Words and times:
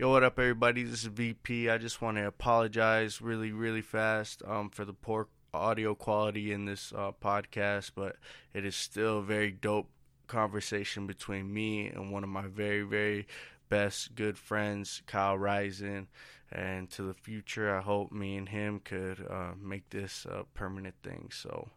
Yo, 0.00 0.10
what 0.10 0.22
up, 0.22 0.38
everybody? 0.38 0.84
This 0.84 1.00
is 1.00 1.06
VP. 1.06 1.68
I 1.68 1.76
just 1.76 2.00
want 2.00 2.18
to 2.18 2.24
apologize 2.24 3.20
really, 3.20 3.50
really 3.50 3.82
fast 3.82 4.44
um, 4.46 4.70
for 4.70 4.84
the 4.84 4.92
poor 4.92 5.26
audio 5.52 5.96
quality 5.96 6.52
in 6.52 6.66
this 6.66 6.92
uh, 6.96 7.10
podcast, 7.20 7.90
but 7.96 8.14
it 8.54 8.64
is 8.64 8.76
still 8.76 9.18
a 9.18 9.22
very 9.22 9.50
dope 9.50 9.88
conversation 10.28 11.08
between 11.08 11.52
me 11.52 11.88
and 11.88 12.12
one 12.12 12.22
of 12.22 12.30
my 12.30 12.46
very, 12.46 12.82
very 12.82 13.26
best 13.68 14.14
good 14.14 14.38
friends, 14.38 15.02
Kyle 15.08 15.36
Rison. 15.36 16.06
And 16.52 16.88
to 16.90 17.02
the 17.02 17.14
future, 17.14 17.76
I 17.76 17.80
hope 17.80 18.12
me 18.12 18.36
and 18.36 18.48
him 18.48 18.80
could 18.84 19.26
uh, 19.28 19.54
make 19.60 19.90
this 19.90 20.28
a 20.30 20.44
permanent 20.54 20.94
thing. 21.02 21.30
So 21.32 21.70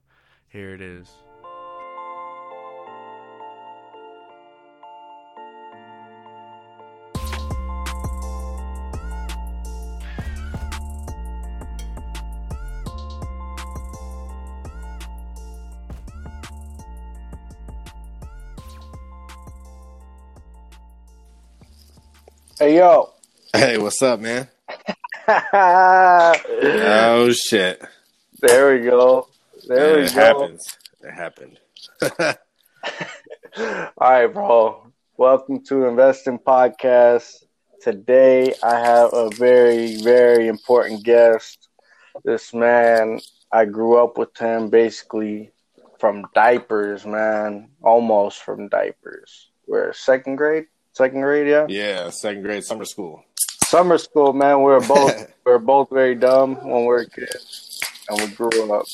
here 0.48 0.76
it 0.76 0.82
is. 0.82 1.10
Hey 22.62 22.78
yo. 22.78 23.10
Hey, 23.52 23.80
what's 23.80 24.04
up, 24.04 24.20
man? 24.20 24.48
Oh 25.28 27.32
shit! 27.32 27.82
There 28.40 28.76
we 28.78 28.86
go. 28.86 29.28
There 29.68 29.98
we 29.98 30.04
it 30.04 30.14
go. 30.14 30.22
happens. 30.22 30.78
It 31.02 31.12
happened. 31.12 31.60
All 33.98 34.00
right, 34.00 34.28
bro. 34.28 34.86
Welcome 35.18 35.64
to 35.70 35.88
Investing 35.88 36.38
Podcast. 36.38 37.34
Today 37.82 38.54
I 38.62 38.78
have 38.78 39.12
a 39.12 39.32
very, 39.32 39.96
very 39.96 40.48
important 40.48 41.04
guest. 41.04 41.68
This 42.24 42.54
man, 42.54 43.22
I 43.52 43.66
grew 43.66 43.98
up 43.98 44.20
with 44.20 44.38
him 44.38 44.70
basically 44.70 45.50
from 46.00 46.28
diapers, 46.36 47.08
man. 47.08 47.72
Almost 47.82 48.44
from 48.44 48.70
diapers. 48.70 49.50
We're 49.66 49.94
second 49.94 50.36
grade? 50.36 50.66
Second 50.94 51.22
grade, 51.22 51.48
yeah? 51.48 51.66
yeah, 51.70 52.10
second 52.10 52.44
grade 52.44 52.64
summer 52.64 52.86
school. 52.86 53.24
Summer 53.66 53.98
school, 53.98 54.34
man. 54.34 54.58
We 54.60 54.66
were 54.66 54.82
both 54.88 55.18
we 55.46 55.52
were 55.52 55.60
both 55.60 55.90
very 55.90 56.16
dumb 56.16 56.56
when 56.56 56.82
we 56.82 56.88
were 56.88 57.06
kids. 57.06 57.80
And 58.10 58.20
we 58.20 58.28
grew 58.36 58.74
up. 58.74 58.86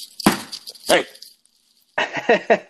Hey, 0.88 1.06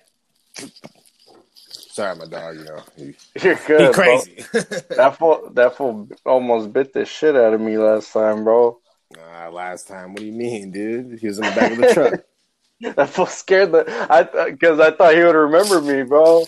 sorry, 1.70 2.16
my 2.18 2.26
dog. 2.26 2.56
You 2.58 2.64
know, 2.64 2.84
he, 2.96 3.16
You're 3.44 3.56
good, 3.68 3.94
bro. 3.94 3.94
crazy. 3.94 4.44
That 4.96 5.18
fool, 5.18 5.50
that 5.54 5.76
fool 5.76 6.08
almost 6.26 6.72
bit 6.74 6.94
the 6.94 7.06
shit 7.06 7.36
out 7.36 7.54
of 7.54 7.62
me 7.62 7.78
last 7.78 8.12
time, 8.14 8.44
bro. 8.44 8.80
uh, 9.18 9.52
last 9.52 9.88
time, 9.88 10.14
what 10.14 10.22
do 10.22 10.26
you 10.26 10.32
mean, 10.32 10.72
dude? 10.72 11.20
He 11.20 11.28
was 11.28 11.38
in 11.40 11.46
the 11.46 11.52
back 11.52 11.72
of 11.72 11.78
the 11.78 11.94
truck. 11.94 12.22
That 12.96 13.10
fool 13.10 13.26
scared 13.26 13.72
the 13.72 14.08
I 14.10 14.50
because 14.52 14.80
I 14.80 14.92
thought 14.92 15.16
he 15.16 15.24
would 15.24 15.36
remember 15.36 15.82
me, 15.82 16.04
bro. 16.04 16.46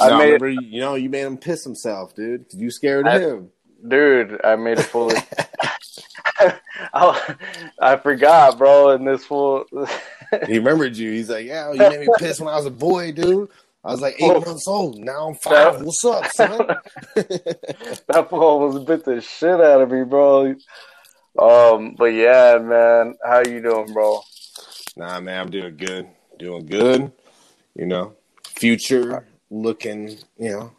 I 0.00 0.08
no, 0.08 0.18
made, 0.18 0.24
remember, 0.40 0.48
you 0.48 0.80
know, 0.80 0.94
you 0.94 1.08
made 1.10 1.22
him 1.26 1.36
piss 1.38 1.64
himself, 1.64 2.14
dude, 2.14 2.44
because 2.44 2.60
you 2.60 2.70
scared 2.70 3.06
I- 3.06 3.18
him. 3.20 3.50
dude. 3.86 4.40
I 4.44 4.56
made 4.56 4.78
a 4.78 4.82
fool. 4.82 5.12
I, 6.38 6.54
I 7.80 7.96
forgot, 7.96 8.58
bro. 8.58 8.90
And 8.90 9.06
this 9.06 9.24
fool, 9.24 9.64
he 10.46 10.58
remembered 10.58 10.96
you. 10.96 11.10
He's 11.12 11.28
like, 11.30 11.46
yeah, 11.46 11.72
you 11.72 11.78
made 11.78 12.00
me 12.00 12.08
piss 12.18 12.40
when 12.40 12.48
I 12.52 12.56
was 12.56 12.66
a 12.66 12.70
boy, 12.70 13.12
dude. 13.12 13.48
I 13.82 13.92
was 13.92 14.00
like 14.02 14.16
eight 14.20 14.30
Oh. 14.30 14.40
months 14.40 14.68
old. 14.68 14.98
Now 14.98 15.28
I'm 15.28 15.34
five. 15.36 15.80
What's 15.82 16.04
up, 16.04 16.26
son? 16.32 16.58
that 17.14 18.26
fool 18.28 18.40
almost 18.42 18.86
bit 18.86 19.04
the 19.06 19.20
shit 19.22 19.58
out 19.60 19.80
of 19.80 19.90
me, 19.90 20.04
bro. 20.04 20.54
Um, 21.38 21.94
but 21.96 22.06
yeah, 22.06 22.58
man, 22.60 23.14
how 23.24 23.38
you 23.38 23.62
doing, 23.62 23.92
bro? 23.92 24.20
Nah, 24.96 25.20
man, 25.20 25.40
I'm 25.40 25.50
doing 25.50 25.76
good. 25.78 26.08
Doing 26.38 26.66
good. 26.66 27.10
You 27.74 27.86
know, 27.86 28.14
future 28.44 29.24
looking, 29.50 30.16
you 30.38 30.50
know, 30.50 30.72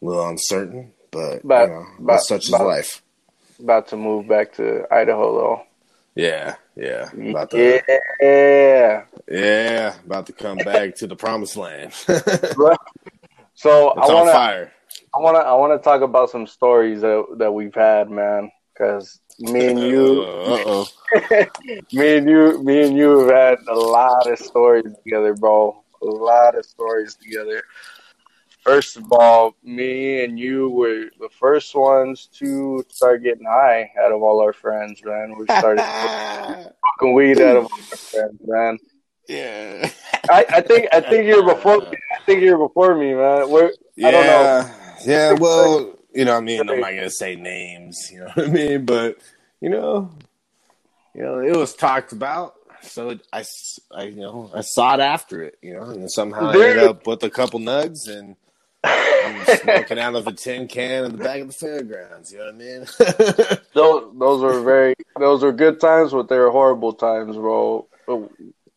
a 0.00 0.04
little 0.04 0.26
uncertain, 0.28 0.92
but 1.10 1.40
But- 1.46 1.68
you 1.68 1.74
know, 1.74 1.86
but- 2.00 2.18
such 2.18 2.44
is 2.46 2.50
but- 2.50 2.66
life. 2.66 3.02
About 3.58 3.88
to 3.88 3.96
move 3.96 4.28
back 4.28 4.52
to 4.54 4.86
Idaho, 4.92 5.34
though. 5.34 5.62
Yeah, 6.14 6.56
yeah, 6.76 7.08
about 7.30 7.50
to, 7.50 7.82
Yeah. 8.20 9.04
yeah, 9.28 9.94
about 10.04 10.26
to 10.26 10.32
come 10.32 10.58
back 10.58 10.94
to 10.96 11.06
the 11.06 11.16
promised 11.16 11.56
land. 11.56 11.92
it's 12.08 12.54
So 13.54 13.88
I 13.90 14.06
want 14.12 14.26
to 14.28 14.32
fire. 14.32 14.72
I 15.14 15.18
want 15.20 15.36
to 15.36 15.40
I 15.40 15.52
want 15.54 15.72
to 15.78 15.82
talk 15.82 16.02
about 16.02 16.30
some 16.30 16.46
stories 16.46 17.00
that 17.00 17.24
that 17.38 17.52
we've 17.52 17.74
had, 17.74 18.10
man. 18.10 18.50
Because 18.74 19.20
me 19.38 19.68
and 19.68 19.78
you, 19.80 20.24
me 21.92 22.16
and 22.18 22.28
you, 22.28 22.62
me 22.62 22.82
and 22.86 22.96
you 22.96 23.20
have 23.20 23.30
had 23.30 23.58
a 23.68 23.74
lot 23.74 24.26
of 24.30 24.38
stories 24.38 24.84
together, 25.02 25.34
bro. 25.34 25.82
A 26.02 26.04
lot 26.04 26.56
of 26.58 26.64
stories 26.66 27.14
together. 27.14 27.62
First 28.66 28.96
of 28.96 29.12
all, 29.12 29.54
me 29.62 30.24
and 30.24 30.36
you 30.36 30.68
were 30.70 31.04
the 31.20 31.28
first 31.38 31.72
ones 31.72 32.28
to 32.38 32.84
start 32.88 33.22
getting 33.22 33.46
high 33.46 33.92
out 34.02 34.10
of 34.10 34.24
all 34.24 34.40
our 34.40 34.52
friends, 34.52 35.00
man. 35.04 35.36
We 35.38 35.44
started 35.44 35.84
smoking 36.98 37.14
weed 37.14 37.40
out 37.40 37.58
of 37.58 37.64
all 37.66 37.78
our 37.78 37.96
friends, 37.96 38.40
man. 38.44 38.78
yeah. 39.28 39.88
I, 40.28 40.46
I 40.48 40.60
think 40.62 40.88
I 40.92 41.00
think 41.00 41.28
you're 41.28 41.44
before 41.54 41.78
me. 41.78 41.96
I 42.12 42.24
think 42.26 42.42
you're 42.42 42.58
before 42.58 42.96
me, 42.96 43.14
man. 43.14 43.48
We're 43.48 43.70
Yeah. 43.94 44.08
I 44.08 44.10
don't 44.10 44.26
know. 44.26 44.70
Yeah, 45.04 45.32
well, 45.34 45.96
you 46.12 46.24
know, 46.24 46.36
I 46.36 46.40
mean, 46.40 46.68
I'm 46.68 46.80
not 46.80 46.90
gonna 46.90 47.08
say 47.08 47.36
names, 47.36 48.10
you 48.12 48.18
know 48.18 48.30
what 48.34 48.48
I 48.48 48.50
mean, 48.50 48.84
but 48.84 49.18
you 49.60 49.68
know, 49.68 50.10
you 51.14 51.22
know, 51.22 51.38
it 51.38 51.54
was 51.54 51.72
talked 51.72 52.10
about, 52.10 52.56
so 52.82 53.10
it, 53.10 53.20
I, 53.32 53.44
I, 53.94 54.02
you 54.04 54.22
know, 54.22 54.50
I 54.52 54.62
sought 54.62 54.98
after 54.98 55.44
it, 55.44 55.56
you 55.62 55.74
know, 55.74 55.82
and 55.82 56.10
somehow 56.10 56.48
I 56.48 56.54
ended 56.54 56.78
up 56.78 57.06
with 57.06 57.22
a 57.22 57.30
couple 57.30 57.60
nugs 57.60 58.08
and 58.08 58.34
smoking 59.62 59.98
out 59.98 60.14
of 60.14 60.26
a 60.26 60.32
tin 60.32 60.68
can 60.68 61.04
in 61.04 61.16
the 61.16 61.22
back 61.22 61.40
of 61.40 61.48
the 61.48 61.52
fairgrounds. 61.52 62.32
You 62.32 62.38
know 62.38 62.44
what 62.46 62.54
I 62.54 62.58
mean? 62.58 63.58
those 63.74 64.12
those 64.18 64.42
were 64.42 64.60
very 64.62 64.94
those 65.18 65.42
were 65.42 65.52
good 65.52 65.80
times, 65.80 66.12
but 66.12 66.28
they 66.28 66.38
were 66.38 66.50
horrible 66.50 66.92
times, 66.92 67.36
bro. 67.36 67.86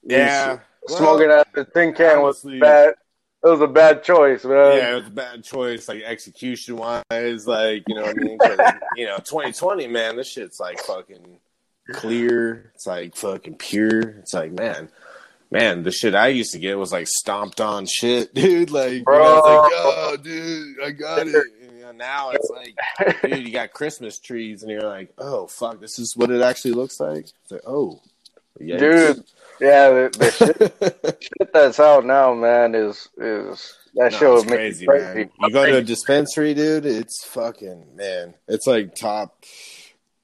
yeah, 0.04 0.60
smoking 0.88 1.30
out 1.30 1.48
of 1.48 1.54
the 1.54 1.66
tin 1.66 1.94
can 1.94 2.22
was 2.22 2.44
bad. 2.44 2.96
It 3.42 3.48
was 3.48 3.62
a 3.62 3.68
bad 3.68 4.04
choice, 4.04 4.44
man. 4.44 4.78
Yeah, 4.78 4.92
it 4.92 4.96
was 4.96 5.08
a 5.08 5.12
bad 5.12 5.44
choice, 5.46 5.88
like 5.88 6.04
execution 6.04 6.76
wise, 6.76 7.48
like 7.48 7.84
you 7.88 7.96
know 7.96 8.02
what 8.02 8.10
I 8.10 8.14
mean? 8.14 8.38
you 8.98 9.06
know, 9.06 9.18
2020, 9.18 9.88
man, 9.88 10.18
this 10.18 10.30
shit's 10.30 10.60
like 10.60 10.78
fucking 10.80 11.40
clear. 11.94 12.72
It's 12.76 12.86
like 12.86 13.16
fucking 13.16 13.56
pure. 13.56 14.02
It's 14.20 14.34
like, 14.34 14.52
man, 14.52 14.90
man, 15.52 15.84
the 15.84 15.92
shit 15.92 16.16
I 16.16 16.28
used 16.28 16.52
to 16.54 16.60
get 16.60 16.78
was 16.78 16.92
like 16.92 17.08
stomped 17.08 17.62
on 17.62 17.86
shit, 17.86 18.34
dude. 18.34 18.72
Like, 18.72 19.04
know, 19.08 19.14
I 19.14 19.20
was 19.20 19.44
like, 19.44 19.72
oh, 19.76 20.18
dude, 20.22 20.76
I 20.84 20.92
got 20.92 21.28
it. 21.28 21.36
And, 21.62 21.78
you 21.78 21.86
know, 21.86 21.92
now 21.92 22.32
it's 22.32 22.50
like, 22.50 23.22
dude, 23.22 23.48
you 23.48 23.52
got 23.54 23.72
Christmas 23.72 24.20
trees, 24.20 24.62
and 24.64 24.72
you're 24.72 24.82
like, 24.82 25.14
oh 25.18 25.48
fuck, 25.48 25.80
this 25.80 25.98
is 26.00 26.14
what 26.16 26.30
it 26.32 26.42
actually 26.42 26.72
looks 26.74 27.00
like. 27.00 27.26
It's 27.44 27.52
like, 27.52 27.62
oh, 27.66 28.02
yikes. 28.62 28.80
Dude, 28.80 29.24
yeah, 29.60 29.90
the, 29.90 30.10
the 30.18 30.32
shit, 31.12 31.24
shit 31.24 31.54
that's 31.54 31.80
out 31.80 32.06
now, 32.06 32.34
man, 32.34 32.76
is 32.76 33.10
is 33.18 33.76
that 33.96 34.12
No, 34.12 34.18
show 34.18 34.38
is 34.38 34.46
crazy, 34.46 34.86
crazy. 34.86 35.06
man. 35.06 35.30
You 35.42 35.52
go 35.52 35.66
to 35.66 35.78
a 35.78 35.82
dispensary, 35.82 36.54
dude. 36.54 36.86
It's 36.86 37.26
fucking 37.26 37.96
man. 37.96 38.36
It's 38.48 38.68
like 38.68 38.96
top. 38.96 39.44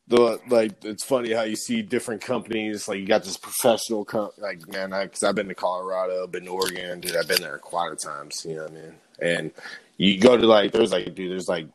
The 0.07 0.39
like, 0.49 0.83
it's 0.83 1.03
funny 1.03 1.31
how 1.31 1.43
you 1.43 1.55
see 1.55 1.81
different 1.81 2.21
companies. 2.21 2.87
Like 2.87 2.99
you 2.99 3.07
got 3.07 3.23
this 3.23 3.37
professional, 3.37 4.05
com- 4.05 4.31
like 4.37 4.67
man, 4.67 4.91
because 4.91 5.23
I've 5.23 5.35
been 5.35 5.47
to 5.47 5.55
Colorado, 5.55 6.27
been 6.27 6.45
to 6.45 6.51
Oregon, 6.51 6.99
dude. 6.99 7.15
I've 7.15 7.27
been 7.27 7.41
there 7.41 7.57
quite 7.57 7.91
a 7.91 7.95
times. 7.95 8.45
You 8.47 8.55
know 8.55 8.63
what 8.63 8.71
I 8.71 8.75
mean? 8.75 8.93
And 9.19 9.51
you 9.97 10.19
go 10.19 10.37
to 10.37 10.45
like, 10.45 10.71
there's 10.73 10.91
like, 10.91 11.15
dude, 11.15 11.31
there's 11.31 11.47
like, 11.47 11.67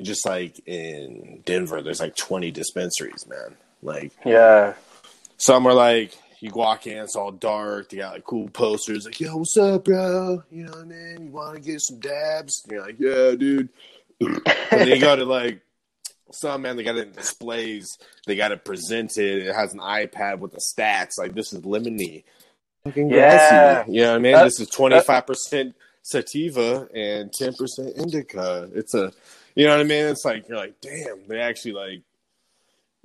just 0.00 0.24
like 0.26 0.60
in 0.66 1.42
Denver, 1.44 1.82
there's 1.82 2.00
like 2.00 2.16
20 2.16 2.50
dispensaries, 2.50 3.26
man. 3.28 3.56
Like 3.82 4.12
Yeah, 4.24 4.74
some 5.36 5.66
are 5.66 5.74
like 5.74 6.16
you 6.40 6.50
walk 6.54 6.86
in, 6.86 6.98
it's 6.98 7.14
all 7.14 7.30
dark. 7.30 7.90
They 7.90 7.98
got 7.98 8.14
like 8.14 8.24
cool 8.24 8.48
posters, 8.48 9.04
like 9.04 9.20
"Yo, 9.20 9.36
what's 9.36 9.56
up, 9.56 9.84
bro? 9.84 10.42
You 10.50 10.64
know 10.64 10.72
what 10.72 10.80
I 10.80 10.84
mean? 10.84 11.26
You 11.26 11.30
want 11.30 11.54
to 11.56 11.60
get 11.60 11.80
some 11.80 12.00
dabs?" 12.00 12.62
And 12.64 12.72
you're 12.72 12.82
like, 12.82 12.96
"Yeah, 12.98 13.34
dude." 13.36 13.68
and 14.20 14.40
then 14.70 14.88
you 14.88 15.00
go 15.00 15.16
to 15.16 15.24
like 15.24 15.60
some 16.34 16.62
man, 16.62 16.76
they 16.76 16.82
got 16.84 16.96
it 16.96 17.08
in 17.08 17.12
displays. 17.12 17.98
They 18.26 18.36
got 18.36 18.52
it 18.52 18.64
presented. 18.64 19.46
It 19.46 19.54
has 19.54 19.72
an 19.74 19.80
iPad 19.80 20.38
with 20.38 20.52
the 20.52 20.60
stats. 20.60 21.18
Like 21.18 21.34
this 21.34 21.52
is 21.52 21.60
lemony, 21.62 22.24
fucking 22.84 23.10
Yeah. 23.10 23.16
grassy. 23.80 23.92
You 23.92 24.00
know 24.02 24.10
what 24.10 24.16
I 24.16 24.18
mean? 24.18 24.32
That- 24.32 24.44
this 24.44 24.60
is 24.60 24.68
twenty 24.68 25.00
five 25.00 25.26
percent 25.26 25.74
sativa 26.02 26.88
and 26.94 27.32
ten 27.32 27.54
percent 27.54 27.96
indica. 27.96 28.68
It's 28.74 28.94
a, 28.94 29.12
you 29.54 29.66
know 29.66 29.72
what 29.76 29.80
I 29.80 29.84
mean? 29.84 30.06
It's 30.06 30.24
like 30.24 30.48
you're 30.48 30.58
like, 30.58 30.80
damn, 30.80 31.26
they 31.28 31.40
actually 31.40 31.72
like 31.74 32.02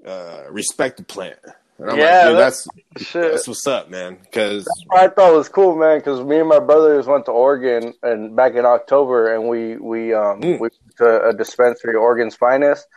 uh 0.06 0.44
respect 0.50 0.98
the 0.98 1.04
plant. 1.04 1.40
And 1.80 1.92
I'm 1.92 1.98
Yeah, 2.00 2.06
like, 2.06 2.26
dude, 2.30 2.38
that's- 2.38 2.68
that's 2.96 3.06
shit. 3.06 3.32
that's 3.32 3.48
what's 3.48 3.68
up, 3.68 3.90
man. 3.92 4.18
Because 4.24 4.68
I 4.92 5.08
thought 5.10 5.34
it 5.34 5.38
was 5.38 5.48
cool, 5.50 5.76
man, 5.76 6.00
because 6.00 6.22
me 6.24 6.40
and 6.40 6.50
my 6.50 6.60
brothers 6.60 7.06
went 7.06 7.26
to 7.26 7.32
Oregon 7.32 7.94
and 8.02 8.36
back 8.36 8.56
in 8.56 8.66
October, 8.66 9.34
and 9.36 9.48
we 9.48 9.78
we 9.78 10.12
um 10.14 10.42
Mm. 10.42 10.60
we 10.60 10.70
to 10.98 11.28
a 11.30 11.34
dispensary, 11.34 11.94
Oregon's 11.96 12.36
Finest, 12.36 12.88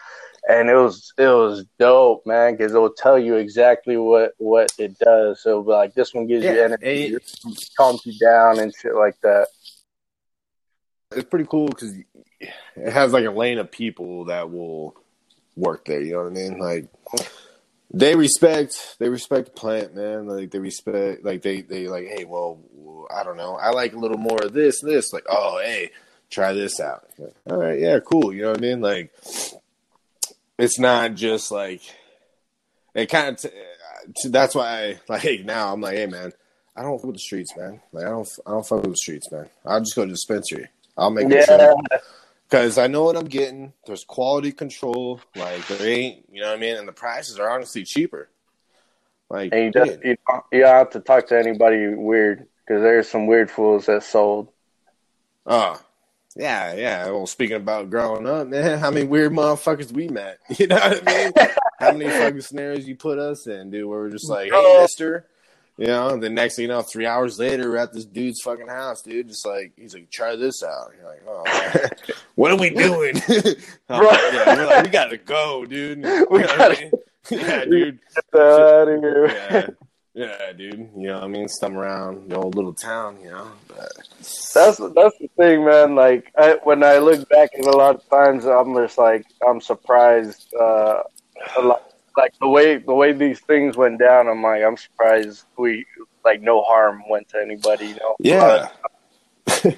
and 0.51 0.69
it 0.69 0.75
was 0.75 1.13
it 1.19 1.27
was 1.27 1.65
dope, 1.79 2.27
man, 2.27 2.57
because 2.57 2.75
it 2.75 2.79
will 2.79 2.93
tell 2.93 3.19
you 3.19 3.37
exactly 3.37 3.97
what 3.97 4.33
what 4.39 4.73
it 4.79 4.99
does. 4.99 5.41
So 5.43 5.61
like 5.61 5.95
this 5.95 6.13
one 6.13 6.27
gives 6.27 6.45
you 6.45 6.55
Yeah, 6.57 6.65
energy, 6.65 7.15
and- 7.15 7.57
calms 7.77 8.05
you 8.05 8.19
down, 8.19 8.59
and 8.59 8.73
shit 8.75 8.95
like 8.95 9.21
that. 9.23 9.47
it's 11.13 11.29
pretty 11.29 11.47
cool 11.47 11.69
because 11.69 11.95
it 12.41 12.93
has 12.93 13.13
like 13.13 13.25
a 13.27 13.31
lane 13.31 13.59
of 13.59 13.71
people 13.71 14.27
that 14.27 14.51
will 14.51 14.97
work 15.57 15.85
there. 15.85 16.01
You 16.01 16.13
know 16.15 16.23
what 16.25 16.33
I 16.33 16.35
mean? 16.35 16.59
Like 16.59 16.87
they 17.93 18.15
respect, 18.15 18.97
they 18.99 19.09
respect 19.09 19.47
the 19.47 19.53
plant, 19.53 19.95
man. 19.95 20.27
Like 20.27 20.51
they 20.51 20.59
respect, 20.59 21.25
like 21.25 21.43
they 21.43 21.63
they 21.63 21.89
like, 21.89 22.07
hey, 22.07 22.25
well, 22.25 22.61
I 23.15 23.25
don't 23.25 23.37
know, 23.37 23.57
I 23.57 23.71
like 23.71 23.93
a 23.95 23.99
little 23.99 24.19
more 24.19 24.43
of 24.43 24.53
this, 24.53 24.81
this. 24.81 25.13
Like, 25.13 25.25
oh, 25.29 25.61
hey, 25.63 25.91
try 26.31 26.53
this 26.53 26.79
out. 26.81 27.09
All 27.51 27.57
right, 27.57 27.79
yeah, 27.79 27.99
cool. 28.01 28.33
You 28.33 28.43
know 28.43 28.51
what 28.51 28.59
I 28.59 28.61
mean? 28.61 28.81
Like 28.81 29.13
it's 30.61 30.79
not 30.79 31.15
just 31.15 31.51
like 31.51 31.83
it 32.95 33.07
kind 33.07 33.29
of. 33.29 33.41
T- 33.41 33.49
uh, 33.49 34.29
that's 34.31 34.55
why 34.55 34.69
I 34.69 35.01
like 35.09 35.25
now 35.45 35.73
I'm 35.73 35.81
like, 35.81 35.97
hey, 35.97 36.07
man. 36.07 36.33
I 36.77 36.83
don't 36.83 36.99
fuck 36.99 37.07
with 37.07 37.17
the 37.17 37.21
streets, 37.21 37.55
man. 37.57 37.81
Like 37.93 38.07
I 38.07 38.11
don't, 38.11 38.29
I 38.47 38.53
don't 38.53 38.67
fuck 38.67 38.83
with 38.83 38.93
the 38.93 38.97
streets, 38.97 39.31
man. 39.31 39.51
I'll 39.67 39.81
just 39.81 39.95
go 39.95 40.03
to 40.03 40.07
the 40.07 40.15
dispensary. 40.15 40.69
I'll 40.97 41.11
make 41.11 41.27
it 41.29 41.47
Yeah, 41.49 41.75
because 42.49 42.79
I 42.79 42.87
know 42.87 43.05
what 43.05 43.17
I'm 43.17 43.27
getting. 43.27 43.73
There's 43.87 44.05
quality 44.05 44.53
control. 44.53 45.21
Like 45.37 45.67
there 45.67 45.87
ain't, 45.87 46.25
you 46.33 46.41
know 46.41 46.49
what 46.49 46.57
I 46.57 46.61
mean. 46.61 46.77
And 46.77 46.89
the 46.89 46.93
prices 46.93 47.39
are 47.39 47.51
honestly 47.51 47.85
cheaper. 47.85 48.29
Like 49.29 49.53
and 49.53 49.65
you 49.65 49.71
just 49.73 50.05
you 50.05 50.17
don't, 50.27 50.45
you 50.53 50.61
don't 50.61 50.75
have 50.75 50.91
to 50.91 51.01
talk 51.01 51.27
to 51.29 51.39
anybody 51.39 51.89
weird 51.89 52.47
because 52.67 52.83
there's 52.83 53.09
some 53.09 53.27
weird 53.27 53.51
fools 53.51 53.87
that 53.87 54.03
sold. 54.03 54.49
oh 55.47 55.81
yeah, 56.37 56.75
yeah. 56.75 57.11
Well, 57.11 57.27
speaking 57.27 57.57
about 57.57 57.91
growing 57.91 58.27
up, 58.27 58.49
man, 58.49 58.79
how 58.79 58.91
many 58.91 59.07
weird 59.07 59.33
motherfuckers 59.33 59.93
we 59.93 60.09
met? 60.09 60.39
You 60.59 60.67
know 60.69 60.77
what 60.77 61.09
I 61.09 61.25
mean? 61.25 61.33
how 61.79 61.93
many 61.93 62.11
fucking 62.11 62.41
scenarios 62.43 62.87
you 62.87 62.97
put 62.97 63.19
us 63.19 63.47
in, 63.47 63.71
dude? 63.71 63.87
Where 63.87 64.01
we're 64.01 64.11
just 64.11 64.29
like, 64.29 64.53
hey, 64.53 64.79
Mister. 64.81 65.27
You 65.79 65.87
know, 65.87 66.15
the 66.19 66.29
next 66.29 66.57
thing 66.57 66.65
you 66.65 66.69
know, 66.69 66.83
three 66.83 67.07
hours 67.07 67.39
later, 67.39 67.71
we're 67.71 67.79
at 67.79 67.95
this 67.95 68.05
dude's 68.05 68.43
fucking 68.43 68.69
house, 68.69 69.01
dude. 69.01 69.29
Just 69.29 69.47
like 69.47 69.73
he's 69.77 69.95
like, 69.95 70.11
try 70.11 70.37
this 70.37 70.63
out. 70.63 70.93
You're 70.95 71.09
like, 71.09 71.23
oh, 71.27 71.43
man. 71.47 71.91
what 72.35 72.51
are 72.53 72.59
we 72.59 72.69
doing? 72.69 73.17
I'm 73.89 74.05
oh, 74.05 74.31
yeah, 74.33 74.57
we're 74.57 74.67
like, 74.67 74.85
we 74.85 74.91
gotta 74.91 75.17
go, 75.17 75.65
dude. 75.65 75.99
You 75.99 76.05
know 76.05 76.27
gotta- 76.27 76.81
mean? 76.83 76.91
yeah, 77.31 77.65
dude. 77.65 77.99
Get 78.15 78.43
out 78.43 78.89
of 78.89 79.01
here. 79.01 79.27
Yeah, 79.29 79.67
yeah, 80.15 80.53
dude. 80.57 80.91
You 80.97 81.09
know, 81.09 81.15
what 81.15 81.25
I 81.25 81.29
mean, 81.29 81.47
stum 81.47 81.77
around 81.77 82.31
the 82.31 82.37
old 82.37 82.55
little 82.55 82.75
town. 82.75 83.19
You 83.23 83.31
know, 83.31 83.49
but 83.69 83.93
That's 84.55 84.79
that's 84.79 84.79
the 85.19 85.29
thing, 85.37 85.65
man. 85.65 85.95
Like 85.95 86.33
I, 86.37 86.59
when 86.65 86.83
I 86.83 86.99
look 86.99 87.29
back 87.29 87.51
at 87.59 87.67
a 87.67 87.77
lot 87.77 87.97
of 87.97 88.09
times, 88.09 88.45
I'm 88.45 88.75
just 88.75 88.99
like 88.99 89.27
I'm 89.47 89.61
surprised. 89.61 90.53
Uh, 90.55 91.03
a 91.57 91.63
lot, 91.63 91.95
like 92.17 92.39
the 92.41 92.49
way 92.49 92.77
the 92.77 92.95
way 92.95 93.13
these 93.13 93.41
things 93.41 93.77
went 93.77 93.99
down. 93.99 94.29
I'm 94.29 94.43
like 94.43 94.63
I'm 94.63 94.77
surprised 94.77 95.45
we 95.57 95.87
like 96.25 96.43
no 96.43 96.63
harm 96.63 97.03
went 97.09 97.29
to 97.31 97.39
anybody. 97.41 97.87
You 97.87 97.95
know? 97.95 98.17
yeah. 98.19 98.69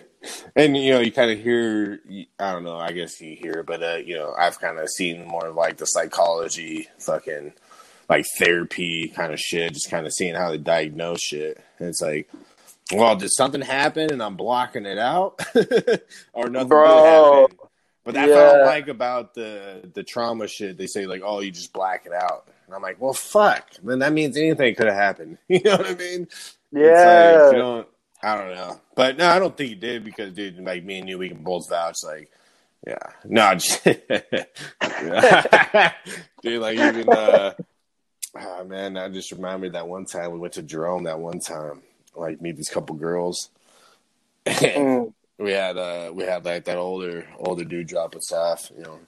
and 0.56 0.76
you 0.76 0.92
know, 0.92 1.00
you 1.00 1.12
kind 1.12 1.30
of 1.30 1.38
hear. 1.38 2.00
I 2.38 2.52
don't 2.52 2.64
know. 2.64 2.76
I 2.76 2.92
guess 2.92 3.20
you 3.20 3.36
hear, 3.36 3.62
but 3.62 3.82
uh, 3.82 3.96
you 3.96 4.16
know, 4.16 4.34
I've 4.38 4.58
kind 4.60 4.78
of 4.78 4.88
seen 4.88 5.26
more 5.26 5.46
of 5.46 5.56
like 5.56 5.76
the 5.76 5.86
psychology, 5.86 6.88
fucking 6.98 7.52
like 8.16 8.26
therapy 8.38 9.08
kind 9.08 9.32
of 9.32 9.38
shit. 9.40 9.72
Just 9.74 9.90
kind 9.90 10.06
of 10.06 10.12
seeing 10.12 10.34
how 10.34 10.50
they 10.50 10.58
diagnose 10.58 11.20
shit. 11.20 11.60
And 11.78 11.88
it's 11.88 12.00
like. 12.00 12.28
Well, 12.92 13.16
did 13.16 13.30
something 13.32 13.62
happen 13.62 14.12
and 14.12 14.22
I'm 14.22 14.36
blocking 14.36 14.84
it 14.84 14.98
out, 14.98 15.40
or 16.34 16.50
nothing 16.50 16.68
Bro. 16.68 17.42
happened? 17.46 17.58
But 18.04 18.14
that's 18.14 18.28
what 18.30 18.38
I 18.38 18.52
don't 18.52 18.66
like 18.66 18.88
about 18.88 19.32
the 19.34 19.88
the 19.94 20.02
trauma 20.02 20.46
shit. 20.46 20.76
They 20.76 20.86
say 20.88 21.06
like, 21.06 21.22
"Oh, 21.24 21.40
you 21.40 21.50
just 21.52 21.72
black 21.72 22.04
it 22.04 22.12
out," 22.12 22.48
and 22.66 22.74
I'm 22.74 22.82
like, 22.82 23.00
"Well, 23.00 23.14
fuck." 23.14 23.70
Then 23.82 24.00
that 24.00 24.12
means 24.12 24.36
anything 24.36 24.74
could 24.74 24.88
have 24.88 24.96
happened. 24.96 25.38
You 25.48 25.60
know 25.64 25.76
what 25.78 25.86
I 25.86 25.94
mean? 25.94 26.22
It's 26.24 26.56
Yeah. 26.72 27.42
like, 27.44 27.52
you 27.52 27.58
know, 27.60 27.86
I 28.22 28.36
don't 28.36 28.54
know, 28.54 28.78
but 28.94 29.16
no, 29.16 29.26
I 29.28 29.38
don't 29.38 29.56
think 29.56 29.70
he 29.70 29.74
did 29.76 30.04
because, 30.04 30.34
dude, 30.34 30.58
like 30.62 30.84
me 30.84 30.98
and 30.98 31.08
you, 31.08 31.16
we 31.18 31.28
can 31.30 31.42
both 31.44 31.70
vouch. 31.70 31.96
Like, 32.04 32.30
yeah, 32.86 32.98
no, 33.24 33.54
just, 33.54 33.82
dude, 36.42 36.60
like 36.60 36.76
even, 36.78 37.08
uh, 37.08 37.54
oh, 38.38 38.64
man, 38.64 38.94
that 38.94 39.12
just 39.12 39.32
remember 39.32 39.68
that 39.70 39.88
one 39.88 40.04
time 40.06 40.32
we 40.32 40.38
went 40.38 40.54
to 40.54 40.62
Jerome. 40.62 41.04
That 41.04 41.18
one 41.18 41.40
time, 41.40 41.82
like 42.14 42.40
meet 42.40 42.56
these 42.56 42.68
couple 42.70 42.96
girls. 42.96 43.50
Mm. 44.46 45.12
we 45.38 45.52
had 45.52 45.76
uh 45.76 46.10
we 46.12 46.24
had 46.24 46.44
like 46.44 46.64
that 46.64 46.76
older 46.76 47.26
older 47.38 47.64
dude 47.64 47.86
drop 47.86 48.16
us 48.16 48.32
off, 48.32 48.70
you 48.76 48.82
know. 48.82 48.98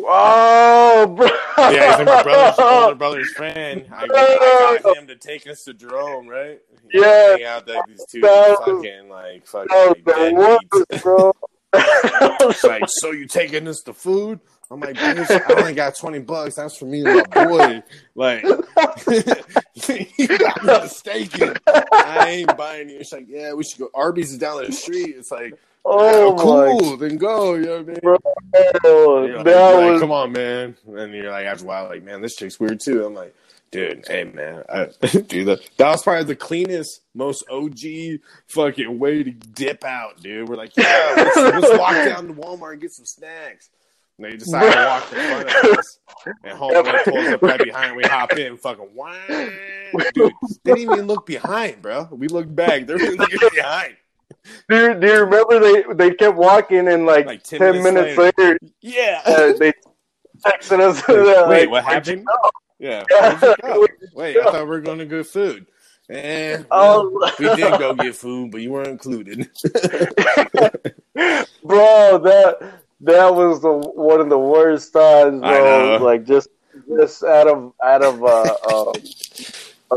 Oh, 0.00 1.06
bro. 1.16 1.26
Yeah, 1.70 1.88
he's 1.96 1.98
like 1.98 2.06
my 2.06 2.22
brother's 2.22 2.58
older 2.58 2.94
brother's 2.94 3.32
friend. 3.32 3.86
I, 3.92 4.04
I 4.04 4.78
got 4.82 4.96
him 4.96 5.06
to 5.08 5.16
take 5.16 5.46
us 5.48 5.64
to 5.64 5.74
Jerome, 5.74 6.28
right? 6.28 6.60
You 6.92 7.00
Yeah. 7.02 7.30
hang 7.32 7.44
out 7.44 7.68
like 7.68 7.86
these 7.88 8.04
two 8.10 8.20
That 8.20 8.58
fucking 8.58 9.08
like 9.08 9.46
fucking 9.46 9.68
That 10.04 10.32
was 10.34 10.84
deadbeats. 10.90 11.02
bro. 11.02 11.32
It's 11.72 12.64
like, 12.64 12.84
so 12.86 13.10
you 13.12 13.26
taking 13.26 13.66
us 13.68 13.80
to 13.86 13.92
food? 13.92 14.40
I'm 14.70 14.80
like, 14.80 14.98
I 14.98 15.40
only 15.56 15.72
got 15.72 15.96
twenty 15.96 16.18
bucks. 16.18 16.56
That's 16.56 16.76
for 16.76 16.84
me 16.84 17.02
and 17.04 17.26
my 17.32 17.44
boy. 17.44 17.82
Like, 18.14 18.42
you 20.18 20.38
got 20.38 20.62
me 20.62 20.72
mistaken. 20.82 21.56
I 21.66 22.26
ain't 22.28 22.56
buying 22.56 22.90
you. 22.90 22.98
It's 22.98 23.12
like, 23.12 23.26
yeah, 23.28 23.54
we 23.54 23.64
should 23.64 23.78
go. 23.78 23.90
Arby's 23.94 24.32
is 24.32 24.38
down 24.38 24.62
the 24.62 24.72
street. 24.72 25.16
It's 25.16 25.30
like, 25.30 25.58
oh 25.86 26.36
oh, 26.38 26.78
cool. 26.78 26.96
Then 26.98 27.16
go. 27.16 27.54
You 27.54 27.62
know 27.62 27.76
what 27.78 27.80
I 27.80 27.84
mean? 27.84 27.98
Bro, 28.02 28.18
that 28.52 29.44
like, 29.44 29.90
was 29.90 30.00
come 30.00 30.12
on, 30.12 30.32
man. 30.32 30.76
And 30.86 31.14
you're 31.14 31.30
like, 31.30 31.46
after 31.46 31.64
a 31.64 31.68
while, 31.68 31.88
like, 31.88 32.04
man, 32.04 32.20
this 32.20 32.36
chick's 32.36 32.60
weird 32.60 32.80
too. 32.80 33.06
I'm 33.06 33.14
like, 33.14 33.34
dude, 33.70 34.04
hey, 34.06 34.24
man, 34.24 34.64
I, 34.68 34.86
dude, 35.00 35.46
that, 35.46 35.60
that 35.76 35.90
was 35.90 36.02
probably 36.02 36.24
the 36.24 36.36
cleanest, 36.36 37.00
most 37.14 37.44
OG 37.50 38.20
fucking 38.48 38.98
way 38.98 39.22
to 39.22 39.30
dip 39.30 39.84
out, 39.84 40.20
dude. 40.22 40.48
We're 40.48 40.56
like, 40.56 40.76
yeah, 40.76 41.14
let's, 41.16 41.36
let's 41.36 41.78
walk 41.78 41.92
down 41.92 42.28
to 42.28 42.34
Walmart 42.34 42.72
and 42.72 42.80
get 42.80 42.92
some 42.92 43.06
snacks. 43.06 43.70
And 44.18 44.26
they 44.26 44.36
decide 44.36 44.72
to 44.72 44.84
walk 44.84 45.12
in 45.12 45.18
front 45.44 45.48
of 45.72 45.78
us, 45.78 45.98
and 46.42 46.58
homeboy 46.58 47.04
pulls 47.04 47.28
up 47.28 47.42
right 47.42 47.62
behind. 47.62 47.96
We 47.96 48.02
hop 48.02 48.36
in, 48.36 48.56
fucking 48.56 48.88
wow, 48.92 49.14
dude. 50.14 50.32
Didn't 50.64 50.78
even 50.80 51.06
look 51.06 51.24
behind, 51.24 51.80
bro. 51.82 52.08
We 52.10 52.26
looked 52.26 52.54
back. 52.54 52.86
They're 52.86 52.98
looking 52.98 53.38
behind. 53.54 53.96
Do 54.68 54.76
you, 54.76 54.94
do 54.94 55.06
you 55.06 55.20
remember 55.24 55.58
they 55.60 55.84
they 55.94 56.14
kept 56.14 56.36
walking 56.36 56.88
and 56.88 57.06
like, 57.06 57.26
Like 57.26 57.42
10 57.44 57.58
ten, 57.60 57.82
minutes 57.82 58.16
minutes, 58.16 58.38
later, 58.38 58.58
Yeah. 58.80 59.22
uh, 59.24 59.52
they 59.58 59.72
texted 60.44 60.80
us. 60.80 61.06
Wait, 61.08 61.46
like, 61.46 61.70
what 61.70 61.84
happened? 61.84 62.26
Yeah. 62.78 63.04
Yeah. 63.10 63.38
Where'd 63.40 63.56
you 63.60 63.68
go? 63.68 63.86
Wait, 64.14 64.36
I 64.36 64.44
thought 64.44 64.62
we 64.62 64.68
were 64.68 64.80
going 64.80 64.98
to 65.00 65.06
get 65.06 65.26
food. 65.26 65.66
Eh, 66.10 66.62
Oh, 66.70 67.10
we 67.40 67.46
did 67.56 67.76
go 67.78 67.92
get 67.94 68.14
food, 68.14 68.52
but 68.52 68.60
you 68.60 68.70
weren't 68.70 68.86
included. 68.86 69.50
bro, 71.64 72.18
that 72.18 72.80
that 73.00 73.34
was 73.34 73.60
the 73.60 73.72
one 73.72 74.20
of 74.20 74.28
the 74.28 74.38
worst 74.38 74.92
times, 74.92 75.40
bro. 75.40 75.98
Like 76.00 76.24
just 76.26 76.48
just 76.96 77.22
out 77.24 77.46
of 77.48 77.72
out 77.82 78.02
of 78.02 78.22
uh, 78.22 78.54
uh, 78.70 78.92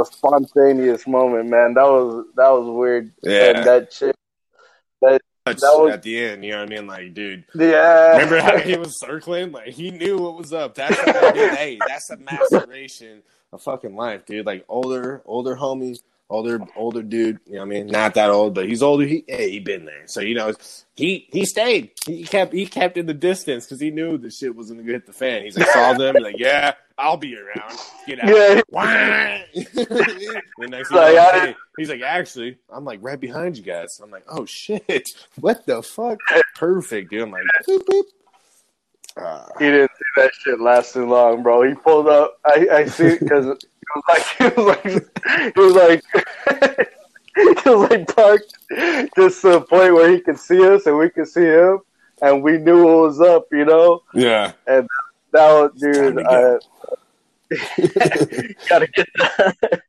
a 0.02 0.06
spontaneous 0.06 1.06
moment, 1.08 1.50
man. 1.50 1.74
That 1.74 1.84
was 1.86 2.26
that 2.36 2.50
was 2.50 2.70
weird. 2.70 3.12
Yeah. 3.24 3.58
and 3.58 3.68
that 3.68 3.92
chick, 3.92 4.16
That's 5.02 5.22
That 5.46 5.58
was- 5.78 5.94
at 5.94 6.04
the 6.04 6.24
end, 6.24 6.46
you 6.46 6.52
know 6.52 6.60
what 6.64 6.72
I 6.72 6.76
mean? 6.76 6.88
Like, 6.88 7.14
dude, 7.14 7.44
yeah. 7.56 8.12
remember 8.14 8.40
how 8.42 8.58
he 8.58 8.78
was 8.78 9.00
circling? 9.00 9.52
Like, 9.52 9.70
he 9.70 9.92
knew 9.92 10.18
what 10.18 10.38
was 10.38 10.54
up. 10.54 10.76
That's 10.76 10.96
hey, 11.00 11.80
that's 11.88 12.10
a 12.12 12.18
maceration 12.18 13.24
of 13.52 13.62
fucking 13.62 13.96
life, 13.96 14.26
dude. 14.26 14.46
Like, 14.46 14.66
older, 14.70 15.22
older 15.26 15.56
homie, 15.56 15.98
older, 16.32 16.60
older 16.76 17.04
dude. 17.04 17.40
You 17.46 17.54
know 17.54 17.60
what 17.60 17.66
I 17.66 17.70
mean? 17.70 17.88
Not 17.88 18.16
that 18.16 18.30
old, 18.32 18.56
but 18.56 18.68
he's 18.68 18.82
older. 18.82 19.06
He, 19.06 19.24
hey, 19.28 19.52
he 19.52 19.60
been 19.60 19.86
there, 19.86 20.08
so 20.08 20.22
you 20.22 20.34
know, 20.34 20.54
he 20.96 21.28
he 21.32 21.46
stayed. 21.46 21.92
He 22.06 22.24
kept 22.24 22.54
he 22.54 22.66
kept 22.66 22.98
in 22.98 23.06
the 23.06 23.14
distance 23.14 23.66
because 23.66 23.80
he 23.80 23.92
knew 23.92 24.18
the 24.18 24.32
shit 24.32 24.56
wasn't 24.56 24.80
gonna 24.80 24.92
hit 24.94 25.06
the 25.06 25.14
fan. 25.14 25.44
He's 25.44 25.58
like, 25.58 25.68
saw 25.68 25.94
them, 25.94 26.16
like, 26.22 26.38
yeah, 26.40 26.74
I'll 26.98 27.18
be 27.18 27.36
around. 27.38 27.78
Get 28.08 28.24
out. 28.24 28.64
Yeah. 28.74 29.42
The 30.58 30.68
next 30.68 30.90
thing 30.90 30.98
Like, 30.98 31.10
you 31.10 31.16
know, 31.16 31.30
I- 31.34 31.40
hey, 31.48 31.56
he's 31.78 31.90
like, 31.90 32.02
actually, 32.02 32.58
I'm 32.70 32.86
like 32.86 33.00
right 33.02 33.20
behind 33.20 33.58
you 33.58 33.64
guys. 33.64 34.00
I'm 34.04 34.12
like, 34.12 34.24
oh 34.30 34.46
shit, 34.46 35.10
what 35.40 35.66
the 35.66 35.82
fuck? 35.84 36.20
Perfect, 36.56 37.10
dude. 37.12 37.24
I'm 37.24 37.32
like, 37.32 37.44
boop, 37.68 37.82
boop. 37.86 38.04
Uh, 39.18 39.46
He 39.60 39.66
didn't 39.66 39.92
see 39.98 40.22
that 40.22 40.32
shit 40.36 40.62
lasting 40.62 41.10
long, 41.10 41.44
bro. 41.44 41.64
He 41.64 41.74
pulled 41.76 42.08
up. 42.08 42.40
I, 42.46 42.68
I 42.72 42.86
see 42.86 43.18
because 43.20 43.58
it 44.40 44.56
was 44.58 44.66
like 44.66 44.86
it 45.56 45.56
was 45.58 45.74
like 45.76 46.04
it 46.46 46.56
was 46.56 46.76
like 46.76 46.94
it 47.36 47.66
was 47.66 47.90
like 47.90 48.16
parked 48.16 48.54
just 49.18 49.42
to 49.42 49.50
the 49.52 49.62
point 49.62 49.94
where 49.94 50.12
he 50.12 50.20
could 50.22 50.38
see 50.40 50.66
us 50.68 50.86
and 50.86 50.98
we 50.98 51.10
could 51.10 51.28
see 51.28 51.46
him, 51.46 51.80
and 52.22 52.44
we 52.44 52.58
knew 52.58 52.84
what 52.86 52.98
was 53.08 53.22
up. 53.22 53.46
You 53.52 53.66
know, 53.66 54.02
yeah, 54.14 54.54
And 54.68 54.88
that 55.32 55.52
was 55.52 55.72
dude. 55.80 56.20
I, 56.20 56.58
gotta 58.70 58.88
get 58.88 59.08
that. 59.18 59.82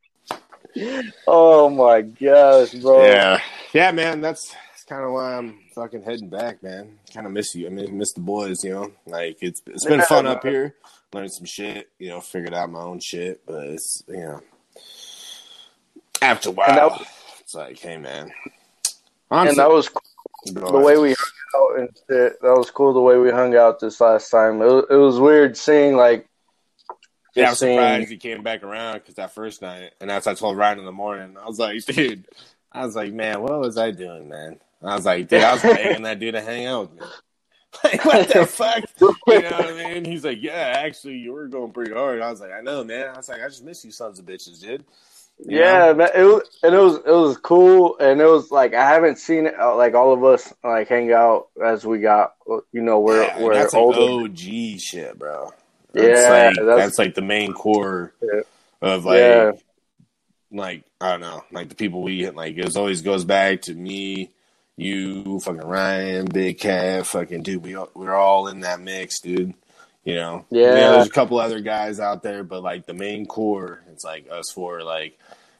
oh 1.26 1.68
my 1.71 2.00
gosh, 2.02 2.73
bro. 2.75 3.04
yeah, 3.06 3.40
yeah, 3.73 3.90
man. 3.92 4.21
That's, 4.21 4.54
that's 4.71 4.85
kind 4.85 5.04
of 5.04 5.12
why 5.12 5.35
I'm 5.35 5.61
fucking 5.75 6.02
heading 6.02 6.28
back, 6.28 6.62
man. 6.62 6.99
Kind 7.12 7.26
of 7.26 7.32
miss 7.32 7.54
you. 7.54 7.66
I 7.66 7.71
mean, 7.71 7.97
miss 7.99 8.12
the 8.12 8.21
boys. 8.21 8.64
You 8.64 8.71
know, 8.73 8.92
like 9.06 9.38
it's 9.40 9.62
it's 9.66 9.85
been 9.85 10.00
Yeah, 10.00 10.06
fun 10.06 10.26
up 10.26 10.42
here. 10.42 10.75
Learned 11.12 11.33
some 11.33 11.45
shit. 11.47 11.90
You 11.99 12.09
know, 12.11 12.21
figured 12.21 12.54
out 12.54 12.71
my 12.71 12.81
own 12.81 13.00
shit. 13.00 13.45
But 13.47 13.64
it's 13.69 14.02
you 14.09 14.16
know, 14.16 14.40
after 16.21 16.49
a 16.50 16.52
while, 16.52 17.04
it's 17.40 17.54
like, 17.54 17.78
hey, 17.78 17.97
man. 17.99 18.31
and 19.31 19.57
that 19.57 19.71
was 19.71 19.88
cool, 19.88 20.02
the 20.73 20.78
way 20.78 20.97
we 20.99 21.14
hung 21.14 21.61
out 21.73 21.78
and 21.81 21.88
shit. 22.09 22.40
That 22.42 22.57
was 22.57 22.71
cool 22.71 22.92
the 22.95 23.00
way 23.00 23.19
we 23.19 23.31
hung 23.31 23.54
out 23.57 23.81
this 23.81 24.00
last 24.00 24.31
time. 24.31 24.61
It 24.62 24.66
was, 24.66 24.85
it 24.90 24.97
was 24.97 25.19
weird 25.21 25.57
seeing 25.57 25.97
like 25.97 26.26
Yeah, 27.35 27.49
I 27.49 27.50
was 27.50 27.59
seeing- 27.59 27.76
surprised 27.78 28.11
he 28.11 28.16
came 28.16 28.42
back 28.42 28.62
around 28.62 28.95
because 28.95 29.16
that 29.16 29.35
first 29.35 29.61
night, 29.62 29.92
and 30.00 30.09
that's 30.09 30.26
I 30.26 30.35
told 30.35 30.57
Ryan 30.57 30.78
in 30.81 30.85
the 30.85 30.92
morning. 30.92 31.37
I 31.37 31.47
was 31.47 31.59
like, 31.59 31.85
dude, 31.87 32.26
I 32.73 32.87
was 32.87 32.97
like, 32.97 33.12
man, 33.12 33.42
what 33.42 33.59
was 33.61 33.76
I 33.76 33.90
doing, 33.90 34.28
man? 34.28 34.59
I 34.83 34.97
was 34.97 35.04
like, 35.07 35.28
dude, 35.28 35.42
I 35.45 35.52
was 35.52 35.62
begging 35.62 36.02
that 36.02 36.19
dude 36.19 36.35
to 36.35 36.40
hang 36.40 36.66
out 36.66 36.90
with 36.90 37.00
me. 37.00 37.07
Like, 37.85 38.05
what 38.05 38.29
the 38.29 38.47
fuck? 38.47 38.85
You 39.00 39.43
know 39.43 39.50
what 39.50 39.67
I 39.75 39.95
mean? 39.95 40.05
He's 40.05 40.25
like, 40.25 40.43
yeah, 40.43 40.52
actually, 40.76 41.17
you 41.17 41.33
were 41.33 41.49
going 41.49 41.73
pretty 41.73 41.93
hard. 41.93 42.21
I 42.21 42.31
was 42.31 42.41
like, 42.41 42.52
I 42.52 42.61
know, 42.61 42.85
man. 42.85 43.09
I 43.09 43.17
was 43.17 43.29
like, 43.29 43.41
I 43.43 43.49
just 43.49 43.64
miss 43.64 43.85
you, 43.85 43.91
sons 43.91 44.19
of 44.19 44.26
bitches, 44.26 44.61
dude. 44.61 44.85
You 45.47 45.59
Yeah, 45.61 45.93
man, 45.95 46.11
it 46.14 46.23
was, 46.23 46.43
and 46.62 46.75
it 46.75 46.79
was 46.79 46.97
it 46.99 47.07
was 47.11 47.37
cool, 47.38 47.97
and 47.99 48.21
it 48.21 48.26
was 48.26 48.50
like 48.50 48.75
I 48.75 48.87
haven't 48.87 49.17
seen 49.19 49.47
it 49.47 49.59
uh, 49.59 49.75
like 49.75 49.95
all 49.95 50.12
of 50.12 50.23
us 50.23 50.52
like 50.62 50.88
hang 50.88 51.11
out 51.12 51.49
as 51.64 51.87
we 51.87 51.99
got 52.00 52.35
you 52.73 52.83
know 52.83 53.00
we're 53.00 53.23
Yeah, 53.25 53.41
we're 53.43 53.55
that's 53.55 53.73
like. 53.73 53.83
OG 53.97 54.38
shit, 54.79 55.19
bro. 55.19 55.52
Yeah, 55.95 56.02
That's 56.02 56.29
like, 56.29 56.55
that's- 56.67 56.79
that's, 56.85 56.99
like 56.99 57.14
the 57.14 57.23
main 57.23 57.55
core 57.55 58.12
Yeah. 58.23 58.41
of 58.83 59.05
like 59.07 59.19
Yeah. 59.19 59.52
like 60.52 60.85
I 61.00 61.12
don't 61.12 61.21
know, 61.23 61.43
like 61.50 61.71
the 61.71 61.75
people 61.75 62.02
we 62.02 62.21
hit 62.23 62.37
like 62.37 62.59
it 62.59 62.76
always 62.76 63.00
goes 63.00 63.25
back 63.25 63.62
to 63.62 63.75
me, 63.75 64.31
you, 64.76 65.41
fucking 65.41 65.61
Ryan, 65.67 66.26
Big 66.26 66.59
Cat, 66.59 67.07
fucking 67.07 67.43
dude. 67.43 67.62
We 67.62 67.75
all, 67.75 67.91
we're 67.95 68.14
all 68.14 68.49
in 68.49 68.61
that 68.61 68.81
mix, 68.81 69.21
dude. 69.21 69.55
You 70.05 70.17
know, 70.17 70.45
Yeah. 70.50 70.75
There's 70.75 71.07
a 71.07 71.11
couple 71.11 71.38
other 71.38 71.61
guys 71.61 72.00
out 72.00 72.23
there, 72.23 72.43
but 72.43 72.62
like 72.62 72.87
the 72.87 72.95
main 72.95 73.26
core, 73.26 73.83
it's 73.93 74.05
like 74.05 74.26
us 74.31 74.50
four. 74.50 74.83
Like, 74.83 75.19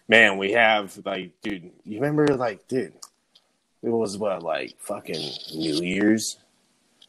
man, 0.09 0.37
we 0.39 0.53
have 0.53 0.99
like, 1.05 1.33
dude. 1.43 1.71
You 1.85 2.01
remember, 2.01 2.27
like, 2.37 2.67
dude, 2.67 2.93
it 3.83 3.89
was 3.91 4.17
what 4.19 4.43
like 4.43 4.75
fucking 4.81 5.31
New 5.55 5.75
Year's, 5.83 6.39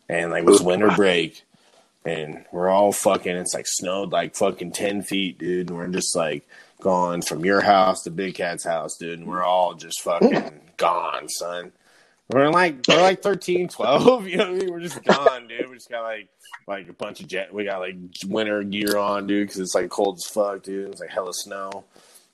and 0.08 0.30
like 0.32 0.44
it 0.44 0.50
was 0.50 0.62
winter 0.62 0.92
break. 0.92 1.44
And 2.06 2.46
we're 2.52 2.70
all 2.70 2.92
fucking. 2.92 3.36
It's 3.36 3.54
like 3.54 3.66
snowed 3.68 4.12
like 4.12 4.36
fucking 4.36 4.74
ten 4.74 5.02
feet, 5.04 5.40
dude. 5.40 5.70
And 5.70 5.78
we're 5.80 5.88
just 5.88 6.16
like 6.16 6.48
gone 6.82 7.22
from 7.22 7.46
your 7.46 7.62
house 7.62 8.04
to 8.04 8.12
Big 8.12 8.36
Cat's 8.36 8.66
house, 8.66 8.98
dude. 8.98 9.20
And 9.20 9.28
we're 9.28 9.44
all 9.44 9.74
just 9.74 10.02
fucking 10.02 10.60
gone, 10.78 11.30
son. 11.30 11.72
We're 12.30 12.50
like 12.50 12.78
we're 12.88 13.02
like 13.02 13.22
13, 13.22 13.68
12, 13.68 14.28
you 14.28 14.38
know 14.38 14.46
what 14.52 14.56
I 14.56 14.58
mean? 14.58 14.72
We're 14.72 14.80
just 14.80 15.04
gone, 15.06 15.48
dude. 15.48 15.70
We 15.70 15.76
just 15.76 15.90
got 15.90 16.04
like 16.04 16.30
like 16.68 16.90
a 16.90 16.94
bunch 16.94 17.20
of 17.20 17.28
jet. 17.28 17.54
We 17.54 17.66
got 17.66 17.80
like 17.80 17.96
winter 18.26 18.64
gear 18.64 18.98
on, 18.98 19.28
dude, 19.28 19.48
because 19.48 19.60
it's 19.60 19.76
like 19.76 19.90
cold 19.90 20.18
as 20.18 20.26
fuck, 20.26 20.64
dude. 20.64 20.90
It's 20.90 21.02
like 21.02 21.10
hella 21.10 21.34
snow. 21.34 21.84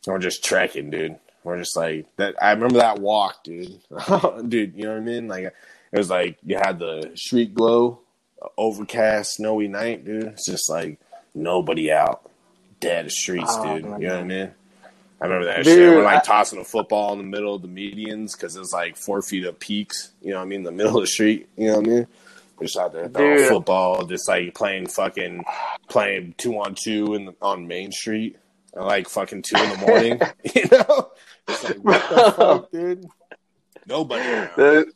And 0.05 0.13
we're 0.13 0.19
just 0.19 0.43
trekking, 0.43 0.89
dude. 0.89 1.17
We're 1.43 1.58
just 1.58 1.75
like 1.75 2.05
that. 2.17 2.36
I 2.41 2.51
remember 2.51 2.77
that 2.79 3.00
walk, 3.00 3.43
dude. 3.43 3.79
dude, 4.48 4.75
you 4.75 4.84
know 4.84 4.91
what 4.91 4.98
I 4.98 5.00
mean? 5.01 5.27
Like 5.27 5.46
it 5.46 5.98
was 5.98 6.10
like 6.10 6.38
you 6.46 6.58
had 6.58 6.79
the 6.79 7.12
street 7.15 7.53
glow, 7.55 8.01
uh, 8.41 8.48
overcast, 8.58 9.36
snowy 9.36 9.67
night, 9.67 10.05
dude. 10.05 10.24
It's 10.25 10.46
just 10.46 10.69
like 10.69 11.00
nobody 11.34 11.91
out, 11.91 12.29
dead 12.79 13.12
streets, 13.12 13.53
Oh, 13.58 13.75
dude. 13.75 13.86
You 13.86 14.08
know 14.08 14.15
what 14.15 14.19
I 14.19 14.24
mean? 14.24 14.51
I 15.21 15.25
remember 15.25 15.45
that 15.47 15.63
Dude, 15.63 15.75
shit. 15.75 15.95
We're 15.95 16.03
like 16.03 16.17
I- 16.17 16.21
tossing 16.21 16.59
a 16.59 16.63
football 16.63 17.11
in 17.13 17.17
the 17.19 17.23
middle 17.25 17.53
of 17.55 17.61
the 17.61 17.67
medians 17.67 18.33
because 18.33 18.55
it 18.55 18.59
was 18.59 18.71
like 18.73 18.95
four 18.95 19.21
feet 19.21 19.45
of 19.45 19.59
peaks. 19.59 20.11
You 20.21 20.31
know 20.31 20.38
what 20.38 20.43
I 20.43 20.47
mean? 20.47 20.63
The 20.63 20.71
middle 20.79 20.95
of 20.97 21.03
the 21.03 21.07
street. 21.07 21.49
You 21.57 21.67
know 21.67 21.77
what 21.77 21.88
I 21.88 21.89
mean? 21.89 22.07
We're 22.57 22.65
just 22.65 22.77
out 22.77 22.93
there 22.93 23.07
throwing 23.09 23.38
Dude. 23.38 23.47
football, 23.49 24.05
just 24.05 24.27
like 24.27 24.53
playing 24.53 24.88
fucking 24.88 25.43
playing 25.89 26.35
two 26.38 26.55
on 26.59 26.75
two 26.75 27.13
in 27.15 27.33
on 27.41 27.67
Main 27.67 27.91
Street, 27.91 28.38
at 28.75 28.83
like 28.83 29.07
fucking 29.09 29.43
two 29.43 29.55
in 29.61 29.69
the 29.69 29.77
morning. 29.77 30.21
you 30.55 30.63
know? 30.71 31.11
It's 31.47 31.63
like 31.63 31.77
what 31.77 32.09
the 32.09 32.31
fuck, 32.33 32.71
dude? 32.71 33.05
Nobody. 33.88 34.23
That, 34.23 34.91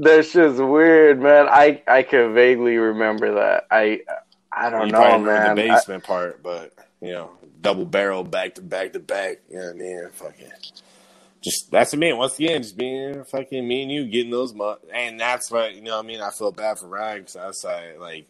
that 0.00 0.24
shit's 0.26 0.58
weird, 0.60 1.20
man. 1.20 1.46
I 1.48 1.82
I 1.86 2.02
can 2.02 2.34
vaguely 2.34 2.76
remember 2.76 3.34
that. 3.36 3.66
I 3.70 4.00
I 4.52 4.68
don't 4.70 4.86
you 4.86 4.92
know, 4.92 5.18
man. 5.18 5.56
the 5.56 5.70
I- 5.70 5.74
basement 5.74 6.04
part, 6.04 6.42
but 6.42 6.72
you 7.00 7.12
know, 7.12 7.30
double 7.62 7.84
barrel 7.86 8.24
back 8.24 8.56
to 8.56 8.62
back 8.62 8.92
to 8.92 9.00
back. 9.00 9.38
You 9.48 9.58
know 9.58 9.66
what 9.66 9.74
I 9.74 9.78
mean? 9.78 10.08
Fucking, 10.12 10.52
just 11.40 11.70
that's 11.70 11.92
what 11.92 11.98
I 11.98 12.00
mean. 12.00 12.16
Once 12.16 12.38
again, 12.38 12.62
just 12.62 12.76
being 12.76 13.24
fucking 13.24 13.66
me 13.66 13.82
and 13.82 13.92
you 13.92 14.06
getting 14.06 14.30
those, 14.30 14.54
mu- 14.54 14.74
and 14.92 15.18
that's 15.18 15.50
what 15.50 15.74
you 15.74 15.82
know. 15.82 15.96
what 15.96 16.04
I 16.04 16.08
mean, 16.08 16.20
I 16.20 16.30
feel 16.30 16.52
bad 16.52 16.78
for 16.78 16.88
Ryan 16.88 17.18
because 17.18 17.36
I 17.36 17.46
was 17.46 17.64
like, 17.64 18.00
like, 18.00 18.26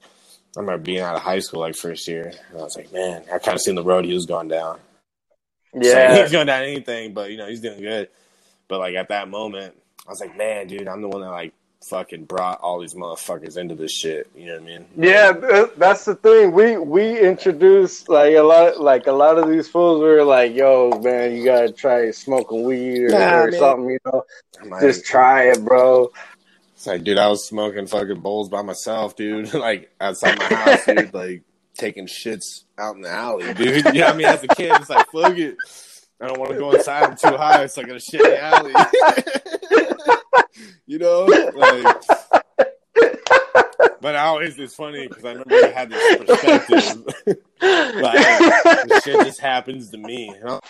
I 0.57 0.61
remember 0.61 0.83
being 0.83 1.01
out 1.01 1.17
of 1.17 1.23
high 1.23 1.41
school 1.41 1.61
like 1.61 1.77
first 1.77 2.07
year, 2.07 2.33
and 2.51 2.61
I 2.61 2.63
was 2.63 2.77
like, 2.77 2.93
man, 2.93 3.25
I 3.33 3.39
kind 3.39 3.57
of 3.57 3.61
seen 3.61 3.75
the 3.75 3.83
road 3.83 4.05
he 4.05 4.15
was 4.15 4.27
going 4.27 4.49
down. 4.49 4.79
So 5.75 5.81
yeah, 5.83 6.23
he's 6.23 6.33
going 6.33 6.47
down 6.47 6.63
anything, 6.63 7.15
but 7.15 7.31
you 7.31 7.39
know, 7.39 7.49
he's 7.49 7.61
doing 7.61 7.81
good. 7.81 8.09
But 8.69 8.81
like 8.81 8.95
at 8.95 9.09
that 9.09 9.29
moment, 9.29 9.75
I 10.07 10.11
was 10.11 10.21
like, 10.21 10.37
man, 10.37 10.67
dude, 10.67 10.89
I'm 10.89 11.03
the 11.03 11.09
one 11.09 11.23
that 11.23 11.31
like 11.31 11.55
fucking 11.85 12.25
brought 12.25 12.61
all 12.61 12.81
these 12.81 12.95
motherfuckers 12.95 13.57
into 13.57 13.75
this 13.75 13.93
shit. 13.93 14.31
You 14.35 14.47
know 14.47 14.55
what 14.55 14.63
I 14.63 14.67
mean? 14.67 14.87
yeah. 14.97 15.33
Uh, 15.37 15.67
that's 15.77 16.05
the 16.05 16.15
thing. 16.15 16.53
We 16.53 16.77
we 16.77 17.21
introduced 17.21 18.09
like 18.09 18.35
a 18.35 18.43
lot, 18.43 18.81
like 18.81 19.07
a 19.07 19.13
lot 19.13 19.39
of 19.39 19.49
these 19.49 19.69
fools 19.69 20.01
We 20.01 20.09
were 20.09 20.25
like, 20.25 20.55
"Yo, 20.55 20.91
man, 21.03 21.35
you 21.37 21.45
gotta 21.45 21.73
try 21.73 22.11
smoking 22.11 22.65
weed 22.65 23.05
or, 23.05 23.09
Nah, 23.11 23.43
or 23.43 23.53
something." 23.53 23.91
You 23.91 23.99
know, 24.07 24.25
like, 24.67 24.83
just 24.83 25.05
try 25.05 25.45
it, 25.51 25.65
bro. 25.65 26.11
It's 26.75 26.87
like, 26.87 27.05
dude, 27.05 27.19
I 27.19 27.29
was 27.29 27.47
smoking 27.47 27.87
fucking 27.87 28.21
bowls 28.21 28.49
by 28.49 28.63
myself, 28.63 29.15
dude. 29.17 29.55
like 29.55 29.91
outside 30.01 30.39
my 30.39 30.45
house, 30.47 30.85
dude. 30.87 31.13
Like 31.15 31.43
taking 31.75 32.07
shits 32.07 32.65
out 32.79 32.97
in 32.97 33.03
the 33.03 33.11
alley, 33.11 33.55
dude. 33.55 33.85
You 33.87 34.01
know 34.01 34.07
what 34.07 34.15
I 34.15 34.17
mean? 34.17 34.27
As 34.27 34.43
a 34.43 34.49
kid, 34.49 34.73
it's 34.75 34.91
like, 34.91 35.07
fuck 35.11 35.37
it. 35.39 35.57
I 36.21 36.29
don't 36.29 36.39
want 36.39 36.53
to 36.53 36.59
go 36.59 36.73
inside. 36.73 37.03
I'm 37.03 37.17
too 37.17 37.37
high, 37.37 37.67
so 37.67 37.83
I 37.83 37.85
gotta 37.85 37.99
shit 37.99 38.23
the 38.23 38.43
alley. 38.43 38.73
you 40.87 40.99
know, 40.99 41.25
like. 41.55 42.03
But 44.03 44.17
I 44.17 44.25
always 44.25 44.59
it's 44.59 44.75
funny 44.75 45.07
because 45.07 45.25
I 45.25 45.31
remember 45.31 45.55
I 45.55 45.69
had 45.69 45.91
this 45.91 46.17
perspective. 46.17 47.07
like 47.63 48.17
the 48.89 49.01
shit 49.05 49.25
just 49.25 49.41
happens 49.41 49.91
to 49.91 49.97
me. 49.97 50.27
You 50.27 50.45
know? 50.45 50.61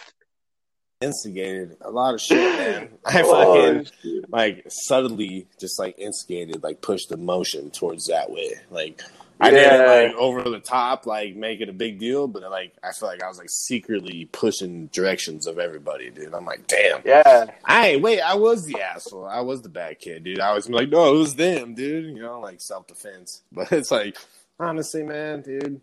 Instigated 1.01 1.79
a 1.81 1.91
lot 1.91 2.13
of 2.13 2.21
shit, 2.21 2.37
man. 2.37 2.91
I 3.07 3.23
fucking 3.23 3.87
Oh, 4.05 4.21
like 4.29 4.67
subtly 4.69 5.49
just 5.59 5.79
like 5.79 5.99
instigated, 5.99 6.63
like 6.63 6.83
pushed 6.83 7.09
the 7.09 7.17
motion 7.17 7.71
towards 7.71 8.07
that 8.09 8.31
way. 8.31 8.53
Like 8.71 9.01
I 9.43 9.51
Yeah. 9.51 9.71
didn't 9.77 9.87
like 10.11 10.17
over 10.17 10.43
the 10.49 10.61
top, 10.61 11.05
like 11.05 11.35
make 11.35 11.61
it 11.61 11.69
a 11.69 11.73
big 11.73 11.99
deal, 11.99 12.29
but 12.29 12.43
like 12.51 12.73
I 12.83 12.93
feel 12.93 13.09
like 13.09 13.23
I 13.23 13.29
was 13.29 13.39
like 13.39 13.51
secretly 13.51 14.27
pushing 14.31 14.87
directions 14.87 15.47
of 15.49 15.59
everybody, 15.59 16.11
dude. 16.11 16.33
I'm 16.33 16.45
like, 16.47 16.67
damn. 16.69 17.01
yeah, 17.05 17.47
I 17.65 17.97
wait, 17.97 18.21
I 18.21 18.35
was 18.37 18.65
the 18.67 18.81
asshole. 18.81 19.27
I 19.27 19.41
was 19.41 19.63
the 19.63 19.69
bad 19.69 19.99
kid, 19.99 20.25
dude. 20.25 20.39
I 20.41 20.55
was 20.55 20.71
like, 20.71 20.89
no, 20.91 21.15
it 21.15 21.19
was 21.19 21.35
them, 21.35 21.75
dude. 21.75 22.17
You 22.17 22.23
know, 22.23 22.39
like 22.41 22.61
self 22.61 22.87
defense. 22.87 23.43
But 23.53 23.73
it's 23.73 23.91
like, 23.91 24.17
honestly, 24.61 25.03
man, 25.03 25.43
dude, 25.43 25.81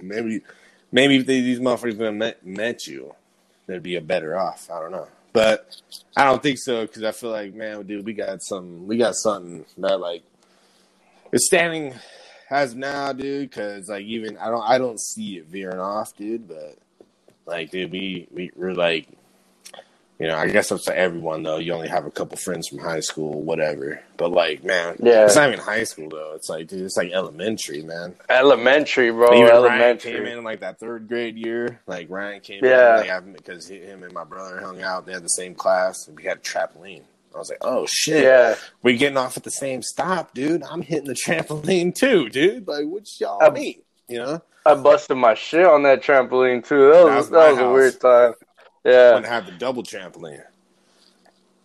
maybe, 0.00 0.42
maybe 0.92 1.16
if 1.16 1.26
they, 1.26 1.40
these 1.40 1.60
motherfuckers 1.60 1.96
would 1.96 2.06
have 2.06 2.14
met, 2.14 2.44
met 2.46 2.86
you, 2.86 3.14
they'd 3.66 3.82
be 3.82 3.96
a 3.96 4.00
better 4.02 4.38
off. 4.38 4.68
I 4.70 4.78
don't 4.80 4.92
know, 4.92 5.08
but 5.32 5.74
I 6.16 6.24
don't 6.24 6.42
think 6.42 6.58
so 6.58 6.82
because 6.82 7.02
I 7.02 7.12
feel 7.12 7.30
like, 7.30 7.54
man, 7.54 7.82
dude, 7.86 8.04
we 8.04 8.12
got 8.12 8.42
some, 8.42 8.86
we 8.86 8.98
got 8.98 9.14
something 9.14 9.64
that 9.78 9.98
like 10.00 10.22
is 11.32 11.46
standing 11.46 11.94
as 12.54 12.72
of 12.72 12.78
now, 12.78 13.12
dude. 13.12 13.50
Because 13.50 13.88
like 13.88 14.04
even 14.04 14.38
I 14.38 14.48
don't, 14.50 14.62
I 14.62 14.78
don't 14.78 15.00
see 15.00 15.36
it 15.38 15.46
veering 15.46 15.80
off, 15.80 16.16
dude. 16.16 16.48
But 16.48 16.78
like, 17.46 17.70
dude, 17.70 17.90
we 17.90 18.28
we 18.30 18.50
we're 18.54 18.74
like. 18.74 19.08
You 20.20 20.28
know, 20.28 20.36
I 20.36 20.46
guess 20.46 20.70
up 20.70 20.80
to 20.82 20.96
everyone 20.96 21.42
though. 21.42 21.56
You 21.58 21.72
only 21.72 21.88
have 21.88 22.06
a 22.06 22.10
couple 22.10 22.36
friends 22.36 22.68
from 22.68 22.78
high 22.78 23.00
school, 23.00 23.42
whatever. 23.42 24.00
But 24.16 24.30
like, 24.30 24.62
man, 24.62 24.94
Yeah. 25.02 25.24
it's 25.24 25.34
not 25.34 25.48
even 25.48 25.58
high 25.58 25.82
school 25.82 26.08
though. 26.08 26.34
It's 26.36 26.48
like, 26.48 26.68
dude, 26.68 26.82
it's 26.82 26.96
like 26.96 27.10
elementary, 27.10 27.82
man. 27.82 28.14
elementary, 28.30 29.10
bro. 29.10 29.32
Even 29.34 29.42
Ryan 29.46 29.54
elementary. 29.56 30.12
came 30.12 30.24
in 30.26 30.44
like 30.44 30.60
that 30.60 30.78
third 30.78 31.08
grade 31.08 31.36
year. 31.36 31.80
Like 31.88 32.08
Ryan 32.10 32.40
came 32.40 32.64
Yeah. 32.64 33.00
in, 33.02 33.08
like 33.32 33.36
because 33.38 33.66
him 33.68 34.04
and 34.04 34.12
my 34.12 34.22
brother 34.22 34.60
hung 34.60 34.80
out. 34.82 35.04
They 35.04 35.12
had 35.12 35.24
the 35.24 35.28
same 35.28 35.56
class, 35.56 36.06
and 36.06 36.16
we 36.16 36.22
had 36.22 36.36
a 36.36 36.40
trampoline. 36.40 37.02
I 37.34 37.38
was 37.38 37.48
like, 37.50 37.58
oh 37.62 37.86
shit, 37.88 38.22
Yeah, 38.22 38.54
we 38.82 38.96
getting 38.96 39.16
off 39.18 39.36
at 39.36 39.42
the 39.42 39.50
same 39.50 39.82
stop, 39.82 40.34
dude. 40.34 40.62
I'm 40.62 40.82
hitting 40.82 41.06
the 41.08 41.14
trampoline 41.26 41.94
too, 41.94 42.28
dude. 42.28 42.66
Like, 42.68 42.84
what 42.86 43.04
y'all 43.20 43.42
Um, 43.42 43.54
mean? 43.54 43.82
You 44.08 44.18
know, 44.18 44.42
I 44.66 44.74
busted 44.74 45.16
my 45.16 45.34
shit 45.34 45.64
on 45.66 45.82
that 45.84 46.02
trampoline 46.02 46.66
too. 46.66 46.88
That 46.92 47.04
That 47.04 47.04
was 47.04 47.14
was 47.16 47.30
that 47.30 47.50
was 47.52 47.58
a 47.58 47.70
weird 47.70 48.00
time. 48.00 48.34
Yeah, 48.84 49.20
to 49.20 49.26
have 49.26 49.46
the 49.46 49.52
double 49.52 49.82
trampoline. 49.82 50.42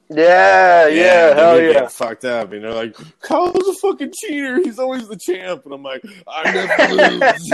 yeah, 0.09 0.87
yeah. 0.87 1.27
dude, 1.29 1.37
hell 1.37 1.61
yeah. 1.61 1.73
get 1.73 1.91
fucked 1.91 2.25
up, 2.25 2.51
and 2.51 2.63
they're 2.63 2.73
like, 2.73 2.95
"Kyle's 3.21 3.67
a 3.67 3.73
fucking 3.73 4.13
cheater. 4.17 4.57
He's 4.57 4.79
always 4.79 5.07
the 5.07 5.17
champ." 5.17 5.65
And 5.65 5.73
I'm 5.73 5.83
like, 5.83 6.01
"I 6.27 6.51
never 6.51 6.93
lose." 7.27 7.51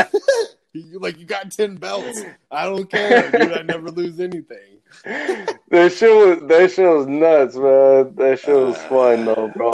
you 0.73 0.99
like 0.99 1.17
you 1.19 1.25
got 1.25 1.51
ten 1.51 1.75
belts. 1.75 2.21
I 2.51 2.65
don't 2.65 2.89
care, 2.89 3.29
dude. 3.31 3.51
I 3.51 3.61
never 3.63 3.89
lose 3.91 4.19
anything. 4.19 4.74
that 5.03 5.91
shit 5.91 6.15
was 6.15 6.47
that 6.47 6.71
shit 6.71 6.89
was 6.89 7.07
nuts, 7.07 7.55
man. 7.55 8.15
That 8.15 8.39
shit 8.39 8.55
was 8.55 8.75
uh, 8.77 8.89
fun 8.89 9.25
though, 9.25 9.51
bro. 9.55 9.71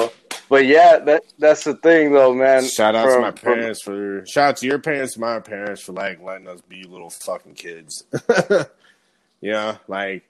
But 0.49 0.65
yeah, 0.65 0.99
that 0.99 1.23
that's 1.39 1.63
the 1.63 1.75
thing 1.75 2.11
though, 2.11 2.33
man. 2.33 2.65
Shout 2.65 2.95
out 2.95 3.05
to 3.05 3.11
From- 3.11 3.21
my 3.21 3.31
from- 3.31 3.53
parents 3.53 3.81
for 3.81 4.25
shout 4.25 4.49
out 4.49 4.57
to 4.57 4.67
your 4.67 4.79
parents, 4.79 5.17
my 5.17 5.39
parents 5.39 5.81
for 5.81 5.93
like 5.93 6.21
letting 6.21 6.47
us 6.47 6.61
be 6.61 6.83
little 6.83 7.09
fucking 7.09 7.53
kids. 7.53 8.03
yeah, 9.41 9.77
like 9.87 10.23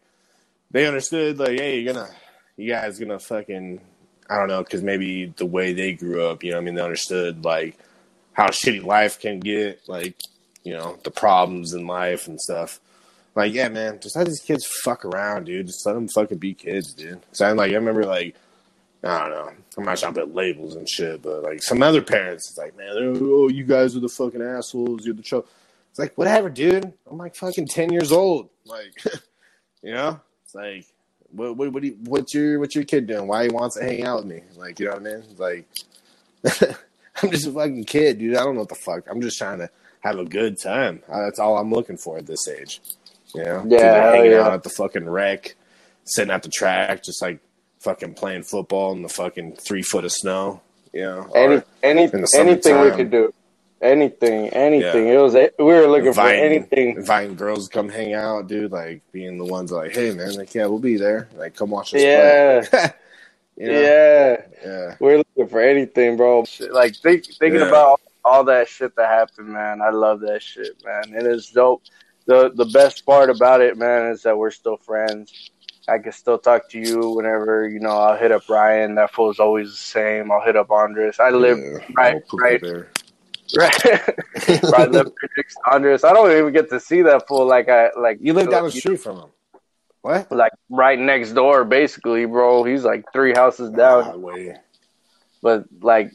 they 0.72 0.86
understood 0.86 1.40
like, 1.40 1.60
hey, 1.60 1.80
you're 1.80 1.94
gonna, 1.94 2.10
you 2.56 2.70
guys 2.70 3.00
gonna 3.00 3.20
fucking, 3.20 3.82
I 4.30 4.38
don't 4.38 4.48
know, 4.48 4.64
because 4.64 4.84
maybe 4.84 5.34
the 5.38 5.46
way 5.46 5.74
they 5.74 5.94
grew 5.94 6.24
up, 6.24 6.44
you 6.44 6.52
know, 6.52 6.58
what 6.58 6.62
I 6.62 6.66
mean, 6.66 6.76
they 6.76 6.82
understood 6.82 7.44
like 7.44 7.78
how 8.34 8.48
shitty 8.50 8.84
life 8.84 9.20
can 9.20 9.40
get, 9.40 9.82
like 9.88 10.16
you 10.64 10.74
know, 10.74 10.98
the 11.04 11.12
problems 11.12 11.74
in 11.74 11.88
life 11.88 12.28
and 12.28 12.40
stuff. 12.40 12.80
Like, 13.34 13.54
yeah, 13.54 13.70
man, 13.70 14.00
just 14.02 14.16
let 14.16 14.28
these 14.28 14.42
kids 14.42 14.68
fuck 14.84 15.06
around, 15.06 15.46
dude. 15.46 15.68
Just 15.68 15.86
let 15.86 15.94
them 15.94 16.08
fucking 16.10 16.38
be 16.38 16.54
kids, 16.54 16.94
dude. 16.94 17.22
So 17.32 17.46
I 17.46 17.52
like, 17.54 17.72
I 17.72 17.76
remember 17.76 18.06
like. 18.06 18.36
I 19.04 19.22
don't 19.22 19.30
know. 19.32 19.52
I'm 19.78 19.84
not 19.84 19.98
to 19.98 20.12
put 20.12 20.36
labels 20.36 20.76
and 20.76 20.88
shit, 20.88 21.24
but 21.24 21.42
like 21.42 21.64
some 21.64 21.82
other 21.82 22.02
parents, 22.04 22.50
it's 22.50 22.58
like, 22.58 22.78
man, 22.78 22.92
oh, 22.94 23.50
you 23.50 23.64
guys 23.64 23.96
are 23.96 24.00
the 24.00 24.08
fucking 24.10 24.42
assholes. 24.42 25.06
You're 25.06 25.16
the 25.16 25.24
trouble. 25.24 25.48
It's 25.90 25.98
like, 25.98 26.16
whatever, 26.18 26.50
dude. 26.50 26.94
I'm 27.10 27.18
like 27.18 27.36
fucking 27.36 27.68
ten 27.68 27.92
years 27.92 28.12
old. 28.12 28.50
Like, 28.66 28.94
you 29.82 29.94
know, 29.94 30.20
it's 30.44 30.54
like, 30.54 30.86
what, 31.32 31.58
what, 31.58 31.72
what 31.74 31.84
you, 31.84 31.98
what's 32.04 32.34
your, 32.34 32.60
what's 32.60 32.76
your 32.76 32.84
kid 32.84 33.08
doing? 33.08 33.28
Why 33.28 33.44
he 33.44 33.50
wants 33.50 33.78
to 33.78 33.84
hang 33.84 34.04
out 34.04 34.18
with 34.18 34.28
me? 34.28 34.44
Like, 34.56 34.80
you 34.80 34.86
know 34.86 34.94
what 34.94 35.02
I 35.02 35.06
mean? 35.06 35.24
It's 35.30 35.40
like, 35.40 36.78
I'm 37.24 37.32
just 37.32 37.48
a 37.48 37.52
fucking 37.52 37.86
kid, 37.86 38.20
dude. 38.20 38.36
I 38.36 38.44
don't 38.44 38.54
know 38.54 38.62
what 38.62 38.70
the 38.70 38.76
fuck. 38.76 39.06
I'm 39.10 39.22
just 39.22 39.38
trying 39.38 39.60
to 39.60 39.70
have 40.02 40.20
a 40.20 40.26
good 40.26 40.62
time. 40.62 41.02
Uh, 41.10 41.22
That's 41.22 41.40
all 41.40 41.58
I'm 41.58 41.72
looking 41.72 41.98
for 41.98 42.20
at 42.20 42.28
this 42.28 42.48
age. 42.48 42.82
You 43.36 43.44
know, 43.44 43.66
Yeah, 43.68 44.12
hanging 44.12 44.32
yeah. 44.32 44.42
out 44.42 44.54
at 44.54 44.64
the 44.64 44.70
fucking 44.70 45.08
wreck, 45.10 45.56
sitting 46.06 46.32
at 46.32 46.44
the 46.44 46.50
track, 46.50 47.04
just 47.04 47.22
like 47.22 47.40
fucking 47.80 48.14
playing 48.16 48.44
football 48.44 48.92
in 48.94 49.02
the 49.02 49.10
fucking 49.10 49.56
three 49.56 49.82
foot 49.82 50.06
of 50.06 50.12
snow. 50.12 50.62
You 50.94 51.02
know, 51.04 51.32
Any, 51.36 51.62
any, 51.84 52.10
anything 52.36 52.82
we 52.82 52.92
could 52.92 53.12
do. 53.12 53.34
Anything, 53.82 54.50
anything. 54.50 55.08
Yeah. 55.08 55.14
It 55.14 55.18
was. 55.22 55.34
We 55.34 55.66
were 55.66 55.88
looking 55.88 56.14
for 56.14 56.28
anything. 56.28 56.98
inviting 56.98 57.34
girls 57.36 57.68
to 57.68 57.74
come 57.74 57.90
hang 57.90 58.14
out, 58.14 58.48
dude. 58.48 58.72
Like 58.72 59.02
being 59.12 59.40
the 59.40 59.46
ones 59.46 59.72
like, 59.72 59.96
hey 59.96 60.14
man, 60.14 60.36
like 60.36 60.54
yeah, 60.54 60.68
we'll 60.68 60.78
be 60.78 60.98
there. 60.98 61.30
Like 61.36 61.56
come 61.56 61.72
watch 61.72 61.96
us 61.96 62.02
Yeah, 62.02 62.62
play. 62.70 62.90
You 63.58 63.68
know? 63.68 63.82
yeah. 63.82 64.42
yeah, 64.64 64.96
We're 65.00 65.18
looking 65.18 65.48
for 65.48 65.62
anything, 65.62 66.16
bro. 66.16 66.46
Like 66.72 66.96
think, 66.96 67.26
thinking 67.26 67.60
Yeah. 67.62 67.70
about 67.70 68.02
all 68.24 68.44
that 68.44 68.68
shit 68.70 68.96
that 68.98 69.08
happened, 69.10 69.50
man. 69.50 69.82
I 69.82 69.90
love 69.90 70.20
that 70.22 70.44
shit, 70.44 70.78
man. 70.86 71.16
It 71.16 71.26
is 71.26 71.48
dope. 71.50 71.82
The 72.26 72.52
The 72.54 72.66
best 72.66 73.06
part 73.06 73.30
about 73.30 73.62
it, 73.62 73.78
man, 73.78 74.12
is 74.12 74.24
that 74.24 74.38
we're 74.38 74.52
still 74.52 74.78
friends. 74.78 75.52
I 75.90 75.98
can 75.98 76.12
still 76.12 76.38
talk 76.38 76.70
to 76.70 76.80
you 76.80 77.10
whenever 77.10 77.68
you 77.68 77.80
know. 77.80 77.90
I'll 77.98 78.18
hit 78.18 78.32
up 78.32 78.48
Ryan. 78.48 78.96
That 78.96 79.12
fool's 79.12 79.40
always 79.40 79.72
the 79.72 79.76
same. 79.78 80.32
I'll 80.32 80.42
hit 80.42 80.56
up 80.56 80.70
Andres. 80.72 81.20
I 81.20 81.32
live 81.32 81.58
Yeah. 81.58 81.80
right- 81.98 82.22
Oh, 82.32 82.38
right. 82.38 82.62
there. 82.62 82.92
right. 83.58 83.86
I 84.74 84.86
live 84.86 85.12
next 85.36 85.56
to 85.56 85.74
Andres. 85.74 86.04
I 86.06 86.14
don't 86.14 86.32
even 86.32 86.54
get 86.54 86.70
to 86.70 86.80
see 86.80 87.02
that 87.02 87.28
fool 87.28 87.46
like 87.46 87.68
I 87.68 87.90
like. 88.00 88.20
You 88.22 88.34
live 88.34 88.50
down 88.50 88.64
the 88.66 88.72
street 88.72 89.02
from 89.02 89.18
him. 89.18 89.30
What? 90.04 90.32
like 90.32 90.54
right 90.70 90.98
next 90.98 91.34
door, 91.34 91.64
basically, 91.66 92.26
bro. 92.26 92.64
He's 92.64 92.84
like 92.84 93.06
three 93.12 93.34
houses 93.34 93.70
down. 93.72 94.22
Wait. 94.22 94.56
but 95.42 95.66
like 95.82 96.12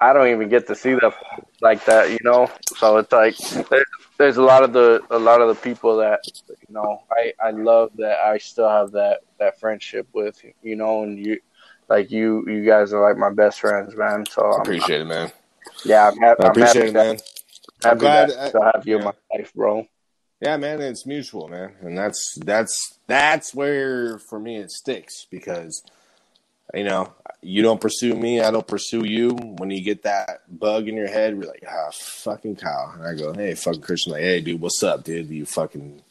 I 0.00 0.12
don't 0.12 0.28
even 0.28 0.48
get 0.48 0.66
to 0.68 0.74
see 0.74 0.94
that 0.94 1.14
like 1.60 1.84
that, 1.84 2.10
you 2.10 2.18
know. 2.22 2.48
So 2.76 2.96
it's 2.98 3.12
like 3.12 3.34
there's 4.18 4.36
a 4.36 4.42
lot 4.42 4.64
of 4.64 4.72
the 4.72 5.02
a 5.10 5.18
lot 5.18 5.40
of 5.40 5.48
the 5.48 5.54
people 5.54 5.96
that 5.98 6.20
you 6.48 6.74
know 6.74 7.02
I 7.10 7.32
I 7.40 7.50
love 7.52 7.92
that 7.96 8.18
I 8.18 8.38
still 8.38 8.68
have 8.68 8.92
that 8.92 9.20
that 9.38 9.58
friendship 9.60 10.08
with, 10.12 10.40
you 10.62 10.76
know, 10.76 11.02
and 11.04 11.18
you 11.18 11.40
like 11.88 12.10
you 12.10 12.44
you 12.48 12.64
guys 12.64 12.92
are 12.92 13.00
like 13.02 13.16
my 13.16 13.30
best 13.30 13.60
friends, 13.60 13.94
man. 13.96 14.26
So 14.26 14.42
I'm, 14.42 14.60
Appreciate 14.60 15.00
it, 15.02 15.06
man. 15.06 15.32
yeah, 15.84 16.08
I'm, 16.08 16.18
ha- 16.18 16.34
I 16.40 16.44
I'm 16.44 16.50
appreciate 16.50 16.74
happy 16.76 16.88
it, 16.88 16.94
man. 16.94 17.16
that, 17.16 17.22
I'm 17.84 17.88
happy 17.90 18.00
glad 18.00 18.30
that 18.30 18.38
I 18.38 18.44
I- 18.44 18.48
still 18.48 18.62
have 18.62 18.86
you 18.86 18.96
in 18.96 19.02
yeah. 19.02 19.12
my 19.30 19.38
life, 19.38 19.54
bro. 19.54 19.86
Yeah, 20.40 20.56
man, 20.56 20.80
it's 20.80 21.04
mutual, 21.04 21.48
man, 21.48 21.72
and 21.80 21.98
that's 21.98 22.38
that's 22.44 22.98
that's 23.08 23.54
where 23.54 24.18
for 24.18 24.38
me 24.38 24.58
it 24.58 24.70
sticks 24.70 25.26
because 25.30 25.82
you 26.74 26.84
know 26.84 27.12
you 27.40 27.62
don't 27.62 27.80
pursue 27.80 28.14
me, 28.14 28.40
I 28.40 28.50
don't 28.50 28.66
pursue 28.66 29.04
you. 29.04 29.30
When 29.30 29.70
you 29.70 29.82
get 29.82 30.02
that 30.02 30.42
bug 30.48 30.88
in 30.88 30.96
your 30.96 31.08
head, 31.08 31.38
we're 31.38 31.48
like, 31.48 31.64
ah, 31.68 31.90
fucking 31.92 32.56
Kyle, 32.56 32.92
and 32.94 33.06
I 33.06 33.14
go, 33.14 33.32
hey, 33.32 33.54
fucking 33.54 33.80
Christian, 33.80 34.12
like, 34.12 34.22
hey, 34.22 34.40
dude, 34.40 34.60
what's 34.60 34.82
up, 34.82 35.04
dude? 35.04 35.28
You 35.28 35.46
fucking 35.46 36.02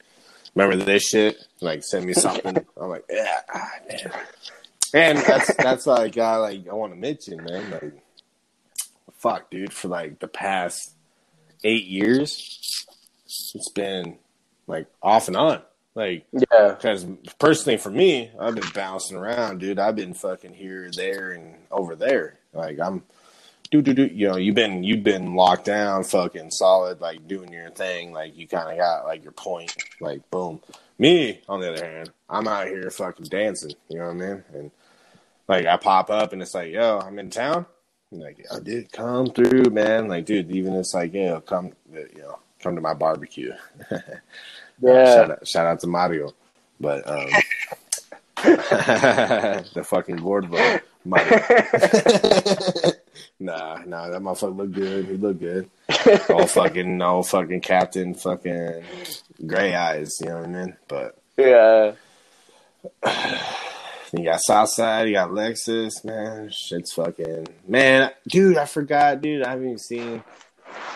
remember 0.56 0.84
this 0.84 1.04
shit? 1.04 1.38
Like, 1.60 1.84
send 1.84 2.06
me 2.06 2.14
something. 2.14 2.58
I'm 2.82 2.90
like, 2.90 3.06
yeah, 3.10 3.42
ah, 3.54 3.70
man. 3.90 4.12
And 4.94 5.18
that's 5.20 5.54
that's 5.56 5.86
like 5.86 6.18
I 6.18 6.38
like 6.38 6.68
I 6.70 6.74
want 6.74 6.94
to 6.94 7.00
mention, 7.00 7.44
man, 7.44 7.72
like, 7.72 7.94
fuck, 9.18 9.50
dude, 9.52 9.74
for 9.74 9.90
like 9.90 10.20
the 10.20 10.30
past 10.30 10.94
eight 11.64 11.86
years 11.86 12.86
it's 13.56 13.70
been 13.70 14.18
like 14.68 14.88
off 15.02 15.28
and 15.28 15.38
on. 15.38 15.62
Like, 15.98 16.28
Yeah, 16.32 16.76
because 16.76 17.08
personally 17.40 17.78
for 17.78 17.90
me, 17.90 18.30
I've 18.40 18.54
been 18.54 18.70
bouncing 18.76 19.18
around, 19.18 19.58
dude. 19.60 19.80
I've 19.80 19.96
been 19.96 20.14
fucking 20.14 20.54
here, 20.54 20.92
there, 20.96 21.32
and 21.32 21.56
over 21.72 21.96
there. 21.96 22.38
Like, 22.54 22.80
I'm, 22.80 23.02
do 23.72 23.82
do 23.82 23.96
do. 23.96 24.06
You 24.06 24.28
know, 24.28 24.38
you've 24.38 24.54
been 24.54 24.84
you've 24.84 25.04
been 25.04 25.34
locked 25.34 25.66
down, 25.66 26.04
fucking 26.04 26.52
solid, 26.52 27.02
like 27.02 27.28
doing 27.28 27.52
your 27.52 27.72
thing. 27.72 28.14
Like, 28.14 28.38
you 28.38 28.48
kind 28.48 28.70
of 28.70 28.78
got 28.78 29.06
like 29.06 29.24
your 29.24 29.32
point. 29.32 29.76
Like, 30.00 30.30
boom. 30.30 30.62
Me, 31.00 31.42
on 31.50 31.62
the 31.62 31.74
other 31.74 31.84
hand, 31.84 32.12
I'm 32.30 32.48
out 32.48 32.68
here 32.68 32.92
fucking 32.92 33.26
dancing. 33.26 33.74
You 33.90 33.98
know 33.98 34.06
what 34.06 34.12
I 34.12 34.14
mean? 34.14 34.44
And 34.54 34.72
like, 35.48 35.66
I 35.66 35.78
pop 35.78 36.12
up 36.12 36.32
and 36.32 36.44
it's 36.44 36.54
like, 36.54 36.74
yo, 36.74 37.00
I'm 37.00 37.18
in 37.18 37.32
town. 37.32 37.66
Like, 38.12 38.46
I 38.54 38.60
did 38.60 38.92
come 38.92 39.32
through, 39.32 39.72
man. 39.72 40.10
Like, 40.10 40.26
dude, 40.26 40.52
even 40.52 40.76
it's 40.76 40.94
like, 40.94 41.16
yeah, 41.16 41.40
come, 41.44 41.72
you 41.92 42.08
know, 42.20 42.38
come 42.60 42.76
to 42.76 42.82
my 42.82 42.94
barbecue. 42.94 43.54
yeah. 44.82 45.16
Shout 45.16 45.32
out, 45.32 45.48
shout 45.48 45.66
out 45.66 45.80
to 45.82 45.88
Mario, 45.88 46.34
but 46.80 47.08
um, 47.08 47.28
the 48.44 49.86
fucking 49.86 50.18
gourd 50.18 50.50
boy, 50.50 50.80
Mario. 51.06 51.30
nah, 53.40 53.80
nah, 53.86 54.10
that 54.10 54.22
motherfucker 54.22 54.58
look 54.58 54.72
good. 54.72 55.06
He 55.06 55.14
look 55.14 55.40
good. 55.40 55.70
All 56.30 56.48
fucking, 56.48 56.98
no 56.98 57.24
fucking 57.24 57.62
captain, 57.62 58.14
fucking 58.14 58.84
gray 59.46 59.74
eyes. 59.74 60.18
You 60.22 60.30
know 60.30 60.40
what 60.40 60.46
I 60.46 60.52
mean? 60.52 60.78
But 60.88 61.18
yeah. 61.38 61.94
you 64.14 64.24
got 64.24 64.42
Southside, 64.42 65.08
you 65.08 65.14
got 65.14 65.32
Lexus, 65.32 66.04
man. 66.06 66.50
Shit's 66.50 66.94
fucking 66.94 67.48
man, 67.68 68.12
dude. 68.28 68.58
I 68.58 68.66
forgot, 68.66 69.22
dude. 69.22 69.44
I 69.44 69.52
haven't 69.52 69.66
even 69.66 69.80
seen, 69.80 70.24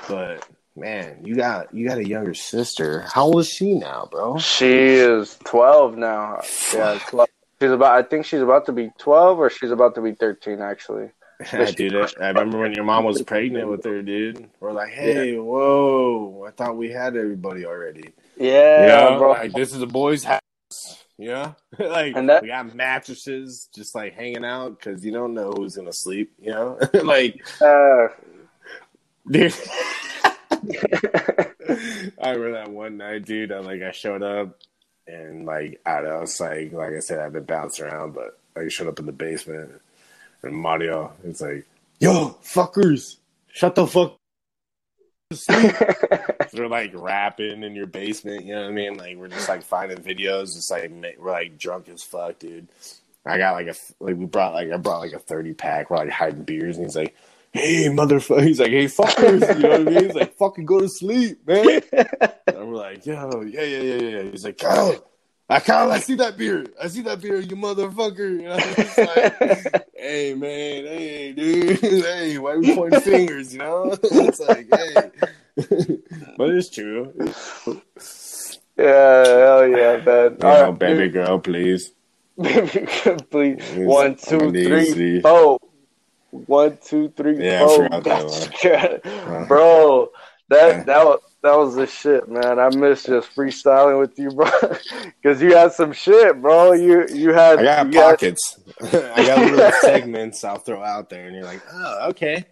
but 0.07 0.47
man, 0.75 1.21
you 1.23 1.35
got 1.35 1.73
you 1.73 1.87
got 1.87 1.97
a 1.97 2.07
younger 2.07 2.33
sister. 2.33 3.01
How 3.01 3.25
old 3.25 3.39
is 3.41 3.49
she 3.49 3.73
now, 3.75 4.07
bro? 4.11 4.37
She 4.37 4.67
is 4.71 5.37
twelve 5.43 5.97
now. 5.97 6.41
Yeah, 6.73 6.99
twelve. 7.07 7.29
She's 7.61 7.71
about. 7.71 7.93
I 7.93 8.07
think 8.07 8.25
she's 8.25 8.41
about 8.41 8.65
to 8.67 8.71
be 8.71 8.91
twelve, 8.97 9.39
or 9.39 9.49
she's 9.49 9.71
about 9.71 9.95
to 9.95 10.01
be 10.01 10.13
thirteen. 10.13 10.61
Actually. 10.61 11.09
dude, 11.75 11.95
I, 11.95 12.07
I 12.19 12.27
remember 12.27 12.59
when 12.59 12.73
your 12.73 12.83
mom 12.83 13.03
was 13.03 13.21
pregnant 13.23 13.67
with 13.67 13.83
her, 13.85 14.03
dude. 14.03 14.47
We're 14.59 14.73
like, 14.73 14.91
hey, 14.91 15.37
whoa! 15.37 16.45
I 16.47 16.51
thought 16.51 16.77
we 16.77 16.91
had 16.91 17.15
everybody 17.17 17.65
already. 17.65 18.09
Yeah, 18.37 19.17
bro. 19.17 19.31
like 19.31 19.53
this 19.53 19.73
is 19.73 19.81
a 19.81 19.87
boy's 19.87 20.23
house. 20.23 20.41
Yeah, 21.17 21.53
like 21.79 22.15
And 22.15 22.29
that- 22.29 22.41
we 22.41 22.47
got 22.49 22.73
mattresses 22.75 23.69
just 23.75 23.93
like 23.95 24.13
hanging 24.13 24.45
out 24.45 24.77
because 24.79 25.03
you 25.05 25.11
don't 25.11 25.33
know 25.33 25.51
who's 25.51 25.75
gonna 25.75 25.93
sleep. 25.93 26.31
You 26.39 26.51
know, 26.51 26.79
like 27.03 27.43
Uh, 27.61 28.07
dude. 29.29 29.53
I 32.21 32.29
remember 32.31 32.51
that 32.53 32.71
one 32.71 32.97
night, 32.97 33.25
dude. 33.25 33.51
I 33.51 33.59
like 33.59 33.81
I 33.81 33.91
showed 33.91 34.23
up 34.23 34.57
and 35.07 35.45
like 35.45 35.81
I 35.85 35.99
it's 36.21 36.39
like 36.39 36.73
like 36.73 36.93
I 36.93 36.99
said, 36.99 37.19
I've 37.19 37.33
been 37.33 37.43
bouncing 37.43 37.85
around, 37.85 38.13
but 38.13 38.39
I 38.55 38.67
showed 38.67 38.87
up 38.87 38.99
in 38.99 39.05
the 39.05 39.11
basement 39.11 39.81
and 40.43 40.55
Mario 40.55 41.13
is 41.23 41.41
like, 41.41 41.65
"Yo, 41.99 42.37
fuckers, 42.43 43.17
shut 43.51 43.75
the 43.75 43.87
fuck." 43.87 44.17
They're 46.51 46.67
like 46.67 46.91
rapping 46.93 47.63
in 47.63 47.75
your 47.75 47.85
basement, 47.85 48.45
you 48.45 48.53
know 48.53 48.63
what 48.63 48.69
I 48.69 48.73
mean? 48.73 48.97
Like 48.97 49.17
we're 49.17 49.29
just 49.29 49.47
like 49.47 49.63
finding 49.63 49.97
videos, 49.97 50.53
just 50.53 50.71
like 50.71 50.91
we're 51.19 51.31
like 51.31 51.57
drunk 51.57 51.89
as 51.89 52.03
fuck, 52.03 52.39
dude. 52.39 52.67
I 53.25 53.37
got 53.37 53.53
like 53.53 53.67
a 53.67 53.75
like 53.99 54.17
we 54.17 54.25
brought 54.25 54.53
like 54.53 54.71
I 54.71 54.77
brought 54.77 54.99
like 54.99 55.13
a 55.13 55.19
thirty 55.19 55.53
pack. 55.53 55.89
We're 55.89 55.97
like 55.97 56.09
hiding 56.09 56.43
beers, 56.43 56.77
and 56.77 56.85
he's 56.85 56.95
like, 56.95 57.15
"Hey, 57.53 57.85
motherfucker!" 57.85 58.43
He's 58.45 58.59
like, 58.59 58.71
"Hey, 58.71 58.85
fuckers!" 58.85 59.55
You 59.55 59.61
know 59.61 59.69
what 59.69 59.81
I 59.81 59.83
mean? 59.83 60.03
He's 60.05 60.15
like, 60.15 60.35
"Fucking 60.37 60.65
go 60.65 60.79
to 60.79 60.89
sleep, 60.89 61.45
man." 61.47 61.81
And 62.47 62.69
we're 62.69 62.75
like, 62.75 63.05
"Yo, 63.05 63.43
yeah, 63.43 63.61
yeah, 63.61 63.81
yeah, 63.81 64.01
yeah." 64.01 64.21
He's 64.31 64.43
like, 64.45 64.57
"Kyle, 64.57 65.03
I 65.49 65.59
Kyle, 65.59 65.91
I 65.91 65.99
see 65.99 66.15
that 66.15 66.37
beard. 66.37 66.73
I 66.81 66.87
see 66.87 67.01
that 67.01 67.21
beard, 67.21 67.49
you 67.49 67.57
motherfucker." 67.57 68.39
You 68.39 68.43
know, 68.43 68.57
it's 68.59 68.97
like, 68.97 69.87
"Hey, 69.95 70.33
man, 70.33 70.85
hey, 70.85 71.33
dude, 71.33 71.79
hey, 71.81 72.37
why 72.37 72.55
we 72.57 72.75
pointing 72.75 73.01
fingers?" 73.01 73.53
You 73.53 73.59
know, 73.59 73.97
it's 74.01 74.39
like, 74.39 74.67
"Hey," 74.73 75.99
but 76.37 76.49
it's 76.49 76.69
true. 76.69 77.13
Yeah, 78.77 79.25
hell 79.25 79.67
yeah, 79.67 79.97
man. 80.05 80.37
You 80.41 80.47
All 80.47 80.63
right, 80.63 80.79
baby 80.79 81.03
dude. 81.03 81.13
girl, 81.13 81.39
please. 81.39 81.91
Baby 82.41 82.87
girl, 83.03 83.17
please. 83.29 83.61
One, 83.75 84.15
two, 84.15 84.39
I'm 84.39 84.51
three, 84.51 85.21
four. 85.21 85.59
One, 86.31 86.77
two, 86.83 87.09
three, 87.15 87.43
Yeah, 87.43 87.65
four. 87.67 87.89
that 87.89 89.01
uh-huh. 89.05 89.45
Bro, 89.47 90.11
that 90.49 90.85
that 90.85 91.05
was 91.05 91.19
that 91.43 91.57
was 91.57 91.75
the 91.75 91.87
shit, 91.87 92.29
man. 92.29 92.59
I 92.59 92.69
miss 92.69 93.03
just 93.03 93.35
freestyling 93.35 93.99
with 93.99 94.17
you, 94.17 94.29
bro. 94.31 94.49
Because 95.21 95.41
you 95.41 95.55
had 95.55 95.73
some 95.73 95.91
shit, 95.91 96.41
bro. 96.41 96.73
You 96.73 97.05
you 97.13 97.33
had 97.33 97.59
I 97.59 97.63
got 97.83 97.93
pockets. 97.93 98.59
I 98.81 99.25
got 99.25 99.51
little 99.51 99.71
segments 99.81 100.43
I'll 100.43 100.57
throw 100.57 100.81
out 100.83 101.09
there, 101.09 101.27
and 101.27 101.35
you're 101.35 101.45
like, 101.45 101.61
oh, 101.73 102.09
okay. 102.09 102.45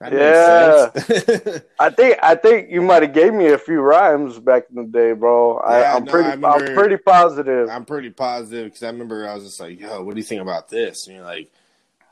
That 0.00 0.12
Yeah. 0.12 1.58
I 1.80 1.88
think 1.90 2.18
I 2.22 2.34
think 2.34 2.70
you 2.70 2.82
might 2.82 3.02
have 3.02 3.14
gave 3.14 3.32
me 3.32 3.46
a 3.46 3.58
few 3.58 3.80
rhymes 3.80 4.38
back 4.38 4.64
in 4.68 4.76
the 4.76 4.84
day, 4.84 5.12
bro. 5.12 5.58
Yeah, 5.66 5.96
I'm 5.96 6.04
no, 6.04 6.10
pretty 6.12 6.44
I 6.44 6.50
I'm 6.50 6.74
pretty 6.74 6.98
positive. 6.98 7.70
I'm 7.70 7.84
pretty 7.86 8.10
positive 8.10 8.66
because 8.66 8.82
I 8.82 8.88
remember 8.88 9.26
I 9.26 9.34
was 9.34 9.44
just 9.44 9.60
like, 9.60 9.80
yo, 9.80 10.02
what 10.02 10.14
do 10.14 10.20
you 10.20 10.24
think 10.26 10.42
about 10.42 10.68
this? 10.68 11.06
And 11.06 11.16
you're 11.16 11.24
like, 11.24 11.50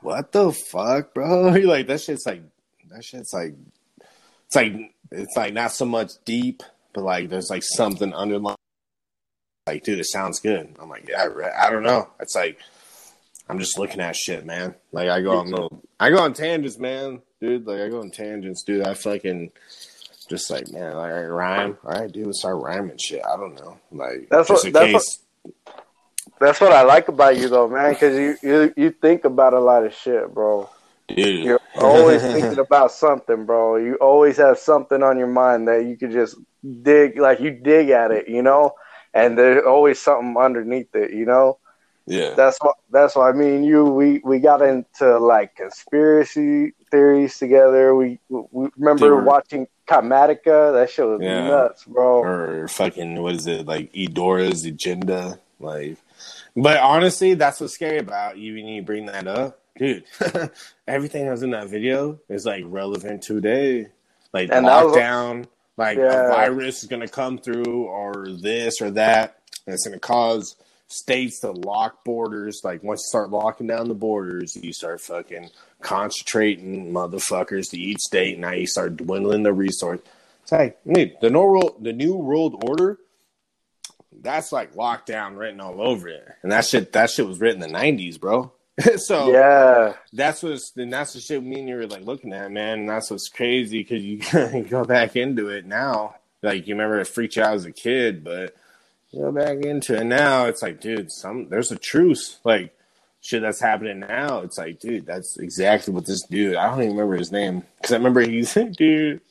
what 0.05 0.31
the 0.31 0.51
fuck, 0.53 1.13
bro? 1.13 1.53
You're 1.55 1.67
like, 1.67 1.87
that 1.87 2.01
shit's 2.01 2.25
like, 2.25 2.41
that 2.89 3.03
shit's 3.03 3.33
like, 3.33 3.55
it's 4.47 4.55
like, 4.55 4.73
it's 5.11 5.35
like 5.35 5.53
not 5.53 5.71
so 5.71 5.85
much 5.85 6.11
deep, 6.23 6.63
but 6.93 7.03
like 7.03 7.29
there's 7.29 7.49
like 7.49 7.63
something 7.63 8.13
underlying. 8.13 8.55
Like, 9.67 9.83
dude, 9.83 9.99
it 9.99 10.05
sounds 10.05 10.39
good. 10.39 10.75
I'm 10.79 10.89
like, 10.89 11.09
yeah, 11.09 11.27
I, 11.27 11.67
I 11.67 11.71
don't 11.71 11.83
know. 11.83 12.07
It's 12.19 12.35
like, 12.35 12.59
I'm 13.49 13.59
just 13.59 13.77
looking 13.79 13.99
at 13.99 14.15
shit, 14.15 14.45
man. 14.45 14.75
Like, 14.91 15.09
I 15.09 15.21
go 15.21 15.37
on 15.37 15.49
little, 15.49 15.83
I 15.99 16.09
go 16.11 16.19
on 16.19 16.33
tangents, 16.33 16.77
man, 16.77 17.21
dude. 17.41 17.65
Like, 17.65 17.81
I 17.81 17.89
go 17.89 17.99
on 18.01 18.11
tangents, 18.11 18.63
dude. 18.63 18.85
I 18.87 18.93
fucking 18.93 19.51
just 20.29 20.49
like, 20.51 20.71
man, 20.71 20.95
like 20.95 21.11
I 21.11 21.23
rhyme. 21.25 21.77
All 21.83 21.91
right, 21.99 22.11
dude, 22.11 22.33
start 22.35 22.61
rhyming 22.61 22.97
shit. 22.97 23.21
I 23.25 23.37
don't 23.37 23.55
know, 23.55 23.79
like, 23.91 24.27
That's 24.29 24.47
just 24.49 24.65
what- 24.65 24.67
in 24.67 24.73
that's 24.73 24.91
case. 24.93 25.19
That's 26.39 26.59
what 26.59 26.71
I 26.73 26.83
like 26.83 27.07
about 27.07 27.37
you, 27.37 27.47
though, 27.49 27.67
man. 27.69 27.93
Because 27.93 28.17
you, 28.17 28.37
you 28.41 28.73
you 28.75 28.91
think 28.91 29.25
about 29.25 29.53
a 29.53 29.59
lot 29.59 29.85
of 29.85 29.93
shit, 29.93 30.33
bro. 30.33 30.69
Dude. 31.07 31.45
You're 31.45 31.59
always 31.75 32.21
thinking 32.21 32.59
about 32.59 32.91
something, 32.91 33.45
bro. 33.45 33.75
You 33.77 33.95
always 33.95 34.37
have 34.37 34.57
something 34.57 35.03
on 35.03 35.17
your 35.17 35.27
mind 35.27 35.67
that 35.67 35.85
you 35.85 35.95
could 35.97 36.11
just 36.11 36.35
dig, 36.81 37.17
like 37.19 37.39
you 37.39 37.51
dig 37.51 37.89
at 37.89 38.11
it, 38.11 38.27
you 38.27 38.41
know. 38.41 38.73
And 39.13 39.37
there's 39.37 39.63
always 39.65 39.99
something 39.99 40.35
underneath 40.37 40.93
it, 40.95 41.11
you 41.13 41.25
know. 41.25 41.59
yeah. 42.07 42.33
That's 42.35 42.57
what 42.59 42.75
that's 42.91 43.15
why 43.15 43.29
I 43.29 43.33
mean 43.33 43.63
you 43.63 43.85
we 43.85 44.19
we 44.25 44.39
got 44.39 44.61
into 44.61 45.17
like 45.19 45.55
conspiracy 45.55 46.73
theories 46.91 47.37
together. 47.37 47.95
We 47.95 48.19
we 48.29 48.69
remember 48.77 49.09
Dude. 49.15 49.25
watching 49.25 49.67
Kymatica. 49.87 50.73
That 50.73 50.89
shit 50.89 51.05
was 51.05 51.21
Yeah. 51.21 51.47
nuts, 51.47 51.85
bro. 51.85 52.23
or 52.23 52.67
fucking 52.67 53.21
what 53.21 53.35
is 53.35 53.47
it 53.47 53.65
like 53.65 53.89
Edora's 53.95 54.65
agenda 54.65 55.39
like 55.59 55.97
but 56.55 56.77
honestly 56.77 57.33
that's 57.33 57.59
what's 57.59 57.73
scary 57.73 57.97
about 57.99 58.37
you 58.37 58.53
when 58.55 58.65
you 58.67 58.81
bring 58.81 59.05
that 59.07 59.27
up. 59.27 59.59
Dude 59.77 60.03
everything 60.87 61.25
that 61.25 61.31
was 61.31 61.43
in 61.43 61.51
that 61.51 61.67
video 61.69 62.19
is 62.29 62.45
like 62.45 62.63
relevant 62.67 63.21
today. 63.23 63.87
Like 64.33 64.49
And 64.51 64.65
that 64.67 64.85
was- 64.85 64.95
lockdown 64.95 65.45
like 65.77 65.97
Yeah. 65.97 66.27
a 66.27 66.29
virus 66.29 66.83
is 66.83 66.89
gonna 66.89 67.07
come 67.07 67.37
through 67.37 67.83
or 67.85 68.27
this 68.41 68.81
or 68.81 68.91
that 68.91 69.39
and 69.67 69.73
it's 69.73 69.85
gonna 69.85 69.99
cause 69.99 70.55
states 70.87 71.39
to 71.41 71.51
lock 71.51 72.05
borders. 72.05 72.61
Like 72.63 72.83
once 72.83 73.01
you 73.01 73.07
start 73.09 73.31
locking 73.31 73.67
down 73.67 73.87
the 73.89 73.93
borders 73.95 74.55
you 74.55 74.71
start 74.71 75.01
fucking 75.01 75.49
concentrating 75.81 76.91
motherfuckers 76.91 77.69
to 77.71 77.77
each 77.77 77.99
state. 77.99 78.33
And 78.33 78.41
now 78.41 78.51
you 78.51 78.67
start 78.67 78.97
dwindling 78.97 79.43
the 79.43 79.53
resource. 79.53 79.99
It's 80.43 80.51
like, 80.51 80.77
dude, 80.85 81.17
the 81.21 81.29
new 81.31 81.39
world, 81.39 81.77
the 81.81 81.93
new 81.93 82.15
world 82.15 82.63
order, 82.67 82.99
that's 84.25 84.51
like 84.51 84.75
lockdown 84.75 85.37
written 85.37 85.61
all 85.61 85.81
over 85.81 86.09
it, 86.09 86.27
and 86.43 86.51
that 86.51 86.65
shit, 86.65 86.91
that 86.93 87.09
shit 87.09 87.27
was 87.27 87.39
written 87.39 87.63
in 87.63 87.71
the 87.71 87.77
'90s, 87.77 88.19
bro. 88.19 88.51
so 88.97 89.31
Yeah, 89.31 89.93
that's 90.11 90.43
what's, 90.43 90.71
then 90.71 90.89
that's 90.89 91.13
the 91.13 91.19
shit 91.19 91.41
me 91.41 91.59
and 91.59 91.69
you 91.69 91.75
were 91.75 91.87
like 91.87 92.03
looking 92.03 92.33
at, 92.33 92.51
man. 92.51 92.79
And 92.79 92.89
that's 92.89 93.09
what's 93.09 93.29
crazy 93.29 93.79
because 93.79 94.03
you 94.03 94.63
go 94.69 94.83
back 94.83 95.15
into 95.15 95.47
it 95.49 95.65
now. 95.65 96.15
Like 96.41 96.67
you 96.67 96.75
remember 96.75 96.99
it 96.99 97.07
freaked 97.07 97.37
you 97.37 97.43
out 97.43 97.55
as 97.55 97.65
a 97.65 97.71
kid, 97.71 98.23
but 98.23 98.55
you 99.11 99.21
go 99.21 99.31
back 99.31 99.63
into 99.63 99.95
it 99.95 100.03
now. 100.03 100.45
It's 100.45 100.61
like, 100.61 100.81
dude, 100.81 101.11
some 101.11 101.47
there's 101.49 101.71
a 101.71 101.77
truce. 101.77 102.39
Like 102.43 102.75
shit 103.21 103.41
that's 103.41 103.61
happening 103.61 103.99
now. 103.99 104.39
It's 104.39 104.57
like, 104.57 104.79
dude, 104.79 105.05
that's 105.05 105.37
exactly 105.37 105.93
what 105.93 106.05
this 106.05 106.23
dude. 106.23 106.55
I 106.55 106.69
don't 106.69 106.81
even 106.81 106.95
remember 106.95 107.15
his 107.15 107.31
name 107.31 107.63
because 107.77 107.93
I 107.93 107.97
remember 107.97 108.21
he's 108.21 108.53
dude. 108.77 109.21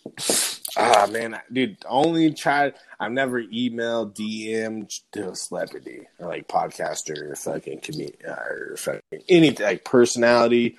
Ah 0.76 1.06
man, 1.10 1.38
dude. 1.52 1.76
Only 1.86 2.32
tried. 2.32 2.74
I've 2.98 3.12
never 3.12 3.42
emailed, 3.42 4.14
DM 4.14 4.88
to 5.12 5.30
a 5.30 5.36
celebrity 5.36 6.06
or 6.18 6.28
like 6.28 6.48
podcaster 6.48 7.30
or 7.30 7.36
fucking 7.36 7.80
comedian 7.80 8.30
or 8.30 8.76
fucking 8.76 9.00
any 9.28 9.50
like 9.52 9.84
personality, 9.84 10.76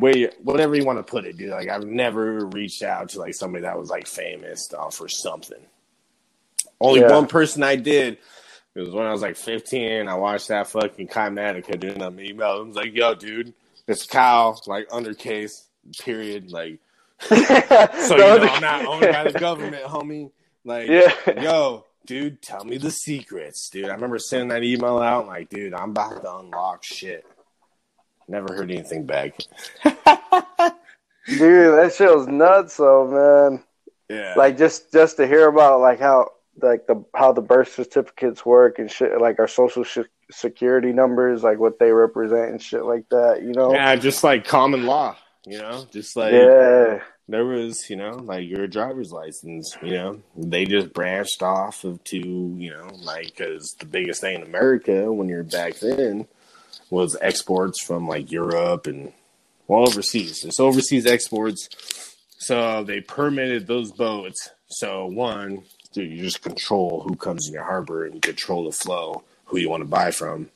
way 0.00 0.30
whatever 0.42 0.74
you 0.76 0.84
want 0.84 0.98
to 0.98 1.02
put 1.10 1.24
it, 1.26 1.36
dude. 1.36 1.50
Like 1.50 1.68
I've 1.68 1.84
never 1.86 2.46
reached 2.46 2.82
out 2.82 3.10
to 3.10 3.18
like 3.18 3.34
somebody 3.34 3.62
that 3.62 3.78
was 3.78 3.90
like 3.90 4.06
famous 4.06 4.68
uh, 4.72 4.88
for 4.90 5.08
something. 5.08 5.60
Only 6.80 7.00
Yeah. 7.00 7.12
one 7.12 7.26
person 7.26 7.62
I 7.62 7.76
did. 7.76 8.18
It 8.74 8.80
was 8.80 8.90
when 8.90 9.06
I 9.06 9.12
was 9.12 9.22
like 9.22 9.36
15. 9.36 10.08
I 10.08 10.14
watched 10.14 10.48
that 10.48 10.66
fucking 10.66 11.06
Kymatica 11.08 11.78
doing 11.78 12.02
an 12.02 12.18
email. 12.18 12.48
I 12.48 12.60
was 12.60 12.74
like, 12.74 12.92
yo, 12.94 13.14
dude, 13.14 13.54
it's 13.86 14.04
Kyle, 14.06 14.60
like 14.66 14.88
undercase, 14.88 15.66
period. 16.00 16.50
Like, 16.50 16.80
so 17.20 17.34
you 17.36 18.16
know 18.18 18.38
I'm 18.50 18.60
not 18.60 18.84
owned 18.86 19.00
by 19.12 19.24
the 19.30 19.38
government, 19.38 19.84
homie. 19.84 20.30
Like, 20.64 20.88
Yeah. 20.88 21.12
yo, 21.40 21.84
dude, 22.06 22.40
tell 22.42 22.64
me 22.64 22.76
the 22.78 22.90
secrets, 22.90 23.68
dude. 23.70 23.88
I 23.88 23.94
remember 23.94 24.18
sending 24.18 24.48
that 24.48 24.62
email 24.64 24.98
out, 24.98 25.26
like, 25.26 25.48
dude, 25.48 25.74
I'm 25.74 25.90
about 25.90 26.22
to 26.22 26.36
unlock 26.38 26.82
shit. 26.84 27.24
Never 28.28 28.54
heard 28.54 28.70
anything 28.70 29.04
back. 29.04 29.34
Dude, 31.26 31.74
that 31.78 31.94
shit 31.96 32.14
was 32.14 32.26
nuts, 32.26 32.76
though, 32.76 33.50
man. 33.50 33.62
Yeah, 34.10 34.34
Like 34.36 34.58
just 34.58 34.92
just 34.92 35.16
to 35.16 35.26
hear 35.26 35.48
about 35.48 35.80
like 35.80 35.98
how 35.98 36.28
like 36.60 36.86
the 36.86 37.02
how 37.14 37.32
the 37.32 37.40
birth 37.40 37.72
certificates 37.72 38.44
work 38.44 38.78
and 38.78 38.90
shit, 38.90 39.18
like 39.18 39.38
our 39.38 39.48
social 39.48 39.82
sh- 39.84 40.00
security 40.30 40.92
numbers, 40.92 41.42
like 41.42 41.58
what 41.58 41.78
they 41.78 41.90
represent 41.90 42.50
and 42.50 42.60
shit 42.62 42.84
like 42.84 43.08
that. 43.10 43.42
You 43.42 43.52
know? 43.52 43.72
yeah, 43.72 43.96
just 43.96 44.22
like 44.22 44.46
common 44.46 44.84
law, 44.84 45.16
you 45.46 45.58
know, 45.58 45.86
just 45.92 46.16
like 46.16 46.32
yeah. 46.32 47.00
there 47.28 47.44
was, 47.44 47.88
you 47.90 47.96
know, 47.96 48.12
like 48.12 48.48
your 48.48 48.66
driver's 48.66 49.12
license, 49.12 49.76
you 49.82 49.92
know, 49.92 50.22
they 50.36 50.64
just 50.64 50.92
branched 50.92 51.42
off 51.42 51.84
of 51.84 52.02
to, 52.04 52.18
you 52.18 52.70
know, 52.70 52.88
like 53.02 53.26
because 53.26 53.74
the 53.78 53.86
biggest 53.86 54.20
thing 54.20 54.36
in 54.36 54.42
America 54.42 55.12
when 55.12 55.28
you're 55.28 55.42
back 55.42 55.76
then 55.76 56.26
was 56.90 57.16
exports 57.20 57.82
from 57.84 58.08
like 58.08 58.32
Europe 58.32 58.86
and 58.86 59.12
well 59.66 59.86
overseas. 59.86 60.44
It's 60.44 60.60
overseas 60.60 61.06
exports, 61.06 61.68
so 62.38 62.84
they 62.84 63.00
permitted 63.00 63.66
those 63.66 63.92
boats. 63.92 64.50
So 64.68 65.06
one, 65.06 65.64
dude, 65.92 66.10
you 66.10 66.22
just 66.22 66.42
control 66.42 67.04
who 67.06 67.16
comes 67.16 67.46
in 67.46 67.54
your 67.54 67.64
harbor 67.64 68.04
and 68.06 68.14
you 68.14 68.20
control 68.20 68.64
the 68.64 68.72
flow, 68.72 69.24
who 69.46 69.58
you 69.58 69.68
want 69.68 69.82
to 69.82 69.88
buy 69.88 70.10
from. 70.10 70.50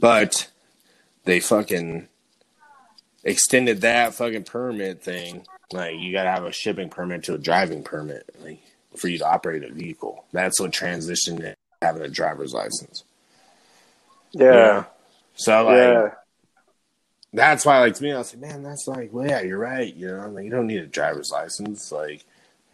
But 0.00 0.48
they 1.24 1.40
fucking 1.40 2.08
extended 3.24 3.80
that 3.80 4.14
fucking 4.14 4.44
permit 4.44 5.02
thing. 5.02 5.46
Like 5.72 5.96
you 5.98 6.12
gotta 6.12 6.30
have 6.30 6.44
a 6.44 6.52
shipping 6.52 6.88
permit 6.90 7.24
to 7.24 7.34
a 7.34 7.38
driving 7.38 7.82
permit, 7.82 8.28
like 8.42 8.60
for 8.96 9.08
you 9.08 9.18
to 9.18 9.26
operate 9.28 9.64
a 9.64 9.72
vehicle. 9.72 10.24
That's 10.32 10.60
what 10.60 10.70
transitioned 10.70 11.38
to 11.40 11.56
having 11.82 12.02
a 12.02 12.08
driver's 12.08 12.52
license. 12.52 13.04
Yeah. 14.32 14.84
So 15.34 15.64
like 15.64 15.74
Yeah. 15.76 16.08
that's 17.32 17.64
why 17.66 17.80
like 17.80 17.94
to 17.96 18.02
me 18.02 18.12
I 18.12 18.18
was 18.18 18.34
like, 18.34 18.42
man, 18.42 18.62
that's 18.62 18.86
like, 18.86 19.12
well 19.12 19.26
yeah, 19.26 19.40
you're 19.42 19.58
right, 19.58 19.92
you 19.94 20.08
know, 20.08 20.28
like 20.28 20.44
you 20.44 20.50
don't 20.50 20.66
need 20.66 20.82
a 20.82 20.86
driver's 20.86 21.30
license. 21.30 21.90
Like 21.90 22.24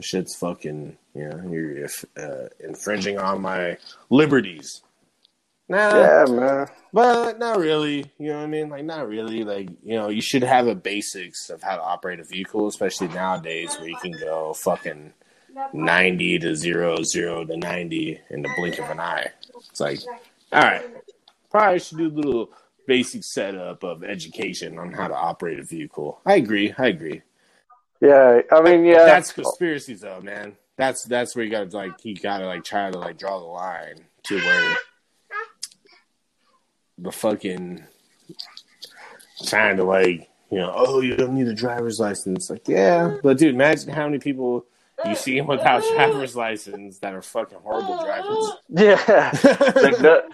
shit's 0.00 0.36
fucking 0.36 0.96
you 1.14 1.28
know, 1.28 1.42
you're 1.50 1.88
uh, 2.16 2.48
infringing 2.60 3.18
on 3.18 3.42
my 3.42 3.78
liberties. 4.10 4.82
Nah, 5.70 6.00
Yeah, 6.00 6.24
man. 6.28 6.66
but 6.92 7.38
not 7.38 7.58
really. 7.58 8.04
You 8.18 8.30
know 8.30 8.38
what 8.38 8.42
I 8.44 8.46
mean? 8.48 8.68
Like, 8.68 8.84
not 8.84 9.08
really. 9.08 9.44
Like, 9.44 9.68
you 9.84 9.94
know, 9.96 10.08
you 10.08 10.20
should 10.20 10.42
have 10.42 10.66
a 10.66 10.74
basics 10.74 11.48
of 11.48 11.62
how 11.62 11.76
to 11.76 11.82
operate 11.82 12.18
a 12.18 12.24
vehicle, 12.24 12.66
especially 12.66 13.06
nowadays 13.08 13.76
where 13.78 13.88
you 13.88 13.96
can 14.02 14.10
go 14.12 14.52
fucking 14.52 15.12
90 15.72 16.38
to 16.40 16.56
0, 16.56 17.02
0 17.04 17.44
to 17.44 17.56
90 17.56 18.20
in 18.30 18.42
the 18.42 18.50
blink 18.56 18.80
of 18.80 18.90
an 18.90 18.98
eye. 18.98 19.28
It's 19.70 19.78
like, 19.78 20.00
all 20.52 20.60
right, 20.62 20.82
probably 21.52 21.78
should 21.78 21.98
do 21.98 22.08
a 22.08 22.18
little 22.18 22.50
basic 22.88 23.22
setup 23.22 23.84
of 23.84 24.02
education 24.02 24.76
on 24.76 24.92
how 24.92 25.06
to 25.06 25.14
operate 25.14 25.60
a 25.60 25.62
vehicle. 25.62 26.20
I 26.26 26.34
agree. 26.34 26.74
I 26.76 26.88
agree. 26.88 27.22
Yeah. 28.00 28.40
I 28.50 28.60
mean, 28.60 28.84
yeah. 28.84 29.04
That's 29.04 29.30
conspiracies, 29.32 30.00
though, 30.00 30.20
man. 30.20 30.56
That's 30.76 31.04
that's 31.04 31.36
where 31.36 31.44
you 31.44 31.50
gotta 31.50 31.76
like 31.76 32.04
you 32.04 32.16
gotta 32.16 32.46
like 32.46 32.64
try 32.64 32.90
to 32.90 32.98
like 32.98 33.18
draw 33.18 33.38
the 33.38 33.44
line 33.44 34.06
to 34.24 34.36
where 34.38 34.76
the 37.02 37.10
fucking 37.12 37.82
trying 39.46 39.76
to 39.76 39.84
like 39.84 40.28
you 40.50 40.58
know 40.58 40.72
oh 40.74 41.00
you 41.00 41.16
don't 41.16 41.34
need 41.34 41.46
a 41.48 41.54
driver's 41.54 41.98
license 41.98 42.50
like 42.50 42.66
yeah 42.68 43.16
but 43.22 43.38
dude 43.38 43.54
imagine 43.54 43.88
how 43.90 44.04
many 44.06 44.18
people 44.18 44.64
you 45.06 45.14
see 45.14 45.40
without 45.52 45.82
driver's 45.94 46.36
license 46.36 46.98
that 46.98 47.14
are 47.14 47.22
fucking 47.22 47.58
horrible 47.62 47.98
drivers. 48.04 48.52
Yeah. 48.68 49.30
Like 49.82 49.96
the- 49.96 50.24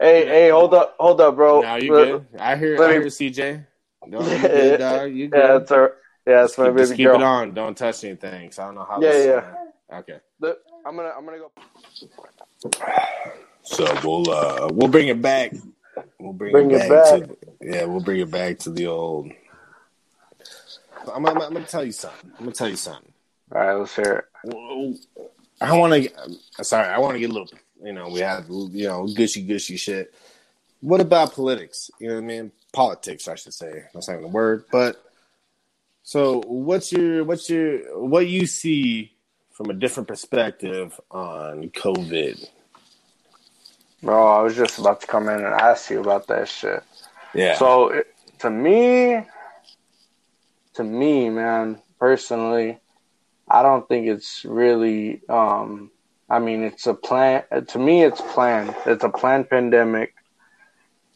hey, 0.00 0.26
hey, 0.26 0.48
hold 0.50 0.74
up, 0.74 0.96
hold 0.98 1.20
up, 1.20 1.36
bro. 1.36 1.60
Now 1.60 1.76
you 1.76 1.88
good? 1.90 2.26
I 2.38 2.56
hear, 2.56 2.76
let 2.78 2.90
I 2.90 2.94
me- 2.94 2.98
hear 3.00 3.06
CJ. 3.06 3.64
No, 4.08 4.20
you 4.22 4.26
Yeah, 4.26 4.40
good, 4.42 4.78
dog? 4.78 5.12
You 5.12 5.28
good? 5.28 5.38
Yeah, 5.38 5.56
it's 5.58 5.70
our, 5.70 5.94
yeah, 6.26 6.42
it's 6.44 6.56
just 6.56 6.58
my 6.58 6.66
keep, 6.68 6.76
just 6.78 6.90
baby 6.92 6.96
keep 6.96 7.06
girl. 7.06 7.20
it 7.20 7.22
on. 7.22 7.54
Don't 7.54 7.76
touch 7.78 8.02
anything. 8.02 8.50
So 8.50 8.62
I 8.64 8.66
don't 8.66 8.74
know 8.74 8.86
how. 8.90 9.00
Yeah, 9.00 9.12
this, 9.12 9.26
yeah. 9.26 9.54
uh, 9.96 9.98
okay. 10.00 10.18
Look, 10.40 10.58
I'm 10.84 10.96
gonna, 10.96 11.12
I'm 11.16 11.24
gonna 11.24 11.38
go. 11.38 11.52
So 13.62 13.84
we'll 14.04 14.28
uh 14.30 14.68
we'll 14.72 14.88
bring 14.88 15.08
it 15.08 15.22
back. 15.22 15.52
We'll 16.18 16.32
bring, 16.32 16.52
Bring 16.52 16.70
it 16.70 16.88
back, 16.88 16.88
back. 16.88 17.28
to 17.28 17.36
yeah, 17.60 17.84
we'll 17.84 18.00
bring 18.00 18.20
it 18.20 18.30
back 18.30 18.58
to 18.60 18.70
the 18.70 18.86
old. 18.86 19.30
I'm, 21.12 21.26
I'm, 21.26 21.40
I'm 21.40 21.52
gonna 21.52 21.64
tell 21.64 21.84
you 21.84 21.92
something. 21.92 22.30
I'm 22.38 22.44
gonna 22.44 22.52
tell 22.52 22.68
you 22.68 22.76
something. 22.76 23.12
All 23.54 23.60
right, 23.60 23.74
let's 23.74 23.96
hear 23.96 24.26
it. 24.44 25.00
I 25.60 25.76
want 25.76 25.92
to. 25.94 26.64
Sorry, 26.64 26.86
I 26.88 26.98
want 26.98 27.14
to 27.14 27.18
get 27.20 27.30
a 27.30 27.32
little. 27.32 27.48
You 27.82 27.92
know, 27.92 28.08
we 28.08 28.20
have 28.20 28.46
you 28.48 28.88
know 28.88 29.06
gushy 29.06 29.42
gushy 29.42 29.76
shit. 29.76 30.14
What 30.80 31.00
about 31.00 31.34
politics? 31.34 31.90
You 31.98 32.08
know 32.08 32.14
what 32.14 32.24
I 32.24 32.26
mean? 32.26 32.52
Politics, 32.72 33.26
I 33.28 33.34
should 33.34 33.54
say. 33.54 33.84
That's 33.94 34.08
not 34.08 34.14
even 34.14 34.26
a 34.26 34.28
word, 34.28 34.64
but. 34.70 35.02
So, 36.04 36.40
what's 36.46 36.90
your 36.90 37.22
what's 37.24 37.50
your 37.50 37.98
what 38.02 38.26
you 38.26 38.46
see 38.46 39.12
from 39.52 39.68
a 39.68 39.74
different 39.74 40.08
perspective 40.08 40.98
on 41.10 41.68
COVID? 41.68 42.48
Bro, 44.02 44.26
I 44.28 44.42
was 44.42 44.54
just 44.56 44.78
about 44.78 45.00
to 45.00 45.06
come 45.06 45.28
in 45.28 45.36
and 45.36 45.46
ask 45.46 45.90
you 45.90 46.00
about 46.00 46.28
that 46.28 46.48
shit. 46.48 46.82
Yeah. 47.34 47.56
So 47.56 47.88
it, 47.88 48.06
to 48.40 48.50
me, 48.50 49.24
to 50.74 50.84
me, 50.84 51.30
man, 51.30 51.82
personally, 51.98 52.78
I 53.48 53.62
don't 53.62 53.88
think 53.88 54.06
it's 54.06 54.44
really. 54.44 55.22
Um, 55.28 55.90
I 56.30 56.38
mean, 56.38 56.62
it's 56.62 56.86
a 56.86 56.94
plan. 56.94 57.42
To 57.68 57.78
me, 57.78 58.04
it's 58.04 58.20
planned. 58.20 58.74
It's 58.86 59.02
a 59.02 59.08
planned 59.08 59.50
pandemic. 59.50 60.14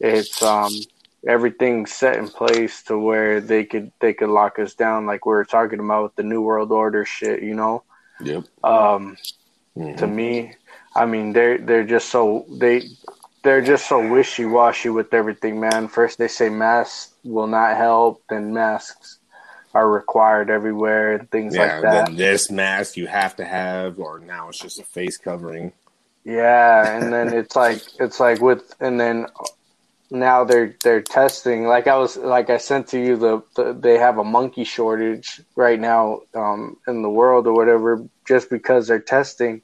It's 0.01 0.43
um 0.43 0.75
everything 1.27 1.87
set 1.87 2.17
in 2.17 2.29
place 2.29 2.83
to 2.85 2.99
where 2.99 3.41
they 3.41 3.65
could 3.65 3.93
they 4.01 4.13
could 4.13 4.31
lock 4.31 4.59
us 4.59 4.75
down, 4.75 5.07
like 5.07 5.25
we 5.25 5.31
were 5.31 5.45
talking 5.45 5.79
about 5.79 6.03
with 6.05 6.17
the 6.17 6.25
New 6.25 6.41
World 6.41 6.73
Order 6.73 7.05
shit. 7.05 7.43
You 7.43 7.55
know. 7.55 7.85
Yep. 8.21 8.45
Um, 8.65 9.17
Mhm. 9.77 9.97
to 9.99 10.07
me. 10.07 10.55
I 10.95 11.07
mean, 11.07 11.33
they're 11.33 11.59
they're 11.59 11.85
just 11.85 12.09
so 12.11 12.45
they 12.51 12.83
they're 13.43 13.63
just 13.63 13.89
so 13.89 14.07
wishy 14.09 14.45
washy 14.45 14.89
with 14.89 15.13
everything, 15.15 15.59
man. 15.61 15.89
First 15.89 16.19
they 16.19 16.29
say 16.29 16.49
masks 16.49 17.15
will 17.25 17.47
not 17.47 17.77
help, 17.77 18.23
then 18.29 18.53
masks 18.53 19.19
are 19.75 19.89
required 19.91 20.51
everywhere 20.51 21.15
and 21.15 21.31
things 21.31 21.55
Yeah. 21.55 21.63
like 21.63 21.83
that. 21.83 22.07
Then 22.07 22.17
this 22.17 22.51
mask 22.51 22.97
you 22.97 23.07
have 23.07 23.37
to 23.37 23.45
have, 23.45 23.99
or 23.99 24.19
now 24.19 24.49
it's 24.51 24.59
just 24.59 24.79
a 24.81 24.85
face 24.85 25.17
covering. 25.17 25.73
Yeah, 26.25 26.97
and 26.97 27.13
then 27.13 27.33
it's 27.33 27.57
like 27.57 27.83
it's 27.99 28.21
like 28.21 28.41
with 28.41 28.75
and 28.81 29.01
then 29.01 29.27
now 30.13 30.45
they're 30.45 30.75
they're 30.85 31.01
testing 31.01 31.67
like 31.67 31.87
I 31.87 31.97
was 31.97 32.19
like 32.19 32.51
I 32.51 32.59
sent 32.59 32.89
to 32.89 32.99
you 32.99 33.17
the, 33.17 33.43
the 33.57 33.73
they 33.73 33.97
have 33.97 34.19
a 34.19 34.25
monkey 34.25 34.63
shortage 34.63 35.41
right 35.57 35.81
now 35.81 36.21
um, 36.35 36.77
in 36.87 37.01
the 37.01 37.09
world 37.09 37.47
or 37.47 37.55
whatever 37.55 38.05
just 38.29 38.51
because 38.51 38.87
they're 38.87 39.01
testing 39.01 39.63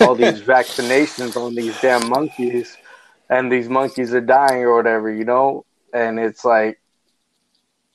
all 0.00 0.14
these 0.14 0.40
vaccinations 0.56 1.36
on 1.36 1.54
these 1.54 1.80
damn 1.80 2.08
monkeys 2.10 2.76
and 3.30 3.50
these 3.50 3.70
monkeys 3.70 4.12
are 4.12 4.20
dying 4.20 4.62
or 4.62 4.76
whatever 4.76 5.10
you 5.10 5.24
know? 5.24 5.64
And 5.94 6.20
it's 6.20 6.44
like 6.44 6.78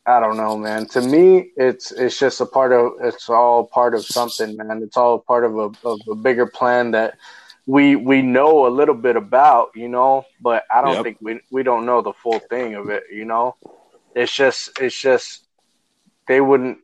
I 0.03 0.19
don't 0.19 0.37
know 0.37 0.57
man. 0.57 0.87
To 0.87 1.01
me 1.01 1.51
it's 1.55 1.91
it's 1.91 2.17
just 2.17 2.41
a 2.41 2.47
part 2.47 2.73
of 2.73 2.93
it's 3.01 3.29
all 3.29 3.67
part 3.67 3.93
of 3.93 4.03
something 4.05 4.57
man. 4.57 4.81
It's 4.81 4.97
all 4.97 5.19
part 5.19 5.45
of 5.45 5.55
a 5.55 5.71
of 5.87 5.99
a 6.09 6.15
bigger 6.15 6.47
plan 6.47 6.91
that 6.91 7.15
we 7.65 7.95
we 7.95 8.21
know 8.21 8.67
a 8.67 8.69
little 8.69 8.95
bit 8.95 9.15
about, 9.15 9.69
you 9.75 9.87
know, 9.87 10.25
but 10.41 10.63
I 10.73 10.81
don't 10.81 11.01
Yep. 11.01 11.01
think 11.01 11.17
we 11.21 11.39
we 11.51 11.63
don't 11.63 11.85
know 11.85 12.01
the 12.01 12.13
full 12.13 12.39
thing 12.49 12.75
of 12.75 12.89
it, 12.89 13.03
you 13.11 13.25
know. 13.25 13.55
It's 14.15 14.33
just 14.33 14.71
it's 14.79 14.99
just 14.99 15.45
they 16.27 16.41
wouldn't 16.41 16.79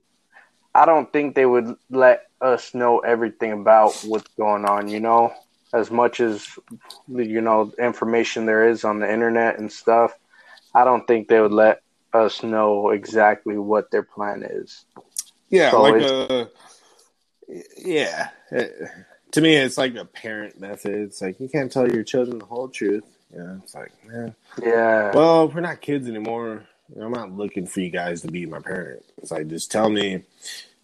I 0.74 0.86
don't 0.86 1.12
think 1.12 1.36
they 1.36 1.46
would 1.46 1.76
let 1.90 2.22
us 2.42 2.74
know 2.74 3.00
everything 3.00 3.52
about 3.52 4.04
what's 4.04 4.30
going 4.38 4.66
on, 4.66 4.90
you 4.92 5.00
know, 5.00 5.34
as 5.74 5.90
much 5.92 6.20
as 6.20 6.48
you 7.08 7.42
know 7.42 7.72
information 7.80 8.46
there 8.46 8.68
is 8.70 8.84
on 8.84 9.00
the 9.00 9.12
internet 9.12 9.60
and 9.60 9.72
stuff. 9.72 10.14
I 10.74 10.84
don't 10.86 11.06
think 11.08 11.28
they 11.28 11.40
would 11.42 11.52
let 11.52 11.82
us 12.14 12.44
know 12.44 12.90
exactly 12.90 13.58
what 13.58 13.92
their 13.92 14.04
plan 14.04 14.44
is. 14.50 14.86
Yeah, 15.50 15.72
So 15.72 15.82
like 15.82 16.00
a 16.00 16.06
uh, 16.32 16.46
yeah. 17.78 18.30
To 19.32 19.42
me, 19.42 19.56
it's 19.56 19.78
like 19.78 19.96
a 19.96 20.06
parent 20.06 20.60
method. 20.60 20.94
It's 20.96 21.22
like 21.22 21.40
you 21.40 21.50
can't 21.50 21.72
tell 21.72 21.90
your 21.92 22.04
children 22.04 22.40
the 22.40 22.46
whole 22.46 22.70
truth. 22.70 23.04
Yeah, 23.36 23.58
it's 23.62 23.76
like, 23.76 23.92
man, 24.08 24.34
Yeah. 24.62 25.12
well, 25.14 25.50
we're 25.50 25.60
not 25.62 25.82
kids 25.82 26.08
anymore. 26.08 26.64
I'm 27.00 27.12
not 27.12 27.34
looking 27.34 27.68
for 27.68 27.82
you 27.82 27.90
guys 27.90 28.22
to 28.22 28.30
be 28.30 28.46
my 28.46 28.60
parent. 28.60 29.04
It's 29.18 29.32
like 29.32 29.48
just 29.50 29.70
tell 29.70 29.90
me, 29.90 30.24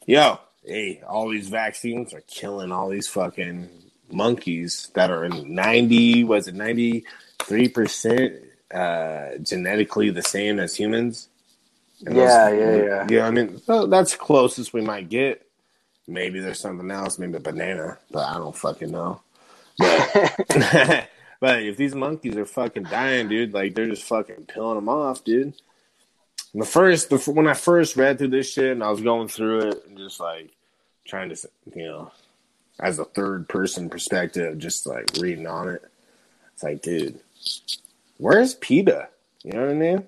yo, 0.06 0.40
hey, 0.66 1.02
all 1.08 1.30
these 1.30 1.48
vaccines 1.48 2.14
are 2.14 2.22
killing 2.28 2.74
all 2.74 2.90
these 2.90 3.08
fucking 3.08 3.70
monkeys 4.12 4.92
that 4.96 5.10
are 5.10 5.24
in 5.24 5.56
ninety, 5.56 6.26
was 6.26 6.50
it 6.50 6.56
ninety 6.56 7.06
three 7.44 7.70
percent 7.70 8.34
uh 8.74 9.38
genetically 9.42 10.10
the 10.10 10.22
same 10.22 10.60
as 10.60 10.76
humans? 10.76 11.30
And 12.06 12.18
Yeah, 12.18 12.50
those- 12.50 12.60
yeah, 12.60 12.84
yeah. 12.84 13.08
Yeah, 13.10 13.26
I 13.28 13.32
mean 13.32 13.62
well, 13.66 13.88
that's 13.88 14.18
closest 14.18 14.74
we 14.74 14.82
might 14.82 15.08
get. 15.08 15.43
Maybe 16.08 16.40
there's 16.40 16.60
something 16.60 16.92
else, 16.92 17.18
maybe 17.18 17.38
a 17.38 17.40
banana, 17.40 17.98
but 18.12 18.28
I 18.28 18.34
don't 18.36 18.56
fucking 18.56 18.92
know. 18.92 19.22
But 19.80 21.10
but 21.40 21.64
if 21.64 21.78
these 21.78 21.96
monkeys 21.96 22.38
are 22.38 22.46
fucking 22.46 22.84
dying, 22.84 23.28
dude, 23.28 23.54
like 23.54 23.76
they're 23.76 23.90
just 23.90 24.04
fucking 24.04 24.46
peeling 24.46 24.76
them 24.76 24.90
off, 24.90 25.24
dude. 25.24 25.54
And 26.54 26.62
the 26.62 26.66
first, 26.66 27.10
the, 27.10 27.18
when 27.32 27.48
I 27.48 27.54
first 27.54 27.98
read 27.98 28.18
through 28.18 28.30
this 28.30 28.52
shit 28.52 28.72
and 28.72 28.84
I 28.84 28.92
was 28.92 29.02
going 29.02 29.28
through 29.28 29.70
it 29.70 29.86
and 29.88 29.98
just 29.98 30.20
like 30.20 30.52
trying 31.06 31.30
to, 31.30 31.50
you 31.76 31.86
know, 31.86 32.12
as 32.80 33.00
a 33.00 33.06
third 33.06 33.50
person 33.50 33.90
perspective, 33.90 34.58
just 34.58 34.86
like 34.86 35.10
reading 35.20 35.48
on 35.48 35.70
it, 35.70 35.82
it's 36.54 36.64
like, 36.64 36.82
dude, 36.82 37.20
where's 38.18 38.54
PETA? 38.56 39.10
You 39.44 39.54
know 39.54 39.62
what 39.62 39.72
I 39.72 39.74
mean? 39.74 40.08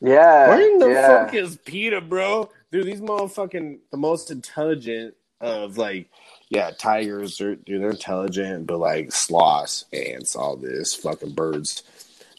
yeah. 0.00 0.48
Where 0.48 0.70
in 0.70 0.78
the 0.78 0.88
yeah. 0.88 1.24
fuck 1.24 1.34
is 1.34 1.56
PETA, 1.56 2.02
bro? 2.02 2.50
Dude, 2.70 2.86
these 2.86 3.00
motherfucking 3.00 3.78
the 3.90 3.96
most 3.96 4.30
intelligent 4.30 5.14
of 5.40 5.76
like, 5.78 6.10
yeah, 6.48 6.70
tigers 6.70 7.40
are 7.40 7.54
dude, 7.56 7.82
they're 7.82 7.90
intelligent, 7.90 8.66
but 8.66 8.78
like 8.78 9.12
sloths, 9.12 9.84
ants, 9.92 10.36
all 10.36 10.56
this 10.56 10.94
fucking 10.94 11.32
birds. 11.34 11.82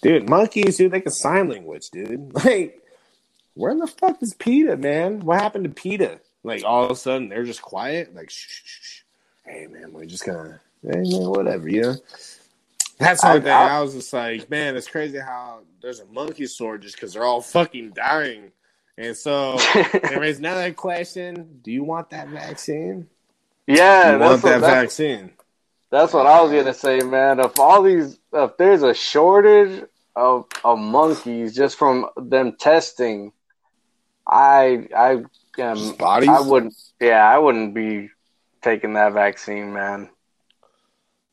Dude, 0.01 0.29
monkeys, 0.29 0.77
dude, 0.77 0.91
they 0.91 1.01
can 1.01 1.11
sign 1.11 1.49
language, 1.49 1.89
dude. 1.89 2.31
Like, 2.45 2.81
where 3.55 3.71
in 3.71 3.79
the 3.79 3.87
fuck 3.87 4.21
is 4.21 4.33
PETA, 4.33 4.77
man? 4.77 5.21
What 5.21 5.39
happened 5.41 5.63
to 5.63 5.69
PETA? 5.69 6.19
Like 6.43 6.63
all 6.65 6.83
of 6.85 6.91
a 6.91 6.95
sudden 6.95 7.29
they're 7.29 7.45
just 7.45 7.61
quiet, 7.61 8.13
like 8.13 8.29
shh 8.29 8.47
shh 8.47 8.61
shh. 8.81 9.01
Hey 9.45 9.67
man, 9.67 9.93
we're 9.93 10.05
just 10.05 10.25
gonna 10.25 10.59
hey 10.83 10.99
man, 11.01 11.29
whatever, 11.29 11.67
you 11.69 11.81
know? 11.81 11.95
That's 12.99 13.21
the 13.21 13.27
I- 13.27 13.39
thing. 13.39 13.51
I- 13.51 13.77
I 13.77 13.81
was 13.81 13.93
just 13.93 14.11
like, 14.13 14.49
man, 14.49 14.75
it's 14.75 14.87
crazy 14.89 15.17
how 15.19 15.61
there's 15.81 15.99
a 16.01 16.05
monkey 16.05 16.45
sword 16.47 16.81
just 16.81 16.95
because 16.95 17.13
they're 17.13 17.23
all 17.25 17.41
fucking 17.41 17.91
dying. 17.91 18.51
And 18.97 19.15
so 19.15 19.57
it 19.59 20.17
raises 20.19 20.39
another 20.39 20.73
question: 20.73 21.59
Do 21.61 21.71
you 21.71 21.83
want 21.83 22.09
that 22.11 22.29
vaccine? 22.29 23.07
yeah, 23.67 24.13
you 24.13 24.19
that's 24.19 24.29
want 24.29 24.43
what, 24.43 24.51
that 24.51 24.61
that's, 24.61 24.73
vaccine? 24.73 25.31
That's 25.91 26.13
what 26.13 26.25
I 26.25 26.41
was 26.41 26.51
gonna 26.51 26.73
say, 26.73 26.99
man. 27.01 27.39
If 27.39 27.59
all 27.59 27.83
these, 27.83 28.19
if 28.33 28.57
there's 28.57 28.83
a 28.83 28.93
shortage 28.93 29.83
of 30.15 30.45
of 30.63 30.79
monkeys 30.79 31.55
just 31.55 31.77
from 31.77 32.07
them 32.15 32.55
testing, 32.59 33.33
I 34.27 34.87
I 34.95 35.23
um, 35.61 35.95
bodies? 35.95 36.29
I 36.29 36.39
wouldn't. 36.39 36.75
Yeah, 36.99 37.27
I 37.27 37.37
wouldn't 37.37 37.73
be 37.73 38.09
taking 38.61 38.93
that 38.93 39.13
vaccine, 39.13 39.73
man. 39.73 40.09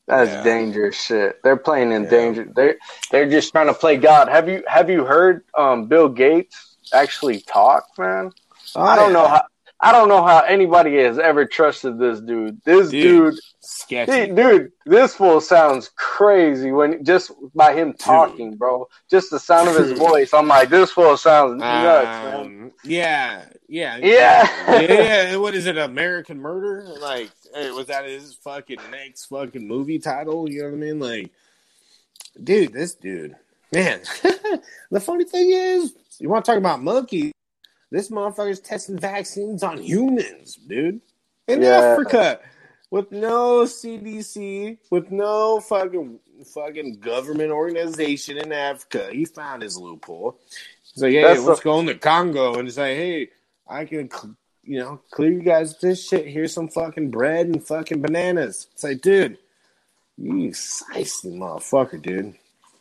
That's 0.07 0.31
Yeah. 0.31 0.43
dangerous 0.43 1.01
shit. 1.01 1.41
They're 1.43 1.55
playing 1.57 1.91
in 1.93 2.03
Yeah. 2.03 2.09
danger. 2.09 2.51
They 2.53 2.75
they're 3.09 3.29
just 3.29 3.51
trying 3.51 3.67
to 3.67 3.73
play 3.73 3.97
God. 3.97 4.27
Have 4.27 4.49
you 4.49 4.63
have 4.67 4.89
you 4.89 5.05
heard 5.05 5.45
um, 5.57 5.87
Bill 5.87 6.09
Gates 6.09 6.72
actually 6.93 7.41
talk, 7.41 7.85
man? 7.97 8.31
I 8.75 8.95
don't 8.95 9.13
know 9.13 9.27
how. 9.27 9.43
I 9.79 9.91
don't 9.91 10.07
know 10.07 10.23
how 10.23 10.39
anybody 10.39 10.95
has 10.99 11.19
ever 11.19 11.45
trusted 11.45 11.99
this 11.99 12.21
dude. 12.21 12.61
This 12.63 12.89
Dude. 12.89 13.33
dude 13.33 13.39
Sketchy. 13.59 14.11
Hey, 14.11 14.27
dude, 14.33 14.71
this 14.85 15.15
fool 15.15 15.41
sounds 15.41 15.89
crazy 15.95 16.71
when 16.71 17.03
just 17.03 17.31
by 17.53 17.73
him 17.73 17.93
talking, 17.93 18.55
bro. 18.55 18.87
Just 19.09 19.29
the 19.29 19.39
sound 19.39 19.67
of 19.67 19.75
his 19.75 19.91
voice. 19.97 20.33
I'm 20.33 20.47
like, 20.47 20.69
this 20.69 20.91
fool 20.91 21.17
sounds 21.17 21.59
nuts, 21.59 22.05
man. 22.05 22.35
Um, 22.35 22.71
yeah, 22.85 23.45
yeah, 23.67 23.97
Yeah. 23.97 24.49
yeah, 24.67 24.81
yeah. 24.81 25.35
What 25.43 25.53
is 25.53 25.65
it? 25.65 25.77
American 25.77 26.39
Murder? 26.39 26.85
Like, 27.01 27.31
hey, 27.53 27.71
was 27.71 27.87
that 27.87 28.05
his 28.05 28.33
fucking 28.35 28.79
next 28.89 29.25
fucking 29.25 29.67
movie 29.67 29.99
title? 29.99 30.49
You 30.49 30.63
know 30.63 30.69
what 30.69 30.75
I 30.75 30.77
mean? 30.77 30.99
Like, 30.99 31.31
dude, 32.41 32.71
this 32.71 32.95
dude, 32.95 33.35
man. 33.73 34.01
the 34.91 34.99
funny 35.01 35.25
thing 35.25 35.51
is, 35.51 35.93
you 36.19 36.29
want 36.29 36.45
to 36.45 36.51
talk 36.51 36.57
about 36.57 36.81
monkeys? 36.81 37.31
This 37.91 38.09
motherfucker's 38.09 38.59
testing 38.59 38.97
vaccines 38.97 39.61
on 39.63 39.77
humans, 39.77 40.55
dude, 40.55 41.01
in 41.47 41.61
Yeah. 41.61 41.69
Africa. 41.79 42.39
with 42.91 43.11
no 43.11 43.65
CDC, 43.65 44.77
with 44.91 45.09
no 45.11 45.59
fucking 45.59 46.19
fucking 46.53 46.99
government 46.99 47.51
organization 47.51 48.37
in 48.37 48.51
Africa. 48.51 49.09
He 49.11 49.25
found 49.25 49.63
his 49.63 49.77
loophole. 49.77 50.39
He's 50.93 51.01
like, 51.01 51.13
hey, 51.13 51.23
That's 51.23 51.41
let's 51.41 51.59
the- 51.61 51.63
go 51.63 51.79
into 51.79 51.95
Congo, 51.95 52.55
and 52.59 52.67
it's 52.67 52.77
like, 52.77 52.95
hey, 52.95 53.29
I 53.67 53.85
can, 53.85 54.09
you 54.63 54.77
know, 54.79 55.01
clear 55.09 55.31
you 55.31 55.41
guys 55.41 55.79
this 55.79 56.07
shit. 56.07 56.27
Here's 56.27 56.53
some 56.53 56.67
fucking 56.67 57.09
bread 57.09 57.47
and 57.47 57.63
fucking 57.65 58.01
bananas. 58.01 58.67
It's 58.73 58.83
like, 58.83 59.01
dude, 59.01 59.39
you 60.17 60.49
sicey 60.51 61.33
motherfucker, 61.35 61.99
dude. 61.99 62.35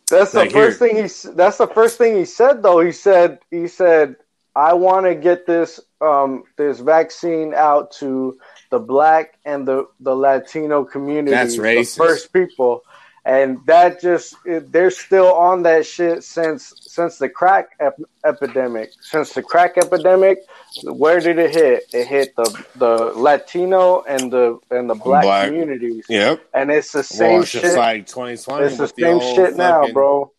That's 0.09 0.33
the 0.33 0.51
first 0.51 0.79
here. 0.81 0.89
thing 0.89 0.97
he. 0.97 1.31
That's 1.35 1.59
the 1.59 1.67
first 1.67 1.99
thing 1.99 2.17
he 2.17 2.25
said, 2.25 2.63
though. 2.63 2.81
He 2.81 2.93
said, 2.93 3.39
he 3.51 3.67
said, 3.69 4.17
I 4.55 4.75
want 4.75 5.07
to 5.07 5.15
get 5.15 5.47
this 5.47 5.81
um 6.01 6.45
this 6.57 6.81
vaccine 6.81 7.55
out 7.55 7.93
to 7.93 8.39
the 8.71 8.79
black 8.79 9.39
and 9.45 9.67
the 9.67 9.87
the 10.01 10.15
Latino 10.15 10.85
community. 10.85 11.31
That's 11.31 11.57
the 11.57 11.63
racist. 11.63 11.97
first 11.97 12.33
people, 12.33 12.83
and 13.25 13.59
that 13.67 14.01
just 14.01 14.35
it, 14.45 14.73
they're 14.73 14.91
still 14.91 15.33
on 15.35 15.63
that 15.63 15.87
shit 15.87 16.25
since 16.25 16.73
since 16.81 17.19
the 17.19 17.29
crack 17.29 17.71
ep- 17.81 18.01
epidemic. 18.25 18.91
Since 19.01 19.33
the 19.33 19.43
crack 19.43 19.79
epidemic, 19.79 20.39
where 20.85 21.21
did 21.21 21.39
it 21.39 21.55
hit? 21.55 21.85
It 21.93 22.07
hit 22.07 22.35
the 22.37 22.65
the 22.77 22.97
Latino 23.17 24.03
and 24.03 24.33
the 24.33 24.59
and 24.71 24.91
the 24.91 24.95
black, 24.95 25.23
Black. 25.23 25.49
communities, 25.49 26.05
Yep. 26.09 26.43
and 26.53 26.71
it's 26.71 26.91
the 26.93 26.99
Well, 26.99 27.05
same 27.05 27.41
it's 27.43 27.49
shit. 27.51 27.77
like 27.79 28.07
2020. 28.07 28.65
it's 28.67 28.77
the 28.79 28.89
same 28.89 29.15
old 29.21 29.35
shit 29.37 29.57
now, 29.57 29.87
bro. 29.93 30.33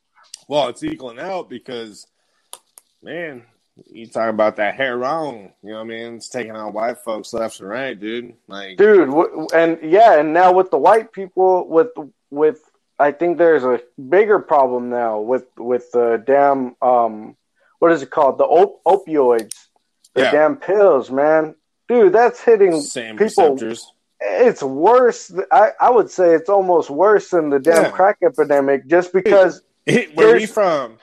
Well, 0.49 0.67
it's 0.67 0.83
equaling 0.83 1.19
out 1.19 1.49
because, 1.49 2.05
man, 3.01 3.43
you 3.87 4.07
talk 4.07 4.29
about 4.29 4.57
that 4.57 4.75
hair 4.75 4.97
wrong. 4.97 5.53
You 5.63 5.69
know 5.69 5.75
what 5.77 5.81
I 5.83 5.85
mean? 5.85 6.15
It's 6.15 6.27
taking 6.29 6.51
out 6.51 6.73
white 6.73 6.97
folks 6.99 7.33
left 7.33 7.59
and 7.61 7.69
right, 7.69 7.97
dude. 7.99 8.33
Like, 8.47 8.77
dude 8.77 9.09
and 9.53 9.79
yeah 9.81 10.19
and 10.19 10.33
now 10.33 10.51
with 10.51 10.69
the 10.69 10.77
white 10.77 11.11
people 11.13 11.67
with 11.69 11.87
with 12.29 12.59
i 12.99 13.11
think 13.11 13.37
there's 13.37 13.63
a 13.63 13.79
bigger 14.09 14.39
problem 14.39 14.89
now 14.89 15.19
with 15.19 15.45
with 15.57 15.91
the 15.91 16.21
damn 16.25 16.75
um 16.81 17.35
what 17.79 17.91
is 17.91 18.01
it 18.01 18.11
called 18.11 18.37
the 18.37 18.43
op- 18.45 18.81
opioids 18.85 19.53
the 20.15 20.21
Yeah. 20.23 20.31
damn 20.31 20.55
pills 20.57 21.09
man 21.11 21.55
dude 21.87 22.13
that's 22.13 22.39
hitting 22.41 22.81
same 22.81 23.17
people 23.17 23.53
receptors. 23.53 23.91
it's 24.21 24.63
worse 24.63 25.33
i 25.51 25.71
i 25.79 25.89
would 25.89 26.09
say 26.09 26.33
it's 26.35 26.49
almost 26.49 26.89
worse 26.89 27.29
than 27.29 27.49
the 27.49 27.59
damn 27.59 27.83
Yeah. 27.83 27.89
crack 27.91 28.17
epidemic 28.23 28.87
just 28.87 29.11
because 29.13 29.61
Where 29.85 30.33
are 30.35 30.37
you 30.37 30.47
from? 30.47 30.97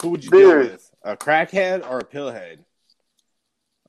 Who 0.00 0.08
would 0.10 0.24
you 0.24 0.30
deal 0.30 0.58
with? 0.60 0.90
A 1.02 1.14
crackhead 1.14 1.86
or 1.88 1.98
a 1.98 2.04
pillhead? 2.04 2.58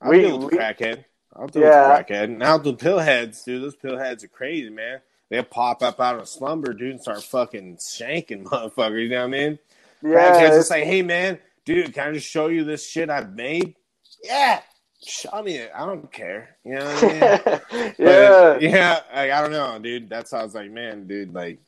I'll 0.02 0.12
We- 0.12 0.22
deal 0.24 0.40
with 0.40 0.50
the 0.52 0.58
we- 0.58 0.62
crackhead. 0.62 1.06
I'll 1.34 1.48
deal 1.48 1.62
Yeah. 1.64 1.98
with 1.98 2.06
the 2.08 2.14
crackhead. 2.14 2.30
Now 2.38 2.58
the 2.58 2.74
pillheads, 2.74 3.44
dude, 3.46 3.64
those 3.64 3.78
pillheads 3.78 4.26
are 4.26 4.28
crazy, 4.28 4.70
man. 4.70 5.00
They'll 5.36 5.44
pop 5.44 5.84
up 5.84 6.00
out 6.00 6.18
of 6.20 6.30
slumber, 6.30 6.72
dude, 6.74 6.92
and 6.92 7.02
start 7.02 7.22
fucking 7.24 7.76
shanking 7.78 8.44
motherfuckers. 8.46 9.04
You 9.04 9.10
know 9.10 9.18
what 9.18 9.24
I 9.26 9.28
mean? 9.28 9.60
yeah 10.02 10.10
Crackheads 10.32 10.50
just 10.58 10.70
say, 10.70 10.86
"Hey, 10.86 11.02
man, 11.02 11.40
dude, 11.66 11.94
can 11.94 12.08
I 12.10 12.12
just 12.14 12.30
show 12.30 12.48
you 12.48 12.64
this 12.64 12.88
shit 12.88 13.10
I've 13.10 13.34
made?" 13.34 13.76
Yeah, 14.24 14.62
show 15.06 15.44
me 15.44 15.58
it. 15.58 15.72
I 15.76 15.86
don't 15.86 16.10
care. 16.12 16.56
You 16.64 16.76
know 16.76 16.86
what 16.86 17.04
I 17.04 17.08
mean? 17.08 17.92
But, 17.98 18.00
yeah 18.00 18.58
yeah. 18.60 19.00
Like, 19.14 19.32
I 19.32 19.42
don't 19.42 19.52
know, 19.52 19.78
dude. 19.80 20.10
That's 20.10 20.32
how 20.32 20.40
I 20.40 20.44
was 20.44 20.56
like, 20.56 20.72
man, 20.72 21.06
dude, 21.06 21.34
like, 21.34 21.60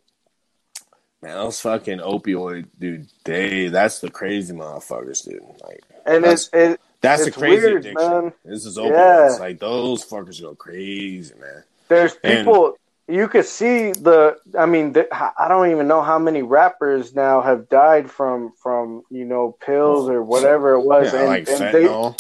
man, 1.22 1.34
those 1.36 1.60
fucking 1.62 2.00
opioid, 2.00 2.68
dude. 2.80 3.08
They, 3.26 3.68
that's 3.68 4.00
the 4.00 4.10
crazy 4.10 4.54
motherfuckers, 4.54 5.28
dude. 5.28 5.42
Like, 5.64 5.84
and 6.06 6.26
it's 6.26 6.50
it, 6.54 6.80
that's 7.02 7.24
the 7.24 7.28
It's 7.28 7.38
crazy 7.38 7.66
weird, 7.66 7.86
addiction. 7.86 8.10
man. 8.24 8.34
This 8.46 8.66
is 8.66 8.78
Yeah. 8.78 8.84
opioids. 8.84 9.40
Like 9.42 9.60
those 9.60 10.06
fuckers 10.06 10.42
go 10.42 10.56
crazy, 10.56 11.34
man. 11.40 11.64
There's 11.90 12.16
And- 12.24 12.46
people 12.46 12.78
you 13.08 13.28
could 13.28 13.46
see 13.46 13.92
the. 13.94 14.38
I 14.58 14.66
mean, 14.66 14.94
the, 14.94 15.08
I 15.14 15.48
don't 15.48 15.72
even 15.72 15.88
know 15.88 16.02
how 16.02 16.20
many 16.20 16.42
rappers 16.44 17.16
now 17.16 17.42
have 17.42 17.70
died 17.70 18.10
from 18.12 18.52
from 18.62 19.04
you 19.10 19.26
know 19.26 19.56
pills 19.62 20.10
or 20.10 20.22
whatever 20.24 20.74
it 20.74 20.82
was, 20.82 21.14
Yeah, 21.14 21.20
and, 21.20 21.28
like 21.28 21.50
and 21.50 21.74
they 21.74 22.16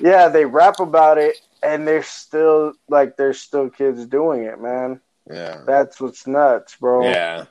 yeah 0.00 0.28
they 0.28 0.44
rap 0.44 0.78
about 0.80 1.18
it, 1.18 1.36
and 1.62 1.86
they're 1.86 2.02
still 2.04 2.74
like 2.88 3.16
there's 3.16 3.40
still 3.40 3.68
kids 3.68 4.06
doing 4.06 4.44
it, 4.44 4.60
man. 4.60 5.00
yeah, 5.30 5.62
That's 5.66 6.00
what's 6.00 6.26
nuts, 6.26 6.76
bro. 6.76 7.02
yeah. 7.08 7.46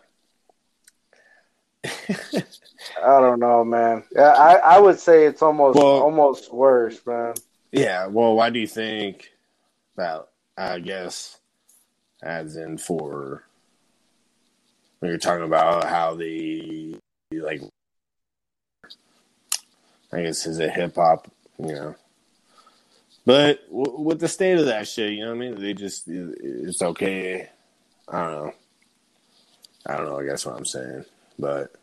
I 1.83 3.19
don't 3.21 3.39
know, 3.39 3.63
man. 3.63 4.03
Yeah, 4.15 4.29
I 4.33 4.55
I 4.55 4.79
would 4.79 4.99
say 4.99 5.25
it's 5.25 5.41
almost 5.41 5.77
Well- 5.77 6.01
almost 6.03 6.53
worse, 6.53 6.99
man. 7.05 7.33
Yeah, 7.71 8.07
well, 8.07 8.35
why 8.35 8.49
do 8.49 8.59
you 8.59 8.67
think 8.67 9.29
that? 9.97 10.27
I 10.59 10.79
guess, 10.79 11.37
as 12.23 12.55
in 12.57 12.77
for 12.77 13.43
when 14.99 15.09
you're 15.09 15.19
talking 15.19 15.45
about 15.45 15.83
how 15.85 16.15
the 16.15 16.97
like, 17.31 17.61
I 20.11 20.23
guess 20.23 20.45
is 20.45 20.59
it 20.59 20.71
hip 20.71 20.95
hop, 20.95 21.29
you 21.59 21.73
know. 21.73 21.95
But 23.25 23.67
w- 23.69 23.99
with 23.99 24.19
the 24.19 24.27
state 24.29 24.57
of 24.57 24.65
that 24.67 24.87
shit, 24.87 25.11
you 25.13 25.25
know 25.25 25.31
what 25.31 25.35
I 25.35 25.49
mean? 25.49 25.61
They 25.61 25.73
just 25.73 26.07
it's 26.07 26.81
okay. 26.81 27.49
I 28.07 28.23
don't 28.23 28.31
know. 28.45 28.53
I 29.85 29.97
don't 29.97 30.05
know. 30.05 30.19
I 30.19 30.25
guess 30.25 30.45
what 30.45 30.55
I'm 30.55 30.65
saying, 30.65 31.03
but 31.37 31.73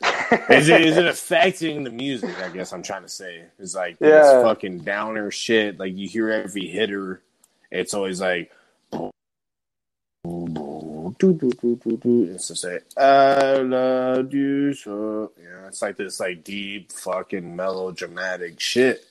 is 0.50 0.68
it 0.68 0.80
is 0.82 0.96
it 0.96 1.06
affecting 1.06 1.84
the 1.84 1.90
music? 1.90 2.38
I 2.40 2.48
guess 2.48 2.72
I'm 2.72 2.82
trying 2.82 3.02
to 3.02 3.08
say 3.08 3.42
is 3.58 3.74
like 3.74 3.98
this 3.98 4.08
Yeah. 4.10 4.42
fucking 4.42 4.80
downer 4.80 5.30
shit. 5.30 5.78
Like 5.78 5.94
you 5.96 6.08
hear 6.08 6.30
every 6.30 6.66
hitter, 6.68 7.20
it's 7.70 7.94
always 7.94 8.20
like. 8.20 8.50
It's 11.24 12.48
just 12.48 12.64
like 12.64 12.84
I 12.96 13.56
love 13.58 14.32
you 14.32 14.72
so. 14.74 15.32
Yeah, 15.40 15.66
it's 15.68 15.82
like 15.82 15.96
this 15.96 16.20
like 16.20 16.44
deep 16.44 16.90
fucking 16.92 17.54
melodramatic 17.54 18.60
shit. 18.60 19.04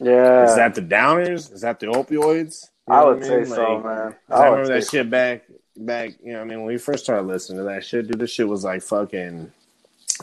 Yeah, 0.00 0.44
Is 0.48 0.56
that 0.56 0.74
the 0.74 0.82
downers? 0.82 1.52
Is 1.52 1.60
that 1.60 1.80
the 1.80 1.86
opioids? 1.86 2.70
You 2.88 2.94
I 2.94 3.00
know 3.00 3.06
would 3.08 3.16
what 3.18 3.26
say 3.26 3.36
mean? 3.36 3.46
so, 3.46 3.74
Like, 3.74 3.84
man. 3.84 4.12
'cause 4.12 4.16
I 4.30 4.34
I 4.34 4.46
remember 4.48 4.74
that 4.74 4.84
say 4.84 4.98
shit 4.98 5.10
back 5.10 5.42
back. 5.76 6.10
You 6.22 6.32
know, 6.32 6.38
what 6.38 6.44
I 6.44 6.48
mean, 6.48 6.58
when 6.58 6.66
we 6.68 6.78
first 6.78 7.04
started 7.04 7.26
listening 7.26 7.58
to 7.58 7.64
that 7.64 7.84
shit, 7.84 8.06
dude, 8.08 8.18
this 8.20 8.30
shit 8.30 8.48
was 8.48 8.64
like 8.64 8.82
fucking 8.82 9.52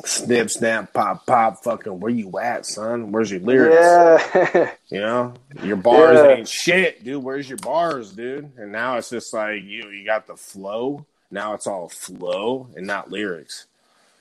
snip, 0.06 0.50
snap, 0.50 0.94
pop, 0.94 1.26
pop. 1.26 1.64
Fucking, 1.64 2.00
where 2.00 2.12
you 2.12 2.40
at, 2.40 2.66
son? 2.66 3.12
Where's 3.12 3.32
your 3.32 3.42
lyrics? 3.42 3.76
Yeah, 3.76 4.72
You 4.90 5.00
know, 5.00 5.34
your 5.64 5.78
bars 5.78 6.18
Yeah. 6.18 6.36
ain't 6.36 6.48
shit, 6.48 7.04
dude. 7.04 7.24
Where's 7.24 7.48
your 7.50 7.58
bars, 7.60 8.12
dude? 8.14 8.52
And 8.58 8.72
now 8.72 8.98
it's 8.98 9.10
just 9.10 9.34
like 9.34 9.64
you, 9.64 9.90
you 9.90 10.06
got 10.06 10.28
the 10.28 10.36
flow. 10.36 11.06
Now 11.30 11.54
it's 11.54 11.68
all 11.68 11.88
flow 11.90 12.68
and 12.76 12.86
not 12.86 13.10
lyrics. 13.12 13.68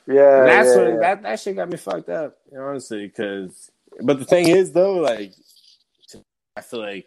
yeah. 0.07 0.41
And 0.41 0.49
that's 0.49 0.69
yeah, 0.69 0.77
what 0.83 0.89
yeah. 0.93 0.99
that 1.01 1.23
that 1.23 1.41
shit 1.41 1.57
got 1.57 1.69
me 1.69 1.77
fucked 1.77 2.09
up, 2.09 2.39
honestly. 2.57 3.07
Because, 3.09 3.71
but 4.03 4.19
the 4.19 4.25
thing 4.25 4.49
is, 4.49 4.73
though, 4.73 4.95
like, 4.95 5.33
I 6.57 6.61
feel 6.61 6.81
like 6.81 7.07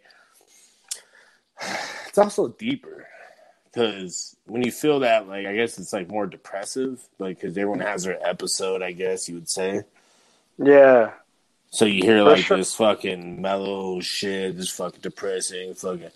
it's 2.08 2.18
also 2.18 2.50
deeper. 2.50 3.08
Because 3.74 4.36
when 4.46 4.62
you 4.64 4.72
feel 4.72 5.00
that, 5.00 5.28
like, 5.28 5.48
I 5.48 5.56
guess 5.56 5.80
it's 5.80 5.94
like 5.94 6.08
more 6.08 6.28
depressive, 6.28 7.02
like, 7.18 7.40
because 7.42 7.58
everyone 7.58 7.80
has 7.80 8.04
their 8.04 8.20
episode, 8.24 8.84
I 8.84 8.92
guess 8.92 9.28
you 9.28 9.34
would 9.36 9.50
say. 9.50 9.82
Yeah, 10.60 11.12
So 11.72 11.86
you 11.86 12.04
hear 12.04 12.22
like 12.22 12.44
sure. 12.46 12.58
this 12.58 12.76
fucking 12.76 13.42
mellow 13.42 14.00
shit, 14.02 14.56
this 14.58 14.70
fucking 14.70 15.00
depressing, 15.02 15.74
fucking, 15.74 16.12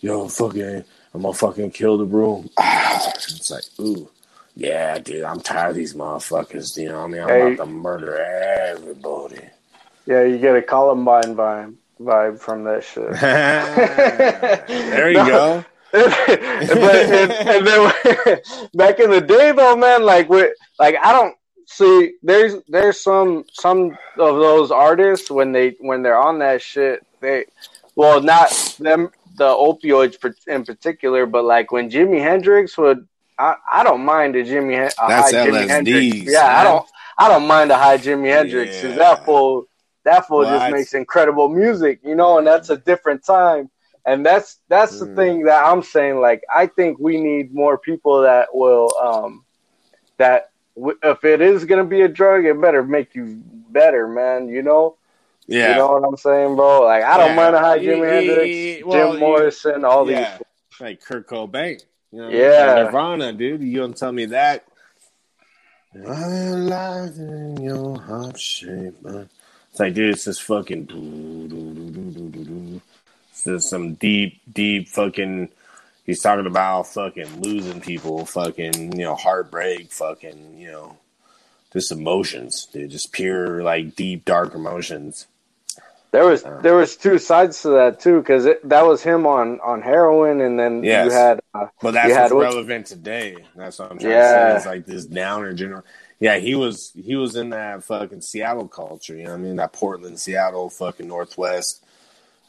yo, 0.00 0.28
fucking, 0.28 0.84
I'm 1.12 1.22
gonna 1.22 1.34
fucking 1.34 1.72
kill 1.72 1.98
the 1.98 2.04
room. 2.04 2.48
Ah, 2.56 3.10
it's 3.16 3.50
like, 3.50 3.64
ooh, 3.80 4.08
yeah, 4.54 4.96
dude, 5.00 5.24
I'm 5.24 5.40
tired 5.40 5.70
of 5.70 5.76
these 5.76 5.94
motherfuckers. 5.94 6.76
You 6.80 6.90
know 6.90 6.98
what 7.00 7.04
I 7.06 7.08
mean? 7.08 7.22
I'm 7.22 7.28
Hey. 7.28 7.54
about 7.54 7.64
to 7.64 7.70
murder 7.70 8.16
everybody. 8.18 9.40
yeah. 10.06 10.22
You 10.22 10.38
get 10.38 10.54
a 10.54 10.62
Columbine 10.62 11.34
vibe 11.34 11.74
vibe 12.00 12.38
from 12.38 12.62
that 12.64 12.84
shit. 12.84 13.10
there 13.20 15.10
you 15.10 15.16
No. 15.24 15.26
go. 15.26 15.64
but 15.92 16.12
and, 16.30 17.32
and 17.32 17.66
then 17.66 17.92
back 18.74 19.00
in 19.00 19.10
the 19.10 19.20
day 19.20 19.52
though 19.52 19.76
man 19.76 20.02
like 20.04 20.28
with 20.28 20.52
like 20.78 20.96
i 21.02 21.12
don't 21.12 21.34
see 21.66 22.12
there's 22.22 22.54
there's 22.68 23.00
some 23.00 23.44
some 23.52 23.90
of 24.18 24.36
those 24.36 24.70
artists 24.70 25.30
when 25.30 25.52
they 25.52 25.76
when 25.80 26.02
they're 26.02 26.18
on 26.18 26.38
that 26.38 26.62
shit 26.62 27.04
they 27.20 27.44
well 27.96 28.20
not 28.20 28.50
them 28.78 29.10
the 29.36 29.44
opioids 29.44 30.16
in 30.46 30.64
particular 30.64 31.26
but 31.26 31.44
like 31.44 31.72
when 31.72 31.90
jimi 31.90 32.20
hendrix 32.20 32.76
would 32.78 33.06
i 33.38 33.54
i 33.72 33.82
don't 33.82 34.04
mind 34.04 34.36
a 34.36 34.44
jimi 34.44 34.74
a 34.76 34.90
That's 35.08 35.32
high 35.32 35.46
jimi 35.46 35.68
hendrix. 35.68 36.16
Yeah 36.32 36.60
i 36.60 36.64
don't 36.64 36.86
i 37.18 37.28
don't 37.28 37.46
mind 37.46 37.70
a 37.70 37.76
high 37.76 37.98
jimi 37.98 38.28
hendrix 38.28 38.76
'cause 38.80 38.90
Yeah. 38.90 38.96
that 38.96 39.24
fool 39.24 39.66
that 40.04 40.26
fool 40.26 40.38
Well, 40.40 40.50
just 40.50 40.64
I- 40.66 40.70
makes 40.70 40.94
incredible 40.94 41.48
music 41.48 42.00
you 42.04 42.14
know 42.14 42.38
and 42.38 42.46
that's 42.46 42.70
a 42.70 42.76
different 42.76 43.24
time 43.24 43.70
and 44.06 44.24
that's 44.24 44.58
that's 44.68 44.98
the 44.98 45.06
Mm. 45.06 45.16
thing 45.16 45.42
that 45.44 45.64
I'm 45.64 45.82
saying. 45.82 46.20
Like, 46.20 46.42
I 46.54 46.66
think 46.66 46.98
we 46.98 47.20
need 47.20 47.54
more 47.54 47.78
people 47.78 48.22
that 48.22 48.54
will 48.54 48.92
um 49.02 49.44
that 50.18 50.50
w- 50.76 50.98
if 51.02 51.24
it 51.24 51.40
is 51.40 51.64
gonna 51.64 51.84
be 51.84 52.02
a 52.02 52.08
drug, 52.08 52.44
it 52.44 52.60
better 52.60 52.82
make 52.82 53.14
you 53.14 53.42
better, 53.70 54.08
man. 54.08 54.48
You 54.48 54.62
know, 54.62 54.96
Yeah. 55.46 55.70
you 55.70 55.74
know 55.76 55.92
what 55.92 56.04
I'm 56.04 56.16
saying, 56.16 56.56
bro. 56.56 56.82
Like, 56.82 57.04
I 57.04 57.16
don't 57.16 57.36
Yeah. 57.36 57.50
mind 57.50 57.82
You- 57.82 57.92
Jimi 57.92 58.12
Hendrix, 58.12 58.86
well, 58.86 59.12
Jim 59.12 59.20
Morrison, 59.20 59.84
all 59.84 60.10
yeah. 60.10 60.38
these. 60.38 60.46
Like 60.80 61.00
Kurt 61.02 61.26
Cobain. 61.26 61.82
You 62.12 62.22
know, 62.22 62.28
Yeah. 62.28 62.82
Nirvana, 62.84 63.32
dude. 63.32 63.62
You 63.62 63.78
don't 63.80 63.96
tell 63.96 64.12
me 64.12 64.26
that. 64.26 64.64
I'm 65.94 66.06
alive 66.06 67.14
in 67.16 67.56
your 67.62 67.98
heart 68.00 68.38
shape. 68.38 68.94
It's 69.04 69.78
like, 69.80 69.94
dude, 69.94 70.14
it's 70.14 70.24
just 70.24 70.42
fucking. 70.42 70.86
Just 73.44 73.70
some 73.70 73.94
deep, 73.94 74.40
deep 74.52 74.88
fucking. 74.88 75.48
He's 76.04 76.20
talking 76.22 76.46
about 76.46 76.88
fucking 76.88 77.40
losing 77.42 77.80
people, 77.80 78.26
fucking, 78.26 78.92
you 78.98 79.04
know, 79.04 79.14
heartbreak, 79.14 79.92
fucking, 79.92 80.58
you 80.58 80.70
know, 80.72 80.96
just 81.72 81.92
emotions, 81.92 82.66
dude. 82.72 82.90
Just 82.90 83.12
pure, 83.12 83.62
like, 83.62 83.94
deep, 83.94 84.24
dark 84.24 84.54
emotions. 84.54 85.26
There 86.12 86.24
was 86.26 86.44
Uh. 86.44 86.58
there 86.60 86.74
was 86.74 86.96
two 86.96 87.18
sides 87.18 87.62
to 87.62 87.68
that 87.70 88.00
too, 88.00 88.18
because 88.18 88.48
that 88.64 88.82
was 88.84 89.00
him 89.04 89.26
on 89.26 89.60
on 89.60 89.80
heroin, 89.80 90.40
and 90.40 90.58
then 90.58 90.82
Yes. 90.82 91.06
you 91.06 91.12
had 91.12 91.40
uh, 91.54 91.66
But 91.80 91.92
that's 91.92 92.12
had 92.12 92.22
what's 92.22 92.32
what- 92.34 92.42
relevant 92.42 92.86
today. 92.86 93.36
That's 93.54 93.78
what 93.78 93.92
I'm 93.92 93.98
trying 93.98 94.10
Yeah. 94.12 94.22
to 94.22 94.50
say. 94.50 94.56
It's 94.56 94.66
like 94.66 94.86
this 94.86 95.04
downer 95.04 95.52
general. 95.52 95.84
Yeah, 96.18 96.38
he 96.38 96.56
was 96.56 96.90
he 97.00 97.14
was 97.14 97.36
in 97.36 97.50
that 97.50 97.84
fucking 97.84 98.22
Seattle 98.22 98.66
culture. 98.66 99.14
You 99.14 99.24
know 99.24 99.30
what 99.30 99.36
I 99.38 99.42
mean? 99.42 99.56
That 99.56 99.72
Portland, 99.72 100.18
Seattle, 100.18 100.68
fucking 100.68 101.06
Northwest, 101.06 101.84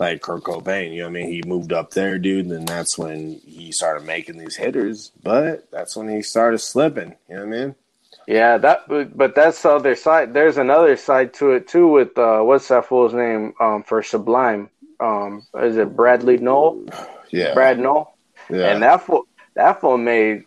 like 0.01 0.21
Kurt 0.21 0.43
Cobain. 0.43 0.91
You 0.91 1.01
know 1.01 1.03
what 1.05 1.09
I 1.09 1.21
mean? 1.21 1.29
He 1.29 1.43
moved 1.45 1.71
up 1.71 1.91
there, 1.91 2.17
dude. 2.17 2.47
And 2.47 2.67
that's 2.67 2.97
when 2.97 3.39
he 3.45 3.71
started 3.71 4.03
making 4.03 4.39
these 4.39 4.55
hitters. 4.55 5.11
But 5.21 5.69
that's 5.71 5.95
when 5.95 6.09
he 6.09 6.23
started 6.23 6.57
slipping. 6.57 7.15
You 7.29 7.35
know 7.35 7.45
what 7.45 7.55
I 7.55 7.59
mean? 7.59 7.75
yeah 8.27 8.57
that, 8.57 8.87
but, 8.87 9.17
but 9.17 9.35
that's 9.35 9.61
the 9.61 9.69
other 9.69 9.95
side. 9.95 10.33
There's 10.33 10.57
another 10.57 10.97
side 10.97 11.33
to 11.35 11.51
it 11.51 11.67
too. 11.67 11.87
With 11.87 12.17
uh, 12.17 12.41
what's 12.41 12.67
that 12.69 12.87
fool's 12.87 13.13
name 13.13 13.53
um, 13.59 13.83
for 13.83 14.01
Sublime? 14.01 14.69
Um, 14.99 15.45
is 15.55 15.77
it 15.77 15.95
Bradley 15.95 16.37
Nowell? 16.37 16.83
Yeah. 17.33 17.53
Brad 17.53 17.79
Nowell? 17.79 18.13
yeah. 18.49 18.73
And 18.73 18.83
that 18.83 19.03
fool, 19.03 19.25
that 19.53 19.81
fool 19.81 19.97
made, 19.97 20.45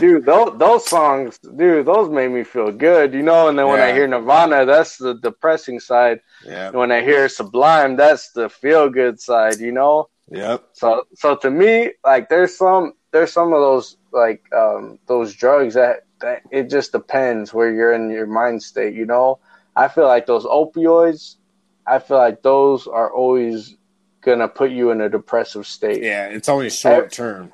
dude, 0.00 0.24
those, 0.24 0.56
those 0.58 0.86
songs, 0.86 1.38
dude, 1.38 1.86
those 1.86 2.08
made 2.08 2.28
me 2.28 2.42
feel 2.42 2.72
good, 2.72 3.12
you 3.12 3.22
know. 3.22 3.48
And 3.48 3.58
then 3.58 3.68
when 3.68 3.80
I 3.80 3.92
hear 3.92 4.06
Nirvana, 4.06 4.64
that's 4.64 4.96
the 4.96 5.14
depressing 5.14 5.78
side. 5.78 6.20
yeah. 6.44 6.68
And 6.68 6.76
when 6.76 6.90
I 6.90 7.02
hear 7.02 7.28
Sublime, 7.28 7.96
that's 7.96 8.32
the 8.32 8.48
feel 8.48 8.88
good 8.88 9.20
side, 9.20 9.58
you 9.60 9.72
know. 9.72 10.08
Yep. 10.30 10.68
So, 10.72 11.06
so 11.14 11.36
to 11.36 11.50
me, 11.50 11.92
like, 12.04 12.28
there's 12.28 12.56
some, 12.56 12.94
there's 13.12 13.32
some 13.32 13.52
of 13.52 13.60
those, 13.60 13.98
like, 14.12 14.42
um, 14.54 14.98
those 15.06 15.34
drugs 15.34 15.74
that, 15.74 16.06
that 16.20 16.42
it 16.50 16.70
just 16.70 16.92
depends 16.92 17.52
where 17.52 17.70
you're 17.72 17.92
in 17.92 18.10
your 18.10 18.26
mind 18.26 18.62
state, 18.62 18.94
you 18.94 19.04
know. 19.04 19.38
I 19.76 19.88
feel 19.88 20.06
like 20.06 20.24
those 20.24 20.46
opioids, 20.46 21.36
I 21.86 21.98
feel 21.98 22.16
like 22.16 22.42
those 22.42 22.86
are 22.86 23.12
always 23.12 23.76
gonna 24.22 24.48
put 24.48 24.70
you 24.70 24.90
in 24.90 25.02
a 25.02 25.08
depressive 25.08 25.66
state. 25.66 26.02
Yeah. 26.02 26.26
It's 26.26 26.48
only 26.48 26.70
short 26.70 27.12
term. 27.12 27.52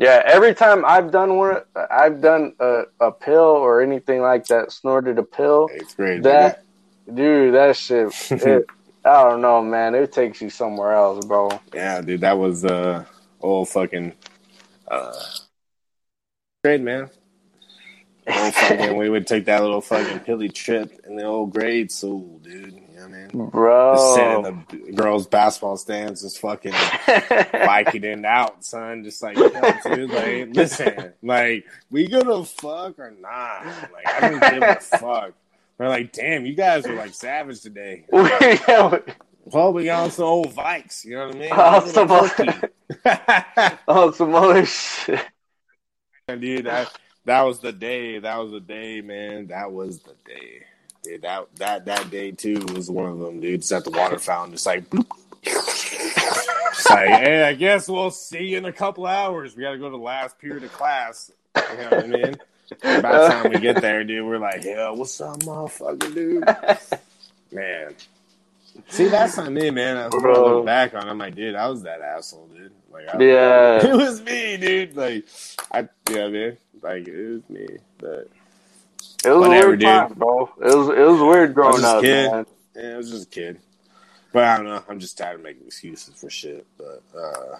Yeah, 0.00 0.22
every 0.24 0.54
time 0.54 0.82
I've 0.86 1.10
done 1.10 1.36
one, 1.36 1.58
I've 1.90 2.22
done 2.22 2.54
a, 2.58 2.84
a 3.00 3.12
pill 3.12 3.34
or 3.36 3.82
anything 3.82 4.22
like 4.22 4.46
that, 4.46 4.72
snorted 4.72 5.18
a 5.18 5.22
pill. 5.22 5.68
Eighth 5.74 5.94
grade. 5.94 6.22
That, 6.22 6.64
dude, 7.12 7.52
that 7.52 7.76
shit, 7.76 8.10
it, 8.30 8.64
I 9.04 9.22
don't 9.24 9.42
know, 9.42 9.62
man. 9.62 9.94
It 9.94 10.10
takes 10.10 10.40
you 10.40 10.48
somewhere 10.48 10.94
else, 10.94 11.26
bro. 11.26 11.50
Yeah, 11.74 12.00
dude, 12.00 12.22
that 12.22 12.38
was 12.38 12.64
uh 12.64 13.04
old 13.42 13.68
fucking 13.68 14.14
uh 14.90 15.22
grade, 16.64 16.80
man. 16.80 17.10
Old 18.26 18.54
fucking 18.54 18.96
we 18.96 19.10
would 19.10 19.26
take 19.26 19.44
that 19.44 19.60
little 19.60 19.82
fucking 19.82 20.20
pilly 20.20 20.48
trip 20.48 20.98
in 21.06 21.16
the 21.16 21.24
old 21.24 21.52
grade 21.52 21.92
school, 21.92 22.38
dude. 22.38 22.80
You 23.00 23.08
know 23.08 23.16
what 23.16 23.16
I 23.16 23.50
mean? 23.50 23.50
Just 23.96 24.14
sit 24.14 24.84
in 24.84 24.86
the 24.86 24.92
girls' 24.92 25.26
basketball 25.26 25.76
stands, 25.78 26.22
just 26.22 26.38
fucking 26.40 26.72
biking 27.52 28.04
it 28.04 28.24
out, 28.24 28.62
son. 28.64 29.04
Just 29.04 29.22
like, 29.22 29.36
yo, 29.36 29.48
dude, 29.48 30.10
like, 30.10 30.54
listen, 30.54 31.14
like, 31.22 31.64
we 31.90 32.06
gonna 32.08 32.44
fuck 32.44 32.98
or 32.98 33.12
not? 33.18 33.64
Like, 33.64 34.06
I 34.06 34.28
don't 34.28 34.40
give 34.40 34.62
a 34.62 34.74
fuck. 34.76 35.32
They're 35.78 35.88
like, 35.88 36.12
damn, 36.12 36.44
you 36.44 36.54
guys 36.54 36.84
are 36.86 36.94
like 36.94 37.14
savage 37.14 37.60
today. 37.62 38.04
Well, 39.46 39.72
we 39.72 39.86
got 39.86 40.12
some 40.12 40.26
old 40.26 40.54
Vikes, 40.54 41.04
you 41.04 41.16
know 41.16 41.26
what 41.26 41.34
I 41.34 41.38
mean? 41.38 41.50
Oh, 41.50 41.86
some 41.86 42.08
the 42.08 43.78
oh, 43.88 44.10
some 44.12 44.34
other 44.34 44.66
shit. 44.66 45.26
dude, 46.28 46.66
that 46.66 46.92
that 47.24 47.42
was 47.42 47.58
the 47.58 47.72
day. 47.72 48.18
That 48.18 48.36
was 48.36 48.52
the 48.52 48.60
day, 48.60 49.00
man. 49.00 49.48
That 49.48 49.72
was 49.72 50.00
the 50.00 50.14
day. 50.24 50.66
Dude, 51.02 51.22
that 51.22 51.46
that 51.56 51.84
that 51.86 52.10
day 52.10 52.30
too 52.32 52.60
was 52.74 52.90
one 52.90 53.06
of 53.10 53.18
them, 53.18 53.40
dude. 53.40 53.60
Just 53.60 53.72
at 53.72 53.84
the 53.84 53.90
water 53.90 54.18
fountain, 54.18 54.52
just 54.52 54.66
like, 54.66 54.84
just 55.42 56.90
like, 56.90 57.08
hey, 57.08 57.42
I 57.44 57.54
guess 57.54 57.88
we'll 57.88 58.10
see 58.10 58.48
you 58.48 58.58
in 58.58 58.64
a 58.66 58.72
couple 58.72 59.06
hours. 59.06 59.56
We 59.56 59.62
got 59.62 59.72
to 59.72 59.78
go 59.78 59.86
to 59.86 59.96
the 59.96 60.02
last 60.02 60.38
period 60.38 60.64
of 60.64 60.72
class. 60.72 61.30
You 61.56 61.62
know 61.78 61.84
what 61.90 62.04
I 62.04 62.06
mean? 62.06 62.36
By 62.82 63.00
the 63.00 63.28
time 63.28 63.50
we 63.52 63.58
get 63.58 63.80
there, 63.80 64.04
dude, 64.04 64.24
we're 64.26 64.38
like, 64.38 64.62
yeah, 64.64 64.90
what's 64.90 65.20
up, 65.20 65.38
motherfucker, 65.40 66.14
dude? 66.14 66.44
Man. 67.52 67.94
See, 68.88 69.08
that's 69.08 69.36
not 69.36 69.50
me, 69.52 69.70
man. 69.70 69.96
I 69.96 70.08
when 70.08 70.14
I 70.20 70.22
Bro. 70.22 70.56
look 70.56 70.66
back 70.66 70.94
on 70.94 71.06
it, 71.06 71.10
I'm 71.10 71.18
like, 71.18 71.34
dude, 71.34 71.54
I 71.56 71.68
was 71.68 71.82
that 71.82 72.00
asshole, 72.00 72.48
dude. 72.54 72.72
Like, 72.92 73.12
I, 73.12 73.18
Yeah. 73.22 73.86
it 73.88 73.96
was 73.96 74.22
me, 74.22 74.56
dude. 74.56 74.96
Like, 74.96 75.24
I, 75.72 75.88
yeah, 76.10 76.28
man. 76.28 76.56
Like, 76.80 77.08
it 77.08 77.28
was 77.28 77.42
me. 77.50 77.66
But 77.98 78.28
It 79.24 79.28
was 79.30 79.40
Whatever, 79.48 79.64
a 79.64 79.68
weird 79.68 79.80
dude. 79.80 79.86
time, 79.88 80.12
bro. 80.14 80.50
It 80.62 80.74
was 80.76 80.88
it 80.88 81.06
was 81.06 81.20
weird 81.20 81.54
growing 81.54 81.84
a 81.84 81.86
up, 81.86 82.02
kid. 82.02 82.30
man. 82.30 82.46
yeah, 82.74 82.94
I 82.94 82.96
was 82.96 83.10
just 83.10 83.26
a 83.26 83.30
kid. 83.30 83.60
But 84.32 84.44
I 84.44 84.56
don't 84.56 84.66
know. 84.66 84.82
I'm 84.88 84.98
just 85.00 85.18
tired 85.18 85.36
of 85.36 85.42
making 85.42 85.66
excuses 85.66 86.14
for 86.14 86.30
shit. 86.30 86.64
But, 86.78 87.02
uh, 87.18 87.58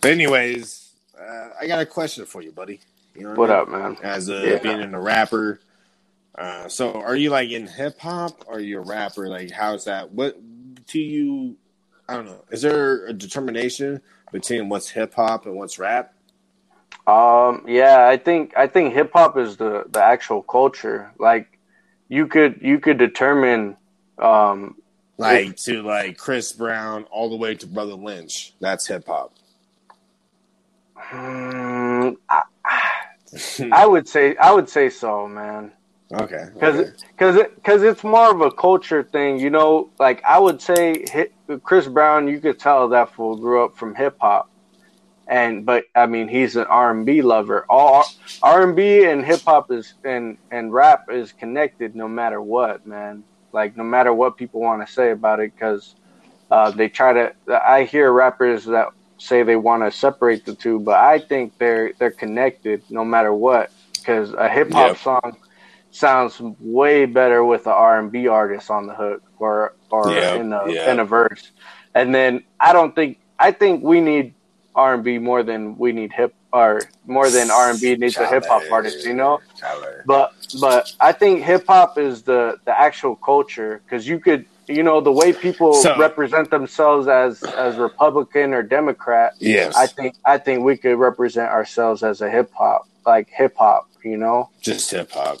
but 0.00 0.10
anyways, 0.10 0.90
uh, 1.20 1.48
I 1.60 1.66
got 1.66 1.80
a 1.80 1.86
question 1.86 2.24
for 2.24 2.40
you, 2.42 2.52
buddy. 2.52 2.80
You 3.14 3.24
know 3.24 3.34
What 3.34 3.50
I 3.50 3.56
up, 3.58 3.68
man? 3.68 3.96
As 4.02 4.28
a, 4.30 4.40
Yeah. 4.40 4.58
being 4.58 4.94
a 4.94 5.00
rapper. 5.00 5.60
Uh, 6.36 6.68
so 6.68 6.92
are 6.94 7.14
you 7.16 7.30
like 7.30 7.50
in 7.50 7.66
hip 7.66 7.98
hop 8.00 8.44
or 8.46 8.56
are 8.56 8.60
you 8.60 8.78
a 8.78 8.82
rapper? 8.82 9.28
Like, 9.28 9.50
how's 9.50 9.84
that? 9.84 10.10
What 10.12 10.36
to 10.88 10.98
you? 10.98 11.56
I 12.08 12.14
don't 12.14 12.26
know. 12.26 12.44
Is 12.50 12.62
there 12.62 13.06
a 13.06 13.12
determination 13.12 14.00
between 14.32 14.68
what's 14.68 14.88
hip 14.88 15.14
hop 15.14 15.44
and 15.46 15.54
what's 15.54 15.78
rap? 15.78 16.14
Um, 17.06 17.64
yeah, 17.68 18.08
I 18.08 18.16
think 18.16 18.52
I 18.56 18.66
think 18.66 18.92
hip 18.92 19.12
hop 19.12 19.36
is 19.38 19.56
the 19.56 19.84
the 19.88 20.02
actual 20.02 20.42
culture. 20.42 21.12
Like, 21.18 21.58
you 22.08 22.26
could 22.26 22.58
you 22.62 22.80
could 22.80 22.98
determine, 22.98 23.76
um, 24.18 24.76
Like 25.16 25.56
to 25.58 25.82
like 25.82 26.18
Chris 26.18 26.52
Brown 26.52 27.04
all 27.04 27.30
the 27.30 27.36
way 27.36 27.54
to 27.54 27.66
Brother 27.66 27.94
Lynch. 27.94 28.54
That's 28.60 28.86
hip 28.86 29.06
hop. 29.06 29.34
mm, 30.96 32.16
I, 32.28 32.42
I 33.72 33.86
would 33.86 34.08
say 34.08 34.36
I 34.36 34.52
would 34.52 34.68
say 34.68 34.90
so, 34.90 35.28
man. 35.28 35.72
okay. 36.12 36.46
Because 36.54 36.76
okay. 36.76 36.90
because 37.12 37.36
it, 37.36 37.62
cause 37.64 37.82
it's 37.82 38.04
more 38.04 38.30
of 38.30 38.40
a 38.40 38.50
culture 38.50 39.02
thing, 39.02 39.38
you 39.38 39.50
know. 39.50 39.90
Like 39.98 40.22
I 40.24 40.38
would 40.38 40.60
say, 40.60 41.04
hit, 41.10 41.32
Chris 41.62 41.86
Brown, 41.86 42.28
you 42.28 42.40
could 42.40 42.58
tell 42.58 42.88
that 42.88 43.12
fool 43.14 43.36
grew 43.36 43.64
up 43.64 43.76
from 43.76 43.94
hip 43.94 44.16
hop, 44.20 44.50
and 45.26 45.64
but 45.66 45.84
I 45.94 46.06
mean 46.06 46.28
he's 46.28 46.56
an 46.56 46.66
R 46.66 46.90
and 46.90 47.06
B 47.06 47.22
lover. 47.22 47.66
All 47.70 48.04
R 48.42 48.62
and 48.66 48.76
B 48.76 49.04
and 49.04 49.24
hip 49.24 49.42
hop 49.46 49.70
is 49.70 49.94
and 50.04 50.38
and 50.50 50.72
rap 50.72 51.02
is 51.10 51.32
connected 51.32 51.94
no 51.94 52.08
matter 52.08 52.40
what, 52.42 52.84
man. 52.86 53.24
Like 53.52 53.76
no 53.76 53.84
matter 53.84 54.12
what 54.12 54.36
people 54.36 54.60
want 54.60 54.86
to 54.86 54.92
say 54.92 55.10
about 55.12 55.40
it, 55.40 55.52
because 55.54 55.94
uh, 56.50 56.70
they 56.70 56.88
try 56.88 57.12
to. 57.12 57.32
I 57.48 57.84
hear 57.84 58.12
rappers 58.12 58.64
that 58.66 58.88
say 59.18 59.42
they 59.42 59.56
want 59.56 59.82
to 59.84 59.90
separate 59.90 60.44
the 60.44 60.54
two, 60.54 60.80
but 60.80 60.96
I 60.96 61.20
think 61.20 61.54
they're 61.58 61.92
they're 61.98 62.12
connected 62.12 62.82
no 62.88 63.04
matter 63.04 63.32
what. 63.34 63.70
Because 64.02 64.32
a 64.32 64.48
hip 64.48 64.72
hop 64.72 64.96
Yep. 64.96 64.98
song 64.98 65.38
sounds 65.90 66.40
way 66.60 67.06
better 67.06 67.44
with 67.44 67.66
an 67.66 67.72
R 67.72 67.98
and 67.98 68.12
B 68.12 68.28
artist 68.28 68.70
on 68.70 68.86
the 68.86 68.94
hook 68.94 69.22
or 69.38 69.72
or 69.90 70.12
Yeah, 70.12 70.34
in 70.34 70.52
a 70.52 70.72
yeah. 70.72 70.92
in 70.92 71.00
a 71.00 71.04
verse. 71.04 71.52
And 71.94 72.14
then 72.14 72.44
I 72.60 72.72
don't 72.72 72.94
think 72.94 73.18
I 73.38 73.52
think 73.52 73.84
we 73.84 74.00
need 74.00 74.35
R 74.76 74.94
and 74.94 75.02
B 75.02 75.18
more 75.18 75.42
than 75.42 75.76
we 75.78 75.90
need 75.92 76.12
hip 76.12 76.34
or 76.52 76.82
more 77.06 77.28
than 77.30 77.50
R 77.50 77.70
and 77.70 77.80
B 77.80 77.96
needs 77.96 78.16
a 78.18 78.26
hip 78.28 78.44
hop 78.46 78.62
artist, 78.70 79.04
you 79.04 79.14
know. 79.14 79.40
Tyler. 79.58 80.04
But 80.06 80.32
but 80.60 80.92
I 81.00 81.12
think 81.12 81.42
hip 81.42 81.64
hop 81.66 81.98
is 81.98 82.22
the 82.22 82.58
the 82.64 82.78
actual 82.78 83.16
culture 83.16 83.80
because 83.84 84.06
you 84.06 84.20
could 84.20 84.44
you 84.68 84.82
know 84.82 85.00
the 85.00 85.12
way 85.12 85.32
people 85.32 85.72
So- 85.74 85.98
represent 85.98 86.50
themselves 86.50 87.08
as 87.08 87.42
as 87.42 87.76
Republican 87.76 88.54
or 88.54 88.62
Democrat. 88.62 89.32
Yes. 89.38 89.74
I 89.74 89.86
think 89.86 90.14
I 90.24 90.38
think 90.38 90.62
we 90.62 90.76
could 90.76 90.96
represent 90.96 91.48
ourselves 91.50 92.02
as 92.02 92.20
a 92.20 92.30
hip 92.30 92.52
hop 92.54 92.86
like 93.06 93.28
hip 93.30 93.54
hop, 93.56 93.88
you 94.04 94.16
know, 94.16 94.50
just 94.60 94.90
hip 94.90 95.10
hop. 95.12 95.38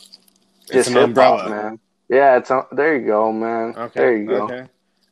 Just 0.72 0.88
hip 0.88 0.98
umbrella. 0.98 1.42
hop, 1.42 1.50
man. 1.50 1.78
Yeah, 2.08 2.36
it's 2.38 2.50
a, 2.50 2.66
there. 2.72 2.96
You 2.96 3.06
go, 3.06 3.32
man. 3.32 3.74
Okay. 3.76 4.00
There 4.00 4.16
you 4.16 4.26
go. 4.26 4.44
Okay. 4.44 4.66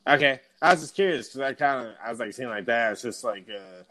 Okay. 0.06 0.40
I 0.64 0.72
was 0.72 0.82
just 0.82 0.94
curious 0.96 1.28
because 1.28 1.40
I 1.42 1.54
kind 1.54 1.88
of 1.88 1.94
I 2.04 2.10
was 2.10 2.20
like 2.20 2.32
seeing 2.34 2.50
like 2.50 2.66
that. 2.66 2.92
It's 2.92 3.02
just 3.02 3.24
like 3.24 3.48
uh, 3.50 3.84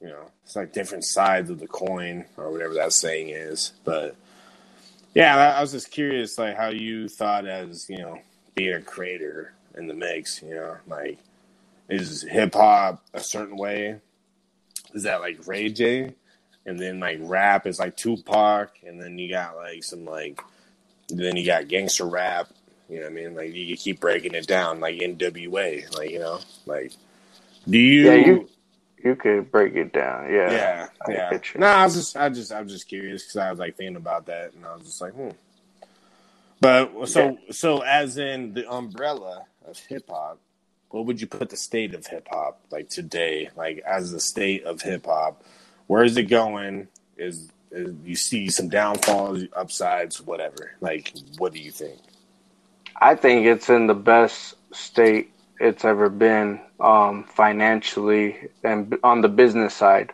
you 0.00 0.08
know, 0.08 0.30
it's 0.44 0.56
like 0.56 0.72
different 0.72 1.04
sides 1.04 1.50
of 1.50 1.60
the 1.60 1.68
coin 1.68 2.26
or 2.36 2.52
whatever 2.52 2.74
that 2.74 2.92
saying 2.92 3.30
is. 3.30 3.72
But 3.84 4.16
yeah, 5.14 5.36
I, 5.36 5.58
I 5.58 5.60
was 5.62 5.72
just 5.72 5.90
curious 5.90 6.38
like 6.38 6.56
how 6.56 6.68
you 6.68 7.08
thought 7.08 7.46
as 7.46 7.88
you 7.90 7.98
know 7.98 8.20
being 8.54 8.74
a 8.74 8.82
creator 8.82 9.54
in 9.76 9.88
the 9.88 9.94
mix. 9.94 10.42
You 10.42 10.54
know, 10.56 10.76
like 10.88 11.18
is 11.88 12.22
hip 12.22 12.54
hop 12.54 13.04
a 13.14 13.20
certain 13.20 13.56
way? 13.56 14.00
Is 14.94 15.04
that 15.04 15.20
like 15.20 15.46
Ray 15.46 15.70
J? 15.70 16.14
and 16.66 16.78
then 16.78 17.00
like 17.00 17.18
rap 17.22 17.66
is 17.66 17.78
like 17.78 17.96
Tupac, 17.96 18.70
and 18.84 19.00
then 19.00 19.18
you 19.18 19.30
got 19.30 19.56
like 19.56 19.84
some 19.84 20.04
like, 20.04 20.40
then 21.08 21.36
you 21.36 21.46
got 21.46 21.68
gangster 21.68 22.06
rap. 22.06 22.48
You 22.88 22.96
know 22.96 23.02
what 23.02 23.12
I 23.12 23.14
mean? 23.14 23.34
Like 23.34 23.54
you 23.54 23.76
keep 23.76 24.00
breaking 24.00 24.34
it 24.34 24.46
down, 24.46 24.80
like 24.80 24.96
NWA, 24.96 25.96
like 25.96 26.10
you 26.10 26.20
know, 26.20 26.40
like 26.66 26.92
do 27.68 27.78
you? 27.78 28.04
Yeah, 28.04 28.14
you 28.14 28.48
you 29.02 29.16
could 29.16 29.50
break 29.50 29.74
it 29.74 29.92
down. 29.92 30.30
Yeah, 30.32 30.50
yeah, 30.50 30.88
I 31.06 31.12
yeah. 31.12 31.38
No, 31.56 31.66
I 31.66 31.84
was 31.84 31.94
just, 31.94 32.16
I 32.16 32.28
just, 32.28 32.52
I 32.52 32.60
was 32.60 32.72
just 32.72 32.88
curious 32.88 33.22
because 33.22 33.36
I 33.36 33.50
was 33.50 33.58
like 33.58 33.76
thinking 33.76 33.96
about 33.96 34.26
that, 34.26 34.52
and 34.54 34.64
I 34.64 34.74
was 34.74 34.84
just 34.84 35.00
like, 35.00 35.12
hmm. 35.12 35.30
But 36.60 37.08
so, 37.08 37.38
so 37.50 37.80
as 37.80 38.16
in 38.16 38.54
the 38.54 38.70
umbrella 38.70 39.44
of 39.66 39.78
hip 39.78 40.08
hop, 40.08 40.38
what 40.90 41.04
would 41.06 41.20
you 41.20 41.26
put 41.26 41.50
the 41.50 41.56
state 41.56 41.94
of 41.94 42.06
hip 42.06 42.28
hop 42.30 42.60
like 42.70 42.88
today? 42.88 43.50
Like 43.56 43.82
as 43.86 44.10
the 44.10 44.20
state 44.20 44.64
of 44.64 44.80
hip 44.80 45.06
hop, 45.06 45.42
where 45.86 46.02
is 46.02 46.16
it 46.16 46.24
going? 46.24 46.88
Is, 47.16 47.50
is 47.70 47.94
you 48.04 48.16
see 48.16 48.48
some 48.48 48.68
downfalls, 48.68 49.44
upsides, 49.54 50.20
whatever? 50.20 50.72
Like, 50.80 51.12
what 51.38 51.52
do 51.52 51.60
you 51.60 51.70
think? 51.70 51.98
I 53.00 53.14
think 53.14 53.46
it's 53.46 53.68
in 53.68 53.86
the 53.86 53.94
best 53.94 54.54
state 54.72 55.30
it's 55.60 55.84
ever 55.84 56.08
been 56.08 56.60
um, 56.80 57.24
financially 57.24 58.36
and 58.62 58.96
on 59.02 59.20
the 59.22 59.28
business 59.28 59.74
side. 59.74 60.12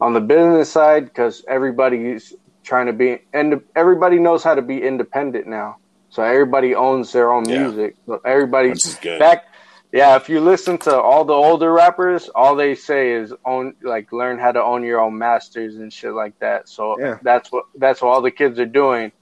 On 0.00 0.12
the 0.14 0.20
business 0.20 0.70
side, 0.70 1.06
because 1.06 1.44
everybody's 1.48 2.32
trying 2.64 2.86
to 2.86 2.92
be, 2.92 3.20
and 3.32 3.60
everybody 3.74 4.18
knows 4.18 4.44
how 4.44 4.54
to 4.54 4.62
be 4.62 4.82
independent 4.82 5.46
now. 5.48 5.78
So 6.10 6.22
everybody 6.22 6.74
owns 6.74 7.12
their 7.12 7.32
own 7.32 7.48
Yeah. 7.48 7.62
music. 7.64 7.96
So 8.06 8.20
everybody 8.24 8.70
Which 8.70 8.86
is 8.86 8.94
good. 8.96 9.18
back. 9.18 9.44
Yeah, 9.92 10.16
if 10.16 10.28
you 10.28 10.40
listen 10.40 10.78
to 10.78 11.00
all 11.00 11.24
the 11.24 11.32
older 11.32 11.72
rappers, 11.72 12.28
all 12.34 12.54
they 12.54 12.74
say 12.74 13.12
is 13.12 13.32
own, 13.46 13.74
like, 13.82 14.12
learn 14.12 14.38
how 14.38 14.52
to 14.52 14.62
own 14.62 14.84
your 14.84 15.00
own 15.00 15.16
masters 15.18 15.76
and 15.76 15.92
shit 15.92 16.12
like 16.12 16.34
that. 16.40 16.68
So 16.68 16.96
Yeah. 17.00 17.18
that's 17.22 17.50
what 17.50 17.64
that's 17.74 18.02
what 18.02 18.10
all 18.10 18.22
the 18.22 18.30
kids 18.30 18.58
are 18.58 18.66
doing. 18.66 19.12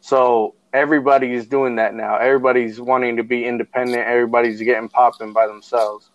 So 0.00 0.54
everybody 0.74 1.32
is 1.34 1.46
doing 1.46 1.76
that 1.76 1.94
now. 1.94 2.16
Everybody's 2.16 2.80
wanting 2.80 3.16
to 3.16 3.24
be 3.24 3.46
independent. 3.46 4.06
Everybody's 4.06 4.60
getting 4.60 4.90
popping 4.90 5.32
by 5.32 5.46
themselves. 5.46 6.10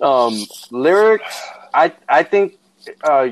Um, 0.00 0.48
lyrics, 0.70 1.42
I 1.74 1.92
I 2.08 2.24
think, 2.24 2.54
uh, 3.04 3.30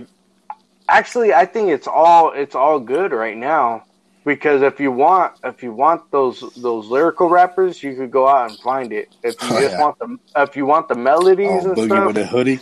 actually, 0.89 1.35
I 1.35 1.47
think 1.47 1.71
it's 1.71 1.89
all 1.89 2.33
it's 2.33 2.55
all 2.55 2.81
good 2.81 3.13
right 3.13 3.37
now 3.37 3.85
because 4.25 4.63
if 4.63 4.81
you 4.81 4.93
want 4.93 5.33
if 5.45 5.63
you 5.63 5.73
want 5.73 6.11
those 6.13 6.45
those 6.57 6.87
lyrical 6.89 7.29
rappers, 7.29 7.83
you 7.83 7.97
could 7.97 8.11
go 8.11 8.29
out 8.29 8.51
and 8.51 8.61
find 8.61 8.93
it. 8.93 9.09
If 9.23 9.43
you 9.43 9.55
Oh, 9.55 9.59
just 9.59 9.77
yeah. 9.77 9.79
want 9.79 9.99
the 9.99 10.19
if 10.37 10.57
you 10.57 10.67
want 10.67 10.89
the 10.89 10.95
melodies 10.97 11.65
Oh, 11.65 11.67
and 11.67 11.77
boogie 11.77 11.87
stuff, 11.87 12.05
with 12.05 12.17
a 12.19 12.27
hoodie. 12.27 12.61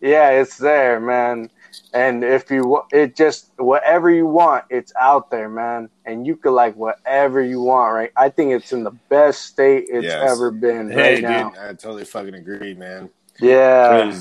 yeah, 0.00 0.30
it's 0.30 0.58
there, 0.58 1.00
man. 1.00 1.50
And 1.94 2.24
if 2.24 2.50
you 2.50 2.82
it 2.92 3.16
just 3.16 3.50
whatever 3.58 4.10
you 4.10 4.26
want, 4.26 4.64
it's 4.70 4.92
out 5.00 5.30
there, 5.30 5.48
man. 5.48 5.90
And 6.06 6.26
you 6.26 6.36
could 6.36 6.52
like 6.52 6.74
whatever 6.76 7.42
you 7.42 7.60
want, 7.60 7.94
right? 7.94 8.12
I 8.16 8.30
think 8.30 8.52
it's 8.52 8.72
in 8.72 8.84
the 8.84 8.92
best 9.10 9.42
state 9.42 9.86
it's 9.88 10.04
Yes. 10.04 10.22
ever 10.22 10.50
been 10.50 10.88
Hey, 10.88 11.16
right 11.16 11.22
now. 11.22 11.50
dude, 11.50 11.58
I 11.58 11.68
totally 11.74 12.04
fucking 12.04 12.34
agree, 12.34 12.74
man. 12.74 13.10
Yeah, 13.40 14.12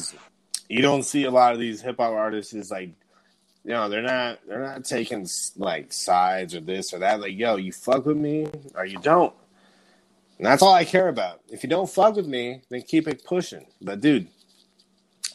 you 0.70 0.82
don't 0.82 1.04
see 1.04 1.26
a 1.26 1.32
lot 1.32 1.54
of 1.54 1.60
these 1.60 1.82
hip 1.82 1.98
hop 2.00 2.14
artists 2.14 2.54
is 2.54 2.72
like, 2.72 2.90
you 3.64 3.72
know, 3.72 3.90
they're 3.90 4.02
not 4.02 4.40
they're 4.48 4.64
not 4.64 4.86
taking 4.86 5.28
like 5.58 5.94
sides 5.94 6.56
or 6.56 6.62
this 6.62 6.94
or 6.94 7.00
that. 7.00 7.22
Like, 7.22 7.38
yo, 7.38 7.58
you 7.58 7.72
fuck 7.72 8.06
with 8.06 8.18
me 8.18 8.48
or 8.76 8.86
you 8.86 8.98
don't, 8.98 9.34
and 10.38 10.48
that's 10.48 10.62
all 10.62 10.74
I 10.74 10.86
care 10.86 11.10
about. 11.10 11.42
If 11.50 11.64
you 11.64 11.70
don't 11.70 11.90
fuck 11.90 12.16
with 12.16 12.28
me, 12.28 12.62
then 12.70 12.82
keep 12.84 13.08
it 13.08 13.24
pushing. 13.26 13.66
But 13.82 14.02
dude, 14.02 14.28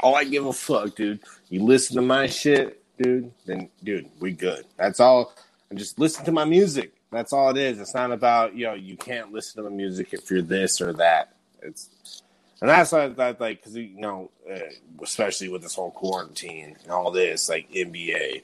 all 0.01 0.15
I 0.17 0.25
give 0.25 0.47
a 0.47 0.53
fuck, 0.53 0.97
dude. 0.97 1.21
You 1.49 1.65
listen 1.65 1.97
to 1.97 2.03
my 2.03 2.27
shit, 2.27 2.83
dude. 2.99 3.31
Then, 3.45 3.69
dude, 3.85 4.09
we 4.21 4.33
good. 4.33 4.65
That's 4.77 5.01
all. 5.01 5.33
And 5.71 5.79
just 5.79 5.99
listen 5.99 6.25
to 6.25 6.33
my 6.33 6.45
music. 6.45 6.93
That's 7.13 7.33
all 7.33 7.51
it 7.51 7.57
is. 7.57 7.81
It's 7.81 7.95
not 7.95 8.11
about 8.13 8.57
yo. 8.57 8.75
You 8.75 8.97
can't 8.97 9.33
listen 9.33 9.63
to 9.63 9.71
my 9.71 9.75
music 9.75 10.09
if 10.13 10.31
you're 10.31 10.43
this 10.43 10.81
or 10.81 10.93
that. 10.95 11.33
It's 11.63 12.23
and 12.61 12.71
that's 12.71 12.93
why 12.93 13.09
that 13.09 13.41
like 13.41 13.59
because 13.61 13.77
you 13.77 13.99
know, 14.01 14.31
uh, 14.51 14.59
especially 15.03 15.49
with 15.49 15.63
this 15.63 15.75
whole 15.75 15.91
quarantine 15.91 16.77
and 16.83 16.91
all 16.91 17.11
this, 17.11 17.49
like 17.49 17.71
NBA, 17.71 18.43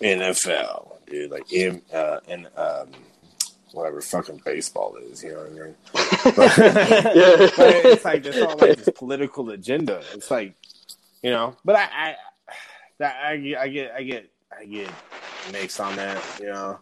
NFL, 0.00 0.92
dude, 1.06 1.30
like 1.30 1.50
in 1.52 1.80
uh, 1.92 2.18
and 2.28 2.46
um, 2.56 2.88
whatever 3.72 4.00
fucking 4.00 4.42
baseball 4.44 4.96
is, 4.96 5.22
you 5.22 5.32
know 5.32 5.38
what 5.38 5.46
I 5.46 5.64
mean? 5.64 5.74
But, 6.36 6.56
Yeah. 7.16 7.50
but 7.56 7.74
it's 7.86 8.04
like 8.04 8.26
it's 8.26 8.38
all 8.40 8.56
like 8.58 8.76
this 8.78 8.88
political 8.96 9.50
agenda. 9.50 10.02
It's 10.14 10.30
like 10.30 10.54
you 11.22 11.30
know, 11.30 11.56
but 11.64 11.76
I, 11.76 11.82
I 11.84 12.14
that 12.98 13.16
I, 13.24 13.36
get- 13.38 13.58
I 13.58 13.68
get 13.68 13.92
I 13.94 14.02
get 14.02 14.30
I 14.60 14.64
get 14.66 14.90
mixed 15.52 15.80
on 15.80 15.96
that, 15.96 16.22
you 16.40 16.46
know. 16.46 16.78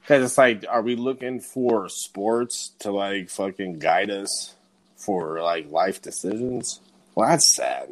Because 0.00 0.22
it's 0.24 0.36
like, 0.38 0.64
are 0.68 0.82
we 0.82 0.96
looking 0.96 1.40
for 1.40 1.88
sports 1.88 2.72
to 2.80 2.90
like 2.92 3.30
fucking 3.30 3.78
guide 3.78 4.10
us 4.10 4.54
for 4.96 5.40
like 5.40 5.70
life 5.70 6.02
decisions? 6.02 6.80
Well, 7.14 7.28
that's 7.28 7.54
sad. 7.56 7.88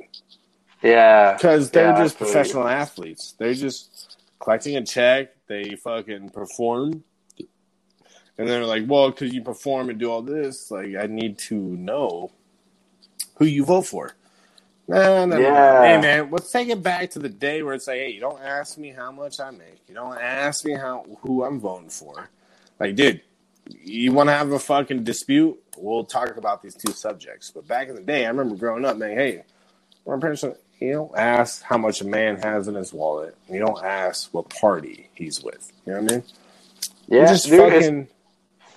yeah, 0.82 1.32
Because 1.32 1.70
they're 1.70 1.86
Yeah, 1.90 2.02
just 2.02 2.16
absolutely. 2.16 2.34
professional 2.34 2.68
athletes. 2.68 3.34
They're 3.38 3.54
just 3.54 4.18
collecting 4.40 4.76
a 4.76 4.84
check. 4.84 5.30
They 5.46 5.76
fucking 5.76 6.30
perform. 6.30 7.04
And 8.38 8.48
they're 8.48 8.64
like, 8.66 8.84
well, 8.86 9.10
because 9.10 9.32
you 9.32 9.42
perform 9.42 9.88
and 9.88 9.98
do 9.98 10.10
all 10.10 10.22
this, 10.22 10.70
like, 10.70 10.94
I 10.96 11.06
need 11.06 11.38
to 11.48 11.54
know 11.54 12.30
who 13.36 13.44
you 13.46 13.64
vote 13.64 13.82
for. 13.86 14.14
No, 14.88 15.24
no. 15.24 15.38
Yeah. 15.38 15.82
Hey, 15.82 16.00
man, 16.00 16.30
let's 16.30 16.50
take 16.50 16.68
it 16.68 16.82
back 16.82 17.10
to 17.10 17.18
the 17.18 17.28
day 17.28 17.62
where 17.62 17.74
it's 17.74 17.86
like, 17.86 17.98
hey, 17.98 18.10
you 18.10 18.20
don't 18.20 18.40
ask 18.42 18.76
me 18.76 18.90
how 18.90 19.12
much 19.12 19.40
I 19.40 19.50
make. 19.50 19.80
You 19.88 19.94
don't 19.94 20.18
ask 20.18 20.64
me 20.64 20.72
how 20.72 21.04
who 21.20 21.44
I'm 21.44 21.60
voting 21.60 21.90
for. 21.90 22.28
Like, 22.80 22.96
dude, 22.96 23.22
you 23.68 24.12
want 24.12 24.28
to 24.28 24.32
have 24.32 24.50
a 24.50 24.58
fucking 24.58 25.04
dispute? 25.04 25.58
We'll 25.76 26.04
talk 26.04 26.36
about 26.36 26.62
these 26.62 26.74
two 26.74 26.92
subjects. 26.92 27.50
But 27.50 27.66
back 27.66 27.88
in 27.88 27.94
the 27.94 28.02
day, 28.02 28.24
I 28.24 28.28
remember 28.28 28.56
growing 28.56 28.84
up, 28.84 28.96
man, 28.96 29.16
hey, 29.16 29.44
one 30.04 30.20
person, 30.20 30.54
you 30.80 30.92
don't 30.92 31.16
ask 31.16 31.62
how 31.62 31.78
much 31.78 32.00
a 32.00 32.06
man 32.06 32.36
has 32.38 32.66
in 32.66 32.74
his 32.74 32.92
wallet. 32.92 33.36
You 33.48 33.60
don't 33.60 33.82
ask 33.84 34.34
what 34.34 34.50
party 34.50 35.08
he's 35.14 35.42
with. 35.42 35.72
You 35.86 35.92
know 35.92 36.02
what 36.02 36.12
I 36.12 36.14
mean? 36.16 36.24
Yeah. 37.06 37.26
just 37.26 37.46
dude, 37.46 37.72
it's, 37.72 37.86
fucking. 37.86 38.08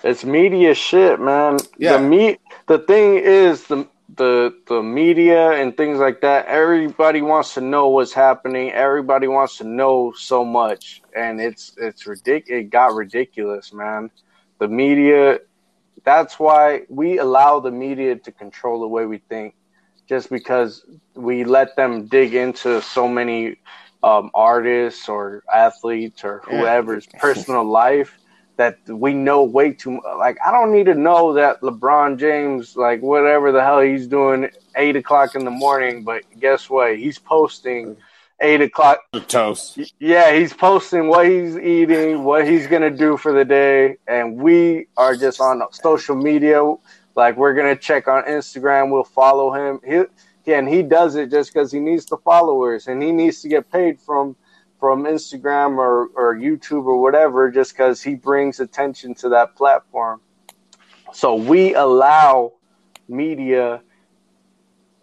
it's 0.03 0.23
media 0.23 0.75
shit, 0.75 1.19
man. 1.19 1.57
Yeah. 1.77 1.97
The 1.97 2.03
me 2.03 2.37
the 2.67 2.79
thing 2.79 3.15
is 3.15 3.63
the 3.65 3.87
the 4.15 4.53
the 4.67 4.81
media 4.81 5.51
and 5.51 5.75
things 5.75 5.99
like 5.99 6.21
that. 6.21 6.45
Everybody 6.47 7.21
wants 7.21 7.53
to 7.55 7.61
know 7.61 7.89
what's 7.89 8.13
happening. 8.13 8.71
Everybody 8.71 9.27
wants 9.27 9.57
to 9.57 9.63
know 9.65 10.13
so 10.15 10.43
much, 10.45 11.01
and 11.15 11.39
it's 11.41 11.73
it's 11.77 12.03
ridic- 12.05 12.47
It 12.47 12.69
got 12.69 12.93
ridiculous, 12.93 13.73
man. 13.73 14.11
The 14.59 14.67
media. 14.67 15.39
That's 16.03 16.39
why 16.39 16.81
we 16.89 17.17
allow 17.19 17.59
the 17.59 17.71
media 17.71 18.15
to 18.15 18.31
control 18.31 18.81
the 18.81 18.87
way 18.87 19.05
we 19.05 19.19
think, 19.29 19.55
just 20.07 20.29
because 20.29 20.83
we 21.15 21.43
let 21.43 21.75
them 21.75 22.07
dig 22.07 22.33
into 22.35 22.81
so 22.81 23.07
many 23.07 23.57
um, 24.03 24.29
artists 24.33 25.09
or 25.09 25.43
athletes 25.53 26.23
or 26.23 26.41
Yeah. 26.49 26.57
whoever's 26.57 27.07
personal 27.19 27.63
life 27.63 28.17
that 28.57 28.77
we 28.87 29.13
know 29.13 29.43
way 29.43 29.73
too 29.73 29.91
much. 29.91 30.03
Like, 30.17 30.37
I 30.45 30.51
don't 30.51 30.71
need 30.71 30.85
to 30.85 30.95
know 30.95 31.33
that 31.33 31.61
LeBron 31.61 32.17
James, 32.17 32.75
like, 32.75 33.01
whatever 33.01 33.51
the 33.51 33.61
hell 33.61 33.81
he's 33.81 34.07
doing, 34.07 34.49
eight 34.75 34.95
o'clock 34.95 35.35
in 35.35 35.45
the 35.45 35.51
morning. 35.51 36.03
But 36.03 36.23
guess 36.39 36.69
what? 36.69 36.97
He's 36.97 37.19
posting 37.19 37.97
eight 38.39 38.61
o'clock. 38.61 38.99
toast. 39.27 39.79
Yeah, 39.99 40.33
he's 40.33 40.53
posting 40.53 41.07
what 41.07 41.27
he's 41.27 41.57
eating, 41.57 42.23
what 42.23 42.47
he's 42.47 42.67
gonna 42.67 42.91
do 42.91 43.17
for 43.17 43.31
the 43.33 43.45
day, 43.45 43.97
and 44.07 44.37
we 44.37 44.87
are 44.97 45.15
just 45.15 45.39
on 45.39 45.61
social 45.71 46.15
media. 46.15 46.61
Like, 47.15 47.37
we're 47.37 47.53
gonna 47.53 47.75
check 47.75 48.07
on 48.07 48.23
Instagram. 48.23 48.91
We'll 48.91 49.03
follow 49.03 49.51
him. 49.53 49.79
He, 49.85 50.51
and 50.51 50.67
he 50.67 50.83
does 50.83 51.15
it 51.15 51.31
just 51.31 51.53
because 51.53 51.71
he 51.71 51.79
needs 51.79 52.05
the 52.05 52.17
followers, 52.17 52.87
and 52.87 53.01
he 53.01 53.11
needs 53.11 53.41
to 53.41 53.49
get 53.49 53.71
paid 53.71 53.99
from 53.99 54.35
from 54.85 55.05
Instagram 55.05 55.79
or, 55.79 56.09
or 56.15 56.35
YouTube 56.35 56.85
or 56.85 57.01
whatever, 57.01 57.49
just 57.49 57.73
because 57.73 58.03
he 58.03 58.13
brings 58.13 58.59
attention 58.59 59.15
to 59.15 59.29
that 59.29 59.55
platform. 59.55 60.21
So 61.11 61.33
we 61.33 61.73
allow 61.73 62.53
media 63.09 63.81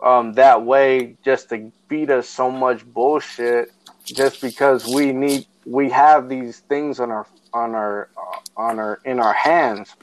um, 0.05 0.35
that 0.35 0.65
way 0.65 1.17
just 1.25 1.49
to 1.49 1.73
feed 1.89 2.13
us 2.13 2.29
so 2.29 2.49
much 2.49 2.87
bullshit, 2.87 3.71
just 4.13 4.41
because 4.41 4.87
we 4.87 5.13
need 5.13 5.47
we 5.67 5.91
have 5.91 6.29
these 6.29 6.61
things 6.69 7.01
on 7.01 7.11
our 7.11 7.27
on 7.53 7.75
our 7.75 8.09
on 8.57 8.79
our 8.79 9.01
in 9.05 9.19
our 9.19 9.33
hands. 9.35 9.97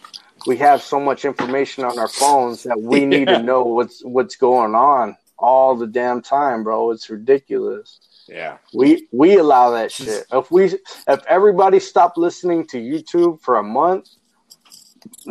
We 0.46 0.58
have 0.58 0.82
so 0.84 1.00
much 1.00 1.24
information 1.24 1.86
on 1.86 1.98
our 2.00 2.10
phones 2.10 2.64
that 2.64 2.82
we 2.82 3.06
need 3.16 3.30
Yeah. 3.30 3.38
to 3.38 3.38
know 3.38 3.64
what's 3.64 4.04
what's 4.04 4.36
going 4.36 4.76
on 4.76 5.16
all 5.38 5.78
the 5.78 5.88
damn 5.88 6.22
time, 6.22 6.66
bro. 6.66 6.92
It's 6.92 7.10
ridiculous. 7.10 8.02
Yeah. 8.30 8.58
We 8.74 9.08
we 9.12 9.38
allow 9.38 9.72
that 9.72 9.92
shit. 9.92 10.26
If 10.32 10.52
we 10.52 10.66
if 10.66 11.26
everybody 11.28 11.80
stopped 11.80 12.18
listening 12.18 12.68
to 12.68 12.78
YouTube 12.78 13.42
for 13.42 13.58
a 13.58 13.64
month, 13.64 14.08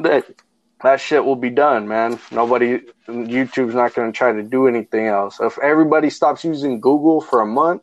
that 0.02 0.26
that 0.82 1.00
shit 1.00 1.24
will 1.24 1.36
be 1.36 1.50
done, 1.50 1.86
man. 1.88 2.18
Nobody 2.30 2.80
YouTube's 3.08 3.74
not 3.74 3.94
going 3.94 4.12
to 4.12 4.16
try 4.16 4.32
to 4.32 4.42
do 4.42 4.66
anything 4.66 5.06
else. 5.06 5.38
If 5.40 5.58
everybody 5.58 6.10
stops 6.10 6.44
using 6.44 6.80
Google 6.80 7.20
for 7.20 7.40
a 7.40 7.46
month, 7.46 7.82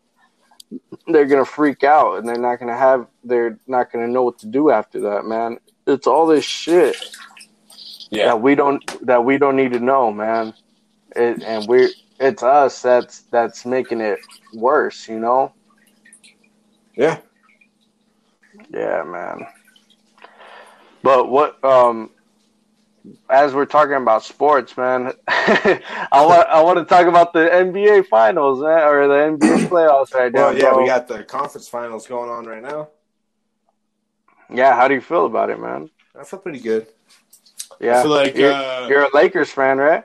they're 1.07 1.25
gonna 1.25 1.45
freak 1.45 1.83
out 1.83 2.17
and 2.17 2.27
they're 2.27 2.37
not 2.37 2.59
gonna 2.59 2.75
have 2.77 3.07
they're 3.23 3.57
not 3.67 3.91
gonna 3.91 4.07
know 4.07 4.23
what 4.23 4.39
to 4.39 4.47
do 4.47 4.69
after 4.71 4.99
that, 5.01 5.25
man. 5.25 5.57
It's 5.87 6.07
all 6.07 6.25
this 6.25 6.43
shit 6.43 6.95
Yeah. 8.09 8.25
that 8.25 8.41
we 8.41 8.55
don't 8.55 9.05
that 9.05 9.23
we 9.23 9.37
don't 9.37 9.55
need 9.55 9.73
to 9.73 9.79
know, 9.79 10.11
man. 10.11 10.53
It, 11.15 11.43
and 11.43 11.67
we're 11.67 11.89
it's 12.19 12.43
us 12.43 12.81
that's 12.81 13.21
that's 13.31 13.65
making 13.65 14.01
it 14.01 14.19
worse, 14.55 15.07
you 15.07 15.19
know. 15.19 15.53
Yeah. 16.95 17.19
Yeah, 18.69 19.03
man. 19.03 19.45
But 21.03 21.29
what 21.29 21.63
um 21.63 22.09
as 23.29 23.53
we're 23.53 23.65
talking 23.65 23.95
about 23.95 24.23
sports, 24.23 24.75
man, 24.77 25.13
I 25.27 25.81
want 26.13 26.47
I 26.49 26.61
want 26.61 26.79
to 26.79 26.85
talk 26.85 27.07
about 27.07 27.33
the 27.33 27.47
NBA 27.47 28.07
finals, 28.07 28.61
man, 28.61 28.83
or 28.83 29.07
the 29.07 29.37
NBA 29.37 29.67
playoffs 29.69 30.13
right 30.13 30.31
now. 30.31 30.47
Well, 30.47 30.57
yeah, 30.57 30.71
bro. 30.71 30.81
we 30.81 30.87
got 30.87 31.07
the 31.07 31.23
conference 31.23 31.67
finals 31.67 32.07
going 32.07 32.29
on 32.29 32.45
right 32.45 32.63
now. 32.63 32.89
Yeah, 34.51 34.75
how 34.75 34.87
do 34.87 34.93
you 34.93 35.01
feel 35.01 35.25
about 35.25 35.49
it, 35.49 35.59
man? 35.59 35.89
I 36.19 36.23
feel 36.23 36.39
pretty 36.39 36.59
good. 36.59 36.87
Yeah, 37.79 37.99
I 37.99 38.03
feel 38.03 38.11
like 38.11 38.35
you're, 38.35 38.53
uh, 38.53 38.87
you're 38.87 39.03
a 39.03 39.09
Lakers 39.13 39.49
fan, 39.49 39.77
right? 39.77 40.03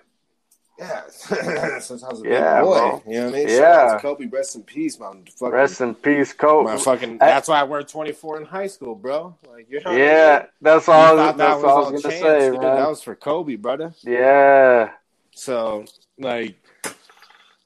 Yeah, 0.80 1.78
since 1.78 2.02
I 2.02 2.08
was 2.08 2.22
a 2.22 2.24
Yeah, 2.24 2.60
big 2.60 2.64
boy, 2.64 2.78
bro. 2.78 3.02
you 3.06 3.12
know 3.20 3.24
what 3.26 3.34
I 3.34 3.38
mean? 3.38 3.48
Yeah. 3.48 3.58
Shout 3.58 3.94
out 3.94 3.96
to 3.98 4.02
Kobe, 4.02 4.26
rest 4.26 4.56
in 4.56 4.62
peace, 4.62 4.98
man. 4.98 5.24
Fucking, 5.36 5.52
Rest 5.52 5.80
in 5.82 5.94
peace, 5.94 6.32
Coach. 6.32 6.64
my 6.64 6.76
fucking. 6.78 7.18
That's 7.18 7.48
why 7.48 7.60
I 7.60 7.62
wear 7.64 7.82
24 7.82 8.38
in 8.40 8.44
high 8.46 8.66
school, 8.66 8.94
bro. 8.94 9.36
Like, 9.50 9.66
you 9.70 9.80
know 9.84 9.90
I 9.92 9.96
Yeah, 9.98 10.38
mean? 10.38 10.48
that's 10.62 10.88
all. 10.88 11.16
Was, 11.16 11.26
thought 11.26 11.36
that 11.36 11.52
that's 11.52 11.64
all 11.64 11.86
I 11.86 11.90
was 11.90 12.02
gonna 12.02 12.14
chance, 12.14 12.22
say, 12.22 12.50
man. 12.50 12.76
That 12.76 12.88
was 12.88 13.02
for 13.02 13.14
Kobe, 13.14 13.56
brother. 13.56 13.92
Yeah, 14.02 14.90
So, 15.32 15.84
like, 16.18 16.56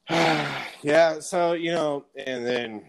yeah. 0.11 1.21
So 1.21 1.53
you 1.53 1.73
know, 1.73 2.05
and 2.27 2.45
then 2.47 2.83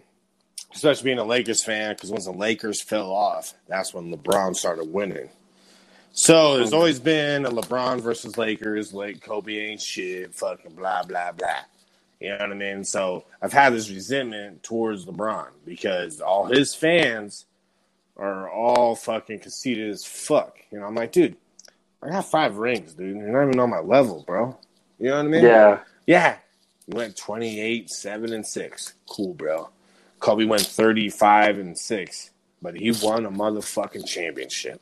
especially 0.74 1.06
being 1.06 1.20
a 1.20 1.24
Lakers 1.24 1.64
fan, 1.64 1.94
because 1.96 2.12
once 2.12 2.26
the 2.26 2.32
Lakers 2.32 2.82
fell 2.82 3.12
off, 3.12 3.54
that's 3.68 3.94
when 3.94 4.12
LeBron 4.14 4.56
started 4.56 4.92
winning. 4.92 5.30
So 6.16 6.56
there's 6.56 6.72
always 6.72 6.98
been 6.98 7.46
a 7.46 7.52
LeBron 7.52 8.00
versus 8.00 8.38
Lakers, 8.38 8.94
like 8.94 9.22
Kobe 9.22 9.58
ain't 9.58 9.82
shit, 9.82 10.34
fucking 10.34 10.72
blah 10.74 11.04
blah 11.04 11.34
blah. 11.34 11.60
You 12.22 12.30
know 12.30 12.38
what 12.38 12.52
I 12.52 12.56
mean? 12.56 12.86
So 12.86 13.26
I've 13.42 13.52
had 13.52 13.74
this 13.74 13.90
resentment 13.90 14.64
towards 14.64 15.06
LeBron 15.06 15.50
because 15.66 16.22
all 16.22 16.46
his 16.46 16.74
fans 16.74 17.46
are 18.16 18.50
all 18.50 18.96
fucking 18.96 19.40
conceited 19.40 19.90
as 19.90 20.06
fuck. 20.06 20.58
You 20.72 20.80
know, 20.80 20.86
I'm 20.86 20.96
like, 20.96 21.12
dude, 21.12 21.36
I 22.02 22.10
got 22.10 22.32
five 22.32 22.58
rings, 22.58 22.94
dude. 22.94 23.18
You're 23.18 23.34
not 23.34 23.50
even 23.50 23.60
on 23.60 23.70
my 23.70 23.80
level, 23.80 24.24
bro. 24.26 24.58
You 25.00 25.10
know 25.10 25.18
what 25.18 25.26
I 25.26 25.30
mean? 25.30 25.44
yeah, 25.44 25.80
Yeah. 26.08 26.38
He 26.88 26.96
went 26.96 27.18
28, 27.18 27.90
7, 27.90 28.32
and 28.32 28.46
6. 28.46 28.94
Cool, 29.10 29.34
bro. 29.34 29.70
Kobe 30.20 30.46
went 30.46 30.62
35 30.62 31.58
and 31.58 31.78
6, 31.78 32.30
but 32.62 32.76
he 32.76 32.94
won 33.04 33.26
a 33.26 33.32
motherfucking 33.32 34.08
championship. 34.08 34.80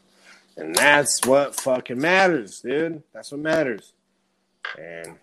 And 0.58 0.76
that's 0.76 1.26
what 1.26 1.56
fucking 1.56 2.00
matters, 2.00 2.62
dude. 2.62 3.04
That's 3.14 3.32
what 3.32 3.42
matters. 3.42 3.94
And 4.78 5.18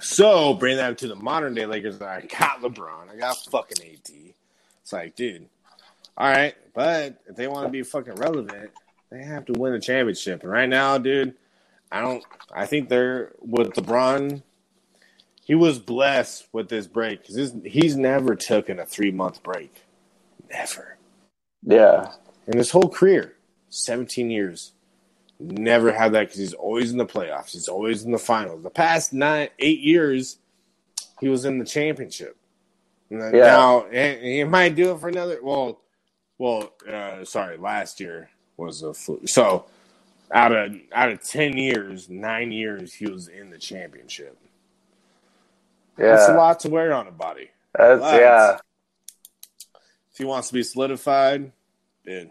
so 0.00 0.54
bring 0.54 0.76
that 0.76 0.98
to 0.98 1.08
the 1.08 1.16
modern 1.16 1.54
day 1.54 1.66
Lakers. 1.66 2.00
I 2.00 2.22
got 2.22 2.62
LeBron. 2.62 3.10
I 3.10 3.16
got 3.16 3.36
fucking 3.50 3.86
AD. 3.86 4.10
It's 4.82 4.92
like, 4.92 5.14
dude, 5.16 5.48
all 6.16 6.30
right, 6.30 6.54
but 6.74 7.20
if 7.26 7.36
they 7.36 7.46
want 7.46 7.66
to 7.66 7.70
be 7.70 7.82
fucking 7.82 8.14
relevant, 8.14 8.70
they 9.10 9.22
have 9.22 9.44
to 9.46 9.52
win 9.52 9.74
a 9.74 9.80
championship. 9.80 10.42
And 10.42 10.50
right 10.50 10.68
now, 10.68 10.98
dude, 10.98 11.34
I 11.92 12.00
don't. 12.00 12.24
I 12.52 12.66
think 12.66 12.88
they're 12.88 13.32
with 13.40 13.74
LeBron. 13.74 14.42
He 15.44 15.54
was 15.54 15.78
blessed 15.78 16.48
with 16.52 16.68
this 16.68 16.86
break 16.86 17.26
because 17.26 17.54
he's 17.64 17.96
never 17.96 18.34
taken 18.34 18.78
a 18.78 18.86
three 18.86 19.10
month 19.10 19.42
break, 19.42 19.82
never 20.50 20.98
yeah, 21.62 22.12
in 22.46 22.56
his 22.58 22.70
whole 22.70 22.88
career, 22.88 23.34
seventeen 23.68 24.30
years. 24.30 24.72
Never 25.40 25.92
had 25.92 26.12
that 26.12 26.20
because 26.26 26.38
he's 26.38 26.54
always 26.54 26.90
in 26.90 26.98
the 26.98 27.06
playoffs. 27.06 27.52
He's 27.52 27.68
always 27.68 28.04
in 28.04 28.10
the 28.10 28.18
finals. 28.18 28.62
The 28.62 28.70
past 28.70 29.12
nine, 29.12 29.48
eight 29.60 29.80
years, 29.80 30.38
he 31.20 31.28
was 31.28 31.44
in 31.44 31.58
the 31.58 31.64
championship. 31.64 32.36
Yeah. 33.10 33.30
Now 33.30 33.86
he 33.90 34.44
might 34.44 34.74
do 34.74 34.92
it 34.92 35.00
for 35.00 35.08
another. 35.08 35.38
Well, 35.42 35.80
well, 36.38 36.72
uh, 36.90 37.24
sorry, 37.24 37.56
last 37.56 38.00
year 38.00 38.30
was 38.56 38.82
a 38.82 38.92
fluke. 38.92 39.28
So 39.28 39.66
out 40.32 40.52
of 40.52 40.74
out 40.92 41.10
of 41.10 41.22
ten 41.22 41.56
years, 41.56 42.08
nine 42.08 42.52
years 42.52 42.92
he 42.92 43.06
was 43.06 43.28
in 43.28 43.50
the 43.50 43.58
championship. 43.58 44.36
Yeah, 45.96 46.16
that's 46.16 46.28
a 46.28 46.34
lot 46.34 46.60
to 46.60 46.68
wear 46.68 46.92
on 46.92 47.06
a 47.08 47.12
body. 47.12 47.50
That's 47.76 48.02
yeah, 48.02 48.58
If 50.12 50.18
he 50.18 50.24
wants 50.24 50.48
to 50.48 50.54
be 50.54 50.62
solidified, 50.62 51.52
dude, 52.04 52.30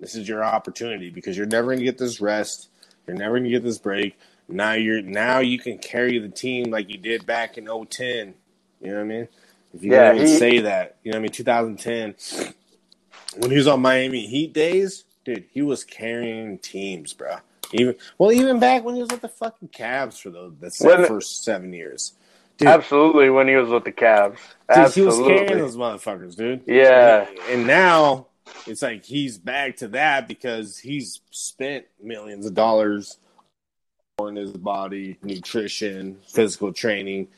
this 0.00 0.14
is 0.14 0.28
your 0.28 0.44
opportunity 0.44 1.10
because 1.10 1.36
you're 1.36 1.46
never 1.46 1.72
gonna 1.72 1.84
get 1.84 1.98
this 1.98 2.20
rest. 2.20 2.68
You're 3.06 3.16
never 3.16 3.38
gonna 3.38 3.50
get 3.50 3.62
this 3.62 3.78
break. 3.78 4.18
Now 4.48 4.72
you're 4.72 5.02
now 5.02 5.40
you 5.40 5.58
can 5.58 5.78
carry 5.78 6.18
the 6.18 6.28
team 6.28 6.70
like 6.70 6.88
you 6.88 6.98
did 6.98 7.26
back 7.26 7.58
in 7.58 7.66
010. 7.66 8.34
You 8.80 8.88
know 8.90 8.94
what 8.94 9.00
I 9.00 9.04
mean? 9.04 9.28
If 9.74 9.82
you 9.82 9.92
Yeah, 9.92 10.14
he- 10.14 10.26
say 10.26 10.60
that, 10.60 10.96
you 11.02 11.10
know 11.12 11.16
what 11.18 11.20
I 11.20 11.22
mean? 11.22 11.32
2010, 11.32 12.14
when 13.36 13.50
he 13.50 13.56
was 13.56 13.66
on 13.68 13.80
Miami 13.82 14.26
Heat 14.26 14.52
days, 14.52 15.04
dude, 15.24 15.44
he 15.52 15.62
was 15.62 15.84
carrying 15.84 16.58
teams, 16.58 17.12
bro. 17.12 17.36
Even 17.72 17.96
well, 18.16 18.32
even 18.32 18.58
back 18.58 18.82
when 18.84 18.94
he 18.94 19.02
was 19.02 19.10
with 19.10 19.20
the 19.20 19.28
fucking 19.28 19.68
Cavs 19.68 20.20
for 20.20 20.30
the, 20.30 20.52
the 20.58 20.72
When- 20.80 21.04
first 21.06 21.44
seven 21.44 21.72
years. 21.72 22.12
Dude, 22.56 22.66
absolutely. 22.68 23.30
When 23.30 23.46
he 23.46 23.54
was 23.54 23.68
with 23.68 23.84
the 23.84 23.92
Cavs, 23.92 24.38
Dude, 24.74 24.92
he 24.92 25.02
was 25.02 25.16
carrying 25.18 25.58
those 25.58 25.76
motherfuckers, 25.76 26.34
dude. 26.36 26.62
Yeah. 26.66 27.26
And 27.50 27.68
now 27.68 28.26
it's 28.66 28.82
like 28.82 29.04
he's 29.04 29.38
back 29.38 29.76
to 29.78 29.88
that 29.88 30.28
because 30.28 30.78
he's 30.78 31.20
spent 31.30 31.86
millions 32.02 32.46
of 32.46 32.54
dollars 32.54 33.18
on 34.18 34.36
his 34.36 34.52
body, 34.52 35.18
nutrition, 35.22 36.18
physical 36.26 36.72
training. 36.72 37.28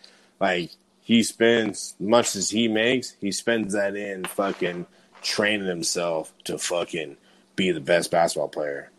Like 0.41 0.71
he 1.03 1.23
spends 1.23 1.95
much 2.01 2.37
as 2.37 2.51
he 2.51 2.69
makes, 2.69 3.17
he 3.21 3.33
spends 3.33 3.75
that 3.75 3.97
in 3.97 4.25
fucking 4.25 4.87
training 5.23 5.67
himself 5.67 6.33
to 6.45 6.59
fucking 6.59 7.17
be 7.57 7.71
the 7.71 7.81
best 7.81 8.11
basketball 8.11 8.49
player. 8.49 8.91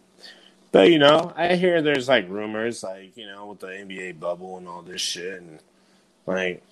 But 0.71 0.89
you 0.89 0.99
know, 0.99 1.33
I 1.35 1.55
hear 1.55 1.81
there's 1.81 2.07
like 2.07 2.29
rumors, 2.29 2.83
like 2.83 3.17
you 3.17 3.27
know, 3.27 3.47
with 3.47 3.59
the 3.59 3.67
NBA 3.67 4.19
bubble 4.19 4.57
and 4.57 4.67
all 4.67 4.81
this 4.81 5.01
shit, 5.01 5.41
and 5.41 5.59
like, 6.25 6.63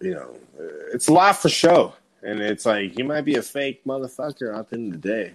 you 0.00 0.14
know, 0.14 0.34
it's 0.92 1.08
a 1.08 1.12
lot 1.12 1.36
for 1.36 1.48
show, 1.48 1.94
and 2.22 2.40
it's 2.40 2.66
like 2.66 2.92
he 2.92 3.02
might 3.02 3.24
be 3.24 3.36
a 3.36 3.42
fake 3.42 3.84
motherfucker 3.84 4.56
at 4.56 4.70
the 4.70 4.76
end 4.76 4.94
of 4.94 5.02
the 5.02 5.08
day, 5.08 5.34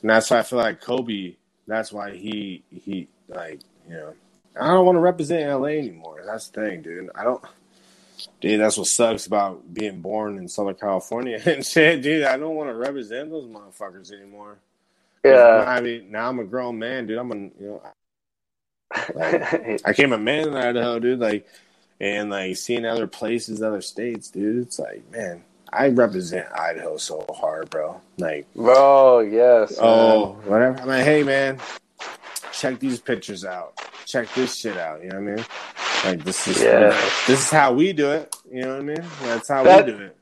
and 0.00 0.10
that's 0.10 0.30
why 0.30 0.38
I 0.38 0.42
feel 0.42 0.58
like 0.58 0.80
Kobe. 0.80 1.36
That's 1.66 1.92
why 1.92 2.16
he 2.16 2.62
he 2.70 3.08
like 3.28 3.60
you 3.88 3.94
know, 3.94 4.14
I 4.60 4.68
don't 4.68 4.86
want 4.86 4.96
to 4.96 5.00
represent 5.00 5.50
LA 5.50 5.68
anymore. 5.68 6.22
That's 6.24 6.48
the 6.48 6.60
thing, 6.62 6.82
dude. 6.82 7.10
I 7.14 7.24
don't. 7.24 7.42
Dude, 8.40 8.60
that's 8.60 8.76
what 8.76 8.88
sucks 8.88 9.26
about 9.26 9.72
being 9.72 10.00
born 10.00 10.38
in 10.38 10.48
Southern 10.48 10.74
California 10.74 11.40
and 11.46 11.64
shit, 11.64 12.02
dude. 12.02 12.24
I 12.24 12.36
don't 12.36 12.56
want 12.56 12.68
to 12.68 12.74
represent 12.74 13.30
those 13.30 13.46
motherfuckers 13.46 14.12
anymore. 14.12 14.58
Yeah. 15.24 15.64
I 15.66 15.80
mean, 15.80 16.10
now 16.10 16.28
I'm 16.28 16.38
a 16.40 16.44
grown 16.44 16.78
man, 16.78 17.06
dude. 17.06 17.18
I'm 17.18 17.30
a, 17.32 17.34
you 17.34 17.52
know, 17.60 17.82
I 19.84 19.92
came 19.94 20.12
a 20.12 20.18
man 20.18 20.48
in 20.48 20.56
Idaho, 20.56 20.98
dude. 20.98 21.20
Like, 21.20 21.46
and 22.00 22.30
like 22.30 22.56
seeing 22.56 22.84
other 22.84 23.06
places, 23.06 23.62
other 23.62 23.80
states, 23.80 24.30
dude. 24.30 24.66
It's 24.66 24.78
like, 24.78 25.08
man, 25.10 25.44
I 25.72 25.88
represent 25.88 26.46
Idaho 26.52 26.96
so 26.96 27.24
hard, 27.30 27.70
bro. 27.70 28.00
Like, 28.18 28.46
Bro, 28.54 29.20
yes. 29.20 29.78
oh, 29.80 30.32
whatever. 30.44 30.80
I'm 30.80 30.88
like, 30.88 31.04
hey, 31.04 31.22
man, 31.22 31.58
check 32.52 32.78
these 32.78 33.00
pictures 33.00 33.44
out. 33.44 33.74
Check 34.06 34.32
this 34.34 34.56
shit 34.56 34.76
out. 34.76 35.02
You 35.02 35.10
know 35.10 35.20
what 35.20 35.32
I 35.32 35.34
mean? 35.36 35.44
Like, 36.04 36.24
this 36.24 36.48
is 36.48 36.62
Yeah. 36.62 36.88
this 37.26 37.40
is 37.46 37.50
how 37.50 37.72
we 37.74 37.92
do 37.92 38.10
it. 38.12 38.34
You 38.50 38.62
know 38.62 38.68
what 38.74 38.78
I 38.78 38.82
mean? 38.82 39.04
That's 39.22 39.48
how 39.48 39.62
That- 39.64 39.84
we 39.86 39.92
do 39.92 39.98
it. 39.98 40.16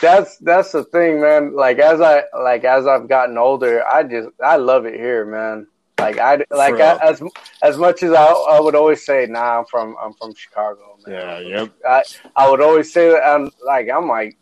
that's 0.00 0.36
that's 0.38 0.72
the 0.72 0.84
thing, 0.84 1.20
man. 1.20 1.54
Like 1.56 1.78
as 1.78 2.00
I 2.00 2.24
like 2.40 2.62
as 2.64 2.86
I've 2.86 3.08
gotten 3.08 3.36
older, 3.38 3.84
I 3.86 4.02
just 4.04 4.28
I 4.42 4.56
love 4.56 4.84
it 4.86 4.94
here, 4.94 5.24
man. 5.24 5.66
Like 5.98 6.18
I 6.18 6.44
like. 6.50 6.74
I, 6.80 6.96
as 6.98 7.22
as 7.62 7.78
much 7.78 8.02
as 8.02 8.12
I 8.12 8.26
I 8.26 8.60
would 8.60 8.74
always 8.74 9.04
say, 9.04 9.26
nah, 9.26 9.58
I'm 9.60 9.64
from 9.64 9.96
I'm 10.00 10.12
from 10.14 10.34
Chicago, 10.34 10.98
man. 11.06 11.14
Yeah. 11.16 11.38
Yep. 11.62 11.70
I 11.88 12.02
I 12.36 12.50
would 12.50 12.60
always 12.60 12.92
say 12.92 13.08
that. 13.10 13.22
I'm 13.24 13.50
like 13.64 13.88
I'm 13.88 14.06
like, 14.08 14.36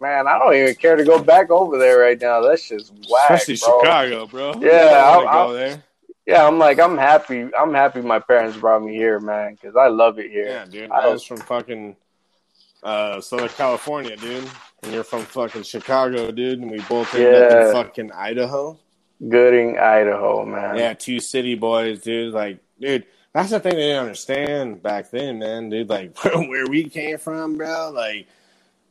man, 0.00 0.26
I 0.26 0.38
don't 0.38 0.54
even 0.54 0.74
care 0.74 0.96
to 0.96 1.04
go 1.04 1.22
back 1.22 1.50
over 1.50 1.78
there 1.78 1.98
right 1.98 2.20
now. 2.20 2.40
That's 2.40 2.68
just 2.68 2.92
whack, 3.10 3.30
Especially 3.30 3.56
bro. 3.64 3.80
Chicago, 3.80 4.26
bro. 4.26 4.54
Yeah, 4.60 5.02
I 5.04 5.16
want 5.16 5.26
to 5.26 5.32
I'll- 5.32 5.48
go 5.48 5.52
there. 5.54 5.82
Yeah, 6.24 6.46
I'm 6.46 6.56
like 6.58 6.78
I'm 6.78 6.96
happy. 6.96 7.48
I'm 7.58 7.74
happy 7.74 8.00
my 8.00 8.20
parents 8.20 8.56
brought 8.56 8.82
me 8.84 8.94
here, 8.94 9.18
man, 9.18 9.54
because 9.54 9.74
I 9.74 9.88
love 9.88 10.20
it 10.20 10.30
here. 10.30 10.46
Yeah, 10.46 10.64
dude. 10.66 10.90
I- 10.90 11.06
I 11.06 11.08
was 11.08 11.24
from 11.24 11.38
fucking 11.38 11.96
uh, 12.84 13.20
Southern 13.20 13.48
California, 13.48 14.16
dude. 14.16 14.48
And 14.84 14.92
you're 14.92 15.04
from 15.04 15.22
fucking 15.22 15.62
Chicago, 15.64 16.30
dude. 16.30 16.60
And 16.60 16.70
we 16.70 16.80
both 16.82 17.12
ended 17.14 17.42
up 17.52 17.66
in 17.66 17.72
fucking 17.72 18.12
Idaho. 18.12 18.78
Gooding, 19.28 19.78
Idaho, 19.78 20.44
man. 20.44 20.76
Yeah, 20.76 20.94
two 20.94 21.20
city 21.20 21.54
boys, 21.54 22.00
dude. 22.02 22.32
Like, 22.34 22.58
dude, 22.80 23.06
that's 23.32 23.50
the 23.50 23.60
thing 23.60 23.74
they 23.74 23.82
didn't 23.82 24.02
understand 24.02 24.82
back 24.82 25.10
then, 25.10 25.38
man, 25.38 25.70
dude. 25.70 25.88
Like, 25.88 26.16
where 26.24 26.66
we 26.68 26.88
came 26.88 27.18
from, 27.18 27.56
bro. 27.56 27.90
Like, 27.94 28.26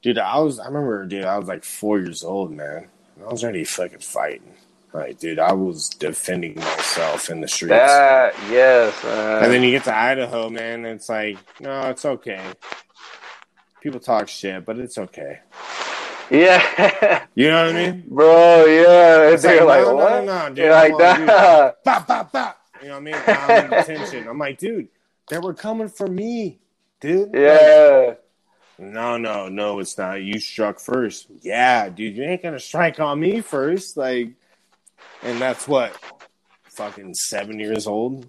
Dude, 0.02 0.18
I 0.18 0.40
was 0.40 0.60
I 0.60 0.66
remember, 0.66 1.06
dude, 1.06 1.26
I 1.26 1.38
was 1.38 1.48
like 1.48 1.64
four 1.64 2.00
years 2.00 2.24
old, 2.24 2.52
man. 2.52 2.88
I 3.26 3.32
was 3.32 3.44
already 3.44 3.64
fucking 3.64 4.00
fighting. 4.00 4.54
Like, 4.94 5.20
dude, 5.20 5.40
I 5.40 5.54
was 5.54 5.90
defending 5.90 6.56
myself 6.56 7.30
in 7.30 7.40
the 7.40 7.48
streets. 7.48 7.72
That 7.72 8.34
yes, 8.50 9.02
man. 9.04 9.44
And 9.44 9.54
then 9.54 9.64
you 9.64 9.72
get 9.72 9.84
to 9.86 9.96
Idaho, 9.96 10.50
man, 10.50 10.86
and 10.86 10.96
it's 11.00 11.08
like, 11.08 11.38
no, 11.62 11.82
it's 11.90 12.04
okay. 12.04 12.42
People 13.82 14.00
talk 14.00 14.28
shit, 14.28 14.66
but 14.66 14.78
it's 14.80 14.98
okay. 14.98 15.40
yeah, 16.30 17.26
You 17.36 17.50
know 17.50 17.68
what 17.68 17.76
I 17.76 17.92
mean? 17.92 18.04
bro. 18.08 18.66
Yeah, 18.66 19.30
It's 19.30 19.44
they're 19.44 19.64
like, 19.66 19.84
no, 19.86 19.96
what? 19.96 20.10
no, 20.10 20.26
no, 20.26 20.40
no, 20.44 20.50
dude. 20.50 20.58
You're 20.58 20.72
like, 20.72 20.94
on, 20.94 21.20
dude. 21.20 21.28
Bop, 21.28 22.08
bop, 22.08 22.32
bop. 22.32 22.58
You 22.82 22.88
know 22.90 22.94
what 22.96 23.00
I 23.00 23.04
mean? 23.04 23.16
I'm 23.28 23.64
in 23.66 23.70
detention. 23.88 24.28
I'm 24.28 24.38
like, 24.40 24.58
dude, 24.58 24.88
they 25.30 25.38
were 25.38 25.54
coming 25.54 25.88
for 25.88 26.08
me, 26.08 26.60
dude. 27.00 27.28
Like, 27.28 27.36
Yeah, 27.36 28.14
no, 28.82 29.18
no, 29.18 29.48
no, 29.48 29.80
it's 29.80 29.98
not. 29.98 30.22
You 30.24 30.40
struck 30.40 30.80
first. 30.80 31.28
Yeah, 31.42 31.88
dude, 31.90 32.18
you 32.18 32.24
ain't 32.24 32.42
gonna 32.44 32.60
strike 32.60 33.00
on 33.00 33.20
me 33.20 33.42
first. 33.42 33.96
Like, 33.96 34.30
and 35.22 35.40
that's 35.40 35.68
what, 35.68 35.96
fucking 36.64 37.14
seven 37.14 37.60
years 37.60 37.86
old. 37.86 38.26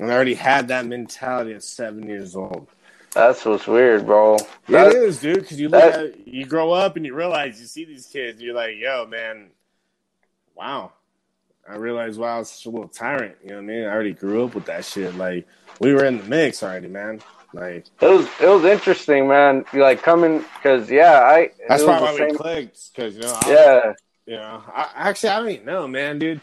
And 0.00 0.10
I 0.10 0.14
already 0.14 0.34
had 0.34 0.68
that 0.68 0.86
mentality 0.86 1.54
at 1.54 1.62
seven 1.62 2.08
years 2.08 2.34
old. 2.34 2.66
that's 3.12 3.44
what's 3.44 3.68
weird, 3.68 4.04
bro. 4.06 4.34
it 4.34 4.46
That- 4.68 4.92
is, 4.92 5.20
dude, 5.20 5.42
because 5.42 5.60
you 5.60 5.68
look 5.68 5.82
at, 5.84 6.26
you 6.26 6.44
grow 6.44 6.72
up 6.72 6.96
and 6.96 7.06
you 7.06 7.14
realize 7.14 7.60
you 7.60 7.66
see 7.66 7.84
these 7.84 8.06
kids, 8.06 8.42
you're 8.42 8.54
like, 8.54 8.74
yo, 8.76 9.06
man, 9.06 9.50
wow. 10.56 10.90
I 11.68 11.76
realized, 11.76 12.18
wow, 12.18 12.36
I 12.36 12.38
was 12.40 12.50
such 12.50 12.66
a 12.66 12.70
little 12.70 12.88
tyrant. 12.88 13.36
You 13.42 13.50
know 13.50 13.54
what 13.56 13.62
I 13.62 13.66
mean? 13.66 13.84
I 13.84 13.88
already 13.88 14.12
grew 14.12 14.44
up 14.44 14.54
with 14.56 14.66
that 14.66 14.84
shit. 14.84 15.14
Like, 15.14 15.46
we 15.80 15.94
were 15.94 16.04
in 16.04 16.18
the 16.18 16.24
mix 16.24 16.62
already, 16.64 16.88
man. 16.88 17.20
Like, 17.54 17.86
It 18.00 18.06
was 18.06 18.26
it 18.40 18.48
was 18.48 18.64
interesting, 18.64 19.28
man. 19.28 19.64
You 19.72 19.82
like 19.82 20.02
coming 20.02 20.44
because 20.56 20.90
yeah, 20.90 21.20
I 21.22 21.50
that's 21.68 21.82
it 21.82 21.86
was 21.86 21.98
probably 21.98 21.98
the 21.98 22.04
why 22.04 22.12
we 22.12 22.18
same- 22.30 22.36
clicked. 22.36 22.94
Because, 22.94 23.14
you 23.16 23.22
know, 23.22 23.38
I, 23.42 23.50
Yeah, 23.50 23.92
You 24.26 24.36
know, 24.36 24.62
I, 24.66 24.90
actually, 24.96 25.28
I 25.30 25.38
don't 25.38 25.48
even 25.50 25.66
know, 25.66 25.88
man, 25.88 26.18
dude. 26.18 26.40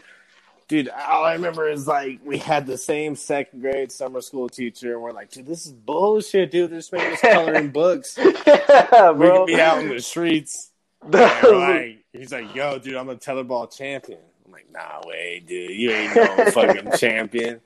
Dude, 0.68 0.88
all 0.88 1.24
I 1.24 1.34
remember 1.34 1.68
is 1.68 1.86
like 1.86 2.20
we 2.24 2.38
had 2.38 2.66
the 2.66 2.78
same 2.78 3.14
second 3.14 3.60
grade 3.60 3.92
summer 3.92 4.22
school 4.22 4.48
teacher, 4.48 4.94
and 4.94 5.02
we're 5.02 5.12
like, 5.12 5.30
dude, 5.30 5.44
this 5.46 5.66
is 5.66 5.72
bullshit, 5.72 6.50
dude. 6.50 6.70
They're 6.70 6.78
just 6.78 6.92
making 6.92 7.12
us 7.12 7.20
color 7.20 7.62
books. 7.68 8.16
yeah, 8.46 9.10
We 9.10 9.26
bro. 9.26 9.38
could 9.44 9.46
be 9.54 9.60
out 9.60 9.80
in 9.80 9.88
the 9.90 10.00
streets. 10.00 10.70
Like, 11.10 12.04
he's 12.12 12.32
like, 12.32 12.54
yo, 12.54 12.78
dude, 12.78 12.94
I'm 12.94 13.08
a 13.10 13.16
tetherball 13.16 13.76
champion. 13.76 14.20
I'm 14.46 14.52
like, 14.52 14.66
nah, 14.72 15.00
way, 15.06 15.42
dude. 15.44 15.70
You 15.72 15.90
ain't 15.90 16.14
no 16.14 16.50
fucking 16.52 16.92
champion. 16.96 17.60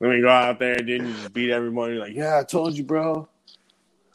Then 0.00 0.10
we 0.10 0.20
go 0.20 0.28
out 0.28 0.58
there, 0.58 0.76
dude, 0.76 1.00
and 1.00 1.08
you 1.10 1.14
just 1.16 1.32
beat 1.32 1.50
everyone. 1.50 1.90
You're 1.90 2.00
like, 2.00 2.14
yeah, 2.14 2.38
I 2.38 2.44
told 2.44 2.74
you, 2.74 2.84
bro. 2.84 3.28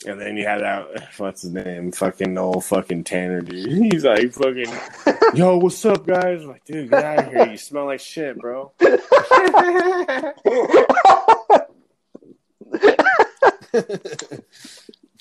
And 0.06 0.20
then 0.20 0.38
you 0.38 0.46
had 0.46 0.62
that, 0.62 1.10
what's 1.18 1.42
his 1.44 1.52
name? 1.52 1.92
Fucking 1.92 2.38
old 2.38 2.66
fucking 2.66 3.04
Tanner, 3.04 3.42
dude. 3.42 3.92
He's 3.94 4.04
like, 4.04 4.32
fucking, 4.32 4.72
yo, 5.34 5.58
what's 5.58 5.84
up, 5.86 6.06
guys? 6.06 6.42
I'm 6.42 6.50
like, 6.50 6.66
dude, 6.66 6.90
get 6.90 7.04
out 7.04 7.20
of 7.20 7.32
here. 7.32 7.52
You 7.52 7.58
smell 7.58 7.86
like 7.86 8.00
shit, 8.00 8.38
bro. 8.38 8.72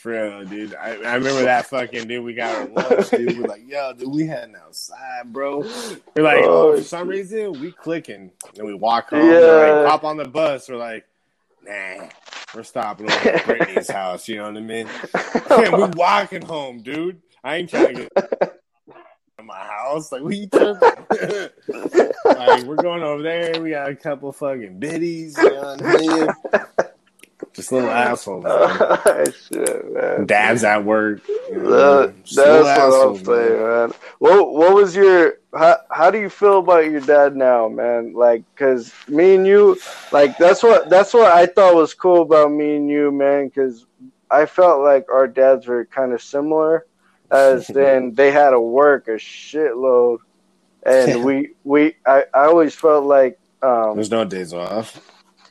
For 0.03 0.11
real, 0.11 0.45
dude. 0.45 0.75
I, 0.75 0.95
I 0.97 1.15
remember 1.15 1.43
that 1.45 1.67
fucking 1.67 2.09
dude. 2.09 2.25
We 2.25 2.35
got 2.35 2.57
our 2.57 2.67
lunch, 2.91 3.11
dude. 3.11 3.39
We're 3.39 3.47
like, 3.47 3.63
yo, 3.69 3.93
dude, 3.93 4.11
we 4.11 4.27
heading 4.27 4.57
outside, 4.57 5.33
bro. 5.33 5.59
We're 6.17 6.25
like, 6.25 6.41
Oh, 6.43 6.77
for 6.77 6.83
some 6.83 7.07
reason, 7.07 7.53
we 7.61 7.71
clicking. 7.71 8.33
And 8.59 8.67
we 8.67 8.75
walk 8.75 9.11
home. 9.11 9.21
We're 9.21 9.65
Yeah. 9.69 9.81
like, 9.83 9.91
hop 9.93 10.03
on 10.03 10.17
the 10.17 10.25
bus. 10.25 10.69
We're 10.69 10.75
like, 10.77 11.07
nah, 11.65 12.09
we're 12.53 12.65
stopping 12.65 13.09
over 13.13 13.29
at 13.31 13.45
Brittany's 13.47 13.89
house. 13.93 14.27
You 14.27 14.39
know 14.39 14.47
what 14.47 14.57
I 14.57 14.61
mean? 14.61 14.89
Yeah, 15.51 15.77
we 15.77 15.85
walking 15.97 16.43
home, 16.43 16.83
dude. 16.83 17.23
I 17.45 17.59
ain't 17.59 17.71
trying 17.71 17.95
to 17.95 18.09
get 18.13 18.15
to 19.39 19.43
my 19.45 19.55
house. 19.57 20.11
Like, 20.11 20.23
we 20.23 20.49
like, 20.53 21.53
we're 22.65 22.75
going 22.75 23.05
over 23.05 23.23
there. 23.23 23.61
We 23.63 23.71
got 23.71 23.89
a 23.89 23.95
couple 23.95 24.33
fucking 24.33 24.81
biddies. 24.81 25.37
You 25.39 25.51
know 25.51 25.77
what 25.77 25.83
I 25.85 25.97
mean? 26.01 26.29
Just 27.55 27.71
little 27.71 27.91
assholes. 27.91 28.45
Shit, 29.49 29.93
man. 29.93 30.27
Dad's 30.27 30.65
at 30.65 30.85
work. 30.85 31.21
You 31.29 31.59
know, 31.59 32.07
That, 32.07 32.15
that's 32.35 32.37
little 32.37 32.63
what 32.65 33.09
I'm 33.19 33.25
saying, 33.25 33.27
man. 33.61 33.89
man. 33.89 33.93
What 34.19 34.53
What 34.55 34.75
was 34.75 34.97
your 34.97 35.35
how 35.55 35.77
How 35.91 36.11
do 36.11 36.19
you 36.19 36.31
feel 36.31 36.61
about 36.61 36.91
your 36.91 37.01
dad 37.01 37.37
now, 37.37 37.69
man? 37.69 38.15
Like, 38.15 38.43
cause 38.57 38.93
me 39.07 39.35
and 39.35 39.47
you, 39.47 39.79
like 40.13 40.39
that's 40.39 40.63
what 40.63 40.89
that's 40.89 41.13
what 41.13 41.31
I 41.31 41.47
thought 41.47 41.75
was 41.75 41.93
cool 41.93 42.23
about 42.23 42.51
me 42.51 42.77
and 42.77 42.89
you, 42.89 43.13
man. 43.13 43.51
Cause 43.51 43.85
I 44.31 44.47
felt 44.47 44.81
like 44.83 45.07
our 45.13 45.29
dads 45.29 45.67
were 45.67 45.85
kind 45.85 46.15
of 46.15 46.23
similar, 46.23 46.87
as 47.31 47.69
in 47.77 48.15
they 48.15 48.31
had 48.31 48.51
to 48.51 48.61
work 48.61 49.09
a 49.09 49.13
shitload, 49.13 50.19
and 50.85 51.23
we 51.27 51.51
we 51.65 51.97
I, 52.07 52.25
I 52.33 52.47
always 52.47 52.75
felt 52.75 53.05
like 53.05 53.39
um 53.63 53.97
There's 53.97 54.11
no 54.11 54.25
days 54.25 54.55
off. 54.55 54.99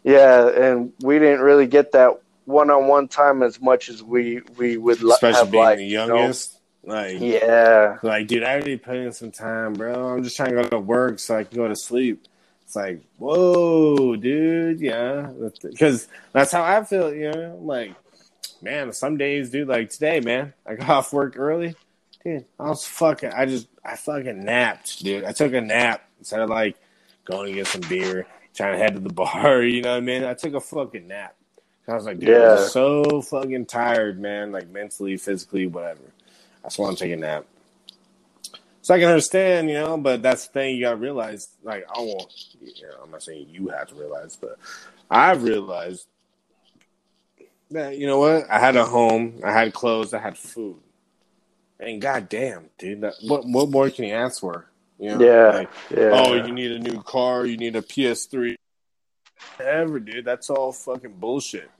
Yeah, 0.04 0.48
and 0.50 0.94
we 1.02 1.20
didn't 1.20 1.42
really 1.42 1.68
get 1.68 1.92
that 1.94 2.22
one 2.46 2.70
on 2.70 2.88
one 2.88 3.08
time 3.08 3.44
as 3.44 3.62
much 3.62 3.90
as 3.90 4.02
we 4.04 4.42
we 4.58 4.78
would 4.78 5.02
li- 5.02 5.12
Especially 5.14 5.40
have 5.40 5.52
being 5.52 5.64
liked, 5.64 5.78
the 5.80 5.86
you 5.86 5.98
know? 5.98 6.16
youngest. 6.18 6.58
Like, 6.84 7.18
Yeah. 7.20 7.98
like, 8.02 8.26
dude, 8.28 8.42
I 8.42 8.54
already 8.54 8.76
put 8.78 8.96
in 8.96 9.12
some 9.12 9.30
time, 9.32 9.74
bro. 9.74 9.94
I'm 10.16 10.24
just 10.24 10.36
trying 10.36 10.50
to 10.56 10.64
go 10.64 10.68
to 10.70 10.80
work 10.80 11.20
so 11.20 11.38
I 11.38 11.44
can 11.44 11.56
go 11.56 11.68
to 11.68 11.76
sleep. 11.76 12.26
It's 12.64 12.76
like, 12.76 13.02
whoa, 13.20 14.16
dude, 14.16 14.80
yeah, 14.82 15.30
because 15.62 16.08
that's 16.34 16.52
how 16.52 16.64
I 16.64 16.84
feel. 16.84 17.14
You 17.14 17.32
know, 17.32 17.56
I'm 17.60 17.68
like, 17.68 17.94
man, 18.64 18.92
some 18.94 19.18
days, 19.18 19.52
dude, 19.52 19.68
like 19.68 19.92
today, 19.92 20.22
man, 20.22 20.54
I 20.66 20.74
got 20.74 20.90
off 20.98 21.14
work 21.14 21.38
early, 21.38 21.76
dude. 22.24 22.46
I 22.60 22.70
was 22.70 22.84
fucking, 22.86 23.32
I 23.32 23.46
just, 23.46 23.68
I 23.86 23.96
fucking 23.96 24.44
napped, 24.44 25.04
dude. 25.04 25.24
I 25.24 25.34
took 25.34 25.54
a 25.54 25.62
nap 25.62 26.02
instead 26.18 26.40
of 26.40 26.50
like 26.50 26.78
going 27.26 27.50
to 27.50 27.54
get 27.54 27.68
some 27.68 27.82
beer, 27.82 28.26
trying 28.54 28.74
to 28.74 28.78
head 28.80 28.94
to 28.96 29.00
the 29.00 29.14
bar. 29.14 29.62
You 29.64 29.82
know 29.82 29.92
what 29.92 29.98
I 29.98 30.02
mean? 30.02 30.24
I 30.24 30.34
took 30.34 30.54
a 30.54 30.62
fucking 30.62 31.08
nap. 31.08 31.36
I 31.88 31.96
was 31.96 32.06
like, 32.06 32.20
dude, 32.20 32.30
Yeah. 32.30 32.58
I'm 32.60 32.70
so 32.70 33.22
fucking 33.22 33.66
tired, 33.66 34.20
man. 34.20 34.52
Like 34.52 34.70
mentally, 34.70 35.18
physically, 35.18 35.68
whatever. 35.68 36.00
I 36.64 36.68
just 36.68 36.80
want 36.80 36.98
to 36.98 37.04
take 37.04 37.14
a 37.14 37.18
nap. 37.18 37.46
So 38.84 38.96
I 38.96 39.00
can 39.00 39.10
understand, 39.10 39.70
you 39.70 39.76
know, 39.76 39.98
but 39.98 40.24
that's 40.24 40.48
the 40.48 40.54
thing 40.54 40.76
you 40.76 40.82
gotta 40.84 40.96
realize. 40.98 41.50
Like, 41.64 41.86
I 41.94 42.00
won't, 42.00 42.34
you 42.60 42.84
know, 42.88 43.04
I'm 43.04 43.12
not 43.12 43.22
saying 43.22 43.48
you 43.50 43.68
have 43.70 43.90
to 43.90 43.96
realize, 43.96 44.36
but 44.36 44.58
I've 45.10 45.44
realized 45.44 46.08
that, 47.70 47.98
you 47.98 48.08
know 48.08 48.20
what? 48.20 48.50
I 48.50 48.58
had 48.60 48.76
a 48.76 48.86
home, 48.86 49.40
I 49.46 49.52
had 49.52 49.74
clothes, 49.74 50.14
I 50.14 50.20
had 50.20 50.38
food. 50.38 50.78
And 51.80 52.02
goddamn, 52.02 52.70
dude, 52.78 53.02
that, 53.02 53.16
what 53.22 53.46
what 53.46 53.70
more 53.70 53.90
can 53.90 54.06
you 54.06 54.14
ask 54.14 54.40
for? 54.40 54.66
You 55.02 55.18
know, 55.18 55.26
Yeah. 55.26 55.50
like, 55.58 55.70
Yeah. 55.90 56.12
oh, 56.14 56.36
you 56.36 56.54
need 56.54 56.72
a 56.72 56.80
new 56.80 57.02
car, 57.02 57.46
you 57.48 57.58
need 57.58 57.76
a 57.76 57.82
PS3. 57.82 58.56
Whatever, 59.58 60.00
dude. 60.00 60.24
That's 60.26 60.52
all 60.52 60.72
fucking 60.72 61.14
bullshit. 61.14 61.72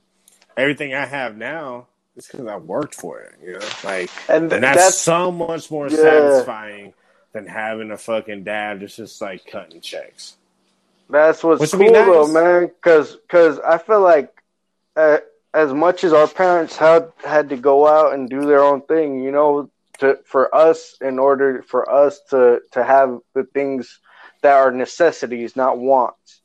Everything 0.56 0.92
I 0.92 1.06
have 1.06 1.36
now 1.36 1.86
is 2.16 2.26
because 2.26 2.48
I 2.48 2.56
worked 2.56 2.96
for 2.96 3.20
it, 3.20 3.34
you 3.40 3.52
know? 3.52 3.58
Like, 3.84 4.10
and 4.28 4.50
th- 4.50 4.54
and 4.54 4.64
that's, 4.64 4.76
that's, 4.76 4.98
so 4.98 5.30
much 5.30 5.70
more 5.70 5.88
Yeah. 5.88 5.96
satisfying 5.98 6.94
than 7.32 7.46
having 7.46 7.92
a 7.92 7.96
fucking 7.96 8.42
dad 8.42 8.80
that's 8.80 8.96
just 8.96 9.20
like 9.22 9.46
cutting 9.46 9.80
checks. 9.80 10.36
that's 11.08 11.44
what's 11.44 11.60
Which 11.60 11.70
cool 11.70 11.78
be 11.80 11.90
though, 11.90 12.26
man. 12.26 12.66
Because 12.66 13.18
cause 13.28 13.60
I 13.60 13.78
feel 13.78 14.00
like 14.00 14.42
uh, 14.96 15.18
as 15.54 15.72
much 15.72 16.02
as 16.04 16.12
our 16.12 16.26
parents 16.26 16.76
had 16.76 17.12
had 17.24 17.50
to 17.50 17.56
go 17.56 17.86
out 17.86 18.14
and 18.14 18.28
do 18.28 18.46
their 18.46 18.62
own 18.64 18.80
thing, 18.82 19.22
you 19.22 19.30
know, 19.30 19.70
to 20.02 20.18
for 20.26 20.54
us 20.54 20.96
in 21.02 21.18
order 21.18 21.62
for 21.62 21.90
us 21.90 22.20
to 22.30 22.60
to 22.72 22.84
have 22.84 23.18
the 23.34 23.44
things 23.54 24.00
that 24.42 24.54
are 24.54 24.72
necessities, 24.72 25.56
not 25.56 25.78
wants. 25.78 26.42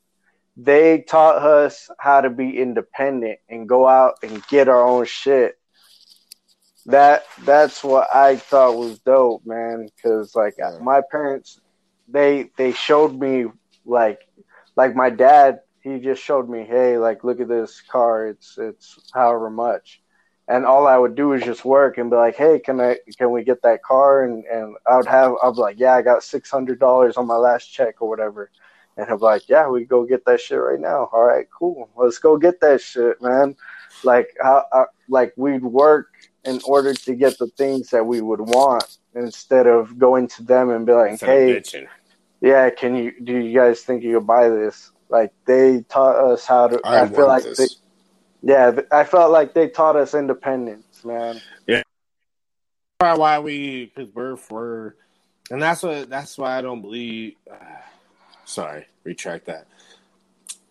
They 0.56 1.02
taught 1.02 1.42
us 1.42 1.90
how 1.98 2.22
to 2.22 2.30
be 2.30 2.58
independent 2.58 3.38
and 3.48 3.68
go 3.68 3.88
out 3.88 4.14
and 4.22 4.46
get 4.48 4.68
our 4.68 4.86
own 4.86 5.06
shit. 5.06 5.56
That 6.86 7.24
that's 7.44 7.84
what 7.84 8.08
I 8.14 8.36
thought 8.36 8.76
was 8.76 8.98
dope, 9.00 9.42
man. 9.46 9.88
Because 9.94 10.34
like 10.34 10.56
Yeah. 10.58 10.78
my 10.80 11.02
parents, 11.10 11.60
they 12.08 12.50
they 12.56 12.72
showed 12.72 13.14
me 13.18 13.46
like 13.86 14.20
like 14.76 14.94
my 14.94 15.10
dad. 15.10 15.60
He 15.82 15.98
just 16.00 16.22
showed 16.22 16.48
me, 16.48 16.64
hey, 16.64 16.98
like 16.98 17.24
look 17.24 17.40
at 17.40 17.48
this 17.48 17.82
car. 17.90 18.28
It's 18.28 18.56
it's 18.58 18.98
however 19.14 19.50
much, 19.50 20.02
and 20.48 20.64
all 20.64 20.86
I 20.86 20.96
would 20.96 21.14
do 21.14 21.34
is 21.34 21.44
just 21.44 21.64
work 21.64 21.98
and 21.98 22.10
be 22.10 22.16
like, 22.16 22.36
hey, 22.36 22.58
can 22.58 22.80
I 22.80 22.98
can 23.16 23.30
we 23.30 23.44
get 23.44 23.62
that 23.62 23.82
car? 23.82 24.24
And 24.24 24.44
and 24.46 24.76
I 24.86 24.96
would 24.96 25.06
have 25.06 25.34
I'd 25.42 25.54
be 25.54 25.60
like, 25.60 25.78
yeah, 25.78 25.94
I 25.94 26.02
got 26.02 26.22
six 26.22 26.50
hundred 26.50 26.80
dollars 26.80 27.16
on 27.16 27.26
my 27.26 27.36
last 27.36 27.66
check 27.66 28.00
or 28.00 28.08
whatever. 28.08 28.50
And 28.96 29.06
he'll 29.06 29.18
be 29.18 29.24
like, 29.24 29.48
yeah, 29.48 29.68
we 29.68 29.84
go 29.84 30.04
get 30.04 30.24
that 30.24 30.40
shit 30.40 30.58
right 30.58 30.80
now. 30.80 31.08
All 31.12 31.22
right, 31.22 31.46
cool. 31.56 31.88
Let's 31.94 32.18
go 32.18 32.36
get 32.36 32.60
that 32.62 32.80
shit, 32.80 33.22
man. 33.22 33.54
Like, 34.02 34.28
how, 34.42 34.64
uh, 34.72 34.84
like 35.08 35.32
we'd 35.36 35.62
work 35.62 36.08
in 36.44 36.60
order 36.64 36.92
to 36.92 37.14
get 37.14 37.38
the 37.38 37.46
things 37.56 37.90
that 37.90 38.04
we 38.04 38.20
would 38.20 38.40
want 38.40 38.98
instead 39.14 39.68
of 39.68 39.98
going 39.98 40.26
to 40.28 40.42
them 40.42 40.70
and 40.70 40.84
be 40.84 40.92
like, 40.92 41.12
Instead 41.12 41.66
hey, 41.66 41.88
yeah, 42.40 42.70
can 42.70 42.96
you, 42.96 43.12
do 43.22 43.36
you 43.36 43.56
guys 43.56 43.82
think 43.82 44.02
you 44.02 44.18
could 44.18 44.26
buy 44.26 44.48
this? 44.48 44.90
Like, 45.08 45.32
they 45.46 45.82
taught 45.88 46.16
us 46.16 46.44
how 46.44 46.66
to, 46.66 46.80
I, 46.84 47.02
I, 47.02 47.08
feel 47.08 47.26
like, 47.26 47.44
want 47.44 47.56
they, 47.56 47.64
this. 47.64 47.80
Yeah, 48.42 48.80
I 48.90 49.04
felt 49.04 49.32
like 49.32 49.54
they 49.54 49.68
taught 49.68 49.96
us 49.96 50.14
independence, 50.14 51.04
man. 51.04 51.40
Yeah, 51.66 51.82
probably 52.98 53.20
why 53.20 53.38
we 53.40 53.86
because 53.86 54.14
we're 54.14 54.36
for, 54.36 54.96
and 55.50 55.60
that's 55.60 55.82
what 55.82 56.08
that's 56.08 56.38
why 56.38 56.58
I 56.58 56.62
don't 56.62 56.82
believe. 56.82 57.34
Uh, 57.50 57.56
sorry, 58.44 58.86
retract 59.04 59.46
that. 59.46 59.66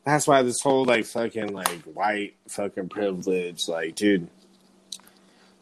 That's 0.06 0.28
why 0.28 0.42
this 0.42 0.62
whole 0.62 0.86
like 0.86 1.06
fucking 1.06 1.54
like 1.54 1.84
white 1.84 2.36
fucking 2.48 2.90
privilege, 2.90 3.68
like 3.68 3.96
dude, 3.96 4.30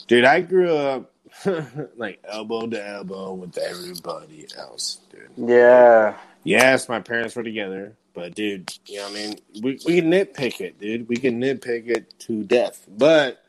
dude, 0.08 0.26
I 0.26 0.42
grew 0.42 0.76
up 0.76 1.12
like 1.98 2.20
elbow 2.28 2.68
to 2.68 2.88
elbow 2.88 3.34
with 3.34 3.58
everybody 3.58 4.46
else, 4.58 5.00
dude. 5.12 5.50
Yeah. 5.50 6.16
Yes, 6.44 6.88
my 6.88 7.00
parents 7.00 7.36
were 7.36 7.44
together, 7.44 7.96
but 8.16 8.34
dude, 8.34 8.74
you 8.88 8.98
know 8.98 9.04
what 9.04 9.12
I 9.12 9.14
mean? 9.14 9.36
We 9.62 9.80
we 9.86 10.02
can 10.02 10.10
nitpick 10.10 10.62
it, 10.62 10.80
dude. 10.80 11.08
We 11.10 11.18
can 11.18 11.40
nitpick 11.40 11.90
it 11.90 12.18
to 12.22 12.44
death. 12.44 12.88
But 12.88 13.44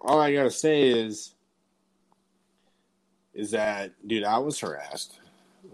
all 0.00 0.20
I 0.20 0.32
gotta 0.32 0.50
say 0.50 0.88
is 0.88 1.34
is 3.34 3.50
that 3.50 3.92
dude, 4.06 4.24
I 4.24 4.38
was 4.38 4.60
harassed. 4.60 5.18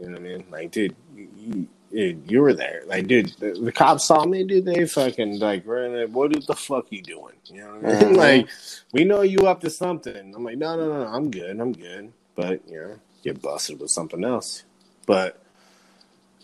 You 0.01 0.07
know 0.07 0.13
what 0.13 0.21
I 0.21 0.23
mean? 0.23 0.45
Like, 0.51 0.71
dude, 0.73 0.97
you, 1.15 1.69
dude, 1.93 2.31
you 2.31 2.41
were 2.41 2.55
there. 2.55 2.83
Like, 2.87 3.07
dude, 3.07 3.29
the, 3.39 3.53
the 3.53 3.71
cops 3.71 4.05
saw 4.05 4.25
me, 4.25 4.45
dude. 4.45 4.65
They 4.65 4.87
fucking 4.87 5.39
like, 5.39 5.67
ran. 5.67 6.11
What 6.13 6.33
the 6.47 6.57
fuck 6.57 6.87
you 6.91 7.03
doing? 7.03 7.35
You 7.47 7.61
know 7.61 7.75
what 7.77 7.95
I 7.95 8.05
mean? 8.05 8.15
Mhm. 8.15 8.17
like, 8.17 8.49
we 8.93 9.05
know 9.05 9.21
you 9.21 9.47
up 9.47 9.61
to 9.61 9.71
something. 9.71 10.35
I'm 10.35 10.43
like, 10.43 10.59
no, 10.59 10.75
no, 10.77 10.89
no, 10.89 11.07
I'm 11.07 11.31
good. 11.31 11.61
I'm 11.61 11.73
good. 11.73 12.13
But 12.35 12.67
you 12.67 12.81
know, 12.81 12.99
get 13.23 13.43
busted 13.43 13.79
with 13.79 13.91
something 13.91 14.25
else. 14.25 14.65
But 15.07 15.44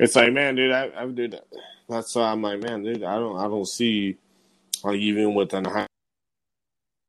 it's 0.00 0.16
like, 0.16 0.32
man, 0.32 0.54
dude, 0.56 0.72
I, 0.72 0.90
I 0.96 1.06
dude, 1.06 1.38
that's 1.88 2.14
why 2.14 2.30
I'm 2.30 2.42
like, 2.42 2.60
man, 2.60 2.82
dude, 2.82 3.02
I 3.04 3.16
don't, 3.16 3.36
I 3.38 3.44
don't 3.44 3.66
see, 3.68 4.16
like, 4.82 4.96
even 4.96 5.34
with 5.34 5.52
an 5.54 5.64
high, 5.64 5.86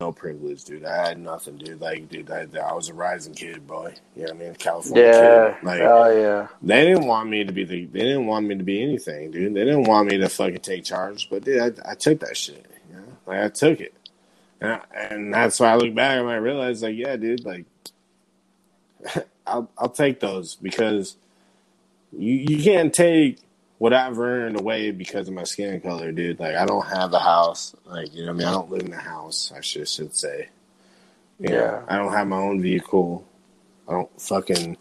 no 0.00 0.10
privilege, 0.12 0.64
dude. 0.64 0.84
I 0.84 1.08
had 1.08 1.18
nothing, 1.20 1.58
dude. 1.58 1.80
Like, 1.80 2.08
dude, 2.08 2.28
I, 2.30 2.46
I 2.60 2.72
was 2.74 2.88
a 2.88 2.94
rising 2.94 3.34
kid, 3.34 3.66
boy. 3.66 3.94
You 4.16 4.22
know 4.24 4.32
what 4.32 4.42
I 4.42 4.44
mean? 4.46 4.54
California 4.56 5.04
Yeah. 5.04 5.54
kid. 5.54 5.64
Like, 5.64 5.80
Hell 5.80 6.18
yeah. 6.18 6.48
they 6.60 6.84
didn't 6.84 7.06
want 7.06 7.28
me 7.28 7.44
to 7.44 7.52
be 7.52 7.64
the. 7.64 7.84
They 7.86 8.00
didn't 8.00 8.26
want 8.26 8.46
me 8.46 8.56
to 8.56 8.64
be 8.64 8.82
anything, 8.82 9.30
dude. 9.30 9.54
They 9.54 9.64
didn't 9.64 9.84
want 9.84 10.08
me 10.08 10.18
to 10.18 10.28
fucking 10.28 10.58
take 10.60 10.84
charge, 10.84 11.30
but 11.30 11.44
dude, 11.44 11.80
I, 11.84 11.92
I 11.92 11.94
took 11.94 12.18
that 12.20 12.36
shit. 12.36 12.66
You 12.90 12.96
know, 12.96 13.02
like 13.26 13.38
I 13.44 13.48
took 13.48 13.80
it, 13.80 13.94
and, 14.60 14.72
I, 14.72 14.80
and 14.96 15.32
that's 15.32 15.60
why 15.60 15.70
I 15.70 15.76
look 15.76 15.94
back 15.94 16.18
and 16.18 16.28
I 16.28 16.34
realize, 16.36 16.82
like, 16.82 16.96
yeah, 16.96 17.14
dude, 17.16 17.44
like, 17.44 17.64
I'll 19.46 19.70
I'll 19.78 19.88
take 19.88 20.18
those 20.18 20.56
because 20.56 21.16
you 22.16 22.34
you 22.34 22.62
can't 22.62 22.92
take 22.92 23.38
what 23.78 23.92
I've 23.92 24.18
earned 24.18 24.60
away 24.60 24.92
because 24.92 25.26
of 25.28 25.34
my 25.34 25.42
skin 25.44 25.80
color, 25.80 26.12
dude. 26.12 26.38
Like, 26.38 26.54
I 26.54 26.66
don't 26.66 26.86
have 26.86 27.12
a 27.12 27.18
house. 27.18 27.74
Like, 27.84 28.14
you 28.14 28.20
know, 28.24 28.26
what 28.32 28.34
I 28.34 28.38
mean, 28.38 28.46
I 28.48 28.52
don't 28.52 28.70
live 28.70 28.82
in 28.82 28.92
a 28.92 28.96
house. 28.98 29.52
I 29.56 29.60
should 29.60 29.88
should 29.88 30.14
say. 30.14 30.48
You 31.40 31.48
know, 31.48 31.56
Yeah. 31.56 31.82
I 31.88 31.96
don't 31.96 32.12
have 32.12 32.28
my 32.28 32.36
own 32.38 32.62
vehicle. 32.62 33.26
I 33.88 33.92
don't 33.92 34.20
fucking 34.20 34.76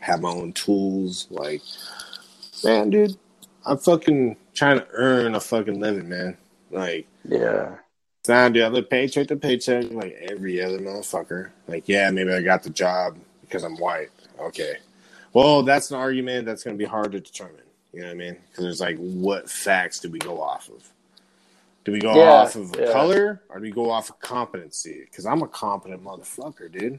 have 0.00 0.20
my 0.20 0.28
own 0.30 0.52
tools. 0.52 1.26
Like, 1.30 1.62
man, 2.62 2.90
dude, 2.90 3.16
I'm 3.64 3.78
fucking 3.78 4.36
trying 4.52 4.78
to 4.80 4.86
earn 4.92 5.34
a 5.34 5.40
fucking 5.40 5.80
living, 5.80 6.08
man. 6.08 6.36
Like, 6.70 7.06
Yeah. 7.24 7.76
it's 8.20 8.28
not 8.28 8.52
dude. 8.52 8.64
I 8.64 8.68
live 8.68 8.90
paycheck 8.90 9.28
to 9.28 9.36
paycheck 9.36 9.90
like 9.90 10.14
every 10.30 10.60
other 10.62 10.78
motherfucker. 10.78 11.50
Like, 11.66 11.88
yeah, 11.88 12.10
maybe 12.10 12.34
I 12.34 12.42
got 12.42 12.62
the 12.62 12.70
job 12.70 13.16
because 13.40 13.62
I'm 13.64 13.78
white. 13.78 14.10
Okay. 14.38 14.76
Well, 15.34 15.62
that's 15.64 15.90
an 15.90 15.98
argument 15.98 16.46
that's 16.46 16.62
going 16.64 16.78
to 16.78 16.82
be 16.82 16.88
hard 16.88 17.12
to 17.12 17.20
determine. 17.20 17.56
You 17.92 18.00
know 18.00 18.06
what 18.06 18.12
I 18.12 18.16
mean? 18.16 18.36
Because 18.50 18.64
there's 18.64 18.80
like, 18.80 18.96
what 18.96 19.50
facts 19.50 19.98
do 20.00 20.10
we 20.10 20.18
go 20.18 20.40
off 20.40 20.68
of? 20.70 20.88
Do 21.84 21.92
we 21.92 21.98
go 22.00 22.14
Yeah, 22.14 22.30
off 22.32 22.56
of 22.56 22.74
yeah. 22.78 22.90
color 22.92 23.42
or 23.50 23.58
do 23.58 23.62
we 23.62 23.70
go 23.70 23.90
off 23.90 24.08
of 24.10 24.18
competency? 24.20 25.02
Because 25.04 25.26
I'm 25.26 25.42
a 25.42 25.48
competent 25.48 26.02
motherfucker, 26.02 26.72
dude. 26.72 26.98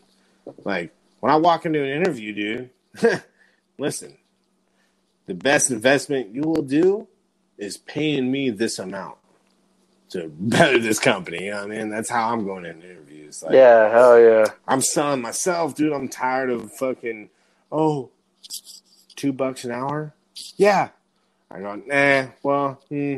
Like, 0.64 0.94
when 1.22 1.34
I 1.34 1.38
walk 1.38 1.66
into 1.66 1.82
an 1.82 1.90
interview, 1.90 2.70
dude, 3.02 3.24
listen, 3.80 4.18
the 5.26 5.34
best 5.34 5.72
investment 5.72 6.36
you 6.36 6.44
will 6.44 6.62
do 6.62 7.08
is 7.58 7.78
paying 7.78 8.32
me 8.32 8.50
this 8.52 8.78
amount 8.80 9.18
to 10.10 10.28
better 10.40 10.78
this 10.78 11.00
company. 11.00 11.46
You 11.46 11.52
know 11.52 11.62
what 11.68 11.72
I 11.72 11.76
mean? 11.78 11.90
That's 11.90 12.10
how 12.10 12.32
I'm 12.32 12.46
going 12.46 12.66
into 12.66 12.90
interviews. 12.90 13.42
Like, 13.44 13.54
Yeah. 13.54 13.90
Hell 13.90 14.20
yeah. 14.20 14.46
I'm 14.68 14.82
selling 14.82 15.22
myself, 15.22 15.74
dude. 15.76 15.94
I'm 15.94 16.10
tired 16.10 16.50
of 16.52 16.72
fucking, 16.74 17.30
oh, 17.72 18.12
two 19.16 19.34
bucks 19.34 19.64
an 19.66 19.72
hour? 19.72 20.14
Yeah. 20.58 20.90
I 21.52 21.60
go, 21.60 21.76
nah, 21.76 22.28
well, 22.44 22.82
hmm, 22.90 23.18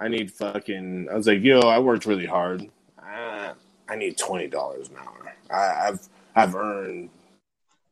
I 0.00 0.08
need 0.08 0.32
fucking, 0.32 1.08
I 1.10 1.14
was 1.14 1.26
like, 1.26 1.42
yo, 1.42 1.60
I 1.60 1.78
worked 1.78 2.06
really 2.06 2.26
hard. 2.26 2.68
Uh, 2.98 3.54
I 3.88 3.96
need 3.96 4.18
$20 4.18 4.90
an 4.90 4.96
hour. 4.96 5.34
I, 5.50 5.88
I've, 5.88 6.08
I've 6.34 6.54
earned 6.54 7.10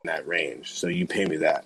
that 0.05 0.27
range, 0.27 0.75
so 0.75 0.89
you 0.89 1.07
pay 1.07 1.25
me 1.25 1.37
that. 1.39 1.65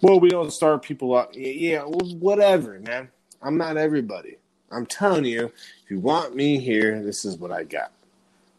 Well, 0.00 0.20
we 0.20 0.30
don't 0.30 0.52
start 0.52 0.82
people 0.82 1.14
up. 1.14 1.32
Yeah, 1.34 1.48
yeah, 1.48 1.82
well, 1.84 2.16
whatever, 2.18 2.78
man. 2.80 3.08
I'm 3.42 3.58
not 3.58 3.76
everybody. 3.76 4.36
I'm 4.70 4.86
telling 4.86 5.24
you, 5.24 5.46
if 5.84 5.90
you 5.90 5.98
want 5.98 6.36
me 6.36 6.58
here, 6.58 7.02
this 7.02 7.24
is 7.24 7.36
what 7.36 7.50
I 7.50 7.64
got. 7.64 7.90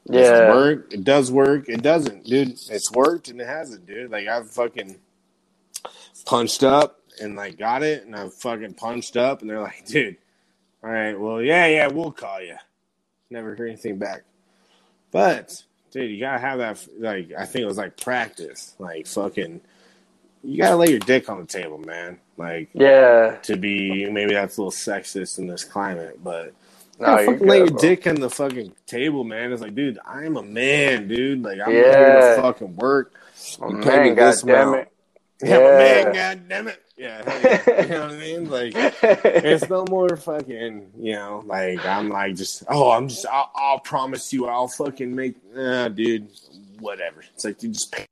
Does 0.07 0.27
it 0.27 0.33
Yeah. 0.33 0.49
work? 0.49 0.93
It 0.93 1.03
does 1.03 1.31
work. 1.31 1.69
It 1.69 1.81
doesn't, 1.81 2.25
dude. 2.25 2.59
It's 2.69 2.91
worked 2.91 3.29
and 3.29 3.39
it 3.39 3.47
hasn't, 3.47 3.85
dude. 3.85 4.11
Like 4.11 4.27
I've 4.27 4.49
fucking 4.49 4.99
punched 6.25 6.63
up 6.63 6.99
and 7.21 7.35
like 7.35 7.57
got 7.57 7.83
it, 7.83 8.05
and 8.05 8.15
I've 8.15 8.33
fucking 8.33 8.73
punched 8.75 9.17
up, 9.17 9.41
and 9.41 9.49
they're 9.49 9.61
like, 9.61 9.85
dude, 9.85 10.17
all 10.83 10.89
right, 10.89 11.19
well, 11.19 11.41
yeah, 11.41 11.67
yeah, 11.67 11.87
we'll 11.87 12.11
call 12.11 12.41
you. 12.41 12.55
Never 13.29 13.55
hear 13.55 13.67
anything 13.67 13.97
back. 13.97 14.23
But 15.11 15.63
dude, 15.91 16.09
you 16.11 16.19
gotta 16.19 16.39
have 16.39 16.59
that. 16.59 16.87
Like 16.99 17.31
I 17.37 17.45
think 17.45 17.63
it 17.63 17.67
was 17.67 17.77
like 17.77 17.97
practice. 17.99 18.75
Like 18.79 19.07
fucking, 19.07 19.61
you 20.43 20.57
gotta 20.61 20.75
lay 20.75 20.89
your 20.89 20.99
dick 20.99 21.29
on 21.29 21.39
the 21.39 21.45
table, 21.45 21.77
man. 21.79 22.19
Like 22.37 22.69
Yeah. 22.73 23.37
to 23.43 23.57
be 23.57 24.09
maybe 24.09 24.33
that's 24.33 24.57
a 24.57 24.61
little 24.61 24.71
sexist 24.71 25.37
in 25.39 25.47
this 25.47 25.63
climate, 25.63 26.23
but 26.23 26.53
No, 26.99 27.19
you're 27.19 27.33
fucking 27.33 27.47
lay 27.47 27.57
your 27.59 27.67
bro. 27.67 27.79
dick 27.79 28.07
on 28.07 28.15
the 28.15 28.29
fucking 28.29 28.73
table, 28.87 29.23
man. 29.23 29.51
It's 29.51 29.61
like, 29.61 29.75
dude, 29.75 29.99
I'm 30.05 30.37
a 30.37 30.43
man, 30.43 31.07
dude. 31.07 31.43
Like, 31.43 31.59
I'm 31.65 31.71
here 31.71 31.91
to 32.35 32.41
fucking 32.41 32.75
work. 32.77 33.13
Oh, 33.61 33.71
You 33.71 33.81
pay 33.81 34.03
me 34.09 34.15
this 34.15 34.41
damn 34.43 34.69
amount. 34.69 34.81
it. 34.81 34.91
Yeah, 35.41 35.57
Yeah. 35.59 35.77
man, 35.77 36.13
god 36.13 36.49
damn 36.49 36.67
it. 36.67 36.83
Yeah, 36.97 37.23
yeah. 37.43 37.81
you 37.83 37.89
know 37.89 38.01
what 38.01 38.11
I 38.11 38.17
mean? 38.17 38.49
Like, 38.49 38.73
it's 38.75 39.69
no 39.69 39.85
more 39.89 40.17
fucking, 40.17 40.91
you 40.99 41.13
know, 41.13 41.43
like, 41.45 41.85
I'm 41.85 42.09
like, 42.09 42.35
just, 42.35 42.63
oh, 42.67 42.91
I'm 42.91 43.07
just, 43.07 43.25
I'll, 43.25 43.49
I'll 43.55 43.79
promise 43.79 44.33
you, 44.33 44.47
I'll 44.47 44.67
fucking 44.67 45.15
make, 45.15 45.35
nah, 45.55 45.87
dude, 45.87 46.27
whatever. 46.79 47.23
It's 47.33 47.45
like, 47.45 47.63
you 47.63 47.69
just 47.69 47.91
pay. 47.91 48.05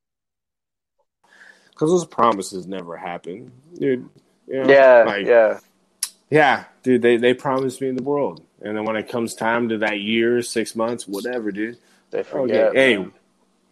Because 1.71 1.91
those 1.91 2.05
promises 2.05 2.65
never 2.65 2.95
happen, 2.95 3.51
dude. 3.77 4.09
You 4.47 4.63
know? 4.63 4.69
yeah. 4.69 5.03
Like, 5.05 5.25
yeah. 5.25 5.59
yeah, 6.29 6.63
dude, 6.83 7.01
they, 7.01 7.17
they 7.17 7.33
promised 7.33 7.81
me 7.81 7.91
the 7.91 8.03
world. 8.03 8.41
And 8.61 8.75
then 8.75 8.85
when 8.85 8.95
it 8.95 9.09
comes 9.09 9.35
time 9.35 9.67
to 9.69 9.77
that 9.79 9.99
year, 9.99 10.41
six 10.41 10.75
months, 10.75 11.07
whatever, 11.07 11.51
dude. 11.51 11.77
They 12.09 12.23
forget. 12.23 12.67
Okay, 12.69 12.97
man. 12.97 13.11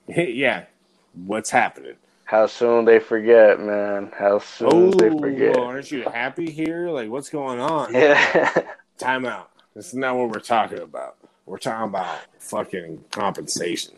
hey, 0.07 0.31
yeah, 0.33 0.65
what's 1.13 1.49
happening? 1.49 1.95
How 2.26 2.47
soon 2.47 2.86
they 2.86 2.99
forget, 2.99 3.59
man. 3.59 4.11
How 4.17 4.39
soon 4.39 4.69
Oh, 4.73 4.91
they 4.91 5.09
forget. 5.09 5.57
aren't 5.57 5.91
you 5.91 6.03
happy 6.03 6.49
here? 6.49 6.89
Like, 6.89 7.09
what's 7.09 7.30
going 7.30 7.59
on? 7.59 7.93
Yeah. 7.93 8.63
Time 8.97 9.26
out. 9.26 9.51
This 9.76 9.88
is 9.89 9.93
not 9.93 10.15
what 10.17 10.30
we're 10.30 10.39
talking 10.39 10.80
about. 10.80 11.17
We're 11.45 11.59
talking 11.59 11.89
about 11.89 12.17
fucking 12.39 13.03
compensation. 13.11 13.93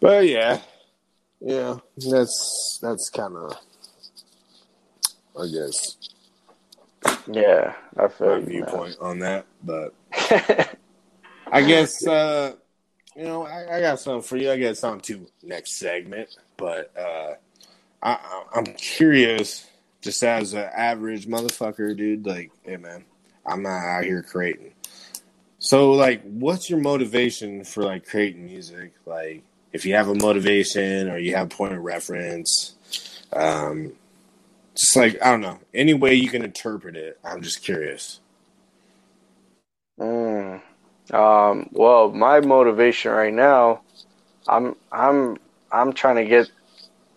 But 0.00 0.26
yeah, 0.28 0.60
yeah, 1.40 1.78
that's 1.96 2.78
that's 2.82 3.08
kind 3.10 3.36
of, 3.36 3.56
I 5.40 5.46
guess, 5.46 5.96
yeah. 7.26 7.74
I 7.96 8.08
feel 8.08 8.26
my 8.28 8.34
man. 8.38 8.46
viewpoint 8.46 8.96
on 9.00 9.18
that. 9.20 9.46
But 9.64 9.94
I 11.50 11.62
guess 11.62 12.06
uh, 12.06 12.54
you 13.16 13.24
know 13.24 13.44
I, 13.44 13.76
I 13.76 13.80
got 13.80 14.00
something 14.00 14.22
for 14.22 14.36
you. 14.36 14.50
I 14.50 14.58
got 14.58 14.76
something 14.76 15.00
to 15.16 15.26
next 15.46 15.78
segment, 15.78 16.36
but 16.56 16.92
uh, 16.96 17.34
I, 18.02 18.44
I'm 18.54 18.66
curious, 18.74 19.66
just 20.00 20.22
as 20.22 20.54
an 20.54 20.68
average 20.74 21.26
motherfucker, 21.26 21.96
dude. 21.96 22.26
Like, 22.26 22.50
hey 22.62 22.76
man, 22.76 23.04
I'm 23.46 23.62
not 23.62 23.84
out 23.84 24.04
here 24.04 24.22
creating. 24.22 24.72
So, 25.58 25.92
like, 25.92 26.22
what's 26.24 26.68
your 26.68 26.80
motivation 26.80 27.64
for 27.64 27.84
like 27.84 28.06
creating 28.06 28.46
music? 28.46 28.94
Like, 29.06 29.44
if 29.72 29.86
you 29.86 29.94
have 29.94 30.08
a 30.08 30.14
motivation 30.14 31.08
or 31.08 31.18
you 31.18 31.36
have 31.36 31.50
point 31.50 31.74
of 31.74 31.82
reference, 31.82 32.74
um, 33.32 33.92
just 34.74 34.96
like 34.96 35.22
I 35.22 35.30
don't 35.30 35.40
know, 35.40 35.60
any 35.72 35.94
way 35.94 36.14
you 36.14 36.28
can 36.28 36.42
interpret 36.42 36.96
it. 36.96 37.18
I'm 37.24 37.42
just 37.42 37.62
curious. 37.62 38.20
Mm. 40.00 40.60
Um, 41.10 41.68
well, 41.72 42.10
my 42.10 42.40
motivation 42.40 43.10
right 43.12 43.32
now, 43.34 43.82
I'm 44.46 44.76
I'm 44.90 45.38
I'm 45.70 45.92
trying 45.92 46.16
to 46.16 46.24
get 46.24 46.50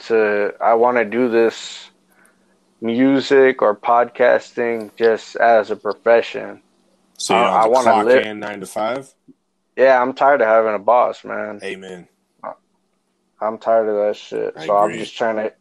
to 0.07 0.53
I 0.59 0.73
want 0.73 0.97
to 0.97 1.05
do 1.05 1.29
this 1.29 1.89
music 2.81 3.61
or 3.61 3.75
podcasting 3.75 4.95
just 4.97 5.35
as 5.35 5.71
a 5.71 5.75
profession. 5.75 6.61
So 7.17 7.35
you 7.35 7.41
I- 7.41 7.67
wanna 7.67 7.91
clock 7.91 8.05
live- 8.05 8.25
in 8.25 8.39
nine 8.39 8.59
to 8.59 8.65
five. 8.65 9.13
Yeah, 9.77 10.01
I'm 10.01 10.13
tired 10.13 10.41
of 10.41 10.47
having 10.47 10.73
a 10.73 10.79
boss, 10.79 11.23
man. 11.23 11.59
Amen. 11.63 12.07
I'm 13.41 13.57
tired 13.57 13.89
of 13.89 13.95
that 13.95 14.15
shit. 14.15 14.53
I 14.55 14.65
so 14.65 14.77
I'm 14.77 14.93
just 14.93 15.15
trying 15.17 15.35
to, 15.35 15.53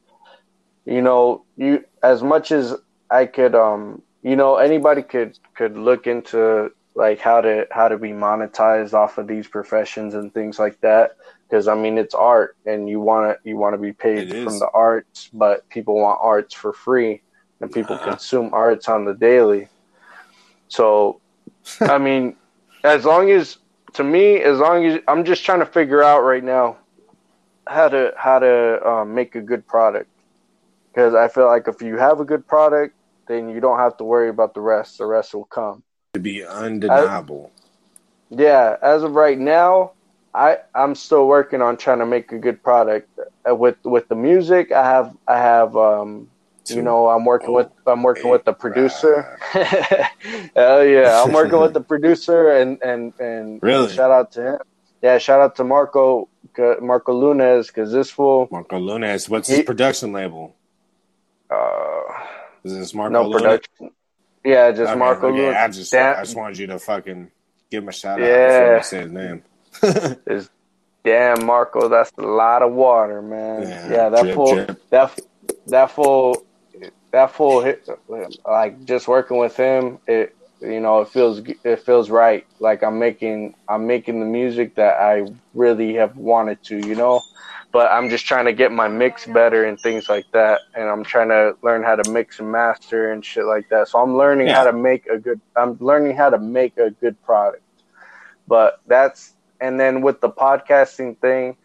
you 0.85 1.03
know, 1.03 1.45
you 1.57 1.85
as 2.03 2.23
much 2.23 2.53
as 2.53 2.75
I 3.11 3.27
could, 3.27 3.55
um, 3.55 4.03
you 4.23 4.37
know, 4.37 4.57
anybody 4.57 5.03
could 5.03 5.39
could 5.55 5.77
look 5.77 6.07
into 6.07 6.71
like 6.95 7.21
how 7.21 7.41
to 7.41 7.67
how 7.71 7.89
to 7.89 7.99
be 7.99 8.11
monetized 8.11 8.95
off 8.95 9.19
of 9.19 9.27
these 9.27 9.49
professions 9.49 10.15
and 10.15 10.33
things 10.33 10.59
like 10.59 10.79
that. 10.83 11.13
Because 11.49 11.69
I 11.69 11.75
mean, 11.75 11.99
it's 11.99 12.15
art, 12.15 12.57
and 12.67 12.89
you 12.89 13.01
want 13.01 13.37
to 13.43 13.49
you 13.49 13.57
want 13.57 13.75
to 13.75 13.79
be 13.81 13.93
paid 13.93 14.35
from 14.35 14.59
the 14.59 14.69
arts, 14.75 15.29
but 15.33 15.69
people 15.71 15.97
want 16.01 16.21
arts 16.23 16.55
for 16.55 16.73
free, 16.73 17.23
and 17.61 17.73
people 17.73 17.97
Uh-huh. 17.97 18.11
consume 18.11 18.51
arts 18.55 18.89
on 18.89 19.05
the 19.05 19.15
daily. 19.15 19.69
So, 20.69 21.21
I 21.87 21.99
mean, 21.99 22.37
as 22.85 23.05
long 23.05 23.31
as 23.31 23.59
to 23.95 24.05
me, 24.05 24.41
as 24.41 24.59
long 24.59 24.87
as 24.87 25.01
I'm 25.09 25.25
just 25.25 25.45
trying 25.45 25.61
to 25.61 25.67
figure 25.67 26.03
out 26.03 26.21
right 26.23 26.45
now 26.45 26.79
how 27.69 27.89
to 27.89 28.13
how 28.17 28.39
to 28.39 28.87
um, 28.89 29.15
make 29.15 29.35
a 29.35 29.41
good 29.41 29.67
product 29.67 30.11
because 30.93 31.15
I 31.15 31.29
feel 31.29 31.47
like 31.47 31.69
if 31.69 31.83
you 31.83 31.97
have 31.99 32.21
a 32.21 32.25
good 32.25 32.47
product, 32.47 32.95
then 33.29 33.49
you 33.49 33.61
don't 33.61 33.79
have 33.79 33.97
to 33.99 34.05
worry 34.05 34.29
about 34.29 34.55
the 34.55 34.61
rest. 34.61 34.99
The 34.99 35.07
rest 35.07 35.35
will 35.35 35.47
come. 35.47 35.83
To 36.15 36.21
be 36.21 36.45
undeniable. 36.45 37.51
Yeah, 38.31 38.77
as 38.81 39.03
of 39.03 39.13
right 39.17 39.39
now, 39.39 39.93
I 40.33 40.59
I'm 40.75 40.95
still 40.95 41.27
working 41.27 41.61
on 41.61 41.77
trying 41.77 41.99
to 41.99 42.07
make 42.07 42.31
a 42.31 42.39
good 42.39 42.63
product. 42.63 43.11
Uh, 43.49 43.55
with 43.55 43.77
with 43.85 44.07
the 44.09 44.15
music, 44.15 44.71
I 44.71 44.85
have 44.85 45.17
I 45.27 45.39
have 45.39 45.77
um 45.77 46.31
you 46.69 46.83
know 46.83 47.09
I'm 47.09 47.25
working 47.25 47.53
with 47.53 47.69
I'm 47.87 48.05
working 48.05 48.31
with 48.31 48.45
the 48.45 48.53
producer. 48.53 49.39
Hell 49.53 50.85
yeah, 50.85 51.21
I'm 51.25 51.33
working 51.33 51.59
with 51.61 51.75
the 51.75 51.81
producer 51.93 52.49
and 52.51 52.81
and 52.83 53.13
and 53.19 53.61
Really? 53.61 53.93
shout 53.93 54.13
out 54.13 54.31
to 54.33 54.53
him. 54.55 54.59
Yeah, 55.03 55.19
shout 55.19 55.41
out 55.41 55.57
to 55.57 55.65
Marco 55.65 56.29
Marco 56.81 57.13
Lunes 57.13 57.67
because 57.67 57.91
this 57.91 58.09
fool 58.09 58.47
Marco 58.53 58.79
Lunes. 58.79 59.29
What's 59.29 59.49
his 59.49 59.59
He- 59.59 59.63
production 59.65 60.13
label? 60.13 60.55
uh 61.51 62.03
Is 62.63 62.73
this 62.73 62.95
Marco 62.95 63.13
no 63.13 63.23
Lunes? 63.29 63.43
production. 63.43 63.91
Yeah, 64.45 64.71
just 64.73 64.91
Okay, 64.91 64.99
Marco 64.99 65.29
okay, 65.29 65.39
Lunes. 65.39 65.57
I 65.57 65.69
just 65.69 65.93
Damn- 65.93 66.17
I 66.19 66.23
just 66.23 66.37
wanted 66.37 66.59
you 66.59 66.67
to 66.69 66.79
fucking 66.79 67.31
give 67.71 67.83
him 67.83 67.89
a 67.89 67.93
shout 67.93 68.21
out 68.21 68.27
Yeah. 68.29 68.61
before 68.61 68.77
I 68.77 68.81
say 68.83 69.01
his 69.01 69.13
name. 69.13 69.43
is 70.27 70.51
damn 71.03 71.45
Marco. 71.47 71.89
That's 71.89 72.11
a 72.19 72.23
lot 72.23 72.63
of 72.63 72.73
water, 72.73 73.23
man. 73.23 73.63
Yeah, 73.63 73.91
Yeah, 73.91 74.09
that 74.11 74.23
drip, 74.23 74.35
fool. 74.35 74.55
drip. 74.55 74.89
That 74.91 75.19
that 75.69 75.91
fool. 75.91 76.45
That 77.11 77.31
fool. 77.33 77.63
Hit, 77.63 77.89
like 78.47 78.85
just 78.85 79.09
working 79.09 79.39
with 79.39 79.57
him. 79.57 79.99
It 80.07 80.35
you 80.61 80.81
know 80.81 81.01
it 81.01 81.09
feels 81.09 81.41
it 81.65 81.81
feels 81.81 82.11
right. 82.11 82.47
Like 82.61 82.83
I'm 82.83 82.99
making 82.99 83.55
I'm 83.69 83.87
making 83.87 84.21
the 84.21 84.27
music 84.27 84.75
that 84.77 85.01
I 85.01 85.27
really 85.55 85.95
have 85.95 86.17
wanted 86.17 86.63
to. 86.65 86.77
You 86.87 86.95
know. 86.97 87.21
But 87.75 87.91
I'm 87.91 88.09
just 88.09 88.25
trying 88.25 88.45
to 88.45 88.53
get 88.53 88.71
my 88.71 88.87
mix 88.87 89.27
better 89.27 89.65
and 89.65 89.79
things 89.81 90.09
like 90.09 90.27
that, 90.33 90.61
and 90.77 90.89
I'm 90.89 91.03
trying 91.03 91.31
to 91.31 91.57
learn 91.63 91.83
how 91.83 91.97
to 91.97 92.09
mix 92.09 92.39
and 92.39 92.53
master 92.53 93.11
and 93.11 93.25
shit 93.25 93.47
like 93.47 93.69
that. 93.71 93.89
So 93.89 93.99
I'm 93.99 94.17
learning 94.17 94.47
how 94.47 94.63
to 94.63 94.73
make 94.73 95.07
a 95.09 95.19
good. 95.19 95.41
I'm 95.57 95.77
learning 95.81 96.17
how 96.17 96.31
to 96.31 96.39
make 96.39 96.79
a 96.79 96.93
good 96.93 97.21
product. 97.25 97.65
But 98.47 98.81
that's 98.87 99.35
and 99.61 99.81
then 99.81 100.03
with 100.03 100.21
the 100.21 100.31
podcasting 100.31 101.19
thing, 101.19 101.57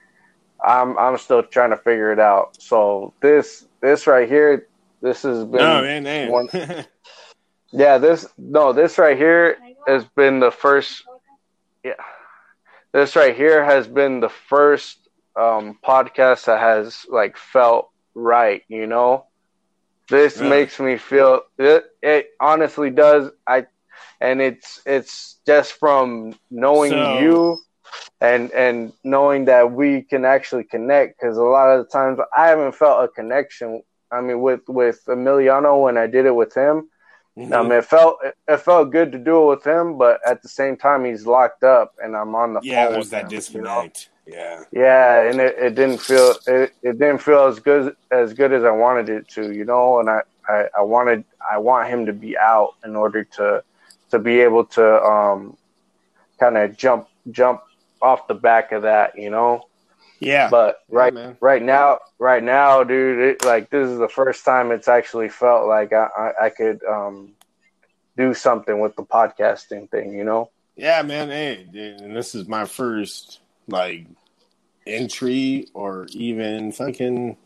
I'm 0.66 0.97
I'm 0.97 1.18
still 1.20 1.43
trying 1.43 1.70
to 1.72 1.78
figure 1.78 2.12
it 2.12 2.20
out. 2.20 2.60
So 2.60 3.14
this 3.22 3.68
this 3.80 4.07
right 4.07 4.28
here, 4.28 4.68
this 5.01 5.22
has 5.22 5.45
been 5.45 5.60
no, 5.62 5.82
man, 5.84 6.03
man. 6.03 6.32
one- 6.32 6.49
yeah 7.72 7.99
this 7.99 8.26
no 8.38 8.74
this 8.74 8.97
right 8.97 9.18
here 9.18 9.57
has 9.88 10.03
been 10.16 10.39
the 10.39 10.49
first 10.49 11.03
yeah 11.84 11.93
this 12.93 13.16
right 13.16 13.36
here 13.36 13.64
has 13.64 13.88
been 13.88 14.20
the 14.22 14.30
first 14.30 14.98
um 15.39 15.77
podcast 15.85 16.45
that 16.45 16.59
has 16.59 17.05
like 17.09 17.37
felt 17.37 17.89
right 18.15 18.63
you 18.67 18.87
know 18.87 19.25
this 20.09 20.37
Really? 20.37 20.49
makes 20.49 20.79
me 20.79 20.97
feel 20.97 21.41
it, 21.57 21.85
it 22.01 22.29
honestly 22.39 22.89
does 22.89 23.31
i 23.47 23.65
and 24.21 24.41
it's 24.41 24.81
it's 24.85 25.39
just 25.45 25.73
from 25.73 26.33
knowing 26.51 26.91
So- 26.91 27.19
you 27.21 27.57
and 28.21 28.51
and 28.51 28.93
knowing 29.03 29.45
that 29.45 29.71
we 29.71 30.01
can 30.03 30.25
actually 30.25 30.63
connect 30.65 31.19
because 31.19 31.37
a 31.37 31.43
lot 31.43 31.69
of 31.69 31.85
the 31.85 31.91
times 31.91 32.19
i 32.35 32.47
haven't 32.47 32.75
felt 32.75 33.03
a 33.03 33.07
connection 33.07 33.81
i 34.11 34.21
mean 34.21 34.41
with 34.41 34.61
with 34.67 35.01
emiliano 35.07 35.83
when 35.83 35.97
i 35.97 36.07
did 36.07 36.25
it 36.25 36.35
with 36.35 36.53
him 36.55 36.89
Mm-hmm. 37.37 37.53
I 37.53 37.61
mean, 37.61 37.71
it 37.71 37.85
felt 37.85 38.17
it, 38.47 38.57
felt 38.59 38.91
good 38.91 39.13
to 39.13 39.17
do 39.17 39.43
it 39.43 39.47
with 39.55 39.63
him, 39.65 39.97
but 39.97 40.19
at 40.27 40.41
the 40.41 40.49
same 40.49 40.75
time, 40.75 41.05
he's 41.05 41.25
locked 41.25 41.63
up, 41.63 41.93
and 42.03 42.13
I'm 42.15 42.35
on 42.35 42.53
the 42.53 42.59
yeah, 42.61 42.85
phone 42.85 42.93
there's 42.93 43.05
with 43.05 43.11
that 43.11 43.31
him, 43.31 43.41
you 43.55 43.61
know? 43.61 43.89
Disconnect. 44.30 44.67
Yeah. 44.71 44.82
Yeah, 44.82 45.30
and 45.30 45.39
it, 45.39 45.55
it 45.57 45.75
didn't 45.75 45.99
feel 45.99 46.36
it, 46.47 46.73
it 46.82 46.99
didn't 46.99 47.19
feel 47.19 47.45
as 47.45 47.59
good 47.59 47.95
as 48.11 48.34
good 48.34 48.53
as 48.53 48.63
I 48.63 48.71
wanted 48.71 49.09
it 49.09 49.27
to, 49.30 49.51
you 49.51 49.65
know. 49.65 49.99
And 49.99 50.09
I, 50.09 50.21
I, 50.47 50.65
I 50.77 50.82
wanted 50.82 51.23
I 51.49 51.57
want 51.57 51.89
him 51.89 52.05
to 52.05 52.13
be 52.13 52.38
out 52.38 52.75
in 52.84 52.95
order 52.95 53.23
to 53.23 53.63
to 54.11 54.19
be 54.19 54.39
able 54.41 54.65
to 54.65 55.03
um 55.03 55.57
kind 56.39 56.57
of 56.57 56.77
jump 56.77 57.07
jump 57.32 57.61
off 58.01 58.27
the 58.27 58.34
back 58.34 58.71
of 58.71 58.84
that, 58.84 59.17
you 59.17 59.30
know. 59.30 59.65
Yeah. 60.19 60.49
But 60.49 60.84
right 60.89 61.13
man. 61.13 61.38
right 61.39 61.61
now 61.61 61.99
right 62.17 62.43
now, 62.43 62.84
dude, 62.84 63.19
it, 63.19 63.45
like 63.45 63.69
this 63.69 63.89
is 63.89 63.99
the 63.99 64.09
first 64.09 64.43
time 64.43 64.71
it's 64.71 64.88
actually 64.88 65.30
felt 65.30 65.67
like 65.67 65.93
I 65.93 66.07
I, 66.17 66.45
I 66.45 66.49
could 66.49 66.84
um 66.84 67.34
do 68.17 68.34
something 68.34 68.80
with 68.80 68.95
the 68.95 69.03
podcasting 69.03 69.89
thing, 69.89 70.11
you 70.13 70.25
know. 70.25 70.49
Yeah, 70.75 71.01
man. 71.03 71.30
Hey, 71.30 71.65
dude, 71.71 72.01
and 72.01 72.15
this 72.15 72.36
is 72.36 72.47
my 72.47 72.65
first 72.65 73.39
like 73.67 74.07
entry 74.89 75.67
or 75.73 76.07
even 76.11 76.71
fucking 76.71 77.37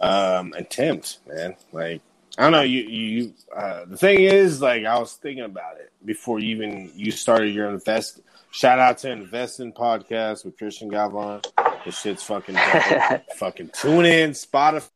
um 0.00 0.52
attempt, 0.54 1.18
man. 1.26 1.56
Like 1.72 2.02
I 2.38 2.42
don't 2.42 2.52
know. 2.52 2.62
You 2.62 2.82
you 2.82 3.34
uh, 3.54 3.86
the 3.86 3.96
thing 3.96 4.20
is, 4.20 4.60
like 4.60 4.84
I 4.84 4.98
was 4.98 5.14
thinking 5.14 5.44
about 5.44 5.76
it 5.78 5.90
before 6.04 6.38
you 6.38 6.56
even 6.56 6.90
you 6.94 7.10
started 7.10 7.54
your 7.54 7.70
invest. 7.70 8.20
Shout 8.50 8.78
out 8.78 8.98
to 8.98 9.10
Investing 9.10 9.72
Podcast 9.72 10.44
with 10.44 10.56
Christian 10.56 10.90
Gavon. 10.90 11.44
This 11.84 12.00
shit's 12.00 12.22
fucking 12.22 12.56
fucking 13.36 13.70
tune 13.70 14.06
in, 14.06 14.30
Spotify, 14.30 14.88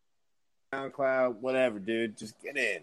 SoundCloud, 0.73 1.37
whatever, 1.37 1.79
dude. 1.79 2.17
Just 2.17 2.41
get 2.43 2.57
in. 2.57 2.83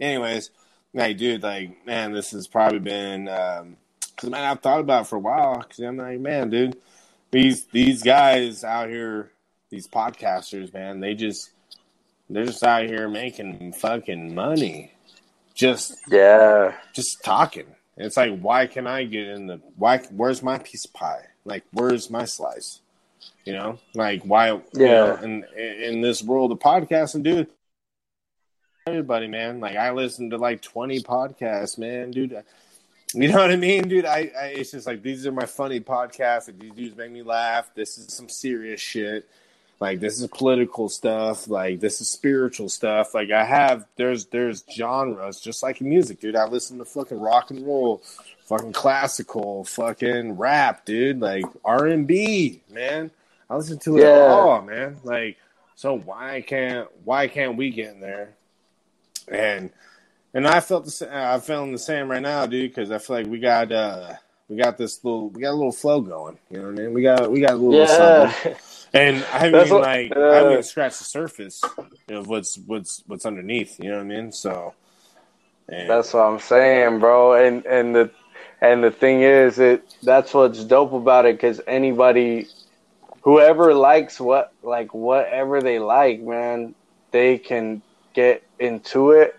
Anyways, 0.00 0.50
like, 0.92 1.16
dude, 1.16 1.42
like, 1.42 1.86
man, 1.86 2.12
this 2.12 2.30
has 2.32 2.46
probably 2.46 2.78
been 2.78 3.28
um, 3.28 3.76
because 4.14 4.30
man, 4.30 4.44
I've 4.44 4.60
thought 4.60 4.80
about 4.80 5.02
it 5.02 5.08
for 5.08 5.16
a 5.16 5.20
while. 5.20 5.58
Because 5.58 5.80
I'm 5.80 5.96
like, 5.96 6.20
man, 6.20 6.50
dude, 6.50 6.76
these 7.34 7.64
these 7.66 8.02
guys 8.02 8.62
out 8.64 8.88
here, 8.88 9.32
these 9.70 9.88
podcasters, 9.88 10.72
man, 10.72 11.00
they 11.00 11.14
just 11.14 11.50
they're 12.30 12.46
just 12.46 12.62
out 12.62 12.86
here 12.86 13.08
making 13.08 13.72
fucking 13.72 14.34
money, 14.34 14.92
just 15.54 15.96
Yeah, 16.08 16.74
just 16.92 17.22
talking. 17.24 17.66
It's 17.96 18.16
like, 18.16 18.38
why 18.40 18.66
can 18.66 18.86
I 18.86 19.04
get 19.04 19.28
in 19.28 19.46
the 19.48 19.60
why? 19.76 19.98
Where's 20.10 20.42
my 20.42 20.58
piece 20.58 20.84
of 20.84 20.92
pie? 20.92 21.26
Like, 21.44 21.64
where's 21.72 22.08
my 22.08 22.24
slice? 22.24 22.80
You 23.44 23.52
know, 23.54 23.78
like 23.94 24.22
why? 24.22 24.48
You 24.50 24.62
Yeah. 24.72 24.88
know, 24.94 25.16
in 25.16 25.44
in 25.56 26.00
this 26.00 26.22
world 26.22 26.52
of 26.52 26.60
podcasting, 26.60 27.24
dude, 27.24 27.48
everybody, 28.86 29.26
man. 29.26 29.60
Like, 29.60 29.76
I 29.76 29.90
listen 29.90 30.30
to 30.30 30.36
like 30.36 30.62
twenty 30.62 31.00
podcasts, 31.00 31.78
man, 31.78 32.10
dude. 32.12 32.42
You 33.22 33.28
know 33.28 33.38
what 33.38 33.50
I 33.52 33.56
mean, 33.56 33.88
dude? 33.88 34.04
I, 34.06 34.30
I 34.38 34.44
it's 34.56 34.72
just 34.72 34.86
like 34.86 35.02
these 35.02 35.26
are 35.26 35.32
my 35.32 35.46
funny 35.46 35.80
podcasts. 35.80 36.48
Like, 36.48 36.58
these 36.58 36.72
dudes 36.72 36.96
make 36.96 37.10
me 37.12 37.22
laugh. 37.22 37.70
This 37.74 37.96
is 37.98 38.12
some 38.12 38.28
serious 38.28 38.80
shit. 38.80 39.28
Like 39.80 40.00
this 40.00 40.20
is 40.20 40.26
political 40.28 40.88
stuff. 40.88 41.48
Like 41.48 41.80
this 41.80 42.00
is 42.00 42.08
spiritual 42.08 42.68
stuff. 42.68 43.14
Like 43.14 43.30
I 43.30 43.44
have 43.44 43.86
there's 43.96 44.26
there's 44.26 44.64
genres 44.72 45.40
just 45.40 45.62
like 45.62 45.80
music, 45.80 46.20
dude. 46.20 46.36
I 46.36 46.46
listen 46.46 46.78
to 46.78 46.84
fucking 46.84 47.18
rock 47.20 47.50
and 47.50 47.66
roll, 47.66 48.02
fucking 48.46 48.72
classical, 48.72 49.64
fucking 49.64 50.36
rap, 50.36 50.84
dude. 50.84 51.20
Like 51.20 51.44
R 51.64 51.86
and 51.86 52.06
B, 52.06 52.62
man. 52.70 53.10
I 53.50 53.56
listen 53.56 53.78
to 53.80 53.98
it 53.98 54.02
Yeah. 54.02 54.26
all, 54.26 54.62
man. 54.62 54.96
Like 55.04 55.36
so 55.76 55.98
why 55.98 56.42
can't 56.46 56.88
why 57.04 57.26
can't 57.28 57.56
we 57.56 57.70
get 57.70 57.92
in 57.94 58.00
there? 58.00 58.30
And 59.28 59.70
and 60.34 60.46
I 60.46 60.60
felt 60.60 60.84
the 60.84 60.90
same. 60.90 61.08
I'm 61.12 61.40
feeling 61.40 61.72
the 61.72 61.78
same 61.78 62.10
right 62.10 62.22
now, 62.22 62.44
dude, 62.46 62.70
because 62.70 62.90
I 62.90 62.98
feel 62.98 63.16
like 63.16 63.26
we 63.26 63.38
got 63.38 63.72
uh 63.72 64.14
we 64.48 64.56
got 64.56 64.76
this 64.76 65.02
little 65.04 65.30
we 65.30 65.40
got 65.40 65.52
a 65.52 65.56
little 65.56 65.72
flow 65.72 66.00
going. 66.00 66.38
You 66.50 66.58
know 66.58 66.70
what 66.70 66.78
I 66.78 66.82
mean? 66.82 66.92
We 66.92 67.02
got 67.02 67.30
we 67.30 67.40
got 67.40 67.52
a 67.52 67.56
little 67.56 67.86
something. 67.86 68.52
yeah, 68.52 68.58
And 68.94 69.16
I 69.24 69.38
haven't 69.38 69.66
even 69.66 69.80
like 69.80 70.12
uh, 70.14 70.20
I 70.20 70.34
haven't 70.36 70.52
even 70.52 70.62
scratched 70.62 70.98
the 70.98 71.04
surface 71.04 71.60
of 72.08 72.28
what's 72.28 72.58
what's 72.58 73.02
what's 73.06 73.26
underneath. 73.26 73.80
You 73.80 73.90
know 73.90 73.96
what 73.96 74.04
I 74.04 74.06
mean? 74.06 74.30
So 74.30 74.74
and, 75.68 75.90
that's 75.90 76.14
what 76.14 76.20
I'm 76.20 76.38
saying, 76.38 77.00
bro. 77.00 77.34
And 77.34 77.66
and 77.66 77.94
the 77.94 78.10
and 78.60 78.84
the 78.84 78.92
thing 78.92 79.22
is, 79.22 79.58
it 79.58 79.96
that's 80.02 80.32
what's 80.32 80.62
dope 80.64 80.92
about 80.92 81.26
it 81.26 81.36
because 81.36 81.60
anybody, 81.66 82.46
whoever 83.22 83.74
likes 83.74 84.20
what 84.20 84.52
like 84.62 84.94
whatever 84.94 85.60
they 85.60 85.80
like, 85.80 86.20
man, 86.20 86.76
they 87.10 87.38
can 87.38 87.82
get 88.12 88.44
into 88.60 89.10
it. 89.10 89.36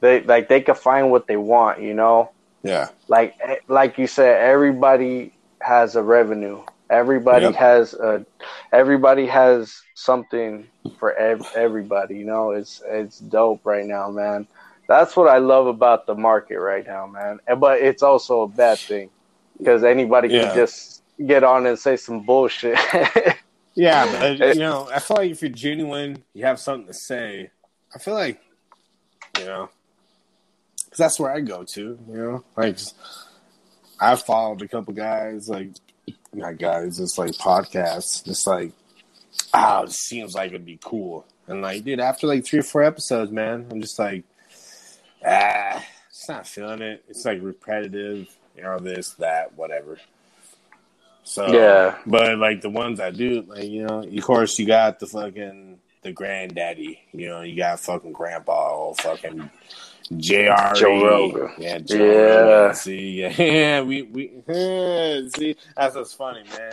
They 0.00 0.22
like 0.22 0.48
they 0.48 0.60
can 0.60 0.74
find 0.74 1.10
what 1.10 1.26
they 1.26 1.36
want, 1.36 1.80
you 1.80 1.94
know. 1.94 2.30
yeah, 2.62 2.88
like 3.08 3.34
eh, 3.42 3.56
like 3.68 3.96
you 3.98 4.06
said, 4.06 4.40
everybody 4.42 5.32
has 5.60 5.96
a 5.96 6.02
revenue. 6.02 6.62
Everybody 6.90 7.46
Yep. 7.46 7.54
has 7.56 7.94
a, 7.94 8.24
everybody 8.72 9.26
has 9.26 9.80
something 9.94 10.66
for 10.98 11.12
ev- 11.14 11.50
everybody. 11.56 12.18
You 12.18 12.24
know, 12.26 12.50
it's 12.52 12.82
it's 12.86 13.18
dope 13.18 13.62
right 13.64 13.86
now, 13.86 14.10
man. 14.10 14.46
That's 14.88 15.16
what 15.16 15.28
I 15.28 15.38
love 15.38 15.66
about 15.66 16.06
the 16.06 16.14
market 16.14 16.60
right 16.60 16.86
now, 16.86 17.06
man. 17.06 17.40
And- 17.48 17.58
But 17.60 17.80
it's 17.80 18.02
also 18.04 18.42
a 18.42 18.48
bad 18.48 18.78
thing 18.78 19.10
because 19.58 19.82
anybody 19.82 20.28
Yeah. 20.28 20.46
can 20.48 20.54
just 20.54 21.02
get 21.26 21.42
on 21.42 21.66
and 21.66 21.76
say 21.78 21.96
some 21.96 22.20
bullshit. 22.24 22.78
Yeah, 23.78 24.06
but 24.10 24.40
eh. 24.40 24.52
you 24.54 24.60
know, 24.60 24.88
I 24.90 25.00
feel 25.00 25.18
like 25.18 25.30
if 25.30 25.42
you're 25.42 25.50
genuine, 25.50 26.22
you 26.32 26.46
have 26.46 26.58
something 26.58 26.86
to 26.86 26.94
say. 26.94 27.50
I 27.94 27.98
feel 27.98 28.14
like, 28.14 28.40
you 29.38 29.44
know, 29.44 29.68
because 30.96 31.12
that's 31.12 31.20
where 31.20 31.30
I 31.30 31.40
go 31.40 31.62
to. 31.62 31.98
You 32.08 32.16
know, 32.16 32.44
like 32.56 32.78
I've 34.00 34.22
followed 34.22 34.62
a 34.62 34.68
couple 34.68 34.94
guys, 34.94 35.48
like 35.48 35.70
not 36.32 36.58
guys, 36.58 36.98
it's 36.98 37.18
like 37.18 37.32
podcasts. 37.32 38.24
Just 38.24 38.46
like, 38.46 38.72
oh, 39.52 39.82
it 39.84 39.92
seems 39.92 40.34
like 40.34 40.48
it'd 40.48 40.64
be 40.64 40.78
cool. 40.82 41.26
And 41.46 41.60
like, 41.60 41.84
dude, 41.84 42.00
after 42.00 42.26
like 42.26 42.44
three 42.44 42.60
or 42.60 42.64
four 42.64 42.82
episodes, 42.82 43.30
man, 43.30 43.66
I'm 43.70 43.80
just 43.80 43.98
like, 43.98 44.24
ah, 45.26 45.84
it's 46.08 46.28
not 46.28 46.46
feeling 46.46 46.82
it. 46.82 47.04
It's 47.08 47.24
like 47.24 47.42
repetitive, 47.42 48.34
you 48.56 48.62
know, 48.62 48.78
this, 48.78 49.10
that, 49.14 49.54
whatever. 49.54 49.98
So 51.24 51.46
Yeah. 51.52 51.98
but 52.06 52.38
like 52.38 52.62
the 52.62 52.70
ones 52.70 53.00
I 53.00 53.10
do, 53.10 53.42
like 53.42 53.64
you 53.64 53.84
know, 53.84 54.02
of 54.02 54.24
course 54.24 54.58
you 54.58 54.66
got 54.66 54.98
the 54.98 55.06
fucking 55.06 55.78
the 56.02 56.12
granddaddy, 56.12 57.00
you 57.12 57.28
know, 57.28 57.42
you 57.42 57.56
got 57.56 57.80
fucking 57.80 58.12
grandpa, 58.12 58.72
old 58.72 59.00
fucking 59.00 59.50
Jr. 60.16 60.74
Joe 60.74 61.02
Rogan. 61.04 61.50
yeah, 61.58 61.78
Joe 61.78 61.96
Yeah. 61.96 62.40
Rogan. 62.40 62.74
See, 62.76 63.22
yeah, 63.38 63.80
we 63.82 64.02
we 64.02 64.30
see 65.36 65.56
that's 65.76 65.94
what's 65.96 66.12
funny, 66.12 66.44
man. 66.56 66.72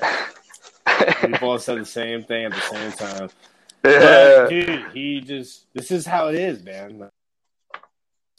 We 1.32 1.38
both 1.40 1.62
said 1.64 1.80
the 1.80 1.86
same 1.86 2.24
thing 2.24 2.46
at 2.46 2.52
the 2.54 2.62
same 2.62 2.92
time. 2.94 3.30
But 3.84 3.92
yeah. 4.02 4.48
dude, 4.50 4.86
he 4.94 5.20
just 5.20 5.66
this 5.74 5.92
is 5.92 6.06
how 6.06 6.30
it 6.30 6.36
is, 6.36 6.64
man. 6.64 7.10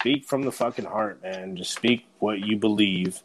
Speak 0.01 0.25
from 0.25 0.43
the 0.43 0.53
fucking 0.53 0.87
heart, 0.87 1.23
man. 1.23 1.57
Just 1.57 1.73
speak 1.75 2.07
what 2.19 2.41
you 2.41 2.57
believe. 2.57 3.23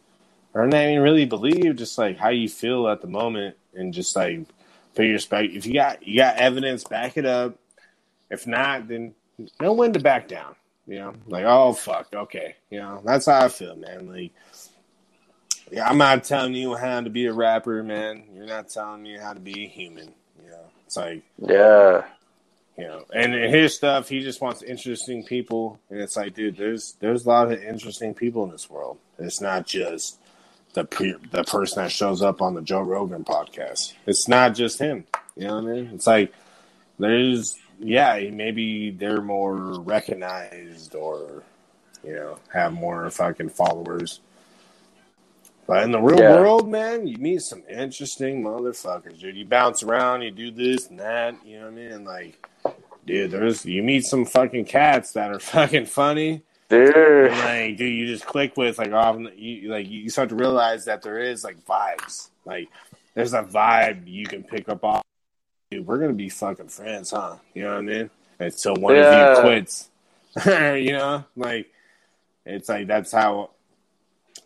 Or 0.53 0.67
not 0.67 0.81
even 0.83 1.01
really 1.01 1.25
believe, 1.25 1.77
just 1.77 1.97
like 1.97 2.17
how 2.17 2.29
you 2.29 2.49
feel 2.49 2.89
at 2.89 3.01
the 3.01 3.07
moment 3.07 3.55
and 3.73 3.93
just 3.93 4.15
like 4.17 4.41
put 4.95 5.05
your 5.05 5.19
spec 5.19 5.49
if 5.51 5.65
you 5.65 5.73
got 5.75 6.05
you 6.05 6.17
got 6.17 6.35
evidence, 6.37 6.83
back 6.83 7.15
it 7.15 7.25
up. 7.25 7.55
If 8.29 8.45
not, 8.45 8.87
then 8.89 9.13
know 9.61 9.71
when 9.73 9.93
to 9.93 9.99
back 9.99 10.27
down. 10.27 10.55
You 10.89 10.99
know? 10.99 11.13
Like, 11.27 11.45
oh 11.45 11.73
fuck, 11.73 12.07
okay. 12.13 12.55
You 12.71 12.79
know, 12.79 13.01
that's 13.05 13.27
how 13.27 13.45
I 13.45 13.49
feel, 13.49 13.75
man. 13.75 14.07
Like 14.07 14.31
yeah, 15.71 15.87
I'm 15.87 15.99
not 15.99 16.23
telling 16.23 16.55
you 16.55 16.75
how 16.75 17.01
to 17.01 17.09
be 17.09 17.27
a 17.27 17.33
rapper, 17.33 17.83
man. 17.83 18.23
You're 18.33 18.47
not 18.47 18.69
telling 18.69 19.03
me 19.03 19.17
how 19.17 19.33
to 19.33 19.39
be 19.39 19.65
a 19.65 19.67
human. 19.67 20.13
You 20.43 20.49
know, 20.49 20.65
it's 20.85 20.97
like 20.97 21.21
yeah. 21.37 22.05
you 22.75 22.85
know, 22.85 23.05
and 23.13 23.33
his 23.33 23.75
stuff, 23.75 24.09
he 24.09 24.21
just 24.21 24.41
wants 24.41 24.63
interesting 24.63 25.23
people, 25.23 25.79
and 25.91 25.99
it's 25.99 26.17
like, 26.17 26.33
dude, 26.33 26.57
there's 26.57 26.93
there's 26.99 27.25
a 27.25 27.29
lot 27.29 27.51
of 27.51 27.61
interesting 27.61 28.15
people 28.15 28.43
in 28.45 28.49
this 28.49 28.67
world. 28.67 28.97
It's 29.19 29.41
not 29.41 29.67
just 29.67 30.19
the 30.73 30.85
pre- 30.85 31.17
the 31.31 31.43
person 31.43 31.83
that 31.83 31.91
shows 31.91 32.23
up 32.23 32.41
on 32.41 32.55
the 32.55 32.61
Joe 32.61 32.81
Rogan 32.81 33.23
podcast. 33.23 33.93
It's 34.07 34.27
not 34.27 34.55
just 34.55 34.79
him. 34.79 35.05
You 35.35 35.47
know 35.47 35.61
what 35.61 35.65
I 35.65 35.67
mean? 35.67 35.91
It's 35.93 36.07
like 36.07 36.33
there's 36.97 37.59
yeah, 37.79 38.19
maybe 38.31 38.91
they're 38.91 39.21
more 39.21 39.55
recognized 39.81 40.95
or 40.95 41.43
you 42.03 42.13
know 42.13 42.37
have 42.53 42.73
more 42.73 43.09
fucking 43.09 43.49
followers. 43.49 44.19
But 45.67 45.83
in 45.83 45.91
the 45.91 45.99
real 46.01 46.19
Yeah. 46.19 46.35
world, 46.35 46.67
man, 46.69 47.05
you 47.07 47.17
meet 47.19 47.41
some 47.43 47.61
interesting 47.69 48.41
motherfuckers, 48.43 49.19
dude. 49.19 49.35
You 49.37 49.45
bounce 49.45 49.83
around, 49.83 50.23
you 50.23 50.31
do 50.31 50.49
this 50.49 50.87
and 50.89 50.99
that, 50.99 51.35
you 51.45 51.59
know 51.59 51.65
what 51.65 51.73
I 51.73 51.75
mean? 51.75 52.03
Like, 52.05 52.49
dude, 53.05 53.29
there's 53.31 53.65
you 53.65 53.83
meet 53.83 54.03
some 54.05 54.25
fucking 54.25 54.65
cats 54.65 55.11
that 55.13 55.31
are 55.31 55.39
fucking 55.55 55.85
funny, 55.85 56.41
Dude. 56.69 56.95
and 56.95 57.37
like, 57.39 57.77
dude, 57.77 57.93
you 57.93 58.07
just 58.07 58.25
click 58.25 58.57
with 58.57 58.79
like 58.79 58.91
often 58.93 59.31
you 59.35 59.69
like 59.69 59.87
you 59.87 60.09
start 60.09 60.29
to 60.29 60.35
realize 60.35 60.85
that 60.85 61.03
there 61.03 61.19
is 61.19 61.43
like 61.43 61.63
vibes, 61.65 62.29
like 62.45 62.67
there's 63.13 63.33
a 63.33 63.43
vibe 63.43 64.07
you 64.07 64.25
can 64.25 64.43
pick 64.43 64.69
up 64.69 64.83
on. 64.83 65.01
Dude, 65.71 65.85
we're 65.85 65.99
gonna 65.99 66.13
be 66.13 66.29
fucking 66.29 66.69
friends, 66.69 67.11
huh? 67.11 67.35
You 67.53 67.63
know 67.63 67.69
what 67.73 67.77
I 67.77 67.81
mean? 67.81 68.09
Until 68.39 68.75
one 68.75 68.95
of 68.95 69.35
you 69.35 69.41
quits, 69.41 69.89
you 70.45 70.93
know, 70.93 71.25
like 71.35 71.71
it's 72.43 72.69
like 72.69 72.87
that's 72.87 73.11
how 73.11 73.51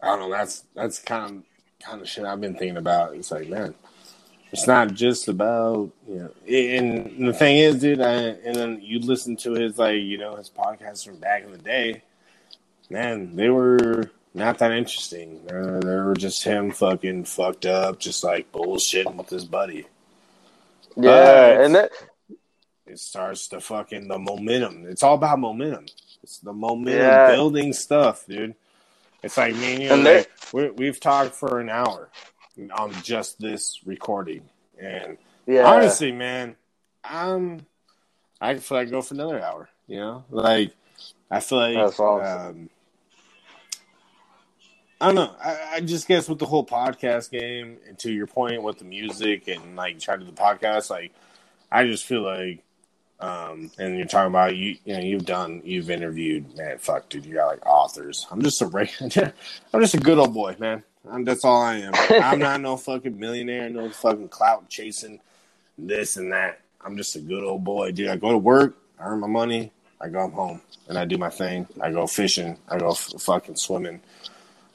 I 0.01 0.07
don't 0.07 0.19
know. 0.19 0.29
That's 0.29 0.65
that's 0.75 0.99
kind 0.99 1.31
of 1.31 1.43
kind 1.87 2.01
of 2.01 2.09
shit 2.09 2.25
I've 2.25 2.41
been 2.41 2.55
thinking 2.55 2.75
about. 2.75 3.15
It's 3.15 3.31
like, 3.31 3.47
man, 3.47 3.73
it's 4.51 4.67
not 4.67 4.93
just 4.93 5.29
about 5.29 5.91
you 6.09 6.15
know. 6.15 6.31
And 6.45 7.29
the 7.29 7.33
thing 7.33 7.57
is, 7.57 7.79
dude, 7.79 8.01
I, 8.01 8.11
and 8.11 8.55
then 8.57 8.79
you 8.81 8.99
listen 8.99 9.37
to 9.37 9.53
his 9.53 9.77
like 9.77 10.01
you 10.01 10.17
know 10.17 10.35
his 10.35 10.49
podcasts 10.49 11.05
from 11.05 11.19
back 11.19 11.45
in 11.45 11.53
the 11.53 11.57
day. 11.57 12.03
Man, 12.89 13.37
they 13.37 13.47
were 13.47 14.11
not 14.33 14.57
that 14.57 14.73
interesting. 14.73 15.39
Uh, 15.49 15.79
they 15.79 15.95
were 15.95 16.15
just 16.15 16.43
him 16.43 16.71
fucking 16.71 17.23
fucked 17.23 17.65
up, 17.65 17.97
just 17.97 18.25
like 18.25 18.51
bullshitting 18.51 19.15
with 19.15 19.29
his 19.29 19.45
buddy. 19.45 19.85
Yeah. 20.95 21.55
But- 21.57 21.61
And 21.65 21.75
that, 21.75 21.91
It 22.85 22.99
starts 22.99 23.47
to 23.49 23.61
fucking 23.61 24.07
the 24.07 24.19
momentum. 24.19 24.85
It's 24.87 25.03
all 25.03 25.15
about 25.15 25.39
momentum. 25.39 25.85
It's 26.21 26.39
the 26.39 26.53
momentum 26.53 27.01
Yeah. 27.01 27.31
building 27.31 27.73
stuff, 27.73 28.25
dude. 28.27 28.55
It's 29.23 29.37
like 29.37 29.55
me 29.55 29.73
and 29.73 29.83
you. 29.83 29.89
And 29.93 30.03
like, 30.03 30.29
we're, 30.51 30.71
we've 30.73 30.99
talked 30.99 31.33
for 31.33 31.59
an 31.59 31.69
hour 31.69 32.09
on 32.77 32.91
just 33.01 33.39
this 33.39 33.79
recording, 33.85 34.49
and 34.77 35.17
yeah. 35.47 35.63
honestly, 35.65 36.11
man, 36.11 36.55
I'm. 37.03 37.65
I 38.41 38.55
feel 38.57 38.77
like 38.79 38.89
I 38.89 38.91
go 38.91 39.01
for 39.01 39.13
another 39.13 39.41
hour. 39.41 39.69
You 39.87 39.97
know, 39.97 40.25
like 40.29 40.73
I 41.31 41.39
feel 41.39 41.57
like 41.59 41.75
That's 41.75 41.99
awesome. 41.99 42.47
um, 42.47 42.69
I 45.03 45.07
don't 45.07 45.15
know. 45.15 45.35
I, 45.43 45.57
I 45.73 45.79
just 45.81 46.07
guess 46.07 46.29
with 46.29 46.39
the 46.39 46.45
whole 46.45 46.65
podcast 46.65 47.29
game, 47.29 47.75
and 47.89 47.99
to 47.99 48.09
your 48.09 48.25
point 48.25 48.63
with 48.63 48.77
the 48.77 48.85
music 48.85 49.49
and 49.49 49.75
like 49.75 49.99
trying 49.99 50.19
to 50.19 50.25
do 50.25 50.31
the 50.31 50.41
podcast, 50.41 50.89
like 50.89 51.11
I 51.69 51.85
just 51.85 52.05
feel 52.05 52.21
like, 52.21 52.63
um, 53.19 53.69
and 53.77 53.97
you're 53.97 54.07
talking 54.07 54.29
about 54.29 54.55
you, 54.55 54.77
you 54.85 54.93
know, 54.93 55.01
you've 55.01 55.25
done, 55.25 55.61
you've 55.65 55.89
interviewed, 55.89 56.55
man, 56.55 56.77
fuck, 56.77 57.09
dude, 57.09 57.25
you 57.25 57.33
got 57.33 57.47
like 57.47 57.65
authors. 57.65 58.25
I'm 58.31 58.41
just 58.41 58.61
a 58.61 58.65
regular, 58.67 59.33
I'm 59.73 59.81
just 59.81 59.93
a 59.93 59.99
good 59.99 60.17
old 60.17 60.33
boy, 60.33 60.55
man. 60.57 60.83
I'm, 61.11 61.25
that's 61.25 61.43
all 61.43 61.61
I 61.61 61.79
am. 61.79 61.91
I'm 62.09 62.39
not 62.39 62.61
no 62.61 62.77
fucking 62.77 63.19
millionaire, 63.19 63.69
no 63.69 63.89
fucking 63.89 64.29
clout 64.29 64.69
chasing 64.69 65.19
this 65.77 66.15
and 66.15 66.31
that. 66.31 66.61
I'm 66.79 66.95
just 66.95 67.17
a 67.17 67.19
good 67.19 67.43
old 67.43 67.65
boy, 67.65 67.91
dude. 67.91 68.07
I 68.07 68.15
go 68.15 68.31
to 68.31 68.37
work, 68.37 68.77
I 68.97 69.07
earn 69.07 69.19
my 69.19 69.27
money, 69.27 69.73
I 69.99 70.07
go 70.07 70.29
home, 70.29 70.61
and 70.87 70.97
I 70.97 71.03
do 71.03 71.17
my 71.17 71.29
thing. 71.29 71.67
I 71.81 71.91
go 71.91 72.07
fishing, 72.07 72.57
I 72.69 72.77
go 72.77 72.91
f- 72.91 73.11
fucking 73.19 73.57
swimming. 73.57 73.99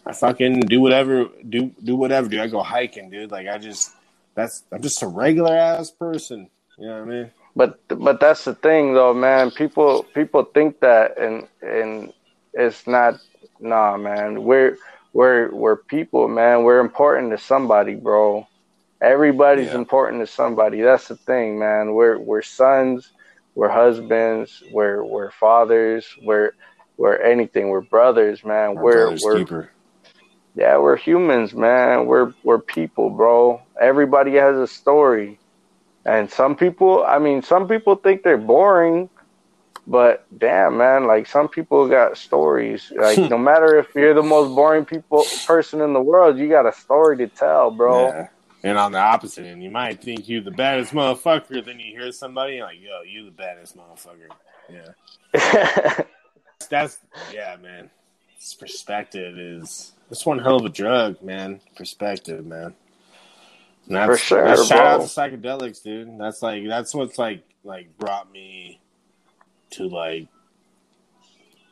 I 0.08 0.14
fucking 0.14 0.60
do 0.62 0.80
whatever, 0.80 1.26
do 1.48 1.70
do 1.84 1.96
whatever, 1.96 2.28
dude. 2.28 2.40
I 2.40 2.48
go 2.48 2.62
hiking, 2.62 3.10
dude. 3.10 3.30
Like 3.30 3.46
I 3.46 3.58
just, 3.58 3.92
that's 4.34 4.64
I'm 4.72 4.82
just 4.82 5.02
a 5.02 5.06
regular 5.06 5.54
ass 5.54 5.90
person. 5.90 6.48
You 6.78 6.86
know 6.86 6.94
what 6.94 7.02
I 7.02 7.04
mean? 7.04 7.30
But 7.54 7.80
but 7.88 8.20
that's 8.20 8.44
the 8.44 8.54
thing 8.54 8.94
though, 8.94 9.12
man. 9.14 9.50
People 9.50 10.04
people 10.14 10.44
think 10.44 10.80
that 10.80 11.18
and 11.18 11.46
and 11.62 12.12
it's 12.54 12.86
not 12.86 13.20
nah 13.60 13.96
man. 13.98 14.44
We're 14.44 14.78
we're 15.12 15.50
we're 15.54 15.76
people, 15.76 16.28
man. 16.28 16.64
We're 16.64 16.80
important 16.80 17.32
to 17.32 17.38
somebody, 17.38 17.94
bro. 17.94 18.46
Everybody's 19.02 19.68
Yeah. 19.68 19.74
important 19.76 20.22
to 20.22 20.26
somebody. 20.26 20.80
That's 20.80 21.08
the 21.08 21.16
thing, 21.16 21.58
man. 21.58 21.94
We're 21.94 22.18
we're 22.18 22.42
sons, 22.42 23.10
we're 23.54 23.68
husbands, 23.68 24.62
we're 24.72 25.04
we're 25.04 25.30
fathers, 25.32 26.06
we're 26.22 26.52
we're 26.96 27.16
anything. 27.16 27.68
We're 27.68 27.82
brothers, 27.82 28.44
man. 28.44 28.74
My 28.76 28.82
we're 28.82 29.16
we're 29.22 29.38
keeper. 29.38 29.70
Yeah, 30.58 30.76
we're 30.76 30.96
humans, 30.96 31.54
man. 31.54 32.06
We're 32.06 32.34
we're 32.42 32.58
people, 32.58 33.10
bro. 33.10 33.62
Everybody 33.80 34.34
has 34.34 34.56
a 34.56 34.66
story. 34.66 35.38
And 36.04 36.28
some 36.28 36.56
people, 36.56 37.04
I 37.06 37.20
mean, 37.20 37.42
some 37.42 37.68
people 37.68 37.94
think 37.94 38.24
they're 38.24 38.36
boring, 38.36 39.08
but 39.86 40.26
damn, 40.36 40.76
man, 40.78 41.06
like 41.06 41.28
some 41.28 41.48
people 41.48 41.86
got 41.86 42.18
stories. 42.18 42.92
Like 42.96 43.18
no 43.18 43.38
matter 43.38 43.78
if 43.78 43.94
you're 43.94 44.14
the 44.14 44.22
most 44.22 44.52
boring 44.52 44.84
people 44.84 45.24
person 45.46 45.80
in 45.80 45.92
the 45.92 46.02
world, 46.02 46.38
you 46.38 46.48
got 46.48 46.66
a 46.66 46.72
story 46.72 47.16
to 47.18 47.28
tell, 47.28 47.70
bro. 47.70 48.08
Yeah. 48.08 48.28
And 48.64 48.78
on 48.78 48.90
the 48.90 48.98
opposite 48.98 49.46
end, 49.46 49.62
you 49.62 49.70
might 49.70 50.02
think 50.02 50.28
you're 50.28 50.40
the 50.40 50.50
baddest 50.50 50.92
motherfucker, 50.92 51.64
then 51.64 51.78
you 51.78 51.92
hear 51.96 52.10
somebody 52.10 52.60
like, 52.60 52.80
yo, 52.80 53.02
you 53.02 53.24
the 53.24 53.30
baddest 53.30 53.76
motherfucker. 53.76 54.26
Yeah. 54.68 56.02
That's 56.68 56.98
yeah, 57.32 57.56
man. 57.62 57.90
This 58.38 58.54
perspective 58.54 59.38
is 59.38 59.92
this 60.08 60.24
one 60.24 60.38
hell 60.38 60.56
of 60.56 60.64
a 60.64 60.68
drug, 60.68 61.20
man. 61.22 61.60
Perspective, 61.76 62.46
man. 62.46 62.74
And 63.86 63.96
that's, 63.96 64.10
For 64.10 64.16
sure, 64.18 64.44
that's- 64.44 64.68
shout 64.68 64.86
out 64.86 65.00
to 65.00 65.06
psychedelics, 65.06 65.82
dude. 65.82 66.18
That's 66.18 66.42
like 66.42 66.66
that's 66.66 66.94
what's 66.94 67.18
like 67.18 67.42
like 67.64 67.96
brought 67.98 68.30
me 68.30 68.80
to 69.70 69.88
like 69.88 70.28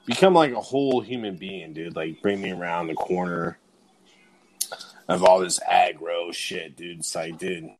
become 0.07 0.35
like 0.35 0.53
a 0.53 0.61
whole 0.61 1.01
human 1.01 1.37
being, 1.37 1.73
dude. 1.73 1.95
Like 1.97 2.21
bring 2.23 2.41
me 2.43 2.53
around 2.53 2.89
the 2.89 2.95
corner. 2.95 3.59
of 5.09 5.23
all 5.23 5.39
this 5.39 5.61
aggro 5.61 6.35
shit, 6.35 6.77
dude. 6.77 6.99
It's 6.99 7.15
like, 7.15 7.39
dude, 7.39 7.71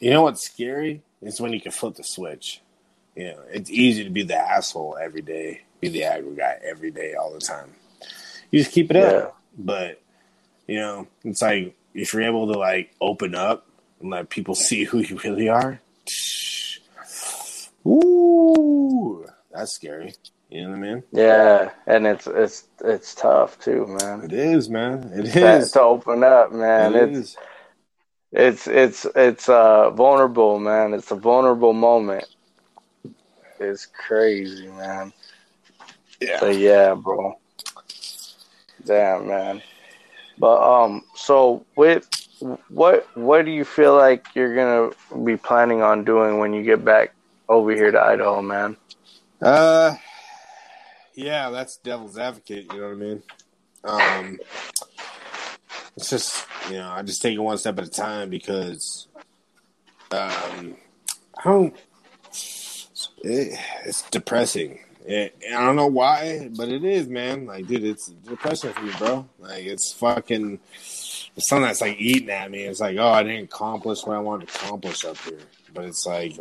you 0.00 0.10
know 0.10 0.22
what's 0.22 0.42
scary? 0.42 1.02
It's 1.22 1.40
when 1.40 1.52
you 1.52 1.60
can 1.60 1.70
flip 1.72 1.94
the 1.94 2.02
switch. 2.02 2.62
You 3.14 3.26
know, 3.26 3.42
it's 3.48 3.70
easy 3.70 4.02
to 4.04 4.10
be 4.10 4.22
the 4.24 4.36
asshole 4.36 4.98
every 5.00 5.22
day, 5.22 5.62
be 5.80 5.88
the 5.88 6.02
aggro 6.02 6.36
guy 6.36 6.58
every 6.64 6.90
day, 6.90 7.14
all 7.14 7.32
the 7.32 7.40
time. 7.40 7.72
You 8.50 8.60
just 8.60 8.72
keep 8.72 8.90
it 8.90 8.96
Yeah. 8.96 9.06
up. 9.26 9.36
But, 9.56 10.00
you 10.66 10.78
know, 10.78 11.08
it's 11.24 11.42
like 11.42 11.76
if 11.94 12.12
you're 12.12 12.22
able 12.22 12.52
to 12.52 12.58
like 12.58 12.94
open 13.00 13.34
up 13.34 13.66
and 14.00 14.10
let 14.10 14.30
people 14.30 14.54
see 14.68 14.84
who 14.84 14.98
you 14.98 15.18
really 15.24 15.48
are, 15.48 15.80
ooh, 17.86 19.26
that's 19.52 19.72
scary. 19.72 20.14
You 20.50 20.62
know 20.64 20.70
what 20.70 20.76
I 20.76 20.80
mean? 20.80 21.02
Yeah, 21.12 21.70
and 21.86 22.06
it's 22.06 22.26
it's 22.26 22.64
it's 22.82 23.14
tough 23.14 23.58
too, 23.60 23.86
man. 23.86 24.22
It 24.24 24.32
is, 24.32 24.70
man. 24.70 25.10
It 25.14 25.36
is 25.36 25.72
To, 25.72 25.72
to 25.74 25.82
open 25.82 26.24
up, 26.24 26.52
man. 26.52 26.94
It 26.94 27.10
it's 27.10 27.18
is. 27.18 27.36
it's 28.32 28.66
it's 28.66 29.06
it's 29.14 29.48
uh 29.48 29.90
vulnerable, 29.90 30.58
man. 30.58 30.94
It's 30.94 31.10
a 31.10 31.16
vulnerable 31.16 31.74
moment. 31.74 32.24
It's 33.60 33.86
crazy, 33.86 34.68
man. 34.68 35.12
Yeah. 36.20 36.38
But 36.40 36.56
yeah, 36.56 36.94
bro. 36.94 37.38
Damn, 38.84 39.28
man. 39.28 39.62
But 40.38 40.62
um, 40.62 41.02
so 41.14 41.64
with 41.76 42.08
what 42.68 43.08
what 43.16 43.44
do 43.44 43.50
you 43.50 43.64
feel 43.64 43.96
like 43.96 44.26
you're 44.34 44.54
gonna 44.54 45.24
be 45.24 45.36
planning 45.36 45.82
on 45.82 46.04
doing 46.04 46.38
when 46.38 46.52
you 46.52 46.62
get 46.62 46.84
back 46.84 47.14
over 47.48 47.70
here 47.72 47.90
to 47.90 48.00
Idaho, 48.00 48.42
man? 48.42 48.76
Uh, 49.42 49.96
yeah, 51.14 51.50
that's 51.50 51.76
devil's 51.78 52.18
advocate. 52.18 52.72
You 52.72 52.80
know 52.80 52.88
what 52.88 52.92
I 52.92 52.94
mean? 52.94 53.22
Um, 53.84 54.38
it's 55.96 56.10
just 56.10 56.46
you 56.68 56.76
know, 56.76 56.90
I 56.90 57.02
just 57.02 57.22
take 57.22 57.34
it 57.34 57.38
one 57.38 57.58
step 57.58 57.78
at 57.78 57.86
a 57.86 57.90
time 57.90 58.30
because, 58.30 59.08
um, 60.10 60.76
I 61.36 61.44
don't. 61.44 61.76
It, 63.24 63.58
it's 63.84 64.02
depressing. 64.10 64.80
It, 65.10 65.38
I 65.48 65.64
don't 65.64 65.76
know 65.76 65.86
why, 65.86 66.50
but 66.54 66.68
it 66.68 66.84
is, 66.84 67.08
man. 67.08 67.46
Like, 67.46 67.66
dude, 67.66 67.82
it's 67.82 68.08
depressing 68.08 68.74
for 68.74 68.82
me, 68.82 68.92
bro. 68.98 69.26
Like, 69.38 69.64
it's 69.64 69.90
fucking. 69.94 70.60
It's 70.74 71.48
something 71.48 71.62
that's 71.66 71.80
like 71.80 71.96
eating 71.98 72.28
at 72.28 72.50
me. 72.50 72.64
It's 72.64 72.80
like, 72.80 72.98
oh, 72.98 73.08
I 73.08 73.22
didn't 73.22 73.44
accomplish 73.44 74.04
what 74.04 74.16
I 74.16 74.20
wanted 74.20 74.48
to 74.48 74.54
accomplish 74.66 75.06
up 75.06 75.16
here. 75.18 75.38
But 75.72 75.86
it's 75.86 76.04
like, 76.04 76.36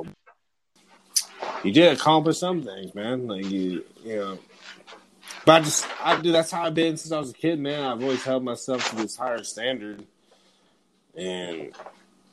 you 1.64 1.72
did 1.72 1.94
accomplish 1.94 2.40
some 2.40 2.62
things, 2.62 2.94
man. 2.94 3.28
Like 3.28 3.46
you, 3.46 3.86
you 4.04 4.16
know. 4.18 4.40
But 5.46 5.62
I 5.62 5.64
just, 5.64 5.88
I 6.04 6.20
do. 6.20 6.34
That's 6.34 6.52
how 6.52 6.64
I've 6.64 6.74
been 6.76 6.98
since 6.98 7.14
I 7.14 7.20
was 7.20 7.30
a 7.30 7.34
kid, 7.34 7.60
man. 7.60 7.86
I've 7.86 8.04
always 8.04 8.24
held 8.24 8.44
myself 8.44 8.90
to 8.90 8.98
this 8.98 9.16
higher 9.16 9.46
standard, 9.46 10.04
and 11.16 11.72